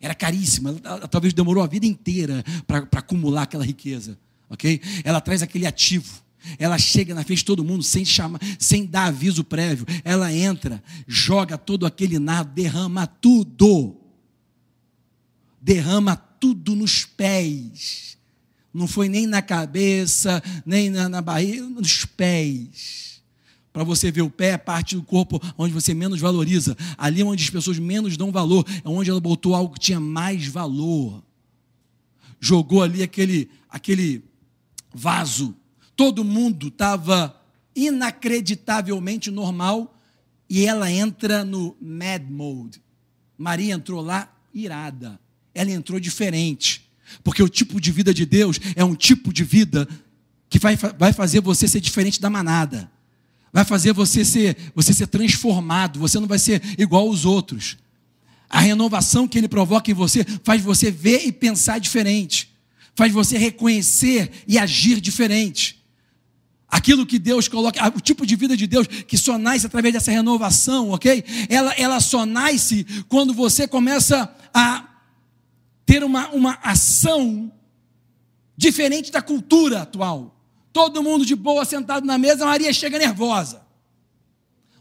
Era 0.00 0.14
caríssima. 0.14 0.72
Talvez 1.10 1.32
demorou 1.32 1.62
a 1.62 1.66
vida 1.66 1.86
inteira 1.86 2.44
para 2.66 2.86
acumular 2.92 3.42
aquela 3.42 3.64
riqueza. 3.64 4.18
Ok? 4.48 4.80
Ela 5.02 5.20
traz 5.20 5.42
aquele 5.42 5.66
ativo. 5.66 6.23
Ela 6.58 6.78
chega 6.78 7.14
na 7.14 7.24
frente 7.24 7.38
de 7.38 7.44
todo 7.44 7.64
mundo 7.64 7.82
sem 7.82 8.04
chamar, 8.04 8.40
sem 8.58 8.86
dar 8.86 9.06
aviso 9.06 9.44
prévio. 9.44 9.86
Ela 10.04 10.32
entra, 10.32 10.82
joga 11.06 11.56
todo 11.56 11.86
aquele 11.86 12.18
nardo, 12.18 12.52
derrama 12.52 13.06
tudo. 13.06 13.96
Derrama 15.60 16.16
tudo 16.16 16.74
nos 16.74 17.04
pés. 17.04 18.18
Não 18.72 18.86
foi 18.86 19.08
nem 19.08 19.26
na 19.26 19.40
cabeça, 19.40 20.42
nem 20.66 20.90
na, 20.90 21.08
na 21.08 21.22
barriga, 21.22 21.62
nos 21.68 22.04
pés. 22.04 23.22
Para 23.72 23.82
você 23.82 24.10
ver 24.10 24.22
o 24.22 24.30
pé, 24.30 24.50
é 24.50 24.58
parte 24.58 24.94
do 24.94 25.02
corpo 25.02 25.40
onde 25.58 25.72
você 25.72 25.94
menos 25.94 26.20
valoriza. 26.20 26.76
Ali 26.96 27.22
onde 27.22 27.42
as 27.42 27.50
pessoas 27.50 27.78
menos 27.78 28.16
dão 28.16 28.30
valor, 28.30 28.64
é 28.84 28.88
onde 28.88 29.10
ela 29.10 29.20
botou 29.20 29.54
algo 29.54 29.74
que 29.74 29.80
tinha 29.80 29.98
mais 29.98 30.46
valor. 30.46 31.22
Jogou 32.38 32.82
ali 32.82 33.02
aquele, 33.02 33.50
aquele 33.68 34.22
vaso 34.94 35.56
todo 35.96 36.24
mundo 36.24 36.68
estava 36.68 37.40
inacreditavelmente 37.74 39.30
normal 39.30 39.98
e 40.48 40.66
ela 40.66 40.90
entra 40.90 41.44
no 41.44 41.76
mad 41.80 42.22
mode. 42.30 42.82
Maria 43.36 43.74
entrou 43.74 44.00
lá 44.00 44.32
irada. 44.52 45.18
Ela 45.54 45.70
entrou 45.70 45.98
diferente. 45.98 46.88
Porque 47.22 47.42
o 47.42 47.48
tipo 47.48 47.80
de 47.80 47.90
vida 47.92 48.12
de 48.14 48.24
Deus 48.24 48.60
é 48.76 48.84
um 48.84 48.94
tipo 48.94 49.32
de 49.32 49.44
vida 49.44 49.88
que 50.48 50.58
vai, 50.58 50.76
vai 50.76 51.12
fazer 51.12 51.40
você 51.40 51.66
ser 51.66 51.80
diferente 51.80 52.20
da 52.20 52.30
manada. 52.30 52.90
Vai 53.52 53.64
fazer 53.64 53.92
você 53.92 54.24
ser, 54.24 54.56
você 54.74 54.92
ser 54.92 55.06
transformado. 55.06 55.98
Você 56.00 56.18
não 56.18 56.26
vai 56.26 56.38
ser 56.38 56.62
igual 56.78 57.06
aos 57.06 57.24
outros. 57.24 57.76
A 58.48 58.60
renovação 58.60 59.26
que 59.26 59.38
ele 59.38 59.48
provoca 59.48 59.90
em 59.90 59.94
você 59.94 60.24
faz 60.42 60.62
você 60.62 60.90
ver 60.90 61.26
e 61.26 61.32
pensar 61.32 61.78
diferente. 61.78 62.52
Faz 62.94 63.12
você 63.12 63.36
reconhecer 63.36 64.30
e 64.46 64.58
agir 64.58 65.00
diferente. 65.00 65.83
Aquilo 66.74 67.06
que 67.06 67.20
Deus 67.20 67.46
coloca, 67.46 67.86
o 67.96 68.00
tipo 68.00 68.26
de 68.26 68.34
vida 68.34 68.56
de 68.56 68.66
Deus 68.66 68.88
que 68.88 69.16
só 69.16 69.38
nasce 69.38 69.64
através 69.64 69.94
dessa 69.94 70.10
renovação, 70.10 70.90
ok? 70.90 71.24
Ela, 71.48 71.72
ela 71.74 72.00
só 72.00 72.26
nasce 72.26 72.84
quando 73.08 73.32
você 73.32 73.68
começa 73.68 74.28
a 74.52 74.84
ter 75.86 76.02
uma, 76.02 76.30
uma 76.30 76.58
ação 76.64 77.52
diferente 78.56 79.12
da 79.12 79.22
cultura 79.22 79.82
atual. 79.82 80.34
Todo 80.72 81.00
mundo 81.00 81.24
de 81.24 81.36
boa 81.36 81.64
sentado 81.64 82.04
na 82.04 82.18
mesa, 82.18 82.44
Maria 82.44 82.72
chega 82.72 82.98
nervosa. 82.98 83.64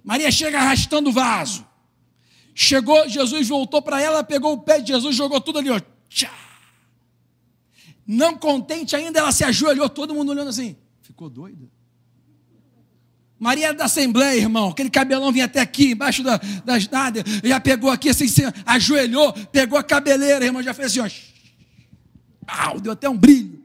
Maria 0.03 0.31
chega 0.31 0.57
arrastando 0.57 1.11
o 1.11 1.13
vaso. 1.13 1.63
Chegou, 2.55 3.07
Jesus 3.07 3.47
voltou 3.47 3.83
para 3.83 4.01
ela, 4.01 4.23
pegou 4.23 4.53
o 4.53 4.61
pé 4.61 4.81
de 4.81 4.87
Jesus, 4.93 5.15
jogou 5.15 5.39
tudo 5.39 5.59
ali, 5.59 5.69
ó. 5.69 5.79
Tchá. 6.09 6.33
Não 8.07 8.35
contente 8.35 8.95
ainda, 8.95 9.19
ela 9.19 9.31
se 9.31 9.43
ajoelhou, 9.43 9.87
todo 9.87 10.15
mundo 10.15 10.31
olhando 10.31 10.49
assim. 10.49 10.75
Ficou 11.03 11.29
doida? 11.29 11.71
Maria 13.43 13.67
era 13.67 13.73
da 13.77 13.83
Assembleia, 13.83 14.39
irmão. 14.39 14.69
Aquele 14.69 14.89
cabelão 14.89 15.29
vinha 15.29 15.43
até 15.43 15.59
aqui, 15.59 15.91
embaixo 15.91 16.23
da, 16.23 16.37
das 16.63 16.87
nádegas. 16.87 17.41
Já 17.43 17.59
pegou 17.59 17.91
aqui, 17.91 18.07
assim, 18.07 18.23
assim, 18.23 18.43
ajoelhou, 18.65 19.33
pegou 19.51 19.77
a 19.77 19.83
cabeleira, 19.83 20.45
irmão. 20.45 20.63
Já 20.63 20.73
fez 20.73 20.97
assim, 20.97 21.11
ó. 22.47 22.79
deu 22.79 22.93
até 22.93 23.09
um 23.09 23.17
brilho. 23.17 23.61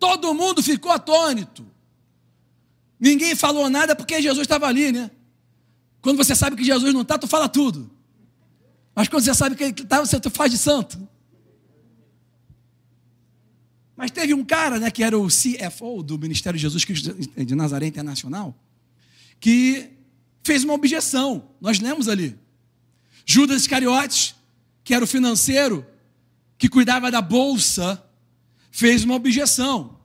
Todo 0.00 0.32
mundo 0.32 0.62
ficou 0.62 0.90
atônito. 0.90 1.66
Ninguém 2.98 3.36
falou 3.36 3.68
nada 3.68 3.94
porque 3.94 4.22
Jesus 4.22 4.44
estava 4.44 4.66
ali, 4.66 4.90
né? 4.90 5.10
Quando 6.00 6.16
você 6.16 6.34
sabe 6.34 6.56
que 6.56 6.64
Jesus 6.64 6.94
não 6.94 7.02
está, 7.02 7.18
tu 7.18 7.26
fala 7.26 7.50
tudo. 7.50 7.90
Mas 8.94 9.08
quando 9.08 9.24
você 9.24 9.34
sabe 9.34 9.56
que 9.56 9.62
ele 9.62 9.72
está, 9.72 10.00
você 10.00 10.18
faz 10.30 10.50
de 10.50 10.56
santo. 10.56 11.06
Mas 13.98 14.12
teve 14.12 14.32
um 14.32 14.44
cara, 14.44 14.78
né, 14.78 14.92
que 14.92 15.02
era 15.02 15.18
o 15.18 15.26
CFO 15.26 16.04
do 16.04 16.16
Ministério 16.16 16.56
de 16.56 16.62
Jesus 16.62 16.84
Cristo 16.84 17.12
de 17.12 17.54
Nazaré 17.56 17.88
Internacional, 17.88 18.56
que 19.40 19.90
fez 20.44 20.62
uma 20.62 20.72
objeção. 20.72 21.50
Nós 21.60 21.80
lemos 21.80 22.06
ali. 22.06 22.38
Judas 23.26 23.62
Iscariotes, 23.62 24.36
que 24.84 24.94
era 24.94 25.04
o 25.04 25.06
financeiro, 25.06 25.84
que 26.56 26.68
cuidava 26.68 27.10
da 27.10 27.20
bolsa, 27.20 28.00
fez 28.70 29.02
uma 29.02 29.16
objeção. 29.16 29.98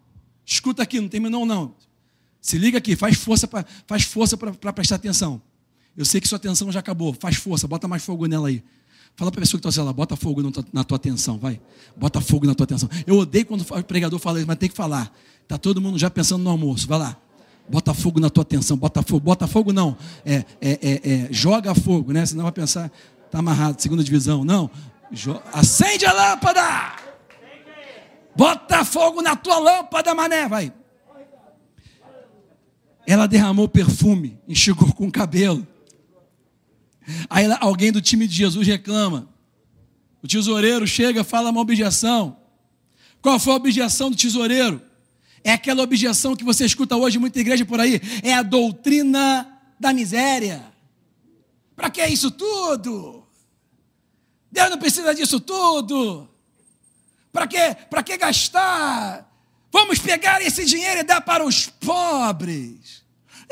Escuta 0.44 0.82
aqui, 0.82 1.00
não 1.00 1.08
terminou 1.08 1.46
não. 1.46 1.76
Se 2.42 2.58
liga 2.58 2.80
aqui, 2.80 2.96
faz 2.96 3.16
força 3.16 3.48
para 3.48 3.64
faz 3.86 4.02
força 4.06 4.36
para 4.36 4.74
prestar 4.74 4.96
atenção. 4.96 5.40
Eu 5.96 6.04
sei 6.04 6.20
que 6.20 6.28
sua 6.28 6.38
atenção 6.38 6.72
já 6.72 6.80
acabou. 6.80 7.14
Faz 7.14 7.36
força, 7.36 7.68
bota 7.68 7.88
mais 7.88 8.04
fogo 8.04 8.26
nela 8.26 8.48
aí. 8.48 8.64
Fala 9.16 9.32
para 9.32 9.40
a 9.40 9.44
pessoa 9.44 9.62
que 9.62 9.68
está 9.68 9.84
lá, 9.84 9.94
bota 9.94 10.16
fogo 10.16 10.42
na 10.72 10.84
tua 10.84 10.96
atenção, 10.96 11.38
vai. 11.38 11.62
Bota 11.96 12.20
fogo 12.20 12.48
na 12.48 12.56
tua 12.56 12.64
atenção. 12.64 12.90
Eu 13.06 13.18
odeio 13.20 13.46
quando 13.46 13.62
o 13.62 13.84
pregador 13.84 14.18
fala 14.20 14.40
isso, 14.40 14.48
mas 14.48 14.58
tem 14.58 14.68
que 14.68 14.76
falar. 14.76 15.14
Está 15.44 15.58
todo 15.58 15.80
mundo 15.80 16.00
já 16.00 16.10
pensando 16.10 16.44
no 16.44 16.50
almoço, 16.50 16.88
vai 16.88 16.98
lá. 16.98 17.18
Bota 17.70 17.94
fogo 17.94 18.20
na 18.20 18.30
tua 18.30 18.42
atenção, 18.42 18.76
bota 18.76 19.02
fogo, 19.04 19.22
bota 19.22 19.48
fogo 19.48 19.72
não, 19.72 19.96
é, 20.26 20.44
é, 20.60 20.72
é, 20.82 21.12
é 21.12 21.28
joga 21.32 21.74
fogo, 21.74 22.12
né? 22.12 22.26
Senão 22.26 22.44
vai 22.44 22.52
pensar, 22.52 22.92
tá 23.32 23.40
amarrado, 23.40 23.82
segunda 23.82 24.04
divisão. 24.04 24.44
Não, 24.44 24.70
acende 25.54 26.06
a 26.06 26.12
lâmpada, 26.12 26.96
bota 28.36 28.84
fogo 28.84 29.22
na 29.22 29.36
tua 29.36 29.60
lâmpada, 29.60 30.14
mané, 30.14 30.48
vai. 30.48 30.74
Ela 33.08 33.28
derramou 33.28 33.68
perfume, 33.68 34.40
enxugou 34.48 34.92
com 34.94 35.08
o 35.08 35.12
cabelo. 35.12 35.66
Aí 37.30 37.46
alguém 37.60 37.92
do 37.92 38.02
time 38.02 38.28
de 38.28 38.36
Jesus 38.36 38.68
reclama. 38.68 39.30
O 40.22 40.28
tesoureiro 40.28 40.88
chega, 40.88 41.24
fala 41.24 41.50
uma 41.50 41.62
objeção. 41.62 42.38
Qual 43.22 43.40
foi 43.40 43.54
a 43.54 43.58
objeção 43.58 44.10
do 44.10 44.18
tesoureiro? 44.18 44.82
É 45.44 45.52
aquela 45.52 45.84
objeção 45.84 46.36
que 46.36 46.44
você 46.44 46.66
escuta 46.66 46.96
hoje 46.96 47.20
muita 47.20 47.40
igreja 47.40 47.66
por 47.66 47.80
aí. 47.80 48.02
É 48.24 48.34
a 48.34 48.42
doutrina 48.42 49.60
da 49.80 49.94
miséria. 49.94 50.64
Para 51.76 51.90
que 51.90 52.06
isso 52.06 52.32
tudo? 52.32 53.28
Deus 54.52 54.70
não 54.70 54.78
precisa 54.78 55.14
disso 55.14 55.40
tudo. 55.40 56.30
Para 57.32 57.48
que, 57.48 57.76
para 57.90 58.04
que 58.04 58.16
gastar? 58.16 59.30
Vamos 59.72 60.00
pegar 60.00 60.42
esse 60.42 60.64
dinheiro 60.64 61.02
e 61.02 61.04
dar 61.04 61.20
para 61.22 61.44
os 61.44 61.68
pobres. 61.68 63.03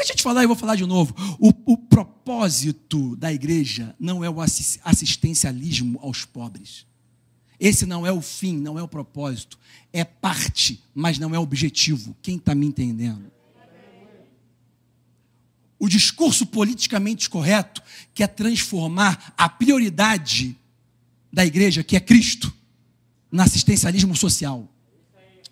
Deixa 0.01 0.13
eu 0.13 0.17
te 0.17 0.23
falar, 0.23 0.41
eu 0.41 0.47
vou 0.47 0.57
falar 0.57 0.75
de 0.75 0.85
novo. 0.85 1.13
O, 1.39 1.73
o 1.73 1.77
propósito 1.77 3.15
da 3.17 3.31
igreja 3.31 3.95
não 3.99 4.23
é 4.23 4.29
o 4.29 4.41
assistencialismo 4.41 5.99
aos 6.01 6.25
pobres. 6.25 6.87
Esse 7.59 7.85
não 7.85 8.05
é 8.05 8.11
o 8.11 8.19
fim, 8.19 8.57
não 8.57 8.79
é 8.79 8.81
o 8.81 8.87
propósito. 8.87 9.59
É 9.93 10.03
parte, 10.03 10.83
mas 10.95 11.19
não 11.19 11.35
é 11.35 11.39
objetivo. 11.39 12.17
Quem 12.19 12.37
está 12.37 12.55
me 12.55 12.65
entendendo? 12.65 13.31
O 15.77 15.87
discurso 15.87 16.47
politicamente 16.47 17.29
correto 17.29 17.83
quer 18.11 18.27
transformar 18.27 19.35
a 19.37 19.47
prioridade 19.47 20.57
da 21.31 21.45
igreja, 21.45 21.83
que 21.83 21.95
é 21.95 21.99
Cristo, 21.99 22.51
no 23.31 23.43
assistencialismo 23.43 24.15
social. 24.15 24.67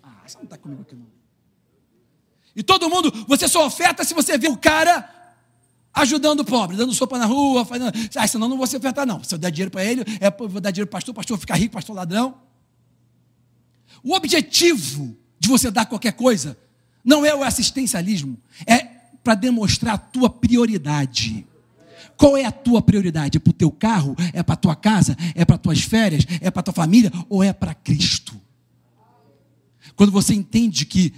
Ah, 0.02 0.22
você 0.26 0.38
não 0.38 0.44
está 0.44 0.58
comigo 0.58 0.82
aqui 0.82 0.96
não. 0.96 1.09
E 2.60 2.62
todo 2.62 2.90
mundo, 2.90 3.10
você 3.26 3.48
só 3.48 3.66
oferta 3.66 4.04
se 4.04 4.12
você 4.12 4.36
vê 4.36 4.46
o 4.46 4.56
cara 4.56 5.08
ajudando 5.94 6.40
o 6.40 6.44
pobre, 6.44 6.76
dando 6.76 6.92
sopa 6.92 7.16
na 7.16 7.24
rua, 7.24 7.64
fazendo. 7.64 7.90
Ah, 8.14 8.28
senão 8.28 8.50
não 8.50 8.58
vou 8.58 8.66
ofertar, 8.66 9.06
não. 9.06 9.24
Se 9.24 9.34
eu 9.34 9.38
der 9.38 9.50
dinheiro 9.50 9.70
para 9.70 9.82
ele, 9.82 10.04
é, 10.20 10.30
vou 10.30 10.60
dar 10.60 10.70
dinheiro 10.70 10.86
para 10.86 10.98
o 10.98 11.00
pastor, 11.00 11.14
pastor 11.14 11.38
ficar 11.38 11.54
rico, 11.54 11.72
pastor 11.72 11.96
ladrão. 11.96 12.34
O 14.04 14.14
objetivo 14.14 15.16
de 15.38 15.48
você 15.48 15.70
dar 15.70 15.86
qualquer 15.86 16.12
coisa 16.12 16.54
não 17.02 17.24
é 17.24 17.34
o 17.34 17.42
assistencialismo, 17.42 18.38
é 18.66 18.80
para 19.24 19.34
demonstrar 19.34 19.94
a 19.94 19.98
tua 19.98 20.28
prioridade. 20.28 21.46
Qual 22.14 22.36
é 22.36 22.44
a 22.44 22.52
tua 22.52 22.82
prioridade? 22.82 23.38
É 23.38 23.40
para 23.40 23.50
o 23.52 23.54
teu 23.54 23.70
carro? 23.70 24.14
É 24.34 24.42
para 24.42 24.52
a 24.52 24.58
tua 24.58 24.76
casa? 24.76 25.16
É 25.34 25.46
para 25.46 25.56
tuas 25.56 25.80
férias? 25.80 26.26
É 26.42 26.50
para 26.50 26.62
tua 26.62 26.74
família? 26.74 27.10
Ou 27.26 27.42
é 27.42 27.54
para 27.54 27.72
Cristo? 27.72 28.38
Quando 29.96 30.12
você 30.12 30.34
entende 30.34 30.84
que 30.84 31.14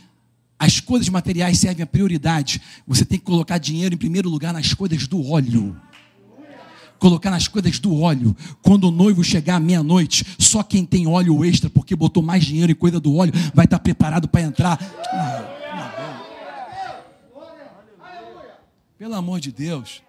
as 0.63 0.79
coisas 0.79 1.09
materiais 1.09 1.59
servem 1.59 1.83
a 1.83 1.87
prioridade. 1.87 2.63
Você 2.87 3.05
tem 3.05 3.19
que 3.19 3.25
colocar 3.25 3.59
dinheiro 3.59 3.97
em 3.97 3.99
primeiro 3.99 4.29
lugar 4.29 4.53
nas 4.53 4.73
coisas 4.73 5.09
do 5.09 5.29
óleo. 5.29 5.77
Colocar 7.01 7.33
nas 7.33 7.49
coisas 7.49 7.81
do 7.81 8.01
óleo. 8.01 8.37
Quando 8.63 8.85
o 8.85 8.91
noivo 8.93 9.25
chegar 9.25 9.57
à 9.57 9.61
meia-noite, 9.61 10.25
só 10.39 10.63
quem 10.63 10.87
tem 10.87 11.05
óleo 11.09 11.45
extra, 11.45 11.69
porque 11.69 11.97
botou 11.97 12.23
mais 12.23 12.45
dinheiro 12.45 12.71
em 12.71 12.77
coisa 12.77 13.01
do 13.01 13.17
óleo, 13.17 13.33
vai 13.53 13.65
estar 13.65 13.81
preparado 13.81 14.29
para 14.29 14.43
entrar. 14.43 14.79
Pelo 18.97 19.15
amor 19.17 19.41
de 19.41 19.51
Deus. 19.51 20.01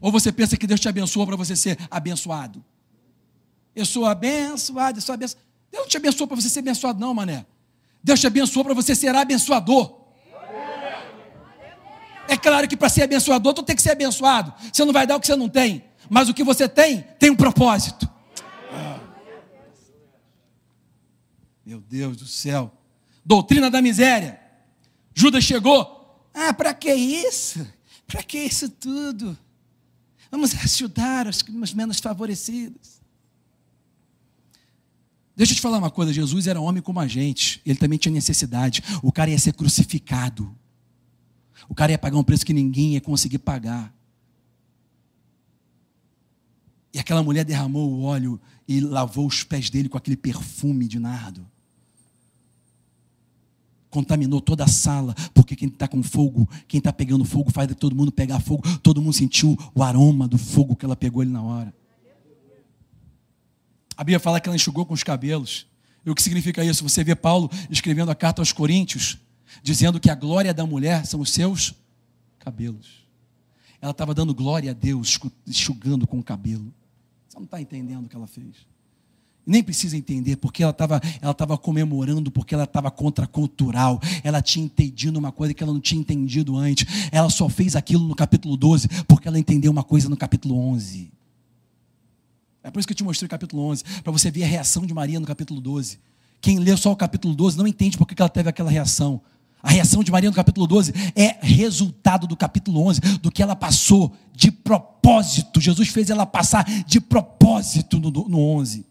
Ou 0.00 0.12
você 0.12 0.30
pensa 0.30 0.56
que 0.56 0.64
Deus 0.68 0.78
te 0.78 0.88
abençoou 0.88 1.26
para 1.26 1.34
você 1.34 1.56
ser 1.56 1.76
abençoado? 1.90 2.64
Eu 3.74 3.84
sou 3.84 4.06
abençoado, 4.06 4.98
eu 4.98 5.02
sou 5.02 5.12
abençoado. 5.12 5.44
Deus 5.72 5.82
não 5.82 5.88
te 5.88 5.96
abençoou 5.96 6.28
para 6.28 6.40
você 6.40 6.48
ser 6.48 6.60
abençoado, 6.60 7.00
não, 7.00 7.12
mané. 7.12 7.44
Deus 8.02 8.20
te 8.20 8.26
abençoou 8.26 8.64
para 8.64 8.74
você 8.74 8.94
ser 8.94 9.14
abençoador. 9.14 10.00
É 12.28 12.36
claro 12.36 12.66
que 12.66 12.76
para 12.76 12.88
ser 12.88 13.02
abençoador, 13.02 13.52
tu 13.52 13.62
tem 13.62 13.76
que 13.76 13.82
ser 13.82 13.90
abençoado. 13.90 14.52
Você 14.72 14.84
não 14.84 14.92
vai 14.92 15.06
dar 15.06 15.16
o 15.16 15.20
que 15.20 15.26
você 15.26 15.36
não 15.36 15.48
tem. 15.48 15.84
Mas 16.08 16.28
o 16.28 16.34
que 16.34 16.42
você 16.42 16.68
tem, 16.68 17.02
tem 17.18 17.30
um 17.30 17.36
propósito. 17.36 18.08
Meu 21.64 21.80
Deus 21.80 22.16
do 22.16 22.26
céu. 22.26 22.72
Doutrina 23.24 23.70
da 23.70 23.80
miséria. 23.80 24.40
Judas 25.14 25.44
chegou. 25.44 26.26
Ah, 26.34 26.52
para 26.52 26.74
que 26.74 26.92
isso? 26.92 27.66
Para 28.06 28.22
que 28.22 28.38
isso 28.38 28.68
tudo? 28.68 29.38
Vamos 30.30 30.54
ajudar 30.54 31.26
os 31.26 31.74
menos 31.74 32.00
favorecidos. 32.00 33.01
Deixa 35.42 35.54
eu 35.54 35.56
te 35.56 35.60
falar 35.60 35.78
uma 35.78 35.90
coisa: 35.90 36.12
Jesus 36.12 36.46
era 36.46 36.60
homem 36.60 36.80
como 36.80 37.00
a 37.00 37.08
gente, 37.08 37.60
ele 37.66 37.76
também 37.76 37.98
tinha 37.98 38.12
necessidade. 38.12 38.80
O 39.02 39.10
cara 39.10 39.28
ia 39.28 39.38
ser 39.40 39.52
crucificado, 39.52 40.56
o 41.68 41.74
cara 41.74 41.90
ia 41.90 41.98
pagar 41.98 42.16
um 42.16 42.22
preço 42.22 42.46
que 42.46 42.52
ninguém 42.52 42.92
ia 42.92 43.00
conseguir 43.00 43.38
pagar. 43.38 43.92
E 46.94 46.98
aquela 47.00 47.24
mulher 47.24 47.44
derramou 47.44 47.90
o 47.90 48.02
óleo 48.02 48.40
e 48.68 48.78
lavou 48.78 49.26
os 49.26 49.42
pés 49.42 49.68
dele 49.68 49.88
com 49.88 49.98
aquele 49.98 50.16
perfume 50.16 50.86
de 50.86 51.00
nardo. 51.00 51.44
Contaminou 53.90 54.40
toda 54.40 54.62
a 54.62 54.68
sala, 54.68 55.12
porque 55.34 55.56
quem 55.56 55.66
está 55.66 55.88
com 55.88 56.04
fogo, 56.04 56.48
quem 56.68 56.78
está 56.78 56.92
pegando 56.92 57.24
fogo, 57.24 57.50
faz 57.50 57.68
todo 57.74 57.96
mundo 57.96 58.12
pegar 58.12 58.38
fogo. 58.38 58.62
Todo 58.78 59.02
mundo 59.02 59.14
sentiu 59.14 59.58
o 59.74 59.82
aroma 59.82 60.28
do 60.28 60.38
fogo 60.38 60.76
que 60.76 60.84
ela 60.84 60.94
pegou 60.94 61.20
ali 61.20 61.32
na 61.32 61.42
hora. 61.42 61.81
A 64.02 64.04
Bíblia 64.04 64.18
fala 64.18 64.40
que 64.40 64.48
ela 64.48 64.56
enxugou 64.56 64.84
com 64.84 64.94
os 64.94 65.04
cabelos. 65.04 65.64
E 66.04 66.10
o 66.10 66.14
que 66.16 66.20
significa 66.20 66.64
isso? 66.64 66.82
Você 66.82 67.04
vê 67.04 67.14
Paulo 67.14 67.48
escrevendo 67.70 68.10
a 68.10 68.16
carta 68.16 68.42
aos 68.42 68.50
Coríntios, 68.50 69.16
dizendo 69.62 70.00
que 70.00 70.10
a 70.10 70.14
glória 70.16 70.52
da 70.52 70.66
mulher 70.66 71.06
são 71.06 71.20
os 71.20 71.30
seus 71.30 71.72
cabelos. 72.40 73.06
Ela 73.80 73.92
estava 73.92 74.12
dando 74.12 74.34
glória 74.34 74.72
a 74.72 74.74
Deus, 74.74 75.20
enxugando 75.46 76.04
com 76.04 76.18
o 76.18 76.22
cabelo. 76.22 76.74
Você 77.28 77.38
não 77.38 77.44
está 77.44 77.60
entendendo 77.60 78.06
o 78.06 78.08
que 78.08 78.16
ela 78.16 78.26
fez. 78.26 78.66
Nem 79.46 79.62
precisa 79.62 79.96
entender, 79.96 80.34
porque 80.34 80.64
ela 80.64 80.72
estava 80.72 81.00
ela 81.20 81.32
tava 81.32 81.56
comemorando, 81.56 82.28
porque 82.28 82.56
ela 82.56 82.64
estava 82.64 82.90
contracultural. 82.90 84.00
Ela 84.24 84.42
tinha 84.42 84.64
entendido 84.64 85.16
uma 85.16 85.30
coisa 85.30 85.54
que 85.54 85.62
ela 85.62 85.72
não 85.72 85.80
tinha 85.80 86.00
entendido 86.00 86.56
antes. 86.56 87.08
Ela 87.12 87.30
só 87.30 87.48
fez 87.48 87.76
aquilo 87.76 88.02
no 88.08 88.16
capítulo 88.16 88.56
12, 88.56 88.88
porque 89.06 89.28
ela 89.28 89.38
entendeu 89.38 89.70
uma 89.70 89.84
coisa 89.84 90.08
no 90.08 90.16
capítulo 90.16 90.58
11. 90.58 91.21
É 92.62 92.70
por 92.70 92.78
isso 92.78 92.86
que 92.86 92.92
eu 92.92 92.96
te 92.96 93.04
mostrei 93.04 93.26
o 93.26 93.30
capítulo 93.30 93.62
11, 93.64 93.84
para 94.02 94.12
você 94.12 94.30
ver 94.30 94.44
a 94.44 94.46
reação 94.46 94.86
de 94.86 94.94
Maria 94.94 95.18
no 95.18 95.26
capítulo 95.26 95.60
12. 95.60 95.98
Quem 96.40 96.58
lê 96.58 96.76
só 96.76 96.92
o 96.92 96.96
capítulo 96.96 97.34
12 97.34 97.58
não 97.58 97.66
entende 97.66 97.96
por 97.98 98.06
que 98.06 98.20
ela 98.20 98.28
teve 98.28 98.48
aquela 98.48 98.70
reação. 98.70 99.20
A 99.62 99.70
reação 99.70 100.02
de 100.02 100.10
Maria 100.10 100.28
no 100.28 100.34
capítulo 100.34 100.66
12 100.66 100.92
é 101.14 101.38
resultado 101.40 102.26
do 102.26 102.36
capítulo 102.36 102.84
11, 102.86 103.00
do 103.18 103.30
que 103.30 103.42
ela 103.42 103.54
passou 103.54 104.14
de 104.34 104.50
propósito. 104.50 105.60
Jesus 105.60 105.88
fez 105.88 106.10
ela 106.10 106.26
passar 106.26 106.64
de 106.84 107.00
propósito 107.00 107.98
no, 108.00 108.10
no 108.10 108.38
11. 108.38 108.84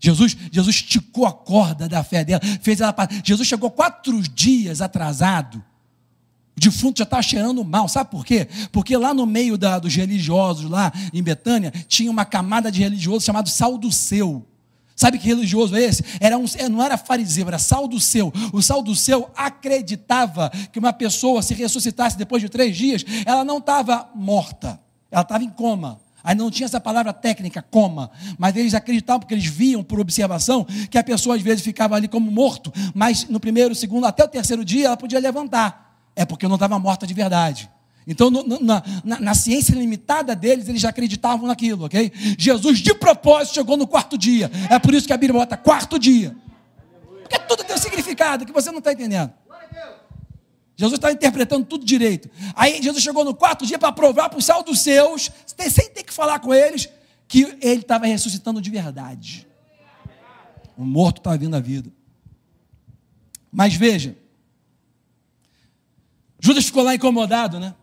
Jesus, 0.00 0.36
Jesus 0.52 0.76
esticou 0.76 1.24
a 1.24 1.32
corda 1.32 1.88
da 1.88 2.04
fé 2.04 2.24
dela, 2.24 2.40
fez 2.60 2.80
ela 2.80 2.94
Jesus 3.24 3.48
chegou 3.48 3.70
quatro 3.70 4.20
dias 4.20 4.80
atrasado 4.80 5.64
o 6.56 6.60
defunto 6.60 6.98
já 6.98 7.04
estava 7.04 7.22
cheirando 7.22 7.64
mal, 7.64 7.88
sabe 7.88 8.10
por 8.10 8.24
quê? 8.24 8.46
Porque 8.70 8.96
lá 8.96 9.12
no 9.12 9.26
meio 9.26 9.58
da, 9.58 9.78
dos 9.78 9.94
religiosos, 9.94 10.70
lá 10.70 10.92
em 11.12 11.22
Betânia, 11.22 11.72
tinha 11.88 12.10
uma 12.10 12.24
camada 12.24 12.70
de 12.70 12.80
religioso 12.80 13.24
chamado 13.24 13.48
Salduceu. 13.48 14.46
Sabe 14.94 15.18
que 15.18 15.26
religioso 15.26 15.74
é 15.74 15.82
esse? 15.82 16.04
Era 16.20 16.38
um, 16.38 16.44
é, 16.56 16.68
não 16.68 16.80
era 16.80 16.96
fariseu, 16.96 17.48
era 17.48 17.58
Salduceu. 17.58 18.32
O 18.52 18.62
Salduceu 18.62 19.28
acreditava 19.36 20.50
que 20.72 20.78
uma 20.78 20.92
pessoa, 20.92 21.42
se 21.42 21.52
ressuscitasse 21.54 22.16
depois 22.16 22.40
de 22.40 22.48
três 22.48 22.76
dias, 22.76 23.04
ela 23.26 23.44
não 23.44 23.58
estava 23.58 24.08
morta, 24.14 24.80
ela 25.10 25.22
estava 25.22 25.42
em 25.42 25.50
coma. 25.50 26.00
Ainda 26.22 26.42
não 26.42 26.50
tinha 26.50 26.64
essa 26.64 26.80
palavra 26.80 27.12
técnica, 27.12 27.60
coma. 27.60 28.10
Mas 28.38 28.56
eles 28.56 28.72
acreditavam, 28.72 29.20
porque 29.20 29.34
eles 29.34 29.44
viam 29.44 29.82
por 29.82 30.00
observação, 30.00 30.64
que 30.88 30.96
a 30.96 31.04
pessoa 31.04 31.34
às 31.36 31.42
vezes 31.42 31.62
ficava 31.62 31.96
ali 31.96 32.08
como 32.08 32.30
morto, 32.30 32.72
mas 32.94 33.28
no 33.28 33.38
primeiro, 33.38 33.74
segundo, 33.74 34.06
até 34.06 34.24
o 34.24 34.28
terceiro 34.28 34.64
dia, 34.64 34.86
ela 34.86 34.96
podia 34.96 35.18
levantar. 35.18 35.83
É 36.16 36.24
porque 36.24 36.46
não 36.46 36.54
estava 36.54 36.78
morta 36.78 37.06
de 37.06 37.14
verdade. 37.14 37.70
Então, 38.06 38.30
no, 38.30 38.60
na, 38.60 38.82
na, 39.02 39.20
na, 39.20 39.34
ciência 39.34 39.74
limitada 39.74 40.36
deles, 40.36 40.68
eles 40.68 40.80
já 40.80 40.90
acreditavam 40.90 41.46
naquilo, 41.46 41.86
ok? 41.86 42.12
Jesus, 42.38 42.78
de 42.78 42.94
propósito, 42.94 43.54
chegou 43.54 43.76
no 43.76 43.86
quarto 43.86 44.18
dia. 44.18 44.50
É 44.68 44.78
por 44.78 44.92
isso 44.92 45.06
que 45.06 45.12
a 45.12 45.16
Bíblia 45.16 45.40
bota 45.40 45.56
quarto 45.56 45.98
dia. 45.98 46.36
Porque 47.22 47.38
tudo 47.40 47.64
tem 47.64 47.74
um 47.74 47.78
significado 47.78 48.44
que 48.44 48.52
você 48.52 48.70
não 48.70 48.78
está 48.78 48.92
entendendo. 48.92 49.32
Jesus 50.76 50.98
está 50.98 51.12
interpretando 51.12 51.64
tudo 51.64 51.84
direito. 51.84 52.28
Aí 52.54 52.82
Jesus 52.82 53.02
chegou 53.02 53.24
no 53.24 53.34
quarto 53.34 53.64
dia 53.64 53.78
para 53.78 53.92
provar 53.92 54.28
para 54.28 54.38
os 54.38 54.44
céu 54.44 54.62
dos 54.62 54.80
seus, 54.80 55.30
sem 55.46 55.88
ter 55.88 56.02
que 56.02 56.12
falar 56.12 56.40
com 56.40 56.52
eles, 56.52 56.88
que 57.28 57.56
ele 57.62 57.80
estava 57.80 58.06
ressuscitando 58.06 58.60
de 58.60 58.70
verdade. 58.70 59.46
O 60.76 60.84
morto 60.84 61.18
estava 61.18 61.38
vindo 61.38 61.54
à 61.54 61.60
vida. 61.60 61.90
Mas 63.52 63.74
veja, 63.74 64.16
Judas 66.44 66.66
ficou 66.66 66.82
lá 66.82 66.94
incomodado, 66.94 67.58
né? 67.58 67.74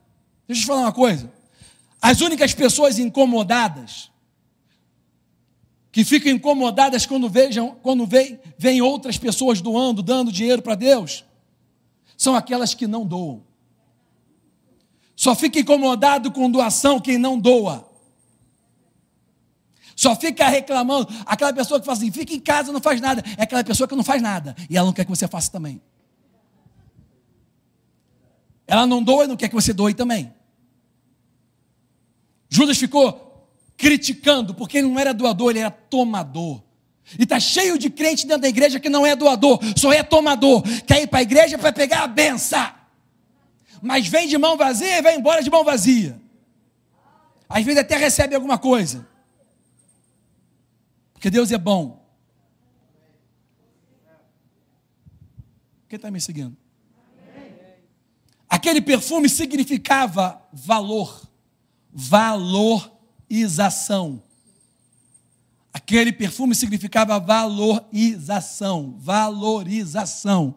Deixa 0.47 0.61
eu 0.61 0.65
te 0.65 0.67
falar 0.67 0.81
uma 0.81 0.91
coisa. 0.91 1.33
As 1.99 2.21
únicas 2.21 2.53
pessoas 2.53 2.99
incomodadas, 2.99 4.11
que 5.91 6.03
ficam 6.03 6.31
incomodadas 6.31 7.07
quando 7.07 7.27
vejam, 7.27 7.75
quando 7.81 8.05
vem, 8.05 8.39
vem 8.59 8.79
outras 8.79 9.17
pessoas 9.17 9.61
doando, 9.61 10.03
dando 10.03 10.31
dinheiro 10.31 10.61
para 10.61 10.75
Deus, 10.75 11.25
são 12.15 12.35
aquelas 12.35 12.75
que 12.75 12.85
não 12.85 13.03
doam. 13.03 13.41
Só 15.15 15.33
fica 15.33 15.59
incomodado 15.59 16.31
com 16.31 16.47
doação 16.47 16.99
quem 16.99 17.17
não 17.17 17.39
doa. 17.39 17.89
Só 19.95 20.15
fica 20.15 20.47
reclamando. 20.47 21.11
Aquela 21.25 21.51
pessoa 21.51 21.79
que 21.79 21.85
fala 21.87 21.97
assim, 21.97 22.11
fica 22.11 22.31
em 22.31 22.39
casa, 22.39 22.71
não 22.71 22.79
faz 22.79 23.01
nada. 23.01 23.23
É 23.37 23.41
aquela 23.41 23.63
pessoa 23.63 23.87
que 23.87 23.95
não 23.95 24.03
faz 24.03 24.21
nada. 24.21 24.55
E 24.69 24.77
ela 24.77 24.85
não 24.85 24.93
quer 24.93 25.03
que 25.03 25.09
você 25.09 25.27
faça 25.27 25.51
também. 25.51 25.81
Ela 28.71 28.87
não 28.87 29.03
doa 29.03 29.25
e 29.25 29.27
não 29.27 29.35
quer 29.35 29.49
que 29.49 29.53
você 29.53 29.73
doe 29.73 29.93
também. 29.93 30.33
Judas 32.47 32.77
ficou 32.77 33.51
criticando, 33.75 34.55
porque 34.55 34.77
ele 34.77 34.87
não 34.87 34.97
era 34.97 35.13
doador, 35.13 35.49
ele 35.49 35.59
era 35.59 35.69
tomador. 35.69 36.63
E 37.19 37.23
está 37.23 37.37
cheio 37.37 37.77
de 37.77 37.89
crente 37.89 38.25
dentro 38.25 38.43
da 38.43 38.47
igreja 38.47 38.79
que 38.79 38.87
não 38.87 39.05
é 39.05 39.13
doador, 39.13 39.59
só 39.75 39.91
é 39.91 40.01
tomador. 40.01 40.63
Quer 40.87 41.01
ir 41.01 41.07
para 41.07 41.19
a 41.19 41.21
igreja 41.21 41.57
para 41.57 41.73
pegar 41.73 42.03
a 42.03 42.07
benção. 42.07 42.73
Mas 43.81 44.07
vem 44.07 44.25
de 44.25 44.37
mão 44.37 44.55
vazia 44.55 44.99
e 44.99 45.01
vai 45.01 45.17
embora 45.17 45.43
de 45.43 45.49
mão 45.49 45.65
vazia. 45.65 46.17
Às 47.49 47.65
vezes 47.65 47.81
até 47.81 47.97
recebe 47.97 48.35
alguma 48.35 48.57
coisa. 48.57 49.05
Porque 51.11 51.29
Deus 51.29 51.51
é 51.51 51.57
bom. 51.57 52.01
Quem 55.89 55.97
está 55.97 56.09
me 56.09 56.21
seguindo? 56.21 56.60
Aquele 58.51 58.81
perfume 58.81 59.29
significava 59.29 60.41
valor, 60.51 61.25
valorização. 61.89 64.21
Aquele 65.73 66.11
perfume 66.11 66.53
significava 66.53 67.17
valorização, 67.17 68.97
valorização. 68.99 70.53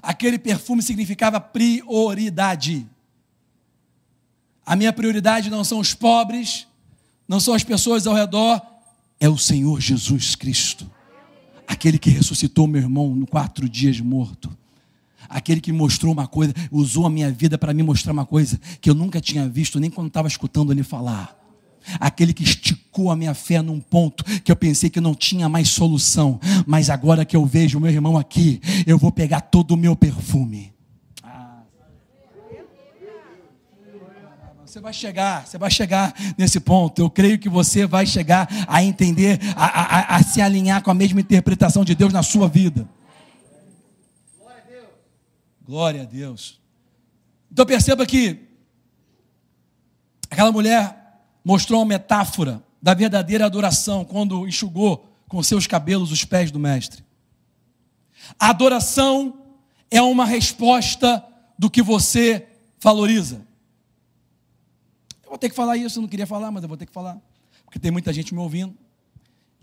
Aquele 0.00 0.38
perfume 0.38 0.84
significava 0.84 1.40
prioridade. 1.40 2.86
A 4.64 4.76
minha 4.76 4.92
prioridade 4.92 5.50
não 5.50 5.64
são 5.64 5.80
os 5.80 5.94
pobres, 5.94 6.68
não 7.26 7.40
são 7.40 7.54
as 7.54 7.64
pessoas 7.64 8.06
ao 8.06 8.14
redor, 8.14 8.64
é 9.18 9.28
o 9.28 9.36
Senhor 9.36 9.80
Jesus 9.80 10.36
Cristo, 10.36 10.88
aquele 11.66 11.98
que 11.98 12.08
ressuscitou 12.08 12.68
meu 12.68 12.82
irmão 12.82 13.16
no 13.16 13.26
quatro 13.26 13.68
dias 13.68 13.98
morto, 13.98 14.56
aquele 15.28 15.60
que 15.60 15.72
mostrou 15.72 16.12
uma 16.12 16.26
coisa, 16.26 16.52
usou 16.70 17.06
a 17.06 17.10
minha 17.10 17.30
vida 17.30 17.56
para 17.58 17.74
me 17.74 17.82
mostrar 17.82 18.12
uma 18.12 18.26
coisa 18.26 18.58
que 18.80 18.88
eu 18.88 18.94
nunca 18.94 19.20
tinha 19.20 19.48
visto 19.48 19.80
nem 19.80 19.90
quando 19.90 20.08
estava 20.08 20.28
escutando 20.28 20.72
ele 20.72 20.82
falar. 20.82 21.36
Aquele 22.00 22.32
que 22.32 22.42
esticou 22.42 23.10
a 23.10 23.16
minha 23.16 23.32
fé 23.32 23.62
num 23.62 23.78
ponto 23.78 24.24
que 24.42 24.50
eu 24.50 24.56
pensei 24.56 24.90
que 24.90 25.00
não 25.00 25.14
tinha 25.14 25.48
mais 25.48 25.68
solução, 25.68 26.40
mas 26.66 26.90
agora 26.90 27.24
que 27.24 27.36
eu 27.36 27.46
vejo 27.46 27.78
o 27.78 27.80
meu 27.80 27.90
irmão 27.90 28.18
aqui, 28.18 28.60
eu 28.86 28.98
vou 28.98 29.12
pegar 29.12 29.40
todo 29.40 29.72
o 29.72 29.76
meu 29.76 29.94
perfume 29.94 30.76
Você 34.76 34.80
vai 34.82 34.92
chegar, 34.92 35.46
você 35.46 35.56
vai 35.56 35.70
chegar 35.70 36.14
nesse 36.36 36.60
ponto. 36.60 37.00
Eu 37.00 37.08
creio 37.08 37.38
que 37.38 37.48
você 37.48 37.86
vai 37.86 38.04
chegar 38.04 38.46
a 38.68 38.84
entender, 38.84 39.40
a, 39.56 39.64
a, 39.64 40.16
a 40.16 40.22
se 40.22 40.42
alinhar 40.42 40.82
com 40.82 40.90
a 40.90 40.94
mesma 40.94 41.18
interpretação 41.18 41.82
de 41.82 41.94
Deus 41.94 42.12
na 42.12 42.22
sua 42.22 42.46
vida. 42.46 42.86
Glória 45.66 46.02
a 46.02 46.04
Deus. 46.04 46.60
Então 47.50 47.66
perceba 47.66 48.06
que 48.06 48.46
aquela 50.30 50.52
mulher 50.52 51.20
mostrou 51.44 51.80
uma 51.80 51.86
metáfora 51.86 52.62
da 52.80 52.94
verdadeira 52.94 53.46
adoração 53.46 54.04
quando 54.04 54.46
enxugou 54.46 55.12
com 55.28 55.42
seus 55.42 55.66
cabelos 55.66 56.12
os 56.12 56.24
pés 56.24 56.50
do 56.50 56.58
Mestre. 56.58 57.04
A 58.38 58.50
adoração 58.50 59.42
é 59.90 60.00
uma 60.00 60.24
resposta 60.24 61.24
do 61.58 61.68
que 61.68 61.82
você 61.82 62.46
valoriza. 62.80 63.44
Eu 65.24 65.30
vou 65.30 65.38
ter 65.38 65.48
que 65.48 65.56
falar 65.56 65.76
isso, 65.76 65.98
eu 65.98 66.02
não 66.02 66.08
queria 66.08 66.26
falar, 66.26 66.50
mas 66.52 66.62
eu 66.62 66.68
vou 66.68 66.76
ter 66.76 66.86
que 66.86 66.92
falar. 66.92 67.20
Porque 67.64 67.78
tem 67.78 67.90
muita 67.90 68.12
gente 68.12 68.32
me 68.32 68.40
ouvindo. 68.40 68.76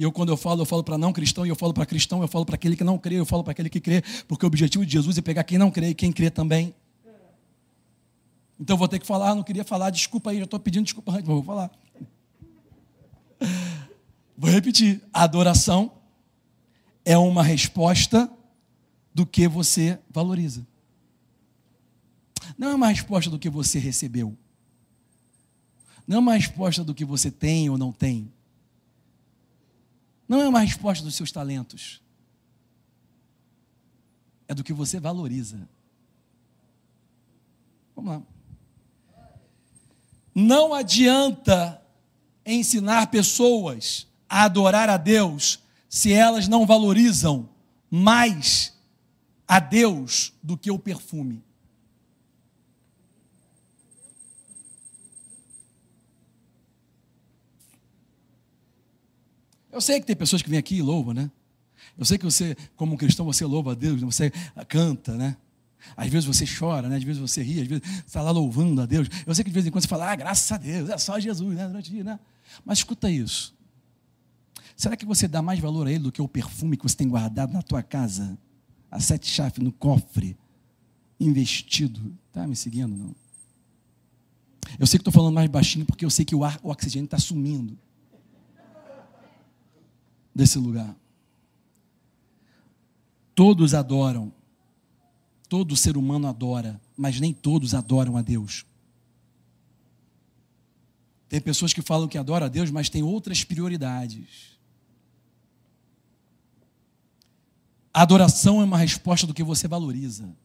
E 0.04 0.06
eu, 0.06 0.12
quando 0.12 0.28
eu 0.28 0.36
falo, 0.36 0.64
eu 0.64 0.66
falo 0.66 0.84
para 0.84 0.98
não 0.98 1.14
cristão, 1.14 1.46
e 1.46 1.50
eu 1.50 1.56
falo 1.56 1.74
para 1.74 1.86
cristão, 1.86 2.22
eu 2.22 2.28
falo 2.28 2.46
para 2.46 2.56
aquele 2.56 2.76
que 2.76 2.84
não 2.84 2.98
crê, 2.98 3.16
eu 3.16 3.26
falo 3.26 3.42
para 3.42 3.52
aquele 3.52 3.70
que 3.70 3.80
crê, 3.80 4.04
porque 4.28 4.46
o 4.46 4.48
objetivo 4.48 4.86
de 4.86 4.92
Jesus 4.92 5.18
é 5.18 5.22
pegar 5.22 5.46
quem 5.46 5.58
não 5.58 5.72
crê 5.72 5.92
e 5.92 5.96
quem 5.96 6.12
crê 6.12 6.30
também. 6.30 6.76
Então 8.60 8.74
eu 8.74 8.78
vou 8.78 8.90
ter 8.90 9.00
que 9.00 9.08
falar, 9.08 9.34
não 9.34 9.44
queria 9.44 9.64
falar, 9.64 9.92
desculpa 9.92 10.32
aí, 10.32 10.40
já 10.40 10.44
estou 10.44 10.60
pedindo 10.60 10.84
desculpa 10.84 11.14
antes, 11.14 11.26
mas 11.26 11.34
vou 11.34 11.42
falar. 11.42 11.72
Vou 14.36 14.50
repetir: 14.50 15.02
adoração 15.14 15.92
é 17.06 17.18
uma 17.18 17.44
resposta 17.44 18.30
do 19.14 19.26
que 19.26 19.48
você 19.48 19.98
valoriza. 20.10 20.68
Não 22.58 22.72
é 22.72 22.76
uma 22.76 22.88
resposta 22.88 23.30
do 23.30 23.40
que 23.40 23.50
você 23.50 23.80
recebeu. 23.80 24.36
Não 26.06 26.18
é 26.18 26.20
uma 26.20 26.34
resposta 26.34 26.84
do 26.84 26.94
que 26.94 27.06
você 27.06 27.32
tem 27.32 27.70
ou 27.70 27.78
não 27.78 27.94
tem. 27.94 28.30
Não 30.34 30.42
é 30.42 30.48
uma 30.48 30.62
resposta 30.62 31.04
dos 31.04 31.14
seus 31.14 31.32
talentos. 31.32 32.02
É 34.48 34.56
do 34.56 34.64
que 34.64 34.74
você 34.74 35.00
valoriza. 35.00 35.70
Vamos 37.96 38.16
lá. 38.16 38.24
Não 40.34 40.74
adianta 40.74 41.80
ensinar 42.44 43.12
pessoas 43.12 44.08
a 44.28 44.46
adorar 44.46 44.90
a 44.90 44.98
Deus 44.98 45.60
se 45.88 46.12
elas 46.12 46.48
não 46.48 46.66
valorizam 46.66 47.48
mais 47.88 48.74
a 49.48 49.60
Deus 49.60 50.34
do 50.42 50.58
que 50.58 50.72
o 50.72 50.80
perfume. 50.80 51.44
Eu 59.74 59.82
sei 59.82 60.00
que 60.00 60.06
tem 60.06 60.16
pessoas 60.16 60.44
que 60.44 60.50
vêm 60.52 60.60
aqui 60.60 60.76
e 60.76 60.82
louvam, 60.84 61.16
né? 61.16 61.32
Eu 61.98 62.06
sei 62.06 62.16
que 62.20 62.24
você, 62.24 62.56
como 62.76 62.96
cristão, 62.96 63.26
você 63.26 63.44
louva 63.44 63.72
a 63.72 63.76
Deus, 63.76 64.00
você 64.02 64.32
canta, 64.70 65.16
né? 65.18 65.36
Às 65.98 66.10
vezes 66.10 66.28
você 66.28 66.46
chora, 66.46 66.88
né? 66.88 66.98
Às 66.98 67.04
vezes 67.04 67.20
você 67.20 67.42
ri, 67.42 67.60
às 67.60 67.68
vezes 67.68 67.84
você 67.84 68.02
está 68.06 68.22
lá 68.22 68.30
louvando 68.30 68.80
a 68.84 68.86
Deus. 68.86 69.10
Eu 69.26 69.34
sei 69.34 69.44
que 69.44 69.50
de 69.50 69.54
vez 69.54 69.66
em 69.66 69.72
quando 69.72 69.82
você 69.82 69.88
fala, 69.88 70.12
ah, 70.12 70.16
graças 70.16 70.52
a 70.52 70.58
Deus, 70.58 70.90
é 70.92 70.98
só 71.00 71.20
Jesus, 71.20 71.56
né? 71.56 71.68
Durante 71.68 71.90
o 71.90 71.92
dia, 71.92 72.04
né? 72.04 72.20
Mas 72.64 72.78
escuta 72.78 73.10
isso. 73.10 73.52
Será 74.78 74.96
que 74.96 75.08
você 75.08 75.28
dá 75.28 75.42
mais 75.42 75.60
valor 75.60 75.88
a 75.88 75.92
Ele 75.92 76.04
do 76.04 76.12
que 76.12 76.22
o 76.22 76.28
perfume 76.28 76.78
que 76.78 76.84
você 76.84 76.96
tem 76.96 77.10
guardado 77.10 77.52
na 77.52 77.64
tua 77.64 77.82
casa? 77.82 78.38
A 78.92 79.00
sete 79.00 79.28
chaves 79.28 79.58
no 79.58 79.72
cofre, 79.72 80.38
investido. 81.20 82.16
Tá 82.32 82.46
me 82.46 82.56
seguindo, 82.56 82.96
não? 82.96 83.16
Eu 84.78 84.86
sei 84.86 85.00
que 85.00 85.02
estou 85.02 85.14
falando 85.14 85.34
mais 85.34 85.50
baixinho 85.50 85.84
porque 85.84 86.06
eu 86.06 86.12
sei 86.12 86.26
que 86.26 86.36
o 86.36 86.44
ar, 86.44 86.60
o 86.62 86.70
oxigênio 86.70 87.06
está 87.06 87.18
sumindo 87.18 87.76
desse 90.34 90.58
lugar. 90.58 90.96
Todos 93.36 93.74
adoram, 93.74 94.32
todo 95.50 95.76
ser 95.76 95.98
humano 95.98 96.28
adora, 96.28 96.80
mas 96.96 97.20
nem 97.20 97.34
todos 97.34 97.74
adoram 97.74 98.18
a 98.18 98.22
Deus. 98.22 98.66
Tem 101.30 101.42
pessoas 101.42 101.74
que 101.74 101.82
falam 101.82 102.08
que 102.08 102.18
adoram 102.18 102.46
a 102.46 102.50
Deus, 102.50 102.70
mas 102.70 102.90
têm 102.90 103.02
outras 103.02 103.44
prioridades. 103.44 104.54
A 107.94 108.02
adoração 108.02 108.62
é 108.62 108.64
uma 108.64 108.78
resposta 108.78 109.26
do 109.26 109.34
que 109.34 109.44
você 109.44 109.68
valoriza. 109.68 110.36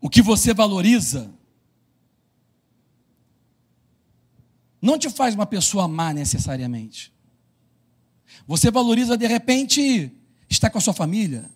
O 0.00 0.10
que 0.10 0.20
você 0.20 0.52
valoriza 0.52 1.32
não 4.84 4.98
te 4.98 5.08
faz 5.08 5.34
uma 5.34 5.46
pessoa 5.46 5.88
má 5.88 6.12
necessariamente. 6.12 7.10
Você 8.46 8.70
valoriza 8.70 9.16
de 9.16 9.26
repente 9.26 10.12
estar 10.48 10.68
com 10.68 10.76
a 10.76 10.80
sua 10.80 10.92
família. 10.92 11.50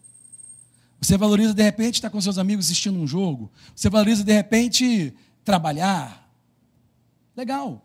Você 0.98 1.14
valoriza 1.18 1.52
de 1.52 1.62
repente 1.62 1.96
estar 1.96 2.08
com 2.08 2.18
seus 2.22 2.38
amigos 2.38 2.64
assistindo 2.64 2.98
um 2.98 3.06
jogo. 3.06 3.52
Você 3.76 3.90
valoriza 3.90 4.24
de 4.24 4.32
repente 4.32 5.14
trabalhar. 5.44 6.26
Legal. 7.36 7.84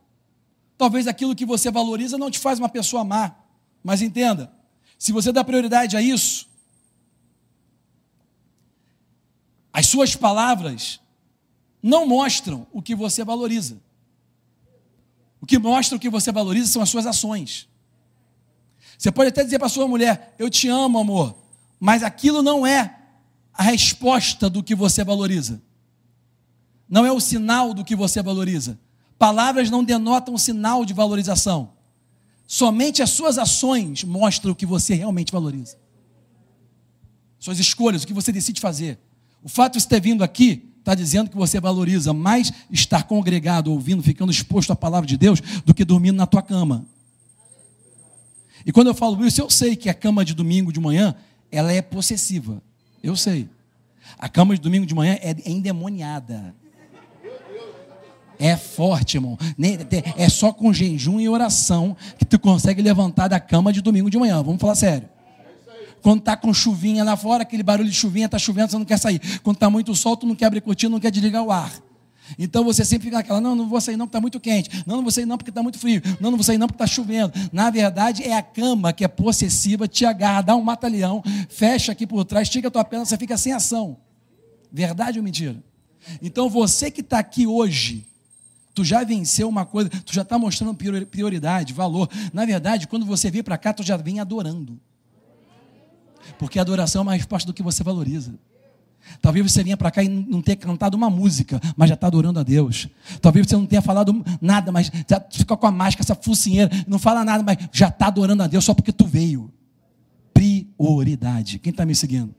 Talvez 0.78 1.08
aquilo 1.08 1.36
que 1.36 1.46
você 1.46 1.70
valoriza 1.70 2.18
não 2.18 2.32
te 2.32 2.40
faz 2.40 2.58
uma 2.58 2.70
pessoa 2.70 3.04
má. 3.04 3.36
Mas 3.84 4.02
entenda, 4.02 4.50
se 4.98 5.12
você 5.12 5.30
dá 5.34 5.44
prioridade 5.44 5.98
a 5.98 6.02
isso, 6.02 6.48
as 9.74 9.88
suas 9.88 10.16
palavras 10.16 11.02
não 11.82 12.08
mostram 12.08 12.66
o 12.72 12.82
que 12.82 12.96
você 12.96 13.26
valoriza. 13.26 13.82
O 15.44 15.46
que 15.46 15.60
mostra 15.60 15.98
o 15.98 16.00
que 16.00 16.10
você 16.10 16.32
valoriza 16.32 16.72
são 16.72 16.82
as 16.82 16.90
suas 16.90 17.06
ações. 17.06 17.68
Você 18.98 19.12
pode 19.12 19.28
até 19.28 19.44
dizer 19.44 19.60
para 19.60 19.68
sua 19.68 19.86
mulher: 19.86 20.34
Eu 20.40 20.50
te 20.50 20.70
amo, 20.70 20.98
amor, 20.98 21.36
mas 21.78 22.02
aquilo 22.02 22.42
não 22.42 22.66
é 22.66 22.98
a 23.54 23.62
resposta 23.62 24.50
do 24.50 24.64
que 24.64 24.74
você 24.74 25.04
valoriza. 25.04 25.62
Não 26.88 27.06
é 27.06 27.12
o 27.12 27.20
sinal 27.20 27.74
do 27.74 27.84
que 27.84 27.94
você 27.94 28.24
valoriza. 28.24 28.80
Palavras 29.20 29.70
não 29.70 29.84
denotam 29.84 30.38
sinal 30.38 30.86
de 30.86 30.94
valorização. 30.94 31.74
Somente 32.48 33.04
as 33.04 33.10
suas 33.10 33.38
ações 33.38 34.06
mostram 34.06 34.54
o 34.54 34.56
que 34.56 34.66
você 34.66 34.94
realmente 34.94 35.34
valoriza. 35.34 35.78
Suas 37.38 37.60
escolhas, 37.60 38.04
o 38.04 38.08
que 38.08 38.14
você 38.14 38.32
decide 38.32 38.62
fazer. 38.62 38.98
O 39.44 39.50
fato 39.50 39.74
de 39.74 39.82
você 39.82 39.90
ter 39.90 40.00
vindo 40.00 40.24
aqui 40.24 40.73
está 40.84 40.94
dizendo 40.94 41.30
que 41.30 41.38
você 41.38 41.62
valoriza 41.62 42.12
mais 42.14 42.52
estar 42.70 43.04
congregado, 43.04 43.72
ouvindo, 43.72 44.04
ficando 44.04 44.32
exposto 44.32 44.72
à 44.72 44.76
palavra 44.76 45.08
de 45.08 45.16
Deus, 45.16 45.40
do 45.66 45.74
que 45.74 45.86
dormindo 45.86 46.18
na 46.18 46.28
tua 46.28 46.42
cama. 46.42 46.86
E 48.66 48.72
quando 48.72 48.88
eu 48.88 48.94
falo 48.94 49.26
isso, 49.26 49.42
eu 49.42 49.50
sei 49.50 49.78
que 49.78 49.90
a 49.90 49.94
cama 49.94 50.26
de 50.26 50.34
domingo 50.34 50.74
de 50.74 50.82
manhã, 50.82 51.16
ela 51.50 51.72
é 51.72 51.82
possessiva. 51.82 52.62
Eu 53.02 53.16
sei. 53.16 53.50
A 54.20 54.28
cama 54.28 54.56
de 54.56 54.62
domingo 54.62 54.86
de 54.86 54.94
manhã 54.94 55.18
é 55.22 55.36
endemoniada. 55.46 56.54
É 58.38 58.58
forte, 58.58 59.16
irmão. 59.16 59.38
É 60.18 60.28
só 60.28 60.52
com 60.52 60.74
jejum 60.74 61.18
e 61.18 61.30
oração 61.30 61.96
que 62.18 62.26
tu 62.26 62.38
consegue 62.38 62.82
levantar 62.82 63.30
da 63.30 63.40
cama 63.40 63.72
de 63.72 63.82
domingo 63.82 64.10
de 64.10 64.18
manhã. 64.18 64.44
Vamos 64.44 64.60
falar 64.60 64.76
sério. 64.76 65.08
Quando 66.04 66.22
tá 66.22 66.36
com 66.36 66.54
chuvinha 66.54 67.02
lá 67.02 67.16
fora, 67.16 67.44
aquele 67.44 67.64
barulho 67.64 67.90
de 67.90 67.96
chuvinha, 67.96 68.28
tá 68.28 68.38
chovendo, 68.38 68.70
você 68.70 68.78
não 68.78 68.86
quer 68.86 69.00
sair. 69.00 69.22
Quando 69.42 69.56
tá 69.56 69.70
muito 69.70 69.96
sol, 69.96 70.18
tu 70.18 70.28
não 70.28 70.36
quer 70.36 70.48
abrir 70.48 70.60
cortina, 70.60 70.92
não 70.92 71.00
quer 71.00 71.10
desligar 71.10 71.42
o 71.42 71.50
ar. 71.50 71.74
Então 72.38 72.64
você 72.64 72.84
sempre 72.84 73.06
fica 73.06 73.18
naquela, 73.18 73.40
não, 73.40 73.56
não 73.56 73.70
vou 73.70 73.80
sair 73.80 73.96
não 73.96 74.06
porque 74.06 74.18
está 74.18 74.22
muito 74.22 74.40
quente, 74.40 74.84
não, 74.86 74.98
não 74.98 75.04
vou 75.04 75.12
sair 75.12 75.26
não 75.26 75.38
porque 75.38 75.50
está 75.50 75.64
muito 75.64 75.80
frio, 75.80 76.02
não, 76.20 76.30
não 76.30 76.38
vou 76.38 76.44
sair 76.44 76.58
não 76.58 76.68
porque 76.68 76.84
está 76.84 76.94
chovendo. 76.94 77.32
Na 77.52 77.70
verdade, 77.70 78.24
é 78.24 78.36
a 78.36 78.42
cama 78.42 78.92
que 78.92 79.06
é 79.06 79.08
possessiva, 79.08 79.88
te 79.88 80.06
agarra, 80.06 80.42
dá 80.42 80.56
um 80.56 80.62
mata-leão, 80.62 81.24
fecha 81.50 81.94
aqui 81.94 82.06
por 82.06 82.26
trás, 82.26 82.48
estica 82.48 82.68
a 82.68 82.72
tua 82.72 82.84
perna, 82.84 83.06
você 83.06 83.18
fica 83.18 83.38
sem 83.38 83.54
ação. 83.54 83.98
Verdade 84.72 85.20
ou 85.20 85.24
mentira? 85.24 85.64
Então 86.22 86.50
você 86.50 86.92
que 86.92 87.02
está 87.02 87.20
aqui 87.20 87.48
hoje, 87.48 88.06
Tu 88.76 88.84
já 88.84 89.04
venceu 89.04 89.48
uma 89.48 89.66
coisa, 89.66 89.88
tu 90.04 90.12
já 90.12 90.24
está 90.24 90.38
mostrando 90.38 90.76
prioridade, 91.06 91.74
valor. 91.74 92.10
Na 92.34 92.44
verdade, 92.44 92.88
quando 92.88 93.06
você 93.06 93.30
vem 93.30 93.44
para 93.44 93.56
cá, 93.56 93.72
tu 93.72 93.84
já 93.84 93.96
vem 93.96 94.20
adorando. 94.20 94.80
Porque 96.38 96.60
a 96.60 96.62
adoração 96.62 97.02
é 97.02 97.04
uma 97.04 97.14
resposta 97.14 97.48
do 97.48 97.54
que 97.54 97.64
você 97.64 97.84
valoriza. 97.84 98.34
Talvez 99.22 99.52
você 99.52 99.64
venha 99.64 99.78
para 99.78 99.92
cá 99.92 100.04
e 100.04 100.08
não 100.08 100.42
tenha 100.42 100.56
cantado 100.56 100.96
uma 100.96 101.10
música, 101.10 101.60
mas 101.76 101.90
já 101.90 101.96
está 101.96 102.08
adorando 102.08 102.40
a 102.40 102.44
Deus. 102.44 102.88
Talvez 103.22 103.48
você 103.48 103.56
não 103.56 103.66
tenha 103.66 103.82
falado 103.82 104.24
nada, 104.42 104.72
mas 104.72 104.92
já 105.10 105.24
fica 105.30 105.58
com 105.58 105.68
a 105.68 105.72
máscara, 105.72 106.04
essa 106.04 106.16
focinheira, 106.16 106.72
não 106.88 106.98
fala 106.98 107.24
nada, 107.24 107.44
mas 107.44 107.58
já 107.72 107.90
está 107.90 108.08
adorando 108.08 108.44
a 108.44 108.48
Deus 108.48 108.64
só 108.64 108.74
porque 108.74 108.92
tu 108.92 109.06
veio. 109.06 109.52
Prioridade. 110.34 111.60
Quem 111.60 111.72
está 111.72 111.86
me 111.86 111.96
seguindo? 111.96 112.34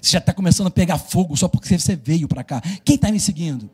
Você 0.00 0.12
já 0.12 0.18
está 0.18 0.32
começando 0.32 0.66
a 0.66 0.70
pegar 0.70 0.98
fogo 0.98 1.36
só 1.36 1.48
porque 1.48 1.78
você 1.78 1.96
veio 1.96 2.28
para 2.28 2.44
cá. 2.44 2.60
Quem 2.84 2.96
está 2.96 3.10
me 3.10 3.20
seguindo? 3.20 3.70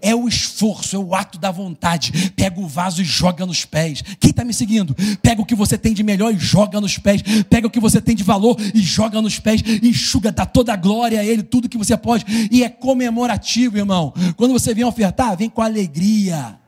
É 0.00 0.14
o 0.14 0.28
esforço, 0.28 0.96
é 0.96 0.98
o 0.98 1.14
ato 1.14 1.38
da 1.38 1.50
vontade. 1.50 2.30
Pega 2.36 2.60
o 2.60 2.66
vaso 2.66 3.00
e 3.00 3.04
joga 3.04 3.46
nos 3.46 3.64
pés. 3.64 4.02
Quem 4.18 4.30
está 4.30 4.44
me 4.44 4.52
seguindo? 4.52 4.94
Pega 5.22 5.40
o 5.40 5.46
que 5.46 5.54
você 5.54 5.78
tem 5.78 5.94
de 5.94 6.02
melhor 6.02 6.34
e 6.34 6.38
joga 6.38 6.80
nos 6.80 6.98
pés. 6.98 7.22
Pega 7.48 7.66
o 7.66 7.70
que 7.70 7.80
você 7.80 8.00
tem 8.00 8.14
de 8.14 8.22
valor 8.22 8.56
e 8.74 8.80
joga 8.80 9.20
nos 9.20 9.38
pés. 9.38 9.62
Enxuga, 9.82 10.30
dá 10.30 10.46
toda 10.46 10.72
a 10.72 10.76
glória 10.76 11.20
a 11.20 11.24
Ele, 11.24 11.42
tudo 11.42 11.68
que 11.68 11.78
você 11.78 11.96
pode. 11.96 12.24
E 12.50 12.62
é 12.62 12.68
comemorativo, 12.68 13.78
irmão. 13.78 14.12
Quando 14.36 14.52
você 14.52 14.74
vem 14.74 14.84
ofertar, 14.84 15.36
vem 15.36 15.48
com 15.48 15.62
alegria. 15.62 16.58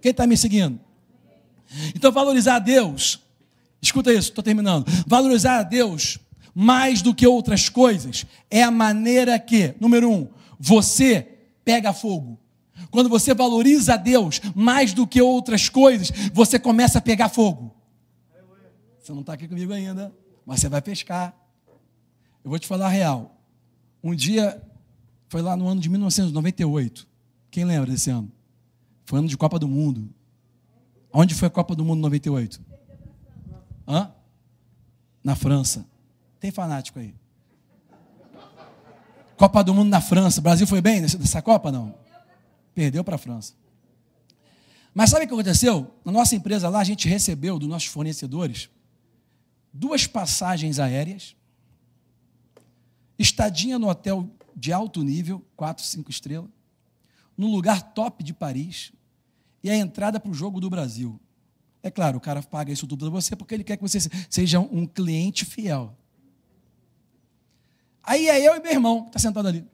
Quem 0.00 0.10
está 0.10 0.26
me 0.26 0.36
seguindo? 0.36 0.78
Então, 1.94 2.12
valorizar 2.12 2.56
a 2.56 2.58
Deus. 2.58 3.20
Escuta 3.80 4.12
isso, 4.12 4.30
estou 4.30 4.44
terminando. 4.44 4.86
Valorizar 5.06 5.58
a 5.58 5.62
Deus 5.62 6.18
mais 6.54 7.02
do 7.02 7.14
que 7.14 7.26
outras 7.26 7.68
coisas 7.68 8.24
é 8.50 8.62
a 8.62 8.70
maneira 8.70 9.38
que, 9.38 9.74
número 9.80 10.08
um, 10.08 10.28
você 10.58 11.26
pega 11.64 11.92
fogo. 11.92 12.38
Quando 12.90 13.08
você 13.08 13.34
valoriza 13.34 13.94
a 13.94 13.96
Deus 13.96 14.40
mais 14.54 14.92
do 14.92 15.06
que 15.06 15.20
outras 15.20 15.68
coisas, 15.68 16.10
você 16.32 16.58
começa 16.58 16.98
a 16.98 17.02
pegar 17.02 17.28
fogo. 17.28 17.74
Você 19.00 19.12
não 19.12 19.20
está 19.20 19.34
aqui 19.34 19.46
comigo 19.46 19.72
ainda, 19.72 20.14
mas 20.46 20.60
você 20.60 20.68
vai 20.68 20.80
pescar. 20.80 21.34
Eu 22.42 22.50
vou 22.50 22.58
te 22.58 22.66
falar 22.66 22.86
a 22.86 22.90
real. 22.90 23.36
Um 24.02 24.14
dia, 24.14 24.62
foi 25.28 25.42
lá 25.42 25.56
no 25.56 25.66
ano 25.66 25.80
de 25.80 25.88
1998. 25.88 27.06
Quem 27.50 27.64
lembra 27.64 27.90
desse 27.90 28.10
ano? 28.10 28.30
Foi 29.04 29.18
ano 29.18 29.28
de 29.28 29.36
Copa 29.36 29.58
do 29.58 29.68
Mundo. 29.68 30.08
Onde 31.12 31.34
foi 31.34 31.48
a 31.48 31.50
Copa 31.50 31.74
do 31.74 31.84
Mundo 31.84 32.00
98? 32.00 32.60
Hã? 33.86 34.10
Na 35.22 35.36
França. 35.36 35.86
Tem 36.40 36.50
fanático 36.50 36.98
aí. 36.98 37.14
Copa 39.36 39.62
do 39.62 39.74
Mundo 39.74 39.88
na 39.88 40.00
França. 40.00 40.40
O 40.40 40.42
Brasil 40.42 40.66
foi 40.66 40.80
bem 40.80 41.00
nessa 41.00 41.42
Copa? 41.42 41.70
Não. 41.70 41.94
Perdeu 42.74 43.04
para 43.04 43.14
a 43.14 43.18
França. 43.18 43.54
Mas 44.92 45.10
sabe 45.10 45.24
o 45.24 45.28
que 45.28 45.34
aconteceu? 45.34 45.92
Na 46.04 46.12
nossa 46.12 46.36
empresa 46.36 46.68
lá, 46.68 46.80
a 46.80 46.84
gente 46.84 47.08
recebeu 47.08 47.58
dos 47.58 47.68
nossos 47.68 47.88
fornecedores 47.88 48.68
duas 49.72 50.06
passagens 50.06 50.78
aéreas, 50.78 51.34
estadinha 53.18 53.76
no 53.76 53.88
hotel 53.88 54.30
de 54.54 54.72
alto 54.72 55.02
nível, 55.02 55.44
quatro, 55.56 55.84
cinco 55.84 56.12
estrelas, 56.12 56.48
no 57.36 57.48
lugar 57.48 57.92
top 57.92 58.22
de 58.22 58.32
Paris, 58.32 58.92
e 59.64 59.70
a 59.70 59.76
entrada 59.76 60.20
para 60.20 60.30
o 60.30 60.34
jogo 60.34 60.60
do 60.60 60.70
Brasil. 60.70 61.18
É 61.82 61.90
claro, 61.90 62.18
o 62.18 62.20
cara 62.20 62.40
paga 62.40 62.72
isso 62.72 62.86
tudo 62.86 63.06
para 63.06 63.10
você 63.10 63.34
porque 63.34 63.52
ele 63.52 63.64
quer 63.64 63.76
que 63.76 63.82
você 63.82 63.98
seja 64.30 64.60
um 64.60 64.86
cliente 64.86 65.44
fiel. 65.44 65.96
Aí 68.02 68.28
é 68.28 68.46
eu 68.46 68.54
e 68.54 68.60
meu 68.60 68.70
irmão, 68.70 69.06
está 69.06 69.18
sentado 69.18 69.48
ali 69.48 69.66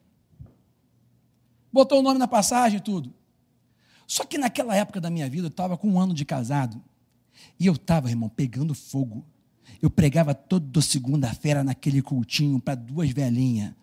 botou 1.71 1.99
o 1.99 2.01
nome 2.01 2.19
na 2.19 2.27
passagem 2.27 2.77
e 2.77 2.81
tudo. 2.81 3.13
Só 4.07 4.25
que 4.25 4.37
naquela 4.37 4.75
época 4.75 4.99
da 4.99 5.09
minha 5.09 5.29
vida, 5.29 5.47
eu 5.47 5.51
estava 5.51 5.77
com 5.77 5.89
um 5.89 5.99
ano 5.99 6.13
de 6.13 6.25
casado, 6.25 6.81
e 7.59 7.65
eu 7.65 7.73
estava, 7.73 8.09
irmão, 8.09 8.29
pegando 8.29 8.73
fogo. 8.73 9.25
Eu 9.81 9.89
pregava 9.89 10.33
toda 10.33 10.81
segunda-feira 10.81 11.63
naquele 11.63 12.01
cultinho 12.01 12.59
para 12.59 12.75
duas 12.75 13.09
velhinhas 13.11 13.73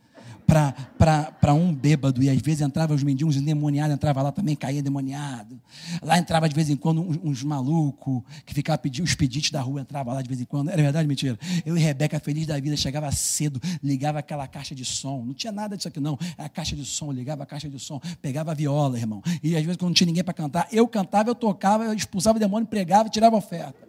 para 0.48 1.52
um 1.52 1.74
bêbado, 1.74 2.22
e 2.22 2.30
às 2.30 2.40
vezes 2.40 2.62
entrava 2.62 2.94
os 2.94 3.02
mendigos 3.02 3.36
endemoniados, 3.36 3.94
entrava 3.94 4.22
lá 4.22 4.32
também, 4.32 4.56
caía 4.56 4.80
endemoniado. 4.80 5.60
Lá 6.02 6.18
entrava 6.18 6.48
de 6.48 6.54
vez 6.54 6.70
em 6.70 6.76
quando 6.76 7.02
uns, 7.02 7.18
uns 7.22 7.42
malucos 7.44 8.22
que 8.46 8.54
ficavam 8.54 8.80
pedindo, 8.80 9.04
os 9.04 9.14
pedites 9.14 9.50
da 9.50 9.60
rua 9.60 9.82
entrava 9.82 10.10
lá 10.14 10.22
de 10.22 10.28
vez 10.28 10.40
em 10.40 10.46
quando. 10.46 10.70
Era 10.70 10.80
verdade 10.80 11.06
mentira? 11.06 11.38
Eu 11.66 11.76
e 11.76 11.80
Rebeca, 11.80 12.18
feliz 12.18 12.46
da 12.46 12.58
vida, 12.58 12.74
chegava 12.78 13.12
cedo, 13.12 13.60
ligava 13.82 14.20
aquela 14.20 14.48
caixa 14.48 14.74
de 14.74 14.86
som. 14.86 15.22
Não 15.22 15.34
tinha 15.34 15.52
nada 15.52 15.76
disso 15.76 15.88
aqui, 15.88 16.00
não. 16.00 16.18
Era 16.38 16.46
a 16.46 16.48
caixa 16.48 16.74
de 16.74 16.84
som, 16.86 17.12
ligava 17.12 17.42
a 17.42 17.46
caixa 17.46 17.68
de 17.68 17.78
som, 17.78 18.00
pegava 18.22 18.52
a 18.52 18.54
viola, 18.54 18.96
irmão. 18.96 19.22
E 19.42 19.54
às 19.54 19.62
vezes, 19.62 19.76
quando 19.76 19.88
não 19.88 19.94
tinha 19.94 20.06
ninguém 20.06 20.24
para 20.24 20.32
cantar, 20.32 20.66
eu 20.72 20.88
cantava, 20.88 21.28
eu 21.28 21.34
tocava, 21.34 21.84
eu 21.84 21.92
expulsava 21.92 22.38
o 22.38 22.40
demônio, 22.40 22.66
pregava 22.66 23.08
e 23.08 23.10
tirava 23.10 23.36
oferta. 23.36 23.86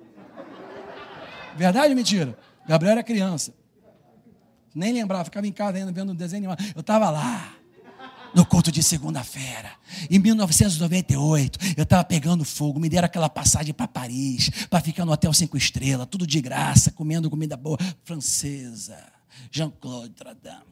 Verdade 1.56 1.90
ou 1.90 1.96
mentira? 1.96 2.38
Gabriel 2.68 2.92
era 2.92 3.04
criança. 3.04 3.54
Nem 4.74 4.94
lembrava, 4.94 5.26
ficava 5.26 5.48
em 5.48 5.52
casa 5.52 5.78
ainda 5.78 5.92
vendo 5.92 6.12
um 6.12 6.16
desenho 6.16 6.50
Eu 6.76 6.82
estava 6.82 7.10
lá, 7.10 7.54
no 8.34 8.46
culto 8.46 8.72
de 8.72 8.84
segunda-feira, 8.84 9.72
em 10.10 10.20
1998. 10.20 11.60
Eu 11.78 11.84
estava 11.84 12.04
pegando 12.04 12.46
fogo, 12.46 12.80
me 12.80 12.90
deram 12.90 13.06
aquela 13.06 13.30
passagem 13.30 13.74
para 13.74 13.88
Paris, 13.88 14.50
para 14.70 14.82
ficar 14.82 15.06
no 15.06 15.12
hotel 15.12 15.34
cinco 15.34 15.58
estrelas, 15.58 16.08
tudo 16.10 16.26
de 16.26 16.42
graça, 16.42 16.92
comendo 16.92 17.30
comida 17.30 17.58
boa, 17.58 17.78
francesa, 18.04 18.98
Jean-Claude 19.52 20.14
Tradam. 20.14 20.64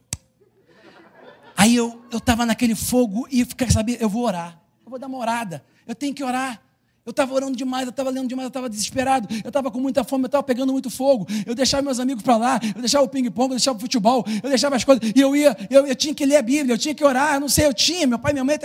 Aí 1.56 1.76
eu 1.76 2.06
estava 2.14 2.45
naquele 2.45 2.76
fogo 2.76 3.28
e 3.32 3.44
fiquei 3.44 3.69
saber, 3.72 3.98
eu 3.99 4.10
vou 4.10 4.24
orar, 4.24 4.61
eu 4.86 4.90
vou 4.90 4.99
dar 4.99 5.07
uma 5.07 5.18
orada, 5.18 5.64
eu 5.88 5.95
tenho 5.95 6.14
que 6.14 6.24
orar. 6.24 6.61
Eu 7.07 7.11
estava 7.11 7.34
orando 7.34 7.55
demais, 7.55 7.85
eu 7.85 7.89
estava 7.89 8.09
lendo 8.09 8.27
demais, 8.27 8.43
eu 8.43 8.49
estava 8.49 8.69
desesperado, 8.69 9.29
eu 9.41 9.47
estava 9.47 9.71
com 9.71 9.79
muita 9.79 10.03
fome, 10.03 10.25
eu 10.25 10.25
estava 10.25 10.43
pegando 10.43 10.73
muito 10.73 10.89
fogo. 10.89 11.25
Eu 11.45 11.55
deixava 11.55 11.81
meus 11.81 12.01
amigos 12.01 12.21
para 12.21 12.35
lá, 12.35 12.59
eu 12.75 12.81
deixava 12.81 13.05
o 13.05 13.07
ping-pong, 13.07 13.45
eu 13.45 13.55
deixava 13.55 13.77
o 13.77 13.79
futebol, 13.79 14.25
eu 14.43 14.49
deixava 14.49 14.75
as 14.75 14.84
coisas, 14.84 15.13
e 15.15 15.17
eu 15.17 15.34
ia, 15.34 15.55
eu, 15.69 15.88
eu, 15.88 15.95
tinha 15.95 16.13
que 16.13 16.25
ler 16.25 16.35
a 16.35 16.41
Bíblia, 16.41 16.73
eu 16.73 16.77
tinha 16.77 16.93
que 16.93 17.05
orar, 17.05 17.35
eu 17.35 17.39
não 17.39 17.47
sei, 17.47 17.65
eu 17.65 17.73
tinha, 17.73 18.05
meu 18.05 18.19
pai, 18.19 18.34
minha 18.34 18.43
mãe, 18.43 18.59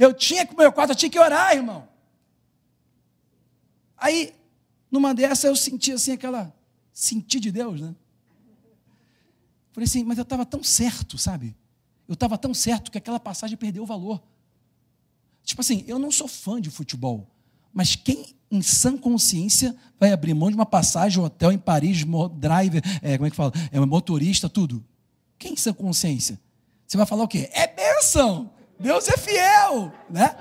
eu 0.00 0.14
tinha 0.14 0.46
que 0.46 0.56
meu 0.56 0.72
quarto, 0.72 0.92
eu 0.92 0.96
tinha 0.96 1.10
que 1.10 1.18
orar, 1.18 1.54
irmão. 1.54 1.86
Aí, 3.98 4.32
numa 4.90 5.12
dessa, 5.12 5.46
eu 5.46 5.54
senti 5.54 5.92
assim 5.92 6.12
aquela, 6.12 6.50
senti 6.94 7.38
de 7.38 7.52
Deus, 7.52 7.78
né? 7.78 7.94
Falei 9.72 9.84
assim, 9.84 10.02
mas 10.02 10.16
eu 10.16 10.22
estava 10.22 10.46
tão 10.46 10.64
certo, 10.64 11.18
sabe? 11.18 11.54
Eu 12.08 12.14
estava 12.14 12.38
tão 12.38 12.54
certo 12.54 12.90
que 12.90 12.96
aquela 12.96 13.20
passagem 13.20 13.58
perdeu 13.58 13.82
o 13.82 13.86
valor. 13.86 14.22
Tipo 15.44 15.60
assim, 15.60 15.84
eu 15.86 15.98
não 15.98 16.10
sou 16.10 16.26
fã 16.26 16.58
de 16.58 16.70
futebol. 16.70 17.28
Mas 17.72 17.96
quem 17.96 18.34
em 18.50 18.60
sã 18.60 18.96
consciência 18.96 19.74
vai 19.98 20.12
abrir 20.12 20.34
mão 20.34 20.50
de 20.50 20.54
uma 20.54 20.66
passagem, 20.66 21.22
hotel 21.22 21.52
em 21.52 21.58
Paris, 21.58 22.04
driver, 22.36 22.82
é, 23.00 23.16
como 23.16 23.26
é 23.26 23.30
que 23.30 23.36
fala? 23.36 23.52
É 23.70 23.80
motorista, 23.80 24.48
tudo. 24.48 24.84
Quem 25.38 25.54
em 25.54 25.56
sã 25.56 25.72
consciência? 25.72 26.38
Você 26.86 26.96
vai 26.96 27.06
falar 27.06 27.24
o 27.24 27.28
quê? 27.28 27.48
É 27.52 27.66
bênção! 27.66 28.50
Deus 28.78 29.08
é 29.08 29.16
fiel, 29.16 29.92
né? 30.10 30.36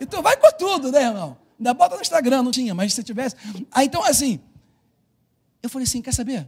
Então 0.00 0.22
vai 0.22 0.36
com 0.36 0.52
tudo, 0.52 0.92
né, 0.92 1.04
irmão? 1.04 1.36
Ainda 1.58 1.72
bota 1.72 1.96
no 1.96 2.02
Instagram, 2.02 2.42
não 2.42 2.50
tinha, 2.50 2.74
mas 2.74 2.92
se 2.92 3.02
tivesse. 3.02 3.34
Ah, 3.72 3.84
então, 3.84 4.04
assim, 4.04 4.38
eu 5.62 5.70
falei 5.70 5.84
assim: 5.84 6.02
quer 6.02 6.12
saber? 6.12 6.46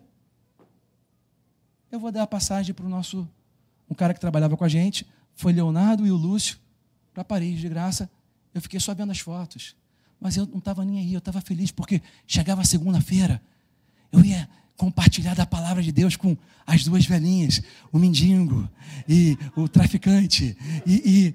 Eu 1.91 1.99
vou 1.99 2.13
dar 2.13 2.25
a 2.25 2.27
passagem 2.27 2.75
para 2.75 2.85
o 2.85 2.89
nosso 2.89 3.27
um 3.91 3.95
cara 3.95 4.13
que 4.13 4.21
trabalhava 4.21 4.57
com 4.57 4.65
a 4.65 4.69
gente, 4.69 5.07
foi 5.35 5.53
Leonardo 5.53 6.07
e 6.07 6.11
o 6.11 6.17
Lúcio 6.17 6.59
para 7.15 7.25
Paris 7.25 7.59
de 7.59 7.69
graça. 7.69 8.11
Eu 8.53 8.61
fiquei 8.61 8.79
só 8.79 8.95
vendo 8.95 9.11
as 9.11 9.19
fotos. 9.19 9.75
Mas 10.21 10.37
eu 10.37 10.47
não 10.47 10.59
estava 10.59 10.85
nem 10.85 10.99
aí, 10.99 11.13
eu 11.13 11.19
estava 11.19 11.41
feliz 11.41 11.71
porque 11.71 12.03
chegava 12.27 12.65
segunda-feira, 12.65 13.41
eu 14.13 14.25
ia 14.25 14.49
compartilhar 14.77 15.35
da 15.35 15.45
palavra 15.45 15.83
de 15.83 15.91
Deus 15.91 16.17
com 16.17 16.37
as 16.67 16.85
duas 16.85 17.05
velhinhas, 17.05 17.61
o 17.93 17.99
mendigo 17.99 18.69
e 19.09 19.37
o 19.57 19.69
traficante. 19.69 20.57
E, 20.87 20.95
e 20.95 21.35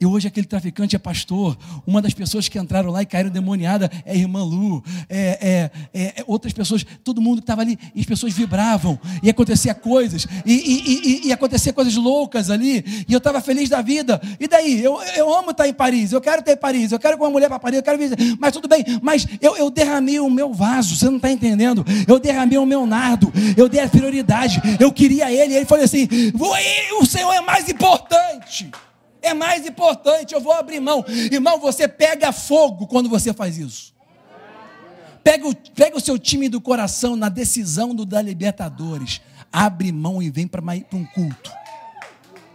e 0.00 0.06
hoje 0.06 0.28
aquele 0.28 0.46
traficante 0.46 0.94
é 0.94 0.98
pastor. 0.98 1.56
Uma 1.86 2.00
das 2.00 2.14
pessoas 2.14 2.48
que 2.48 2.58
entraram 2.58 2.90
lá 2.90 3.02
e 3.02 3.06
caíram 3.06 3.30
demoniada 3.30 3.90
é 4.04 4.12
a 4.12 4.14
irmã 4.14 4.44
Lu. 4.44 4.82
É, 5.08 5.70
é, 5.92 6.00
é, 6.00 6.20
é 6.20 6.24
outras 6.26 6.52
pessoas, 6.52 6.84
todo 7.02 7.20
mundo 7.20 7.38
que 7.38 7.42
estava 7.42 7.62
ali, 7.62 7.78
e 7.94 8.00
as 8.00 8.06
pessoas 8.06 8.32
vibravam. 8.32 8.98
E 9.22 9.28
acontecia 9.28 9.74
coisas. 9.74 10.26
E, 10.46 10.52
e, 10.52 11.24
e, 11.24 11.28
e 11.28 11.32
acontecia 11.32 11.72
coisas 11.72 11.96
loucas 11.96 12.50
ali. 12.50 12.84
E 13.08 13.12
eu 13.12 13.18
estava 13.18 13.40
feliz 13.40 13.68
da 13.68 13.82
vida. 13.82 14.20
E 14.38 14.46
daí? 14.46 14.82
Eu, 14.82 15.00
eu 15.16 15.34
amo 15.36 15.50
estar 15.50 15.66
em 15.66 15.72
Paris. 15.72 16.12
Eu 16.12 16.20
quero 16.20 16.42
ter 16.42 16.56
Paris. 16.56 16.92
Eu 16.92 16.98
quero 16.98 17.18
com 17.18 17.24
uma 17.24 17.30
mulher 17.30 17.48
para 17.48 17.58
Paris. 17.58 17.78
Eu 17.78 17.82
quero 17.82 17.98
visitar. 17.98 18.22
Mas 18.38 18.52
tudo 18.52 18.68
bem. 18.68 18.84
Mas 19.02 19.26
eu, 19.40 19.56
eu 19.56 19.70
derramei 19.70 20.20
o 20.20 20.30
meu 20.30 20.52
vaso. 20.52 20.96
Você 20.96 21.06
não 21.06 21.16
está 21.16 21.30
entendendo? 21.30 21.84
Eu 22.06 22.20
derramei 22.20 22.58
o 22.58 22.66
meu 22.66 22.86
nardo. 22.86 23.32
Eu 23.56 23.68
dei 23.68 23.80
a 23.80 23.88
prioridade. 23.88 24.60
Eu 24.78 24.92
queria 24.92 25.32
ele. 25.32 25.54
E 25.54 25.56
ele 25.56 25.66
falou 25.66 25.84
assim: 25.84 26.08
o 27.00 27.06
Senhor 27.06 27.32
é 27.32 27.40
mais 27.40 27.68
importante 27.68 28.70
é 29.22 29.34
mais 29.34 29.66
importante, 29.66 30.34
eu 30.34 30.40
vou 30.40 30.52
abrir 30.52 30.80
mão. 30.80 31.04
Irmão, 31.30 31.58
você 31.58 31.86
pega 31.88 32.32
fogo 32.32 32.86
quando 32.86 33.08
você 33.08 33.32
faz 33.32 33.58
isso. 33.58 33.94
Pega 35.22 35.46
o, 35.46 35.54
pega 35.54 35.96
o 35.96 36.00
seu 36.00 36.18
time 36.18 36.48
do 36.48 36.60
coração 36.60 37.14
na 37.14 37.28
decisão 37.28 37.94
do 37.94 38.06
da 38.06 38.22
Libertadores. 38.22 39.20
Abre 39.52 39.92
mão 39.92 40.22
e 40.22 40.30
vem 40.30 40.46
para 40.46 40.62
um 40.92 41.04
culto. 41.04 41.52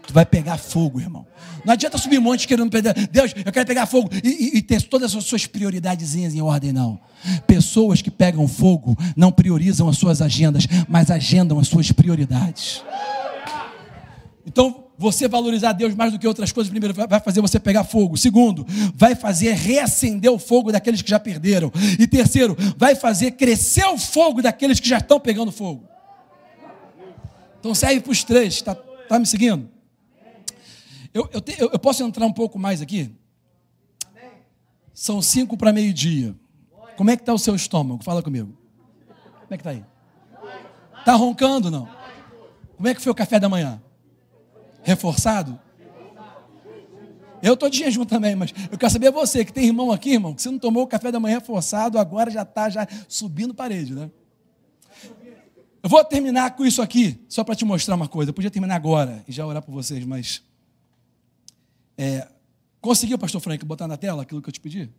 Tu 0.07 0.13
vai 0.13 0.25
pegar 0.25 0.57
fogo, 0.57 0.99
irmão. 0.99 1.25
Não 1.63 1.73
adianta 1.73 1.97
subir 1.97 2.17
um 2.17 2.21
monte 2.21 2.47
querendo 2.47 2.69
perder. 2.69 3.07
Deus, 3.07 3.33
eu 3.45 3.51
quero 3.51 3.65
pegar 3.65 3.85
fogo 3.85 4.09
e, 4.23 4.27
e, 4.27 4.57
e 4.57 4.61
ter 4.61 4.81
todas 4.81 5.15
as 5.15 5.23
suas 5.23 5.45
prioridades 5.45 6.15
em 6.15 6.41
ordem, 6.41 6.73
não. 6.73 6.99
Pessoas 7.47 8.01
que 8.01 8.11
pegam 8.11 8.47
fogo 8.47 8.97
não 9.15 9.31
priorizam 9.31 9.87
as 9.87 9.97
suas 9.97 10.21
agendas, 10.21 10.67
mas 10.89 11.09
agendam 11.09 11.59
as 11.59 11.67
suas 11.67 11.91
prioridades. 11.91 12.83
Então, 14.45 14.82
você 15.03 15.27
valorizar 15.27 15.73
Deus 15.73 15.93
mais 15.93 16.13
do 16.13 16.17
que 16.17 16.25
outras 16.25 16.53
coisas, 16.53 16.71
primeiro, 16.71 16.93
vai 16.93 17.19
fazer 17.19 17.41
você 17.41 17.59
pegar 17.59 17.83
fogo. 17.83 18.15
Segundo, 18.15 18.65
vai 18.95 19.15
fazer 19.15 19.51
reacender 19.51 20.31
o 20.31 20.39
fogo 20.39 20.71
daqueles 20.71 21.01
que 21.01 21.09
já 21.09 21.19
perderam. 21.19 21.69
E 21.99 22.07
terceiro, 22.07 22.55
vai 22.77 22.95
fazer 22.95 23.31
crescer 23.31 23.85
o 23.85 23.97
fogo 23.97 24.41
daqueles 24.41 24.79
que 24.79 24.87
já 24.87 24.99
estão 24.99 25.19
pegando 25.19 25.51
fogo. 25.51 25.85
Então 27.59 27.75
serve 27.75 27.99
para 27.99 28.11
os 28.13 28.23
três. 28.23 28.53
Está 28.53 28.73
tá 28.73 29.19
me 29.19 29.25
seguindo? 29.25 29.69
Eu, 31.13 31.29
eu, 31.33 31.41
te, 31.41 31.53
eu, 31.59 31.69
eu 31.73 31.79
posso 31.79 32.01
entrar 32.01 32.25
um 32.25 32.33
pouco 32.33 32.57
mais 32.57 32.81
aqui? 32.81 33.11
São 34.93 35.21
cinco 35.21 35.57
para 35.57 35.73
meio-dia. 35.73 36.33
Como 36.95 37.11
é 37.11 37.17
que 37.17 37.23
está 37.23 37.33
o 37.33 37.39
seu 37.39 37.55
estômago? 37.55 38.01
Fala 38.03 38.23
comigo. 38.23 38.57
Como 39.41 39.53
é 39.53 39.57
que 39.57 39.61
está 39.61 39.71
aí? 39.71 39.83
Está 40.99 41.13
roncando 41.13 41.69
não? 41.69 41.89
Como 42.77 42.87
é 42.87 42.95
que 42.95 43.01
foi 43.01 43.11
o 43.11 43.15
café 43.15 43.37
da 43.37 43.49
manhã? 43.49 43.82
Reforçado? 44.83 45.59
Eu 47.41 47.55
estou 47.55 47.69
de 47.69 47.79
jejum 47.79 48.05
também, 48.05 48.35
mas 48.35 48.53
eu 48.71 48.77
quero 48.77 48.89
saber 48.91 49.11
você 49.11 49.43
que 49.43 49.51
tem 49.51 49.65
irmão 49.65 49.91
aqui, 49.91 50.11
irmão, 50.11 50.33
que 50.33 50.41
você 50.41 50.49
não 50.49 50.57
tomou 50.57 50.83
o 50.83 50.87
café 50.87 51.11
da 51.11 51.19
manhã 51.19 51.39
reforçado, 51.39 51.99
agora 51.99 52.31
já 52.31 52.43
está 52.43 52.69
já 52.69 52.87
subindo 53.09 53.53
parede, 53.53 53.93
né? 53.93 54.09
Eu 55.83 55.89
vou 55.89 56.01
terminar 56.05 56.55
com 56.55 56.65
isso 56.65 56.81
aqui, 56.81 57.19
só 57.27 57.43
para 57.43 57.53
te 57.53 57.65
mostrar 57.65 57.95
uma 57.95 58.07
coisa. 58.07 58.29
Eu 58.29 58.33
podia 58.33 58.49
terminar 58.49 58.75
agora 58.75 59.21
e 59.27 59.31
já 59.33 59.45
orar 59.45 59.61
por 59.61 59.73
vocês, 59.73 60.05
mas. 60.05 60.41
É, 61.97 62.25
conseguiu, 62.79 63.17
pastor 63.17 63.41
Frank, 63.41 63.65
botar 63.65 63.89
na 63.89 63.97
tela 63.97 64.21
aquilo 64.21 64.41
que 64.41 64.47
eu 64.47 64.53
te 64.53 64.61
pedi? 64.61 64.89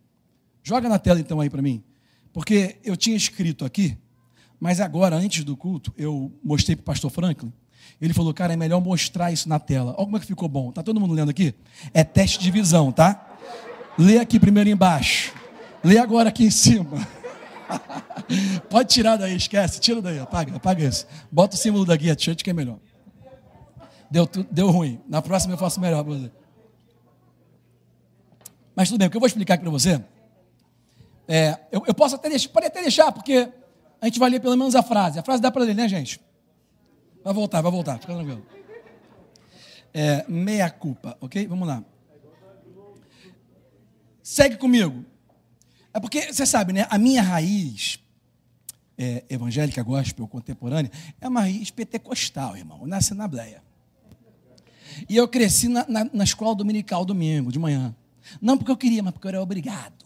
Joga 0.61 0.87
na 0.87 0.99
tela 0.99 1.19
então 1.19 1.39
aí 1.39 1.49
para 1.49 1.63
mim. 1.63 1.83
Porque 2.31 2.77
eu 2.83 2.95
tinha 2.95 3.17
escrito 3.17 3.65
aqui, 3.65 3.97
mas 4.59 4.79
agora, 4.79 5.15
antes 5.15 5.43
do 5.43 5.57
culto, 5.57 5.91
eu 5.97 6.31
mostrei 6.43 6.75
para 6.75 6.83
o 6.83 6.85
pastor 6.85 7.09
Franklin 7.09 7.51
ele 8.01 8.13
falou, 8.13 8.33
cara, 8.33 8.53
é 8.53 8.55
melhor 8.55 8.81
mostrar 8.81 9.31
isso 9.31 9.47
na 9.47 9.59
tela. 9.59 9.95
Olha 9.97 10.05
como 10.05 10.17
é 10.17 10.19
que 10.19 10.25
ficou 10.25 10.49
bom. 10.49 10.71
Tá 10.71 10.83
todo 10.83 10.99
mundo 10.99 11.13
lendo 11.13 11.29
aqui? 11.29 11.53
É 11.93 12.03
teste 12.03 12.39
de 12.39 12.51
visão, 12.51 12.91
tá? 12.91 13.37
Lê 13.97 14.19
aqui 14.19 14.39
primeiro 14.39 14.69
embaixo. 14.69 15.33
Lê 15.83 15.97
agora 15.97 16.29
aqui 16.29 16.45
em 16.45 16.51
cima. 16.51 17.07
Pode 18.69 18.89
tirar 18.89 19.15
daí, 19.17 19.35
esquece. 19.35 19.79
Tira 19.79 20.01
daí, 20.01 20.19
apaga, 20.19 20.55
apaga 20.55 20.83
isso. 20.83 21.07
Bota 21.31 21.55
o 21.55 21.59
símbolo 21.59 21.85
da 21.85 21.95
guia 21.95 22.15
t-shirt 22.15 22.43
que 22.43 22.49
é 22.49 22.53
melhor. 22.53 22.77
Deu, 24.11 24.29
deu 24.51 24.69
ruim. 24.69 24.99
Na 25.07 25.21
próxima 25.21 25.53
eu 25.53 25.57
faço 25.57 25.79
melhor 25.79 26.03
para 26.03 26.13
você. 26.13 26.31
Mas 28.75 28.89
tudo 28.89 28.99
bem, 28.99 29.07
o 29.07 29.11
que 29.11 29.15
eu 29.15 29.21
vou 29.21 29.27
explicar 29.27 29.53
aqui 29.53 29.63
para 29.63 29.71
você. 29.71 30.03
É, 31.27 31.57
eu, 31.71 31.83
eu, 31.87 31.93
posso 31.93 32.15
até 32.15 32.29
deixar, 32.29 32.49
pode 32.49 32.67
até 32.67 32.81
deixar, 32.81 33.11
porque 33.11 33.49
a 34.01 34.05
gente 34.05 34.19
vai 34.19 34.29
ler 34.29 34.39
pelo 34.39 34.55
menos 34.55 34.75
a 34.75 34.83
frase. 34.83 35.17
A 35.17 35.23
frase 35.23 35.41
dá 35.41 35.49
para 35.49 35.63
ler, 35.63 35.73
né, 35.73 35.87
gente? 35.87 36.19
Vai 37.25 37.33
voltar, 37.33 37.59
vai 37.59 37.71
voltar, 37.71 37.97
fica 37.97 38.13
tranquilo. 38.13 38.45
É, 39.91 40.23
meia 40.29 40.69
culpa, 40.69 41.17
ok? 41.19 41.47
Vamos 41.47 41.67
lá. 41.67 41.83
Segue 44.21 44.57
comigo. 44.57 45.03
É 45.91 45.99
porque, 45.99 46.31
você 46.31 46.45
sabe, 46.45 46.71
né? 46.71 46.85
A 46.87 46.99
minha 46.99 47.23
raiz 47.23 47.99
é, 48.95 49.23
evangélica, 49.27 49.81
gospel, 49.81 50.27
contemporânea, 50.27 50.91
é 51.19 51.27
uma 51.27 51.41
raiz 51.41 51.71
pentecostal, 51.71 52.55
irmão. 52.55 52.81
Eu 52.81 52.87
nasci 52.87 53.15
na 53.15 53.27
Bleia. 53.27 53.63
E 55.09 55.15
eu 55.15 55.27
cresci 55.27 55.67
na, 55.67 55.83
na, 55.87 56.03
na 56.13 56.23
escola 56.23 56.53
dominical 56.53 57.03
domingo, 57.03 57.51
de 57.51 57.57
manhã. 57.57 57.95
Não 58.39 58.55
porque 58.55 58.71
eu 58.71 58.77
queria, 58.77 59.01
mas 59.01 59.13
porque 59.13 59.25
eu 59.25 59.29
era 59.29 59.41
obrigado 59.41 60.04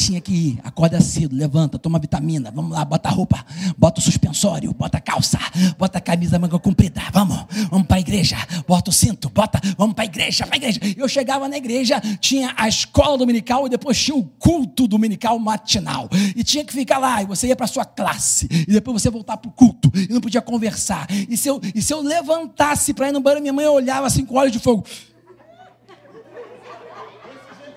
tinha 0.00 0.20
que 0.20 0.32
ir, 0.32 0.60
acorda 0.64 1.00
cedo, 1.00 1.36
levanta, 1.36 1.78
toma 1.78 1.98
vitamina, 1.98 2.50
vamos 2.50 2.72
lá, 2.72 2.84
bota 2.84 3.08
a 3.08 3.12
roupa, 3.12 3.44
bota 3.76 4.00
o 4.00 4.02
suspensório, 4.02 4.72
bota 4.72 4.98
a 4.98 5.00
calça, 5.00 5.38
bota 5.78 5.98
a 5.98 6.00
camisa 6.00 6.38
manga 6.38 6.58
comprida, 6.58 7.02
vamos, 7.12 7.44
vamos 7.70 7.86
para 7.86 7.98
a 7.98 8.00
igreja, 8.00 8.36
bota 8.66 8.90
o 8.90 8.92
cinto, 8.92 9.28
bota, 9.28 9.60
vamos 9.76 9.94
para 9.94 10.04
a 10.04 10.06
igreja, 10.06 10.46
para 10.46 10.56
a 10.56 10.58
igreja. 10.58 10.80
Eu 10.96 11.08
chegava 11.08 11.48
na 11.48 11.56
igreja, 11.56 12.00
tinha 12.18 12.54
a 12.56 12.66
escola 12.66 13.18
dominical 13.18 13.66
e 13.66 13.70
depois 13.70 13.98
tinha 14.02 14.16
o 14.16 14.24
culto 14.24 14.88
dominical 14.88 15.38
matinal. 15.38 16.08
E 16.34 16.42
tinha 16.42 16.64
que 16.64 16.72
ficar 16.72 16.98
lá, 16.98 17.22
e 17.22 17.26
você 17.26 17.48
ia 17.48 17.56
para 17.56 17.66
sua 17.66 17.84
classe, 17.84 18.48
e 18.50 18.72
depois 18.72 19.02
você 19.02 19.10
voltar 19.10 19.36
para 19.36 19.48
o 19.48 19.52
culto, 19.52 19.90
e 19.94 20.12
não 20.12 20.20
podia 20.20 20.40
conversar. 20.40 21.06
E 21.10 21.36
se 21.36 21.48
eu, 21.48 21.60
e 21.74 21.82
se 21.82 21.92
eu 21.92 22.00
levantasse 22.00 22.94
para 22.94 23.08
ir 23.08 23.12
no 23.12 23.20
banheiro, 23.20 23.42
minha 23.42 23.52
mãe 23.52 23.66
olhava 23.66 24.06
assim 24.06 24.24
com 24.24 24.36
olhos 24.36 24.52
de 24.52 24.58
fogo. 24.58 24.84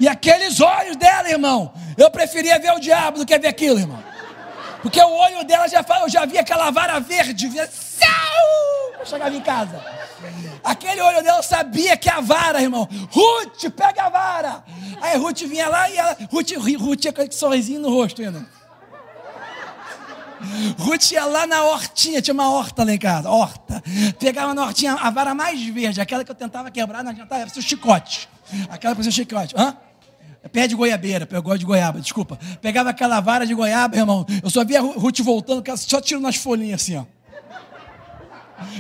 E 0.03 0.07
aqueles 0.09 0.59
olhos 0.59 0.97
dela, 0.97 1.29
irmão, 1.29 1.73
eu 1.97 2.11
preferia 2.11 2.59
ver 2.59 2.73
o 2.73 2.79
diabo 2.79 3.19
do 3.19 3.25
que 3.25 3.39
ver 3.39 3.47
aquilo, 3.47 3.79
irmão. 3.79 4.03
Porque 4.81 5.01
o 5.01 5.09
olho 5.09 5.45
dela 5.45 5.65
já 5.65 5.79
eu 6.01 6.09
já 6.09 6.25
via 6.25 6.41
aquela 6.41 6.69
vara 6.71 6.99
verde, 6.99 7.47
via 7.47 7.69
eu 8.99 9.05
chegava 9.05 9.33
em 9.33 9.39
casa. 9.39 9.81
Aquele 10.61 10.99
olho 10.99 11.23
dela 11.23 11.41
sabia 11.41 11.95
que 11.95 12.09
a 12.09 12.19
vara, 12.19 12.61
irmão. 12.61 12.85
Ruth, 13.09 13.69
pega 13.73 14.03
a 14.03 14.09
vara. 14.09 14.63
Aí 15.01 15.17
Ruth 15.17 15.43
vinha 15.43 15.69
lá 15.69 15.89
e 15.89 15.95
ela, 15.95 16.17
Ruth, 16.29 16.51
Ruth 16.51 16.99
tinha 16.99 17.11
aquele 17.11 17.31
sorrisinho 17.31 17.79
no 17.79 17.89
rosto 17.89 18.21
ainda. 18.21 18.45
Ruth 20.79 21.11
ia 21.11 21.23
lá 21.23 21.47
na 21.47 21.63
hortinha, 21.63 22.21
tinha 22.21 22.33
uma 22.33 22.49
horta 22.49 22.83
lá 22.83 22.91
em 22.91 22.97
casa, 22.97 23.29
horta. 23.29 23.81
Pegava 24.19 24.53
na 24.53 24.65
hortinha 24.65 24.95
a 24.95 25.09
vara 25.09 25.33
mais 25.33 25.63
verde, 25.63 26.01
aquela 26.01 26.25
que 26.25 26.31
eu 26.31 26.35
tentava 26.35 26.69
quebrar, 26.69 27.05
não 27.05 27.11
adiantava, 27.11 27.43
era 27.43 27.49
o 27.49 27.61
chicote. 27.61 28.27
Aquela 28.69 28.93
para 28.93 29.05
ser 29.05 29.11
chicote. 29.11 29.55
Hã? 29.57 29.77
Pé 30.51 30.67
de 30.67 30.75
goiabeira, 30.75 31.25
eu 31.31 31.41
gosto 31.41 31.59
de 31.59 31.65
goiaba, 31.65 32.01
desculpa. 32.01 32.37
Pegava 32.61 32.89
aquela 32.89 33.21
vara 33.21 33.45
de 33.45 33.53
goiaba, 33.53 33.95
irmão. 33.95 34.25
Eu 34.43 34.49
só 34.49 34.65
via 34.65 34.81
Ruth 34.81 35.21
voltando, 35.21 35.63
só 35.77 36.01
tiro 36.01 36.19
nas 36.19 36.35
folhinhas 36.35 36.81
assim, 36.81 36.97
ó. 36.97 37.05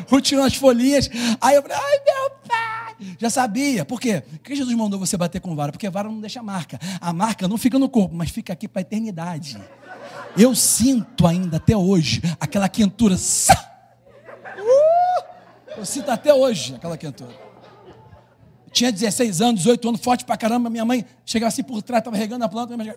Ruth 0.09 0.23
tirou 0.23 0.43
nas 0.43 0.55
folhinhas. 0.55 1.09
Aí 1.39 1.55
eu 1.55 1.61
falei, 1.61 1.77
ai 1.77 1.99
meu 2.05 2.31
pai. 2.47 2.95
Já 3.17 3.29
sabia. 3.29 3.85
Por 3.85 3.99
quê? 3.99 4.21
Por 4.21 4.39
que 4.39 4.55
Jesus 4.55 4.75
mandou 4.75 4.99
você 4.99 5.17
bater 5.17 5.39
com 5.39 5.55
vara? 5.55 5.71
Porque 5.71 5.89
vara 5.89 6.09
não 6.09 6.19
deixa 6.19 6.43
marca. 6.43 6.77
A 6.99 7.13
marca 7.13 7.47
não 7.47 7.57
fica 7.57 7.79
no 7.79 7.89
corpo, 7.89 8.13
mas 8.13 8.29
fica 8.29 8.51
aqui 8.53 8.67
para 8.67 8.81
a 8.81 8.83
eternidade. 8.83 9.57
Eu 10.37 10.53
sinto 10.55 11.25
ainda 11.25 11.57
até 11.57 11.77
hoje 11.77 12.21
aquela 12.39 12.67
quentura. 12.67 13.15
Uh! 13.15 13.19
Eu 15.77 15.85
sinto 15.85 16.09
até 16.09 16.33
hoje 16.33 16.75
aquela 16.75 16.97
quentura 16.97 17.42
tinha 18.73 18.91
16 18.91 19.41
anos, 19.41 19.61
18 19.61 19.89
anos, 19.89 20.01
forte 20.01 20.25
pra 20.25 20.35
caramba. 20.35 20.69
Minha 20.69 20.83
mãe 20.83 21.05
chegava 21.25 21.47
assim 21.47 21.63
por 21.63 21.81
trás, 21.81 22.01
estava 22.01 22.17
regando 22.17 22.43
a 22.43 22.49
planta, 22.49 22.75
minha 22.75 22.93
mãe 22.93 22.95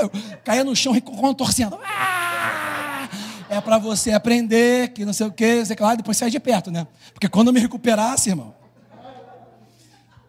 eu 0.00 0.10
caía 0.44 0.62
no 0.62 0.76
chão 0.76 0.98
contorcendo. 1.00 1.78
Ah! 1.84 3.08
É 3.50 3.60
para 3.60 3.78
você 3.78 4.12
aprender 4.12 4.92
que 4.92 5.04
não 5.04 5.12
sei 5.12 5.26
o 5.26 5.32
que, 5.32 5.64
sei 5.64 5.76
lá, 5.80 5.94
depois 5.94 6.16
sai 6.16 6.30
de 6.30 6.38
perto, 6.38 6.70
né? 6.70 6.86
Porque 7.12 7.28
quando 7.28 7.48
eu 7.48 7.52
me 7.52 7.60
recuperasse, 7.60 8.28
irmão. 8.28 8.54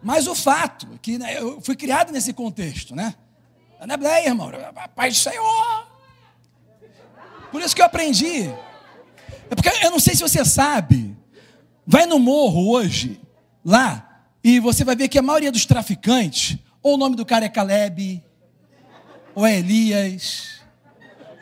Mas 0.02 0.26
o 0.26 0.34
fato 0.34 0.88
é 0.94 0.98
que 1.00 1.18
né, 1.18 1.38
eu 1.38 1.60
fui 1.60 1.76
criado 1.76 2.10
nesse 2.10 2.32
contexto, 2.32 2.96
né? 2.96 3.14
Não 3.86 3.94
é 3.94 3.96
Bleia, 3.96 4.28
irmão. 4.28 4.50
Pai 4.96 5.10
do 5.10 5.16
Senhor. 5.16 5.86
Por 7.52 7.60
isso 7.60 7.76
que 7.76 7.82
eu 7.82 7.86
aprendi. 7.86 8.50
É 9.50 9.54
porque 9.54 9.68
eu 9.84 9.90
não 9.90 10.00
sei 10.00 10.14
se 10.14 10.22
você 10.22 10.44
sabe, 10.44 11.16
Vai 11.92 12.06
no 12.06 12.20
morro 12.20 12.70
hoje, 12.70 13.20
lá, 13.64 14.09
e 14.42 14.58
você 14.58 14.84
vai 14.84 14.96
ver 14.96 15.08
que 15.08 15.18
a 15.18 15.22
maioria 15.22 15.52
dos 15.52 15.66
traficantes, 15.66 16.58
ou 16.82 16.94
o 16.94 16.96
nome 16.96 17.16
do 17.16 17.26
cara 17.26 17.44
é 17.44 17.48
Caleb, 17.48 18.22
ou 19.34 19.46
é 19.46 19.58
Elias, 19.58 20.60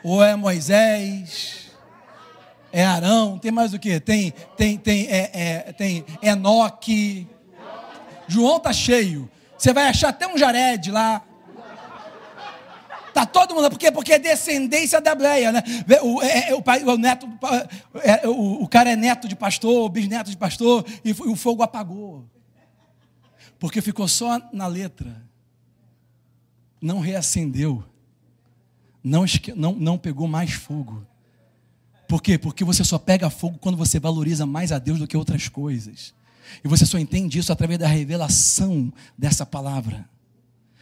ou 0.03 0.23
é 0.23 0.35
Moisés, 0.35 1.71
é 2.71 2.85
Arão, 2.85 3.37
tem 3.37 3.51
mais 3.51 3.73
o 3.73 3.79
que? 3.79 3.99
Tem, 3.99 4.31
tem, 4.55 4.77
tem, 4.77 5.07
é, 5.07 5.31
é, 5.33 5.73
tem 5.73 6.05
Enoque. 6.21 7.27
João 8.27 8.59
tá 8.59 8.71
cheio. 8.71 9.29
Você 9.57 9.73
vai 9.73 9.87
achar 9.87 10.09
até 10.09 10.27
um 10.27 10.37
Jared 10.37 10.91
lá. 10.91 11.23
Tá 13.13 13.25
todo 13.25 13.55
mundo, 13.55 13.69
por 13.69 13.79
quê? 13.79 13.91
Porque 13.91 14.13
é 14.13 14.19
descendência 14.19 15.01
da 15.01 15.15
Bleia, 15.15 15.51
né? 15.51 15.63
O, 16.03 16.21
é, 16.21 16.51
é, 16.51 16.55
o, 16.55 16.61
pai, 16.61 16.83
o 16.83 16.95
neto, 16.95 17.27
é, 18.03 18.27
o, 18.27 18.63
o, 18.63 18.67
cara 18.67 18.91
é 18.91 18.95
neto 18.95 19.27
de 19.27 19.35
pastor, 19.35 19.89
bisneto 19.89 20.29
de 20.29 20.37
pastor, 20.37 20.85
e, 21.03 21.09
e 21.09 21.13
o 21.13 21.35
fogo 21.35 21.63
apagou. 21.63 22.23
Porque 23.59 23.81
ficou 23.81 24.07
só 24.07 24.39
na 24.53 24.65
letra. 24.65 25.21
Não 26.81 26.99
reacendeu. 26.99 27.83
Não, 29.03 29.25
não, 29.55 29.75
não 29.75 29.97
pegou 29.97 30.27
mais 30.27 30.53
fogo. 30.53 31.05
Por 32.07 32.23
quê? 32.23 32.37
Porque 32.37 32.63
você 32.63 32.83
só 32.83 32.97
pega 32.97 33.29
fogo 33.29 33.59
quando 33.59 33.77
você 33.77 33.99
valoriza 33.99 34.45
mais 34.45 34.71
a 34.71 34.79
Deus 34.79 34.97
do 34.97 35.07
que 35.07 35.17
outras 35.17 35.47
coisas. 35.47 36.13
E 36.63 36.67
você 36.67 36.85
só 36.85 36.97
entende 36.97 37.37
isso 37.37 37.51
através 37.51 37.79
da 37.79 37.87
revelação 37.87 38.91
dessa 39.17 39.45
palavra. 39.45 40.09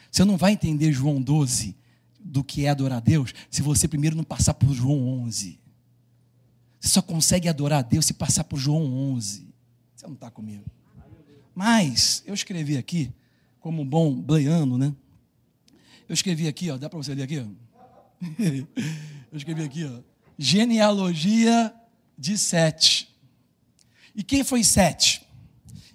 Você 0.10 0.24
não 0.24 0.38
vai 0.38 0.54
entender 0.54 0.94
João 0.94 1.22
12 1.22 1.76
do 2.20 2.44
que 2.44 2.66
é 2.66 2.70
adorar 2.70 3.00
a 3.00 3.02
Deus 3.02 3.34
se 3.50 3.62
você 3.62 3.88
primeiro 3.88 4.16
não 4.16 4.24
passar 4.24 4.54
por 4.54 4.74
João 4.74 5.06
11. 5.24 5.60
Você 6.80 6.90
só 6.90 7.02
consegue 7.02 7.50
adorar 7.50 7.80
a 7.80 7.82
Deus 7.82 8.06
se 8.06 8.14
passar 8.14 8.44
por 8.44 8.58
João 8.58 8.86
11. 9.14 9.48
Você 9.96 10.08
não 10.08 10.14
está 10.14 10.30
comigo. 10.32 10.64
Mas 11.58 12.22
eu 12.28 12.36
escrevi 12.36 12.78
aqui, 12.78 13.12
como 13.60 13.84
bom 13.84 14.14
bleiano, 14.14 14.78
né? 14.78 14.94
Eu 16.08 16.14
escrevi 16.14 16.48
aqui, 16.48 16.70
ó, 16.70 16.78
dá 16.78 16.88
para 16.88 16.98
você 16.98 17.16
ler 17.16 17.24
aqui? 17.24 17.38
Eu 19.32 19.38
escrevi 19.38 19.64
aqui, 19.64 19.84
ó, 19.84 20.04
genealogia 20.38 21.74
de 22.16 22.38
Sete. 22.38 23.12
E 24.16 24.22
quem 24.22 24.44
foi 24.44 24.64
Sete? 24.64 25.28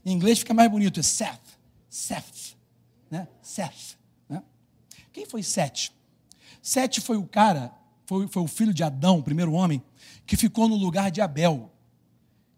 Em 0.04 0.12
inglês 0.12 0.40
fica 0.40 0.52
mais 0.52 0.68
bonito, 0.68 0.98
é 0.98 1.02
Seth. 1.04 1.40
Seth, 1.88 2.56
né? 3.08 3.28
Seth. 3.40 3.96
Né? 4.28 4.42
Quem 5.12 5.26
foi 5.26 5.44
Sete? 5.44 5.92
Sete 6.60 7.00
foi 7.00 7.16
o 7.16 7.24
cara, 7.24 7.72
foi, 8.04 8.26
foi 8.26 8.42
o 8.42 8.48
filho 8.48 8.74
de 8.74 8.82
Adão, 8.82 9.20
o 9.20 9.22
primeiro 9.22 9.52
homem, 9.52 9.80
que 10.26 10.36
ficou 10.36 10.68
no 10.68 10.74
lugar 10.74 11.12
de 11.12 11.20
Abel. 11.20 11.71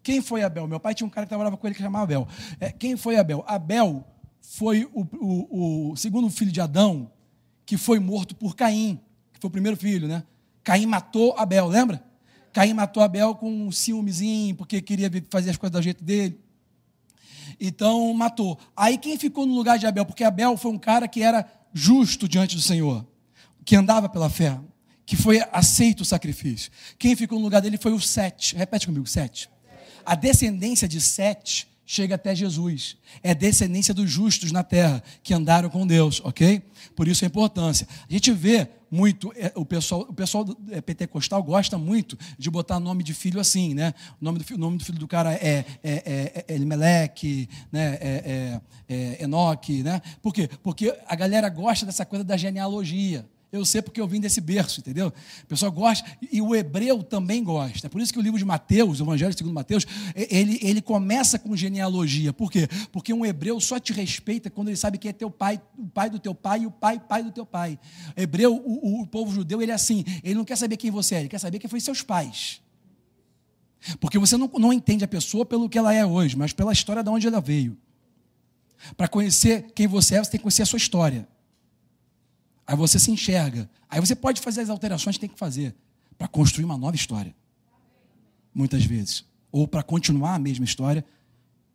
Quem 0.05 0.21
foi 0.21 0.43
Abel? 0.43 0.67
Meu 0.67 0.79
pai 0.79 0.93
tinha 0.93 1.07
um 1.07 1.09
cara 1.09 1.25
que 1.25 1.29
trabalhava 1.29 1.57
com 1.57 1.65
ele 1.65 1.73
que 1.73 1.81
chamava 1.81 2.03
Abel. 2.03 2.27
É, 2.59 2.71
quem 2.71 2.95
foi 2.95 3.17
Abel? 3.17 3.43
Abel 3.47 4.05
foi 4.39 4.87
o, 4.93 5.01
o, 5.01 5.89
o, 5.93 5.95
segundo 5.95 6.29
filho 6.29 6.51
de 6.51 6.61
Adão 6.61 7.11
que 7.65 7.75
foi 7.75 7.97
morto 7.97 8.35
por 8.35 8.55
Caim, 8.55 8.99
que 9.33 9.39
foi 9.41 9.47
o 9.47 9.51
primeiro 9.51 9.75
filho, 9.75 10.07
né? 10.07 10.23
Caim 10.63 10.85
matou 10.85 11.33
Abel, 11.35 11.65
lembra? 11.65 12.05
Caim 12.53 12.71
matou 12.75 13.01
Abel 13.01 13.33
com 13.33 13.49
um 13.49 13.71
ciúmezinho, 13.71 14.53
porque 14.55 14.79
queria 14.79 15.09
fazer 15.27 15.49
as 15.49 15.57
coisas 15.57 15.73
do 15.73 15.81
jeito 15.81 16.03
dele. 16.03 16.39
Então 17.59 18.13
matou. 18.13 18.59
Aí 18.77 18.99
quem 18.99 19.17
ficou 19.17 19.47
no 19.47 19.55
lugar 19.55 19.79
de 19.79 19.87
Abel? 19.87 20.05
Porque 20.05 20.23
Abel 20.23 20.55
foi 20.55 20.71
um 20.71 20.77
cara 20.77 21.07
que 21.07 21.23
era 21.23 21.51
justo 21.73 22.27
diante 22.27 22.55
do 22.55 22.61
Senhor 22.61 23.03
que 23.65 23.75
andava 23.75 24.07
pela 24.07 24.29
fé, 24.29 24.59
que 25.03 25.15
foi 25.15 25.41
aceito 25.51 26.01
o 26.01 26.05
sacrifício. 26.05 26.71
Quem 26.99 27.15
ficou 27.15 27.39
no 27.39 27.45
lugar 27.45 27.59
dele 27.59 27.79
foi 27.79 27.91
o 27.91 27.99
Sete. 27.99 28.55
Repete 28.55 28.85
comigo, 28.85 29.07
Sete. 29.07 29.49
A 30.05 30.15
descendência 30.15 30.87
de 30.87 31.01
Sete 31.01 31.67
chega 31.85 32.15
até 32.15 32.33
Jesus. 32.33 32.97
É 33.21 33.33
descendência 33.33 33.93
dos 33.93 34.09
justos 34.09 34.51
na 34.51 34.63
terra, 34.63 35.03
que 35.21 35.33
andaram 35.33 35.69
com 35.69 35.85
Deus, 35.85 36.19
ok? 36.23 36.61
Por 36.95 37.07
isso 37.07 37.23
a 37.23 37.27
importância. 37.27 37.87
A 38.09 38.11
gente 38.11 38.31
vê 38.31 38.67
muito, 38.89 39.31
é, 39.35 39.51
o 39.55 39.65
pessoal, 39.65 40.01
o 40.01 40.13
pessoal 40.13 40.45
é, 40.71 40.81
pentecostal 40.81 41.43
gosta 41.43 41.77
muito 41.77 42.17
de 42.37 42.49
botar 42.49 42.79
nome 42.79 43.03
de 43.03 43.13
filho 43.13 43.39
assim, 43.39 43.73
né? 43.73 43.93
O 44.21 44.25
nome 44.25 44.39
do, 44.39 44.55
o 44.55 44.57
nome 44.57 44.77
do 44.77 44.85
filho 44.85 44.97
do 44.97 45.07
cara 45.07 45.33
é, 45.33 45.65
é, 45.83 46.45
é, 46.47 46.55
é 46.55 46.59
né? 46.59 47.97
É, 47.99 47.99
é, 48.01 48.61
é 48.87 49.23
Enoque, 49.23 49.83
né? 49.83 50.01
Por 50.21 50.33
quê? 50.33 50.49
Porque 50.63 50.95
a 51.07 51.15
galera 51.15 51.49
gosta 51.49 51.85
dessa 51.85 52.05
coisa 52.05 52.23
da 52.23 52.37
genealogia. 52.37 53.25
Eu 53.55 53.65
sei 53.65 53.81
porque 53.81 53.99
eu 53.99 54.07
vim 54.07 54.19
desse 54.19 54.41
berço, 54.41 54.79
entendeu? 54.79 55.13
O 55.43 55.45
pessoal 55.47 55.71
gosta, 55.71 56.05
e 56.31 56.41
o 56.41 56.55
hebreu 56.55 57.01
também 57.03 57.43
gosta. 57.43 57.87
É 57.87 57.89
por 57.89 58.01
isso 58.01 58.11
que 58.11 58.19
o 58.19 58.21
livro 58.21 58.37
de 58.37 58.45
Mateus, 58.45 58.99
o 58.99 59.03
Evangelho 59.03 59.35
segundo 59.37 59.53
Mateus, 59.53 59.85
ele, 60.15 60.59
ele 60.61 60.81
começa 60.81 61.39
com 61.39 61.55
genealogia. 61.55 62.33
Por 62.33 62.51
quê? 62.51 62.67
Porque 62.91 63.13
um 63.13 63.25
hebreu 63.25 63.59
só 63.59 63.79
te 63.79 63.93
respeita 63.93 64.49
quando 64.49 64.69
ele 64.69 64.77
sabe 64.77 64.97
que 64.97 65.07
é 65.07 65.13
teu 65.13 65.29
pai, 65.29 65.61
o 65.77 65.87
pai 65.87 66.09
do 66.09 66.19
teu 66.19 66.35
pai 66.35 66.61
e 66.61 66.65
o 66.67 66.71
pai, 66.71 66.99
pai 66.99 67.23
do 67.23 67.31
teu 67.31 67.45
pai. 67.45 67.79
Hebreu, 68.15 68.55
o, 68.55 69.01
o 69.01 69.07
povo 69.07 69.31
judeu, 69.31 69.61
ele 69.61 69.71
é 69.71 69.75
assim, 69.75 70.03
ele 70.23 70.35
não 70.35 70.45
quer 70.45 70.55
saber 70.55 70.77
quem 70.77 70.91
você 70.91 71.15
é, 71.15 71.19
ele 71.21 71.29
quer 71.29 71.39
saber 71.39 71.59
quem 71.59 71.69
foi 71.69 71.79
seus 71.79 72.01
pais. 72.01 72.61
Porque 73.99 74.17
você 74.17 74.35
não, 74.37 74.49
não 74.57 74.73
entende 74.73 75.03
a 75.03 75.07
pessoa 75.07 75.45
pelo 75.45 75.69
que 75.69 75.77
ela 75.77 75.93
é 75.93 76.05
hoje, 76.05 76.35
mas 76.35 76.53
pela 76.53 76.73
história 76.73 77.03
de 77.03 77.09
onde 77.09 77.27
ela 77.27 77.39
veio. 77.39 77.77
Para 78.97 79.07
conhecer 79.07 79.71
quem 79.73 79.87
você 79.87 80.15
é, 80.15 80.23
você 80.23 80.31
tem 80.31 80.39
que 80.39 80.43
conhecer 80.43 80.63
a 80.63 80.65
sua 80.65 80.77
história. 80.77 81.27
Aí 82.67 82.75
você 82.75 82.97
se 82.97 83.11
enxerga. 83.11 83.69
Aí 83.89 83.99
você 83.99 84.15
pode 84.15 84.41
fazer 84.41 84.61
as 84.61 84.69
alterações 84.69 85.17
que 85.17 85.21
tem 85.21 85.29
que 85.29 85.37
fazer 85.37 85.75
para 86.17 86.27
construir 86.27 86.65
uma 86.65 86.77
nova 86.77 86.95
história. 86.95 87.35
Muitas 88.53 88.85
vezes. 88.85 89.25
Ou 89.51 89.67
para 89.67 89.83
continuar 89.83 90.35
a 90.35 90.39
mesma 90.39 90.65
história 90.65 91.05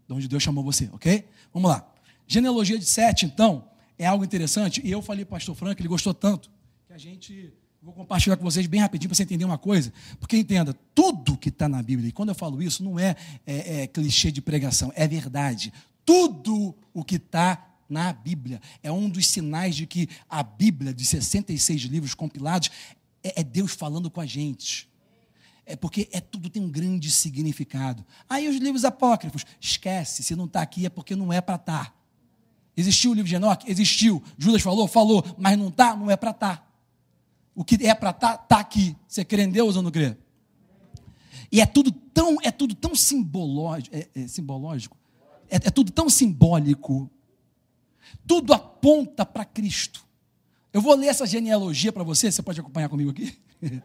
de 0.07 0.15
onde 0.15 0.27
Deus 0.27 0.43
chamou 0.43 0.65
você, 0.65 0.91
ok? 0.93 1.25
Vamos 1.53 1.71
lá. 1.71 1.87
Genealogia 2.27 2.79
de 2.79 2.85
Sete, 2.85 3.27
então, 3.27 3.69
é 3.99 4.07
algo 4.07 4.25
interessante. 4.25 4.81
E 4.85 4.91
eu 4.91 5.01
falei 5.03 5.25
para 5.25 5.37
o 5.37 5.37
pastor 5.37 5.55
Frank, 5.55 5.81
ele 5.81 5.89
gostou 5.89 6.13
tanto, 6.13 6.51
que 6.91 6.95
a 6.95 6.99
gente. 6.99 7.53
Vou 7.83 7.95
compartilhar 7.95 8.37
com 8.37 8.45
vocês 8.45 8.67
bem 8.67 8.81
rapidinho 8.81 9.09
para 9.09 9.17
você 9.17 9.23
entender 9.23 9.45
uma 9.45 9.57
coisa. 9.57 9.91
Porque 10.19 10.37
entenda, 10.37 10.75
tudo 10.95 11.37
que 11.37 11.49
está 11.49 11.67
na 11.67 11.83
Bíblia, 11.83 12.09
e 12.09 12.13
quando 12.13 12.29
eu 12.29 12.35
falo 12.35 12.63
isso, 12.63 12.85
não 12.85 12.99
é, 12.99 13.17
é, 13.47 13.83
é 13.83 13.87
clichê 13.87 14.31
de 14.31 14.43
pregação, 14.43 14.93
é 14.95 15.09
verdade. 15.09 15.73
Tudo 16.05 16.75
o 16.93 17.03
que 17.03 17.17
está 17.17 17.70
na 17.91 18.13
Bíblia. 18.13 18.61
É 18.83 18.91
um 18.91 19.09
dos 19.09 19.27
sinais 19.27 19.75
de 19.75 19.87
que 19.87 20.09
a 20.29 20.43
Bíblia, 20.43 20.95
de 20.95 21.05
66 21.05 21.83
livros 21.83 22.15
compilados, 22.15 22.71
é, 23.23 23.41
é 23.41 23.45
Deus 23.45 23.73
falando 23.73 24.11
com 24.11 24.21
a 24.21 24.27
gente. 24.27 24.89
É 25.67 25.77
porque 25.77 26.09
é 26.13 26.21
tudo 26.21 26.49
tem 26.49 26.63
um 26.63 26.71
grande 26.71 27.11
significado. 27.11 28.07
Aí 28.29 28.49
os 28.49 28.57
livros 28.57 28.85
apócrifos, 28.85 29.45
esquece, 29.61 30.23
se 30.23 30.35
não 30.35 30.47
está 30.47 30.63
aqui 30.63 30.87
é 30.87 30.89
porque 30.89 31.15
não 31.15 31.33
é 31.33 31.41
para 31.41 31.57
estar. 31.57 31.87
Tá. 31.87 31.95
Existiu 32.77 33.11
o 33.11 33.15
livro 33.15 33.29
de 33.29 33.35
Enoque? 33.35 33.71
Existiu. 33.71 34.23
Judas 34.39 34.63
falou? 34.63 34.89
Falou. 34.89 35.25
Mas 35.37 35.59
não 35.59 35.69
está? 35.69 35.95
Não 35.95 36.11
é 36.11 36.17
para 36.17 36.31
estar. 36.31 36.57
Tá. 36.57 36.67
O 37.55 37.65
que 37.65 37.75
é 37.87 37.95
para 37.95 38.11
estar, 38.11 38.39
tá, 38.39 38.43
está 38.43 38.61
aqui. 38.61 38.97
Você 39.07 39.25
crê 39.25 39.43
em 39.43 39.51
Deus 39.51 39.77
ou 39.77 39.83
não 39.83 39.91
crê? 39.91 40.17
E 41.53 41.61
é 41.61 41.67
tudo 41.67 41.91
tão, 41.91 42.39
é 42.43 42.51
tudo 42.51 42.75
tão 42.75 42.95
simbológico, 42.95 43.95
é, 43.95 44.09
é 44.15 44.29
simbológico 44.29 44.97
é, 45.51 45.57
é 45.57 45.71
tudo 45.71 45.91
tão 45.91 46.09
simbólico 46.09 47.11
tudo 48.27 48.53
aponta 48.53 49.25
para 49.25 49.45
Cristo. 49.45 50.05
Eu 50.73 50.81
vou 50.81 50.95
ler 50.95 51.09
essa 51.09 51.27
genealogia 51.27 51.93
para 51.93 52.03
você, 52.03 52.31
você 52.31 52.43
pode 52.43 52.61
acompanhar 52.61 52.89
comigo 52.89 53.11
aqui? 53.11 53.37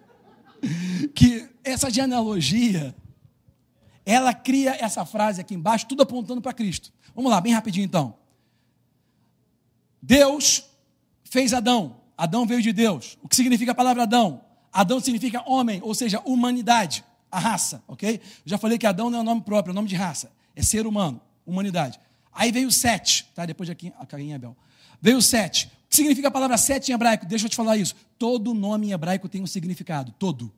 que 1.13 1.49
essa 1.63 1.89
genealogia, 1.89 2.95
ela 4.05 4.33
cria 4.33 4.75
essa 4.79 5.05
frase 5.05 5.41
aqui 5.41 5.55
embaixo, 5.55 5.87
tudo 5.87 6.03
apontando 6.03 6.41
para 6.41 6.53
Cristo. 6.53 6.93
Vamos 7.15 7.31
lá, 7.31 7.41
bem 7.41 7.53
rapidinho 7.53 7.85
então. 7.85 8.15
Deus 10.01 10.65
fez 11.23 11.53
Adão. 11.53 11.97
Adão 12.17 12.45
veio 12.45 12.61
de 12.61 12.71
Deus. 12.71 13.17
O 13.21 13.27
que 13.27 13.35
significa 13.35 13.71
a 13.71 13.75
palavra 13.75 14.03
Adão? 14.03 14.41
Adão 14.71 14.99
significa 14.99 15.43
homem, 15.49 15.81
ou 15.81 15.95
seja, 15.95 16.21
humanidade, 16.25 17.03
a 17.31 17.39
raça, 17.39 17.83
ok? 17.87 18.21
Eu 18.21 18.21
já 18.45 18.57
falei 18.57 18.77
que 18.77 18.85
Adão 18.85 19.09
não 19.09 19.19
é 19.19 19.21
um 19.21 19.25
nome 19.25 19.41
próprio, 19.41 19.71
é 19.71 19.73
um 19.73 19.75
nome 19.75 19.87
de 19.87 19.95
raça. 19.95 20.31
É 20.55 20.61
ser 20.61 20.85
humano, 20.85 21.19
humanidade. 21.45 21.99
Aí 22.35 22.51
veio 22.51 22.69
Sete, 22.69 23.31
tá? 23.33 23.45
Depois 23.45 23.65
de 23.65 23.71
aqui, 23.71 23.93
a 23.97 24.05
Caim 24.05 24.29
e 24.29 24.33
Abel. 24.33 24.55
Veio 25.01 25.21
Sete. 25.21 25.67
O 25.67 25.89
que 25.89 25.95
significa 25.95 26.27
a 26.27 26.31
palavra 26.31 26.57
Sete 26.57 26.91
em 26.91 26.93
hebraico? 26.93 27.25
Deixa 27.25 27.45
eu 27.45 27.49
te 27.49 27.55
falar 27.55 27.77
isso. 27.77 27.95
Todo 28.19 28.53
nome 28.53 28.87
em 28.87 28.91
hebraico 28.91 29.29
tem 29.29 29.41
um 29.41 29.47
significado, 29.47 30.11
todo. 30.19 30.51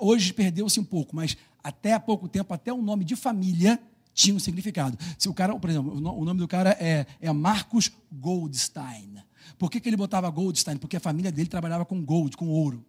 Hoje 0.00 0.32
perdeu-se 0.32 0.78
um 0.78 0.84
pouco, 0.84 1.14
mas 1.14 1.36
até 1.62 1.92
há 1.92 2.00
pouco 2.00 2.28
tempo, 2.28 2.54
até 2.54 2.72
o 2.72 2.80
nome 2.80 3.04
de 3.04 3.16
família 3.16 3.80
tinha 4.14 4.34
um 4.34 4.38
significado. 4.38 4.96
Se 5.18 5.28
o 5.28 5.34
cara, 5.34 5.54
por 5.58 5.68
exemplo, 5.68 5.92
o 5.92 6.24
nome 6.24 6.38
do 6.40 6.48
cara 6.48 6.76
é, 6.80 7.04
é 7.20 7.32
Marcos 7.32 7.90
Goldstein. 8.12 9.16
Por 9.58 9.70
que, 9.70 9.80
que 9.80 9.88
ele 9.88 9.96
botava 9.96 10.30
Goldstein? 10.30 10.76
Porque 10.76 10.96
a 10.96 11.00
família 11.00 11.32
dele 11.32 11.48
trabalhava 11.48 11.84
com 11.84 12.02
gold, 12.02 12.36
com 12.36 12.48
ouro. 12.48 12.84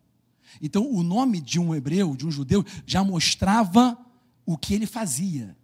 Então, 0.61 0.89
o 0.89 1.03
nome 1.03 1.41
de 1.41 1.59
um 1.59 1.75
hebreu, 1.75 2.15
de 2.15 2.25
um 2.25 2.31
judeu, 2.31 2.65
já 2.85 3.03
mostrava 3.03 3.97
o 4.45 4.57
que 4.57 4.73
ele 4.73 4.85
fazia. 4.85 5.55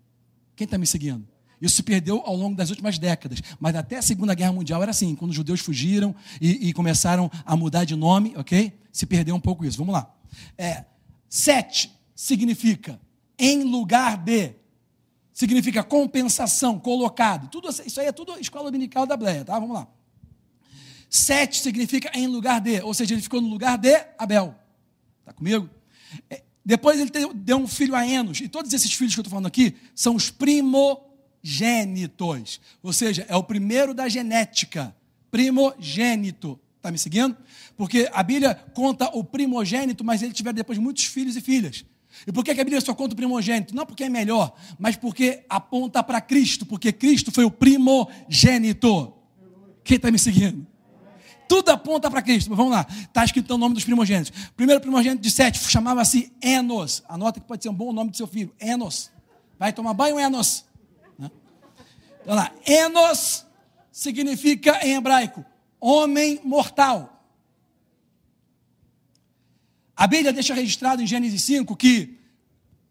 Quem 0.55 0.65
está 0.65 0.77
me 0.77 0.85
seguindo? 0.85 1.32
Isso 1.63 1.77
se 1.77 1.83
perdeu 1.83 2.21
ao 2.25 2.35
longo 2.35 2.57
das 2.57 2.69
últimas 2.69 2.99
décadas. 2.99 3.41
Mas 3.57 3.73
até 3.73 3.97
a 3.97 4.01
Segunda 4.01 4.35
Guerra 4.35 4.51
Mundial 4.51 4.81
era 4.81 4.91
assim, 4.91 5.15
quando 5.15 5.31
os 5.31 5.35
judeus 5.35 5.61
fugiram 5.61 6.13
e, 6.41 6.67
e 6.67 6.73
começaram 6.73 7.31
a 7.45 7.55
mudar 7.55 7.85
de 7.85 7.95
nome, 7.95 8.33
ok? 8.35 8.77
Se 8.91 9.05
perdeu 9.05 9.33
um 9.33 9.39
pouco 9.39 9.63
isso. 9.63 9.77
Vamos 9.77 9.93
lá. 9.93 10.13
É, 10.57 10.83
sete 11.29 11.89
significa 12.13 12.99
em 13.39 13.63
lugar 13.63 14.17
de. 14.17 14.51
significa 15.31 15.81
compensação, 15.85 16.77
colocado. 16.77 17.47
Tudo 17.47 17.69
isso 17.69 17.97
aí 18.01 18.07
é 18.07 18.11
tudo 18.11 18.37
escola 18.37 18.69
dominical 18.69 19.05
da 19.05 19.15
Bleia, 19.15 19.45
tá? 19.45 19.57
Vamos 19.57 19.75
lá. 19.75 19.87
Sete 21.09 21.61
significa 21.61 22.11
em 22.13 22.27
lugar 22.27 22.59
de, 22.59 22.81
ou 22.81 22.93
seja, 22.93 23.13
ele 23.13 23.21
ficou 23.21 23.39
no 23.39 23.47
lugar 23.47 23.77
de 23.77 24.05
Abel. 24.17 24.53
Está 25.21 25.31
comigo? 25.31 25.69
É, 26.29 26.43
depois 26.65 26.99
ele 26.99 27.11
deu 27.33 27.55
um 27.55 27.67
filho 27.67 27.95
a 27.95 28.05
Enos, 28.05 28.41
e 28.41 28.49
todos 28.49 28.73
esses 28.73 28.93
filhos 28.93 29.13
que 29.13 29.19
eu 29.19 29.21
estou 29.21 29.31
falando 29.31 29.47
aqui 29.47 29.75
são 29.95 30.15
os 30.15 30.29
primogênitos, 31.43 32.61
ou 32.81 32.93
seja, 32.93 33.25
é 33.27 33.35
o 33.35 33.43
primeiro 33.43 33.93
da 33.93 34.07
genética, 34.07 34.95
primogênito. 35.29 36.57
Está 36.77 36.89
me 36.91 36.97
seguindo? 36.97 37.35
Porque 37.77 38.09
a 38.11 38.23
Bíblia 38.23 38.55
conta 38.73 39.09
o 39.13 39.23
primogênito, 39.23 40.03
mas 40.03 40.21
ele 40.21 40.33
tiver 40.33 40.53
depois 40.53 40.77
muitos 40.77 41.05
filhos 41.05 41.35
e 41.35 41.41
filhas. 41.41 41.85
E 42.25 42.31
por 42.31 42.43
que 42.43 42.51
a 42.51 42.55
Bíblia 42.55 42.79
só 42.79 42.93
conta 42.93 43.13
o 43.13 43.15
primogênito? 43.15 43.75
Não 43.75 43.85
porque 43.85 44.05
é 44.05 44.09
melhor, 44.09 44.53
mas 44.79 44.95
porque 44.95 45.43
aponta 45.49 46.01
para 46.03 46.21
Cristo, 46.21 46.65
porque 46.65 46.91
Cristo 46.91 47.31
foi 47.31 47.43
o 47.43 47.51
primogênito. 47.51 49.13
Quem 49.83 49.97
está 49.97 50.11
me 50.11 50.19
seguindo? 50.19 50.65
Tudo 51.47 51.69
aponta 51.69 52.09
para 52.09 52.21
Cristo. 52.21 52.49
Mas 52.49 52.57
vamos 52.57 52.71
lá. 52.71 52.87
Está 52.89 53.25
escrito 53.25 53.53
o 53.53 53.57
nome 53.57 53.75
dos 53.75 53.83
primogênitos. 53.83 54.31
Primeiro 54.55 54.79
primogênito 54.79 55.21
de 55.21 55.29
Sete 55.29 55.59
chamava-se 55.59 56.31
Enos. 56.41 57.03
Anota 57.07 57.39
que 57.39 57.45
pode 57.45 57.63
ser 57.63 57.69
um 57.69 57.73
bom 57.73 57.91
nome 57.91 58.11
do 58.11 58.17
seu 58.17 58.27
filho. 58.27 58.53
Enos. 58.59 59.11
Vai 59.59 59.73
tomar 59.73 59.93
banho, 59.93 60.17
Enos. 60.19 60.65
Olha 62.25 62.35
lá. 62.35 62.51
Enos 62.65 63.45
significa 63.91 64.85
em 64.85 64.95
hebraico 64.95 65.45
homem 65.83 66.39
mortal. 66.45 67.09
A 69.97 70.07
Bíblia 70.07 70.31
deixa 70.31 70.53
registrado 70.53 71.01
em 71.01 71.07
Gênesis 71.07 71.43
5 71.43 71.75
que, 71.75 72.17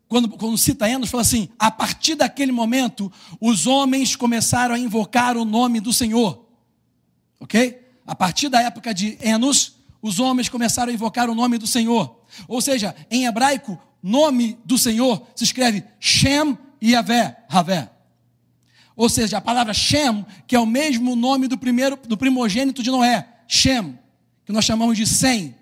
quando, 0.07 0.29
quando 0.29 0.59
cita 0.59 0.89
Enos, 0.89 1.09
fala 1.09 1.23
assim: 1.23 1.49
a 1.59 1.71
partir 1.71 2.15
daquele 2.15 2.53
momento, 2.53 3.11
os 3.41 3.67
homens 3.67 4.15
começaram 4.15 4.75
a 4.75 4.79
invocar 4.79 5.39
o 5.39 5.45
nome 5.45 5.81
do 5.81 5.93
Senhor. 5.93 6.47
Ok? 7.41 7.81
A 8.07 8.15
partir 8.15 8.51
da 8.51 8.61
época 8.61 8.93
de 8.93 9.17
Enos, 9.23 9.77
os 10.03 10.21
homens 10.21 10.51
começaram 10.51 10.91
a 10.91 10.95
invocar 10.95 11.31
o 11.31 11.35
nome 11.35 11.57
do 11.57 11.67
Senhor. 11.67 12.23
Ou 12.47 12.61
seja, 12.61 12.95
em 13.11 13.25
hebraico, 13.25 13.81
nome 14.03 14.59
do 14.65 14.77
Senhor 14.77 15.27
se 15.35 15.45
escreve 15.45 15.83
Shem 15.99 16.59
Yavé, 16.83 17.45
Havé. 17.49 17.92
Ou 18.97 19.09
seja, 19.09 19.39
a 19.39 19.41
palavra 19.41 19.73
Shem, 19.73 20.25
que 20.47 20.55
é 20.55 20.61
o 20.61 20.67
mesmo 20.67 21.17
nome 21.17 21.49
do 21.49 21.57
primeiro 21.57 21.97
do 21.97 22.17
primogênito 22.17 22.83
de 22.83 22.91
Noé, 22.91 23.27
Shem, 23.49 23.99
que 24.45 24.53
nós 24.53 24.65
chamamos 24.65 24.97
de 24.97 25.07
Sem, 25.07 25.55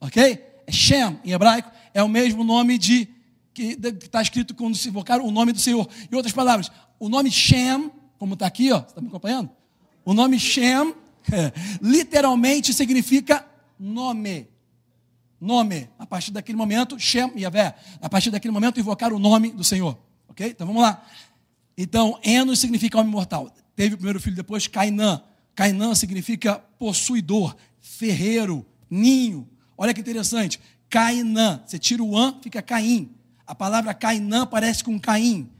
ok? 0.00 0.42
É 0.66 0.72
Shem 0.72 1.18
em 1.24 1.32
hebraico, 1.32 1.70
é 1.92 2.02
o 2.02 2.08
mesmo 2.08 2.44
nome 2.44 2.78
de 2.78 3.08
que 3.52 3.78
está 4.02 4.20
escrito 4.20 4.54
quando 4.54 4.76
se 4.76 4.88
invocar 4.88 5.20
o 5.20 5.30
nome 5.30 5.52
do 5.52 5.60
Senhor. 5.60 5.88
Em 6.10 6.14
outras 6.16 6.32
palavras, 6.32 6.70
o 6.98 7.08
nome 7.08 7.30
Shem, 7.30 7.90
como 8.18 8.34
está 8.34 8.46
aqui, 8.46 8.72
ó, 8.72 8.78
está 8.78 9.00
me 9.00 9.08
acompanhando? 9.08 9.50
O 10.04 10.12
nome 10.12 10.38
Shem 10.38 10.94
literalmente 11.80 12.74
significa 12.74 13.46
nome. 13.78 14.48
Nome. 15.40 15.88
A 15.98 16.06
partir 16.06 16.30
daquele 16.32 16.56
momento, 16.56 16.98
Shem 16.98 17.32
Yavé. 17.36 17.74
A 18.00 18.08
partir 18.08 18.30
daquele 18.30 18.52
momento, 18.52 18.80
invocar 18.80 19.12
o 19.12 19.18
nome 19.18 19.52
do 19.52 19.62
Senhor. 19.62 19.96
Ok? 20.28 20.48
Então 20.48 20.66
vamos 20.66 20.82
lá. 20.82 21.04
Então, 21.76 22.18
Enos 22.22 22.58
significa 22.58 22.98
homem 22.98 23.10
mortal. 23.10 23.52
Teve 23.74 23.94
o 23.94 23.98
primeiro 23.98 24.20
filho 24.20 24.36
depois, 24.36 24.66
Cainã. 24.66 25.22
Cainã 25.54 25.94
significa 25.94 26.58
possuidor, 26.78 27.56
ferreiro, 27.80 28.64
ninho. 28.88 29.48
Olha 29.76 29.92
que 29.92 30.00
interessante. 30.00 30.60
Cainã. 30.88 31.62
Você 31.66 31.78
tira 31.78 32.02
o 32.02 32.16
an, 32.16 32.38
fica 32.40 32.62
Caim. 32.62 33.10
A 33.46 33.54
palavra 33.54 33.92
Cainã 33.92 34.46
parece 34.46 34.84
com 34.84 34.98
Caim. 34.98 35.50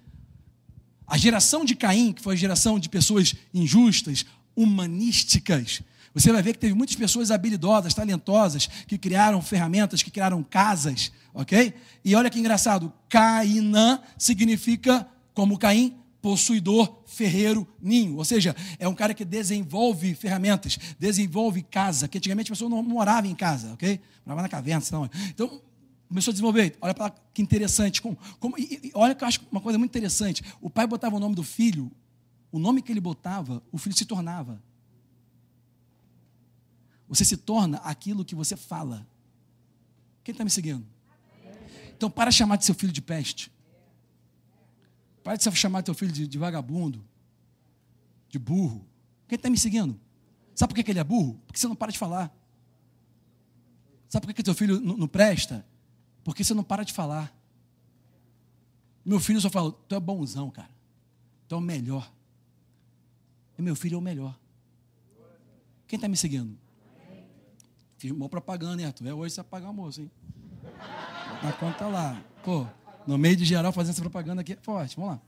A 1.06 1.18
geração 1.18 1.64
de 1.64 1.74
Caim, 1.74 2.12
que 2.12 2.22
foi 2.22 2.34
a 2.34 2.38
geração 2.38 2.78
de 2.78 2.88
pessoas 2.88 3.34
injustas, 3.52 4.24
humanísticas. 4.56 5.82
Você 6.14 6.32
vai 6.32 6.40
ver 6.40 6.52
que 6.52 6.60
teve 6.60 6.74
muitas 6.74 6.94
pessoas 6.94 7.32
habilidosas, 7.32 7.92
talentosas, 7.92 8.68
que 8.86 8.96
criaram 8.96 9.42
ferramentas, 9.42 10.02
que 10.02 10.10
criaram 10.10 10.42
casas, 10.44 11.10
ok? 11.34 11.74
E 12.04 12.14
olha 12.14 12.30
que 12.30 12.38
engraçado, 12.38 12.92
Cainã 13.08 13.98
significa, 14.16 15.06
como 15.34 15.58
Caim, 15.58 15.96
possuidor, 16.24 17.02
ferreiro, 17.04 17.68
ninho. 17.78 18.16
Ou 18.16 18.24
seja, 18.24 18.56
é 18.78 18.88
um 18.88 18.94
cara 18.94 19.12
que 19.12 19.26
desenvolve 19.26 20.14
ferramentas, 20.14 20.78
desenvolve 20.98 21.62
casa, 21.62 22.08
que 22.08 22.16
antigamente 22.16 22.50
a 22.50 22.54
pessoa 22.54 22.70
não 22.70 22.82
morava 22.82 23.26
em 23.26 23.34
casa, 23.34 23.74
ok? 23.74 24.00
Morava 24.24 24.40
na 24.40 24.48
caverna, 24.48 24.80
senão. 24.80 25.10
Então, 25.28 25.60
começou 26.08 26.30
a 26.30 26.32
desenvolver. 26.32 26.76
Olha 26.80 26.94
para 26.94 27.14
que 27.34 27.42
interessante. 27.42 28.00
Como, 28.00 28.16
como, 28.40 28.58
e, 28.58 28.80
e, 28.84 28.90
olha 28.94 29.14
que 29.14 29.22
eu 29.22 29.28
acho 29.28 29.40
uma 29.52 29.60
coisa 29.60 29.78
muito 29.78 29.90
interessante. 29.90 30.42
O 30.62 30.70
pai 30.70 30.86
botava 30.86 31.14
o 31.14 31.20
nome 31.20 31.34
do 31.34 31.42
filho 31.42 31.92
o 32.54 32.58
nome 32.60 32.80
que 32.80 32.92
ele 32.92 33.00
botava, 33.00 33.60
o 33.72 33.76
filho 33.76 33.96
se 33.96 34.04
tornava. 34.04 34.62
Você 37.08 37.24
se 37.24 37.36
torna 37.36 37.78
aquilo 37.78 38.24
que 38.24 38.32
você 38.32 38.56
fala. 38.56 39.04
Quem 40.22 40.30
está 40.30 40.44
me 40.44 40.50
seguindo? 40.50 40.86
Então, 41.96 42.08
para 42.08 42.30
chamar 42.30 42.54
de 42.54 42.64
seu 42.64 42.72
filho 42.72 42.92
de 42.92 43.02
peste. 43.02 43.50
Para 45.24 45.36
de 45.36 45.56
chamar 45.56 45.82
seu 45.82 45.94
filho 45.94 46.12
de, 46.12 46.28
de 46.28 46.38
vagabundo, 46.38 47.02
de 48.28 48.38
burro. 48.38 48.86
Quem 49.26 49.36
está 49.36 49.48
me 49.48 49.56
seguindo? 49.56 49.98
Sabe 50.54 50.74
por 50.74 50.84
que 50.84 50.90
ele 50.90 51.00
é 51.00 51.04
burro? 51.04 51.40
Porque 51.46 51.58
você 51.58 51.66
não 51.66 51.74
para 51.74 51.90
de 51.90 51.98
falar. 51.98 52.32
Sabe 54.06 54.26
por 54.26 54.34
que 54.34 54.44
seu 54.44 54.54
filho 54.54 54.78
não, 54.78 55.08
presta? 55.08 55.66
Porque 56.22 56.44
você 56.44 56.52
não 56.52 56.62
para 56.62 56.84
de 56.84 56.92
falar. 56.92 57.34
Meu 59.02 59.18
filho 59.18 59.40
só 59.40 59.48
fala: 59.48 59.72
Tu 59.72 59.94
é 59.94 60.00
bonzão, 60.00 60.50
cara. 60.50 60.70
Tu 61.48 61.54
é 61.54 61.58
o 61.58 61.60
melhor. 61.60 62.12
E 63.58 63.62
meu 63.62 63.74
filho 63.74 63.94
é 63.94 63.98
o 63.98 64.02
melhor. 64.02 64.38
Quem 65.88 65.96
está 65.96 66.06
me 66.06 66.18
seguindo? 66.18 66.56
Fiz 67.96 68.10
uma 68.10 68.28
propaganda, 68.28 68.82
hein, 68.82 68.86
Arthur? 68.86 69.06
É 69.06 69.14
hoje 69.14 69.34
você 69.34 69.40
vai 69.40 69.50
pagar 69.50 69.68
almoço, 69.68 70.02
hein? 70.02 70.10
Na 71.42 71.52
conta 71.52 71.86
lá. 71.86 72.22
Pô, 72.44 72.66
no 73.06 73.18
meio 73.18 73.36
de 73.36 73.44
geral 73.44 73.72
fazendo 73.72 73.92
essa 73.92 74.02
propaganda 74.02 74.40
aqui 74.40 74.56
forte. 74.62 74.96
Vamos 74.96 75.12
lá. 75.12 75.22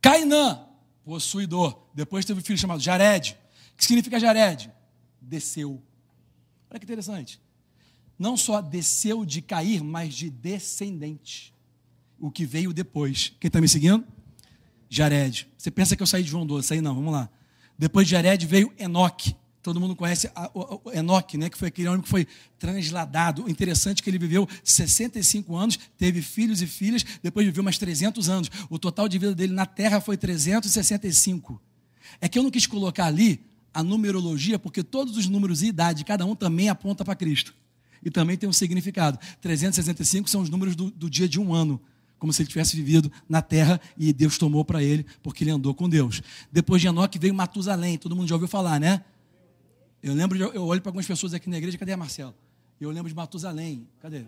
Cainã, 0.00 0.66
possuidor. 1.04 1.86
Depois 1.94 2.24
teve 2.24 2.40
um 2.40 2.42
filho 2.42 2.58
chamado 2.58 2.80
Jared. 2.80 3.36
O 3.72 3.76
que 3.76 3.84
significa 3.84 4.18
Jared? 4.18 4.70
Desceu. 5.20 5.82
Olha 6.70 6.78
que 6.78 6.84
interessante. 6.84 7.40
Não 8.18 8.36
só 8.36 8.60
desceu 8.60 9.24
de 9.24 9.40
cair, 9.40 9.82
mas 9.82 10.14
de 10.14 10.30
descendente. 10.30 11.54
O 12.18 12.30
que 12.30 12.44
veio 12.44 12.72
depois. 12.72 13.34
Quem 13.40 13.48
está 13.48 13.60
me 13.60 13.68
seguindo? 13.68 14.04
Jared. 14.88 15.48
Você 15.56 15.70
pensa 15.70 15.96
que 15.96 16.02
eu 16.02 16.06
saí 16.06 16.22
de 16.22 16.30
João 16.30 16.46
12, 16.46 16.66
saí 16.66 16.80
não, 16.80 16.94
vamos 16.94 17.12
lá. 17.12 17.30
Depois 17.78 18.06
de 18.06 18.12
Jared 18.12 18.44
veio 18.46 18.72
Enoque. 18.78 19.34
Todo 19.62 19.78
mundo 19.78 19.94
conhece 19.94 20.30
Enoque, 20.94 21.36
né, 21.36 21.50
que 21.50 21.58
foi 21.58 21.68
aquele 21.68 21.88
homem 21.88 22.00
que 22.00 22.08
foi 22.08 22.26
transladado. 22.58 23.44
O 23.44 23.50
interessante 23.50 24.00
é 24.00 24.02
que 24.02 24.08
ele 24.08 24.18
viveu 24.18 24.48
65 24.64 25.54
anos, 25.54 25.78
teve 25.98 26.22
filhos 26.22 26.62
e 26.62 26.66
filhas, 26.66 27.04
depois 27.22 27.44
viveu 27.44 27.62
mais 27.62 27.76
300 27.76 28.30
anos. 28.30 28.50
O 28.70 28.78
total 28.78 29.06
de 29.06 29.18
vida 29.18 29.34
dele 29.34 29.52
na 29.52 29.66
terra 29.66 30.00
foi 30.00 30.16
365. 30.16 31.60
É 32.20 32.28
que 32.28 32.38
eu 32.38 32.42
não 32.42 32.50
quis 32.50 32.66
colocar 32.66 33.04
ali 33.06 33.44
a 33.72 33.82
numerologia, 33.82 34.58
porque 34.58 34.82
todos 34.82 35.16
os 35.16 35.28
números 35.28 35.62
e 35.62 35.66
idade, 35.66 36.04
cada 36.04 36.24
um 36.24 36.34
também 36.34 36.68
aponta 36.70 37.04
para 37.04 37.14
Cristo. 37.14 37.54
E 38.02 38.10
também 38.10 38.38
tem 38.38 38.48
um 38.48 38.52
significado. 38.52 39.18
365 39.42 40.28
são 40.30 40.40
os 40.40 40.48
números 40.48 40.74
do, 40.74 40.90
do 40.90 41.10
dia 41.10 41.28
de 41.28 41.38
um 41.38 41.52
ano 41.52 41.80
como 42.20 42.34
se 42.34 42.42
ele 42.42 42.50
tivesse 42.50 42.76
vivido 42.76 43.10
na 43.26 43.40
terra 43.40 43.80
e 43.96 44.12
Deus 44.12 44.36
tomou 44.36 44.62
para 44.62 44.82
ele, 44.82 45.06
porque 45.22 45.42
ele 45.42 45.50
andou 45.50 45.74
com 45.74 45.88
Deus. 45.88 46.22
Depois 46.52 46.82
de 46.82 46.86
Enoque 46.86 47.18
veio 47.18 47.34
Matusalém, 47.34 47.96
todo 47.96 48.14
mundo 48.14 48.28
já 48.28 48.34
ouviu 48.34 48.46
falar, 48.46 48.78
né? 48.78 49.02
Eu 50.02 50.14
lembro, 50.14 50.36
de, 50.36 50.42
eu 50.42 50.64
olho 50.64 50.80
para 50.80 50.90
algumas 50.90 51.06
pessoas 51.06 51.34
aqui 51.34 51.48
na 51.48 51.58
igreja, 51.58 51.76
cadê 51.76 51.92
a 51.92 51.96
Marcela? 51.96 52.34
Eu 52.80 52.90
lembro 52.90 53.08
de 53.08 53.14
Matusalém, 53.14 53.86
cadê? 54.00 54.24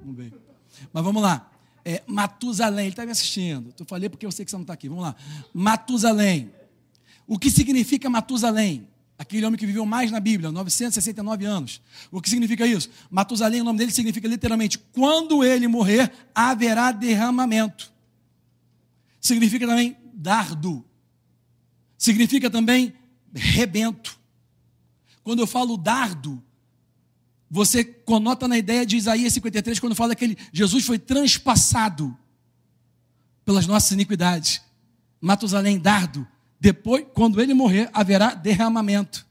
Vamos 0.00 0.16
ver. 0.16 0.32
Mas 0.92 1.04
vamos 1.04 1.22
lá. 1.22 1.50
É, 1.84 2.02
Matusalém, 2.06 2.86
ele 2.86 2.92
está 2.92 3.04
me 3.04 3.12
assistindo. 3.12 3.72
Eu 3.78 3.86
falei 3.86 4.08
porque 4.08 4.26
eu 4.26 4.32
sei 4.32 4.44
que 4.44 4.50
você 4.50 4.56
não 4.56 4.62
está 4.62 4.72
aqui. 4.72 4.88
Vamos 4.88 5.04
lá. 5.04 5.14
Matusalém. 5.52 6.50
O 7.26 7.38
que 7.38 7.50
significa 7.50 8.10
Matusalém? 8.10 8.88
Aquele 9.16 9.46
homem 9.46 9.56
que 9.56 9.64
viveu 9.64 9.86
mais 9.86 10.10
na 10.10 10.18
Bíblia, 10.18 10.50
969 10.50 11.44
anos. 11.44 11.80
O 12.10 12.20
que 12.20 12.28
significa 12.28 12.66
isso? 12.66 12.90
Matusalém, 13.08 13.60
o 13.60 13.64
nome 13.64 13.78
dele 13.78 13.92
significa 13.92 14.26
literalmente: 14.26 14.78
quando 14.78 15.44
ele 15.44 15.68
morrer, 15.68 16.10
haverá 16.34 16.90
derramamento. 16.90 17.92
Significa 19.20 19.66
também 19.66 19.96
dardo. 20.12 20.84
Significa 21.96 22.50
também 22.50 22.92
rebento. 23.32 24.18
Quando 25.24 25.40
eu 25.40 25.46
falo 25.46 25.76
dardo, 25.76 26.40
você 27.50 27.82
conota 27.82 28.46
na 28.46 28.58
ideia 28.58 28.84
de 28.84 28.96
Isaías 28.96 29.32
53, 29.32 29.80
quando 29.80 29.94
fala 29.94 30.14
que 30.14 30.24
ele, 30.24 30.38
Jesus 30.52 30.84
foi 30.84 30.98
transpassado 30.98 32.16
pelas 33.44 33.66
nossas 33.66 33.90
iniquidades. 33.92 34.60
Matusalém, 35.20 35.78
dardo. 35.78 36.26
Depois, 36.60 37.06
quando 37.14 37.40
ele 37.40 37.54
morrer, 37.54 37.88
haverá 37.92 38.34
derramamento. 38.34 39.26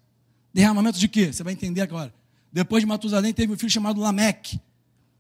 Derramamento 0.54 0.98
de 0.98 1.08
quê? 1.08 1.32
Você 1.32 1.44
vai 1.44 1.54
entender 1.54 1.82
agora. 1.82 2.14
Depois 2.52 2.82
de 2.82 2.88
Matusalém, 2.88 3.34
teve 3.34 3.54
um 3.54 3.58
filho 3.58 3.72
chamado 3.72 4.00
Lameque. 4.00 4.60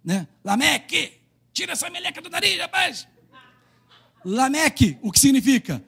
Né? 0.03 0.27
Lameque, 0.43 1.13
tira 1.51 1.73
essa 1.73 1.89
meleca 1.89 2.21
do 2.21 2.29
nariz, 2.29 2.59
rapaz. 2.59 3.07
Lameque, 4.25 4.97
o 5.01 5.11
que 5.11 5.19
significa? 5.19 5.83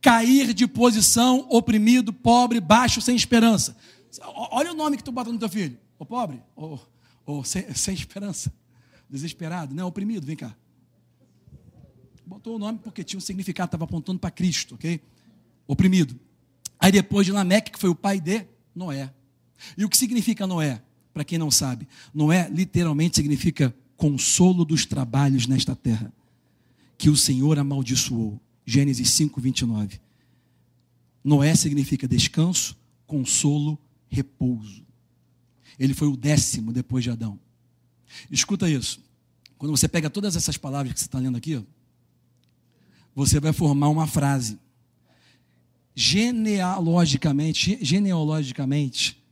Cair 0.00 0.54
de 0.54 0.66
posição, 0.66 1.46
oprimido, 1.50 2.12
pobre, 2.12 2.60
baixo, 2.60 3.00
sem 3.00 3.16
esperança. 3.16 3.76
Olha 4.22 4.72
o 4.72 4.74
nome 4.74 4.96
que 4.96 5.04
tu 5.04 5.12
bota 5.12 5.32
no 5.32 5.38
teu 5.38 5.48
filho. 5.48 5.78
O 5.98 6.06
pobre, 6.06 6.42
ou, 6.56 7.44
sem, 7.44 7.72
sem 7.74 7.94
esperança, 7.94 8.52
desesperado, 9.08 9.74
né? 9.74 9.84
Oprimido, 9.84 10.26
vem 10.26 10.36
cá. 10.36 10.56
Botou 12.24 12.56
o 12.56 12.58
nome 12.58 12.78
porque 12.78 13.04
tinha 13.04 13.18
um 13.18 13.20
significado, 13.20 13.68
estava 13.68 13.84
apontando 13.84 14.18
para 14.18 14.30
Cristo, 14.30 14.76
ok? 14.76 15.00
Oprimido. 15.66 16.18
Aí 16.78 16.90
depois 16.90 17.26
de 17.26 17.32
Lameque, 17.32 17.72
que 17.72 17.78
foi 17.78 17.90
o 17.90 17.94
pai 17.94 18.20
de 18.20 18.46
Noé. 18.74 19.12
E 19.76 19.84
o 19.84 19.88
que 19.88 19.96
significa 19.96 20.46
Noé? 20.46 20.82
Para 21.12 21.24
quem 21.24 21.38
não 21.38 21.50
sabe, 21.50 21.86
Noé 22.14 22.48
literalmente 22.48 23.16
significa 23.16 23.74
consolo 23.96 24.64
dos 24.64 24.86
trabalhos 24.86 25.46
nesta 25.46 25.76
terra, 25.76 26.12
que 26.96 27.10
o 27.10 27.16
Senhor 27.16 27.58
amaldiçoou. 27.58 28.40
Gênesis 28.64 29.10
5, 29.10 29.40
29. 29.40 30.00
Noé 31.22 31.54
significa 31.54 32.08
descanso, 32.08 32.76
consolo, 33.06 33.78
repouso. 34.10 34.84
Ele 35.78 35.94
foi 35.94 36.08
o 36.08 36.16
décimo 36.16 36.72
depois 36.72 37.04
de 37.04 37.10
Adão. 37.10 37.38
Escuta 38.30 38.68
isso. 38.68 39.02
Quando 39.56 39.76
você 39.76 39.88
pega 39.88 40.10
todas 40.10 40.36
essas 40.36 40.56
palavras 40.56 40.92
que 40.92 41.00
você 41.00 41.06
está 41.06 41.18
lendo 41.18 41.38
aqui, 41.38 41.64
você 43.14 43.40
vai 43.40 43.52
formar 43.52 43.88
uma 43.88 44.06
frase. 44.06 44.58
Genealogicamente, 45.94 47.78
genealogicamente, 47.82 49.22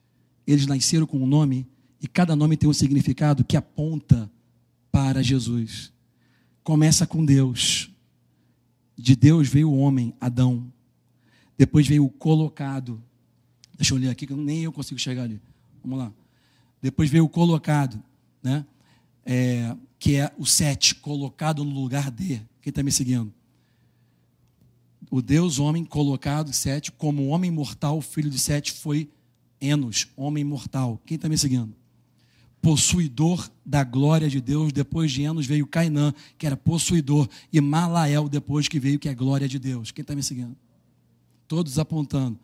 eles 0.46 0.66
nasceram 0.66 1.06
com 1.06 1.18
um 1.18 1.26
nome 1.26 1.66
e 2.00 2.06
cada 2.06 2.36
nome 2.36 2.56
tem 2.56 2.68
um 2.68 2.74
significado 2.74 3.44
que 3.44 3.56
aponta 3.56 4.30
para 4.90 5.22
Jesus. 5.22 5.92
Começa 6.62 7.06
com 7.06 7.24
Deus. 7.24 7.90
De 8.96 9.14
Deus 9.16 9.48
veio 9.48 9.70
o 9.70 9.78
homem, 9.78 10.14
Adão. 10.20 10.72
Depois 11.56 11.86
veio 11.86 12.04
o 12.04 12.10
colocado. 12.10 13.02
Deixa 13.78 13.94
eu 13.94 13.98
ler 13.98 14.10
aqui, 14.10 14.26
que 14.26 14.34
nem 14.34 14.64
eu 14.64 14.72
consigo 14.72 14.98
chegar 14.98 15.22
ali. 15.22 15.40
Vamos 15.84 16.00
lá. 16.00 16.12
Depois 16.82 17.08
veio 17.08 17.24
o 17.24 17.28
colocado, 17.28 18.02
né? 18.42 18.66
É, 19.24 19.76
que 19.98 20.16
é 20.16 20.32
o 20.36 20.44
sete, 20.44 20.96
colocado 20.96 21.64
no 21.64 21.70
lugar 21.70 22.10
de. 22.10 22.42
Quem 22.60 22.70
está 22.70 22.82
me 22.82 22.90
seguindo? 22.90 23.32
O 25.10 25.22
Deus 25.22 25.60
homem 25.60 25.84
colocado, 25.84 26.52
sete, 26.52 26.90
como 26.90 27.28
homem 27.28 27.50
mortal, 27.50 28.00
filho 28.02 28.28
de 28.28 28.38
sete, 28.38 28.72
foi 28.72 29.08
Enos, 29.60 30.08
homem 30.16 30.44
mortal. 30.44 31.00
Quem 31.06 31.14
está 31.14 31.28
me 31.28 31.38
seguindo? 31.38 31.74
Possuidor 32.60 33.48
da 33.64 33.84
glória 33.84 34.28
de 34.28 34.40
Deus. 34.40 34.72
Depois 34.72 35.10
de 35.12 35.22
Enos 35.22 35.46
veio 35.46 35.66
Cainã, 35.66 36.12
que 36.36 36.46
era 36.46 36.56
possuidor. 36.56 37.28
E 37.52 37.60
Malael, 37.60 38.28
depois 38.28 38.66
que 38.66 38.80
veio, 38.80 38.98
que 38.98 39.08
é 39.08 39.14
glória 39.14 39.48
de 39.48 39.58
Deus. 39.58 39.90
Quem 39.92 40.02
está 40.02 40.14
me 40.14 40.22
seguindo? 40.22 40.56
Todos 41.46 41.78
apontando. 41.78 42.38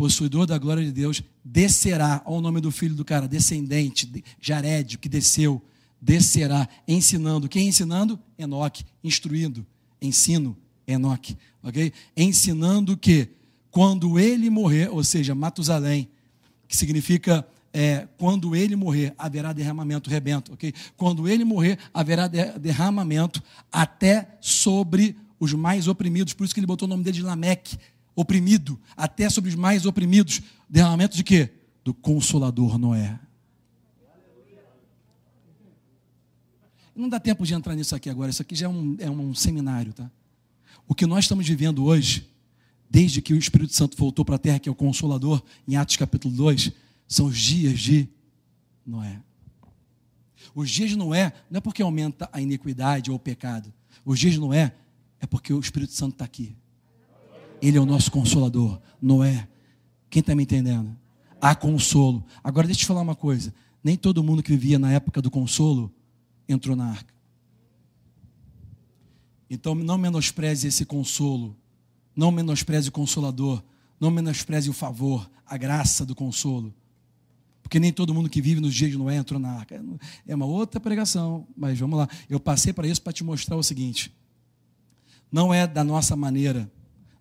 Possuidor 0.00 0.46
da 0.46 0.56
glória 0.56 0.82
de 0.82 0.92
Deus, 0.92 1.22
descerá. 1.44 2.22
Olha 2.24 2.38
o 2.38 2.40
nome 2.40 2.58
do 2.58 2.70
filho 2.70 2.94
do 2.94 3.04
cara, 3.04 3.28
descendente, 3.28 4.10
Jared, 4.40 4.96
que 4.96 5.10
desceu. 5.10 5.60
Descerá, 6.00 6.66
ensinando. 6.88 7.46
Quem 7.50 7.68
ensinando? 7.68 8.18
Enoque, 8.38 8.82
instruindo. 9.04 9.66
Ensino, 10.00 10.56
Enoque. 10.86 11.36
Ok? 11.62 11.92
Ensinando 12.16 12.96
que 12.96 13.28
quando 13.70 14.18
ele 14.18 14.48
morrer, 14.48 14.88
ou 14.90 15.04
seja, 15.04 15.34
Matusalém, 15.34 16.08
que 16.66 16.74
significa 16.74 17.46
é, 17.70 18.08
quando 18.16 18.56
ele 18.56 18.76
morrer, 18.76 19.12
haverá 19.18 19.52
derramamento, 19.52 20.08
rebento, 20.08 20.54
ok? 20.54 20.72
Quando 20.96 21.28
ele 21.28 21.44
morrer, 21.44 21.78
haverá 21.92 22.26
derramamento 22.26 23.42
até 23.70 24.38
sobre 24.40 25.14
os 25.38 25.52
mais 25.52 25.88
oprimidos, 25.88 26.32
por 26.32 26.44
isso 26.44 26.54
que 26.54 26.60
ele 26.60 26.66
botou 26.66 26.86
o 26.86 26.88
nome 26.88 27.04
dele 27.04 27.18
de 27.18 27.22
Lameque, 27.22 27.76
oprimido, 28.20 28.78
até 28.96 29.28
sobre 29.28 29.50
os 29.50 29.56
mais 29.56 29.86
oprimidos. 29.86 30.42
Derramamento 30.68 31.16
de 31.16 31.24
quê? 31.24 31.50
Do 31.82 31.94
Consolador 31.94 32.78
Noé. 32.78 33.18
Não 36.94 37.08
dá 37.08 37.18
tempo 37.18 37.46
de 37.46 37.54
entrar 37.54 37.74
nisso 37.74 37.94
aqui 37.94 38.10
agora, 38.10 38.30
isso 38.30 38.42
aqui 38.42 38.54
já 38.54 38.66
é 38.66 38.68
um, 38.68 38.96
é 38.98 39.10
um 39.10 39.34
seminário, 39.34 39.92
tá? 39.92 40.10
O 40.86 40.94
que 40.94 41.06
nós 41.06 41.24
estamos 41.24 41.48
vivendo 41.48 41.84
hoje 41.84 42.28
desde 42.90 43.22
que 43.22 43.32
o 43.32 43.38
Espírito 43.38 43.72
Santo 43.72 43.96
voltou 43.96 44.24
para 44.24 44.34
a 44.34 44.38
terra, 44.38 44.58
que 44.58 44.68
é 44.68 44.72
o 44.72 44.74
Consolador, 44.74 45.42
em 45.66 45.76
Atos 45.76 45.96
capítulo 45.96 46.34
2, 46.34 46.72
são 47.06 47.26
os 47.26 47.38
dias 47.38 47.78
de 47.78 48.08
Noé. 48.84 49.22
Os 50.54 50.68
dias 50.68 50.90
de 50.90 50.96
Noé 50.96 51.32
não 51.48 51.58
é 51.58 51.60
porque 51.60 51.80
aumenta 51.80 52.28
a 52.32 52.40
iniquidade 52.40 53.10
ou 53.10 53.16
o 53.16 53.20
pecado. 53.20 53.72
Os 54.04 54.18
dias 54.18 54.34
de 54.34 54.40
Noé 54.40 54.74
é 55.20 55.26
porque 55.26 55.52
o 55.52 55.60
Espírito 55.60 55.92
Santo 55.92 56.14
está 56.14 56.24
aqui. 56.24 56.56
Ele 57.60 57.78
é 57.78 57.80
o 57.80 57.86
nosso 57.86 58.10
consolador. 58.10 58.80
Noé. 59.00 59.48
Quem 60.08 60.20
está 60.20 60.34
me 60.34 60.42
entendendo? 60.42 60.96
Há 61.40 61.54
consolo. 61.54 62.24
Agora 62.42 62.66
deixa 62.66 62.80
eu 62.80 62.82
te 62.82 62.86
falar 62.86 63.00
uma 63.00 63.14
coisa. 63.14 63.54
Nem 63.82 63.96
todo 63.96 64.22
mundo 64.22 64.42
que 64.42 64.50
vivia 64.50 64.78
na 64.78 64.92
época 64.92 65.22
do 65.22 65.30
consolo 65.30 65.92
entrou 66.48 66.74
na 66.74 66.86
arca. 66.86 67.14
Então 69.48 69.74
não 69.74 69.98
menospreze 69.98 70.68
esse 70.68 70.84
consolo 70.84 71.56
não 72.14 72.30
menospreze 72.30 72.88
o 72.88 72.92
consolador, 72.92 73.62
não 73.98 74.10
menospreze 74.10 74.68
o 74.68 74.72
favor, 74.72 75.30
a 75.46 75.56
graça 75.56 76.04
do 76.04 76.14
consolo. 76.14 76.74
Porque 77.62 77.78
nem 77.78 77.92
todo 77.92 78.12
mundo 78.12 78.28
que 78.28 78.42
vive 78.42 78.60
nos 78.60 78.74
dias 78.74 78.90
de 78.90 78.98
Noé 78.98 79.16
entrou 79.16 79.38
na 79.38 79.52
arca. 79.52 79.82
É 80.26 80.34
uma 80.34 80.46
outra 80.46 80.80
pregação, 80.80 81.46
mas 81.56 81.78
vamos 81.78 81.98
lá. 81.98 82.08
Eu 82.28 82.40
passei 82.40 82.72
para 82.72 82.86
isso 82.86 83.00
para 83.00 83.12
te 83.12 83.22
mostrar 83.22 83.56
o 83.56 83.62
seguinte: 83.62 84.12
não 85.30 85.54
é 85.54 85.66
da 85.66 85.84
nossa 85.84 86.16
maneira, 86.16 86.70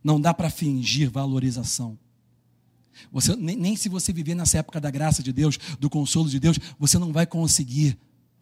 não 0.04 0.20
dá 0.20 0.34
para 0.34 0.50
fingir 0.50 1.10
valorização. 1.10 1.98
Você, 3.12 3.36
nem, 3.36 3.56
nem 3.56 3.76
se 3.76 3.88
você 3.90 4.12
viver 4.12 4.36
nessa 4.36 4.58
época 4.58 4.80
da 4.80 4.92
graça 4.92 5.24
de 5.24 5.32
Deus, 5.32 5.58
do 5.80 5.90
consolo 5.90 6.30
de 6.30 6.40
Deus, 6.40 6.60
você 6.78 6.98
não 6.98 7.12
vai 7.12 7.26
conseguir 7.26 7.98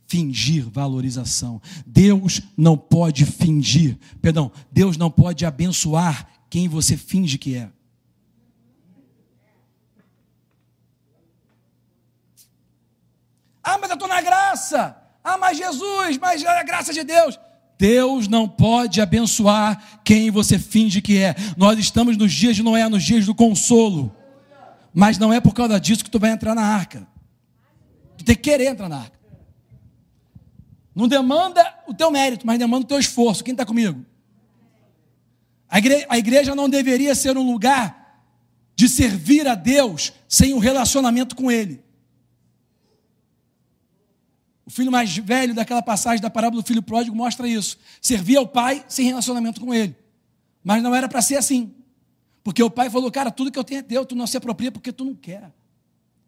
fingir 0.08 0.68
valorização. 0.70 1.62
Deus 1.86 2.42
não 2.56 2.78
pode 2.78 3.26
fingir, 3.26 3.98
perdão, 4.22 4.52
Deus 4.72 4.98
não 4.98 5.12
pode 5.12 5.46
abençoar 5.46 6.28
quem 6.50 6.68
você 6.68 6.96
finge 6.96 7.38
que 7.38 7.56
é. 7.56 7.70
Ah, 13.64 13.78
mas 13.78 13.90
eu 13.90 13.96
estou 13.96 14.08
na 14.08 14.22
graça. 14.22 14.96
Ah, 15.22 15.38
mas 15.38 15.58
Jesus, 15.58 16.18
mas 16.18 16.42
é 16.42 16.48
a 16.48 16.64
graça 16.64 16.94
de 16.94 17.04
Deus. 17.04 17.38
Deus 17.78 18.28
não 18.28 18.48
pode 18.48 19.00
abençoar 19.00 20.02
quem 20.04 20.32
você 20.32 20.58
finge 20.58 21.02
que 21.02 21.18
é. 21.18 21.36
Nós 21.56 21.78
estamos 21.78 22.18
nos 22.18 22.34
dias 22.34 22.56
de 22.56 22.64
Noé, 22.64 22.90
nos 22.90 23.04
dias 23.04 23.26
do 23.26 23.36
consolo. 23.36 24.14
Mas 24.94 25.18
não 25.18 25.32
é 25.32 25.40
por 25.40 25.54
causa 25.54 25.80
disso 25.80 26.04
que 26.04 26.10
tu 26.10 26.20
vai 26.20 26.32
entrar 26.32 26.56
na 26.56 26.64
arca. 26.64 27.08
Tu 28.18 28.26
tem 28.26 28.36
que 28.36 28.42
querer 28.42 28.68
entrar 28.68 28.90
na 28.90 28.98
arca. 28.98 29.18
Não 30.96 31.08
demanda 31.08 31.64
o 31.88 31.94
teu 31.94 32.10
mérito, 32.10 32.48
mas 32.48 32.58
demanda 32.58 32.84
o 32.84 32.88
teu 32.88 32.98
esforço. 32.98 33.44
Quem 33.44 33.52
está 33.52 33.64
comigo? 33.64 34.04
A 35.70 35.78
igreja, 35.78 36.06
a 36.10 36.18
igreja 36.18 36.56
não 36.56 36.68
deveria 36.68 37.14
ser 37.14 37.38
um 37.38 37.46
lugar 37.46 38.24
de 38.76 38.90
servir 38.90 39.48
a 39.48 39.54
Deus 39.54 40.14
sem 40.28 40.54
um 40.54 40.60
relacionamento 40.60 41.36
com 41.36 41.52
Ele. 41.52 41.84
O 44.68 44.70
filho 44.70 44.92
mais 44.92 45.16
velho 45.16 45.56
daquela 45.56 45.82
passagem 45.82 46.22
da 46.22 46.30
parábola 46.30 46.62
do 46.62 46.68
filho 46.68 46.82
pródigo 46.82 47.16
mostra 47.16 47.48
isso. 47.48 47.78
Servia 48.02 48.40
ao 48.40 48.48
pai 48.48 48.84
sem 48.90 49.06
relacionamento 49.06 49.62
com 49.62 49.74
ele. 49.74 49.96
Mas 50.62 50.84
não 50.84 50.94
era 50.94 51.08
para 51.08 51.22
ser 51.22 51.38
assim. 51.38 51.74
Porque 52.44 52.62
o 52.62 52.70
pai 52.70 52.90
falou, 52.90 53.10
cara, 53.10 53.32
tudo 53.32 53.50
que 53.50 53.58
eu 53.58 53.64
tenho 53.64 53.80
é 53.80 53.82
teu, 53.82 54.06
tu 54.06 54.14
não 54.14 54.28
se 54.28 54.36
apropria 54.36 54.70
porque 54.70 54.92
tu 54.92 55.06
não 55.06 55.16
quer. 55.16 55.54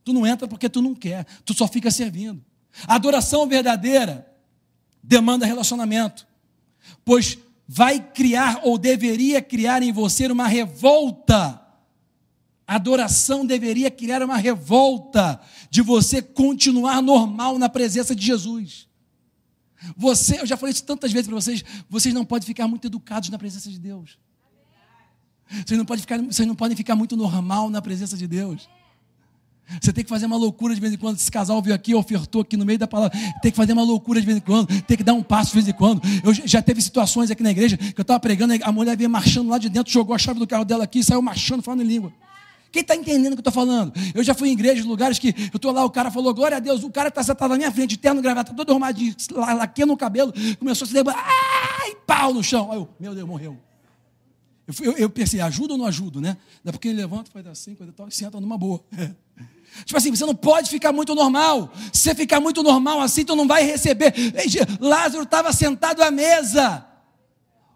Tu 0.05 0.13
não 0.13 0.25
entra 0.25 0.47
porque 0.47 0.69
tu 0.69 0.81
não 0.81 0.95
quer, 0.95 1.25
tu 1.43 1.53
só 1.53 1.67
fica 1.67 1.91
servindo. 1.91 2.41
A 2.87 2.95
adoração 2.95 3.45
verdadeira 3.45 4.25
demanda 5.03 5.45
relacionamento. 5.45 6.25
Pois 7.03 7.37
vai 7.67 7.99
criar 7.99 8.61
ou 8.63 8.77
deveria 8.77 9.41
criar 9.41 9.83
em 9.83 9.91
você 9.91 10.27
uma 10.27 10.47
revolta. 10.47 11.58
A 12.69 12.75
adoração 12.75 13.47
deveria 13.47 13.89
criar 13.89 14.21
uma 14.21 14.37
revolta 14.37 15.41
de 15.71 15.81
você 15.81 16.21
continuar 16.21 17.01
normal 17.01 17.57
na 17.57 17.67
presença 17.67 18.15
de 18.15 18.23
Jesus. 18.23 18.87
Você, 19.97 20.39
eu 20.39 20.45
já 20.45 20.55
falei 20.55 20.73
isso 20.73 20.83
tantas 20.83 21.11
vezes 21.11 21.27
para 21.27 21.35
vocês, 21.35 21.65
vocês 21.89 22.13
não 22.13 22.23
podem 22.23 22.45
ficar 22.45 22.67
muito 22.67 22.85
educados 22.85 23.29
na 23.29 23.39
presença 23.39 23.71
de 23.71 23.79
Deus. 23.79 24.19
Vocês 25.65 25.79
não, 25.79 25.83
podem 25.83 26.01
ficar, 26.01 26.21
vocês 26.21 26.47
não 26.47 26.53
podem 26.53 26.77
ficar 26.77 26.95
muito 26.95 27.17
normal 27.17 27.71
na 27.71 27.81
presença 27.81 28.15
de 28.15 28.27
Deus. 28.27 28.69
Você 29.81 29.91
tem 29.91 30.03
que 30.03 30.09
fazer 30.09 30.27
uma 30.27 30.37
loucura 30.37 30.75
de 30.75 30.79
vez 30.79 30.93
em 30.93 30.97
quando. 30.97 31.15
Esse 31.15 31.31
casal 31.31 31.59
veio 31.63 31.75
aqui, 31.75 31.95
ofertou 31.95 32.41
aqui 32.41 32.55
no 32.55 32.67
meio 32.67 32.77
da 32.77 32.87
palavra. 32.87 33.17
Tem 33.41 33.49
que 33.49 33.57
fazer 33.57 33.73
uma 33.73 33.81
loucura 33.81 34.19
de 34.19 34.27
vez 34.27 34.37
em 34.37 34.41
quando. 34.41 34.67
Tem 34.83 34.95
que 34.95 35.03
dar 35.03 35.15
um 35.15 35.23
passo 35.23 35.49
de 35.49 35.55
vez 35.55 35.67
em 35.67 35.73
quando. 35.73 36.03
Eu 36.23 36.35
já 36.35 36.61
teve 36.61 36.83
situações 36.83 37.31
aqui 37.31 37.41
na 37.41 37.49
igreja 37.49 37.77
que 37.77 37.99
eu 37.99 38.03
estava 38.03 38.19
pregando, 38.19 38.53
a 38.61 38.71
mulher 38.71 38.95
veio 38.95 39.09
marchando 39.09 39.49
lá 39.49 39.57
de 39.57 39.69
dentro, 39.69 39.91
jogou 39.91 40.15
a 40.15 40.19
chave 40.19 40.39
do 40.39 40.45
carro 40.45 40.65
dela 40.65 40.83
aqui, 40.83 41.03
saiu 41.03 41.21
marchando, 41.23 41.63
falando 41.63 41.81
em 41.81 41.87
língua. 41.87 42.13
Quem 42.71 42.81
está 42.81 42.95
entendendo 42.95 43.33
o 43.33 43.35
que 43.35 43.39
eu 43.39 43.49
estou 43.49 43.53
falando? 43.53 43.91
Eu 44.13 44.23
já 44.23 44.33
fui 44.33 44.49
em 44.49 44.51
igrejas, 44.51 44.85
lugares 44.85 45.17
que 45.17 45.29
eu 45.29 45.55
estou 45.55 45.71
lá, 45.71 45.83
o 45.83 45.89
cara 45.89 46.11
falou, 46.11 46.33
glória 46.33 46.57
a 46.57 46.59
Deus, 46.59 46.83
o 46.83 46.91
cara 46.91 47.09
está 47.09 47.23
sentado 47.23 47.49
na 47.51 47.57
minha 47.57 47.71
frente, 47.71 47.97
terno, 47.97 48.21
gravata, 48.21 48.53
todo 48.53 48.69
arrumadinho, 48.69 49.15
laqueando 49.35 49.93
no 49.93 49.97
cabelo, 49.97 50.33
começou 50.59 50.85
a 50.85 50.87
se 50.87 50.93
levantar. 50.93 51.25
Ai, 51.81 51.95
pau 52.05 52.33
no 52.33 52.43
chão. 52.43 52.71
Aí 52.71 52.77
eu, 52.77 52.89
meu 52.99 53.15
Deus, 53.15 53.27
morreu. 53.27 53.57
Eu, 54.67 54.85
eu, 54.85 54.97
eu 54.97 55.09
pensei, 55.09 55.41
ajuda 55.41 55.73
ou 55.73 55.79
não 55.79 55.85
ajudo, 55.87 56.21
né? 56.21 56.37
Daí 56.63 56.71
porque 56.71 56.89
ele 56.89 56.97
levanta, 56.97 57.31
faz 57.31 57.47
assim, 57.47 57.73
coisa 57.73 57.91
e 57.91 57.95
tal, 57.95 58.07
e 58.07 58.11
senta 58.11 58.39
numa 58.39 58.57
boa. 58.57 58.83
Tipo 59.85 59.97
assim, 59.97 60.15
você 60.15 60.25
não 60.25 60.35
pode 60.35 60.69
ficar 60.69 60.91
muito 60.91 61.13
normal. 61.15 61.71
Se 61.93 62.01
você 62.01 62.15
ficar 62.15 62.39
muito 62.39 62.61
normal 62.63 63.01
assim, 63.01 63.23
tu 63.23 63.35
não 63.35 63.47
vai 63.47 63.63
receber. 63.63 64.13
Lázaro 64.79 65.23
estava 65.23 65.53
sentado 65.53 66.01
à 66.01 66.11
mesa. 66.11 66.85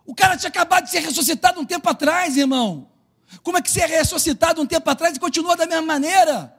O 0.05 0.13
cara 0.13 0.35
tinha 0.35 0.49
acabado 0.49 0.85
de 0.85 0.91
ser 0.91 0.99
ressuscitado 0.99 1.59
um 1.59 1.65
tempo 1.65 1.87
atrás, 1.87 2.35
irmão. 2.35 2.87
Como 3.41 3.57
é 3.57 3.61
que 3.61 3.71
você 3.71 3.81
é 3.81 3.85
ressuscitado 3.85 4.61
um 4.61 4.65
tempo 4.65 4.89
atrás 4.89 5.15
e 5.15 5.19
continua 5.19 5.55
da 5.55 5.65
mesma 5.65 5.85
maneira? 5.85 6.53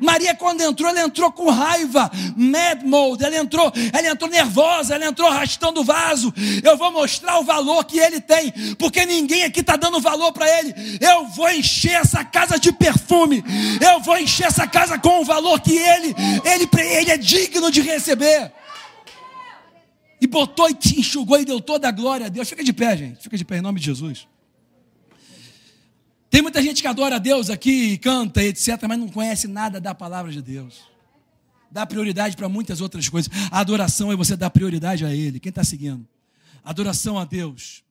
Maria, 0.00 0.34
quando 0.34 0.60
entrou, 0.60 0.90
ela 0.90 1.00
entrou 1.00 1.32
com 1.32 1.48
raiva, 1.50 2.10
mad 2.36 2.82
mode, 2.82 3.24
ela 3.24 3.36
entrou, 3.36 3.72
ela 3.92 4.08
entrou 4.08 4.30
nervosa, 4.30 4.94
ela 4.94 5.06
entrou 5.06 5.28
arrastando 5.28 5.80
o 5.80 5.84
vaso. 5.84 6.32
Eu 6.62 6.76
vou 6.76 6.92
mostrar 6.92 7.38
o 7.38 7.44
valor 7.44 7.84
que 7.84 7.98
ele 7.98 8.20
tem, 8.20 8.52
porque 8.78 9.06
ninguém 9.06 9.44
aqui 9.44 9.60
está 9.60 9.76
dando 9.76 10.00
valor 10.00 10.32
para 10.32 10.46
ele. 10.58 10.74
Eu 11.00 11.26
vou 11.28 11.50
encher 11.50 11.94
essa 11.94 12.22
casa 12.24 12.58
de 12.58 12.70
perfume, 12.70 13.42
eu 13.80 14.00
vou 14.00 14.18
encher 14.18 14.46
essa 14.46 14.66
casa 14.66 14.98
com 14.98 15.20
o 15.20 15.24
valor 15.24 15.60
que 15.60 15.76
ele, 15.76 16.14
ele, 16.44 16.68
ele 16.82 17.10
é 17.10 17.16
digno 17.16 17.70
de 17.70 17.80
receber. 17.80 18.52
E 20.20 20.26
botou 20.26 20.68
e 20.68 20.74
te 20.74 20.98
enxugou 20.98 21.40
e 21.40 21.44
deu 21.44 21.60
toda 21.60 21.88
a 21.88 21.92
glória 21.92 22.26
a 22.26 22.28
Deus. 22.28 22.48
Fica 22.48 22.62
de 22.62 22.72
pé, 22.72 22.96
gente, 22.96 23.22
fica 23.22 23.36
de 23.36 23.44
pé 23.44 23.58
em 23.58 23.62
nome 23.62 23.80
de 23.80 23.86
Jesus. 23.86 24.26
Tem 26.30 26.42
muita 26.42 26.62
gente 26.62 26.82
que 26.82 26.88
adora 26.88 27.16
a 27.16 27.18
Deus 27.18 27.48
aqui, 27.50 27.96
canta, 27.98 28.42
etc., 28.42 28.82
mas 28.88 28.98
não 28.98 29.08
conhece 29.08 29.48
nada 29.48 29.80
da 29.80 29.94
palavra 29.94 30.30
de 30.30 30.42
Deus. 30.42 30.80
Dá 31.70 31.86
prioridade 31.86 32.36
para 32.36 32.48
muitas 32.48 32.80
outras 32.80 33.08
coisas. 33.08 33.30
A 33.50 33.60
adoração 33.60 34.12
é 34.12 34.16
você 34.16 34.36
dar 34.36 34.50
prioridade 34.50 35.04
a 35.04 35.14
Ele. 35.14 35.40
Quem 35.40 35.50
está 35.50 35.64
seguindo? 35.64 36.06
Adoração 36.64 37.18
a 37.18 37.24
Deus 37.24 37.82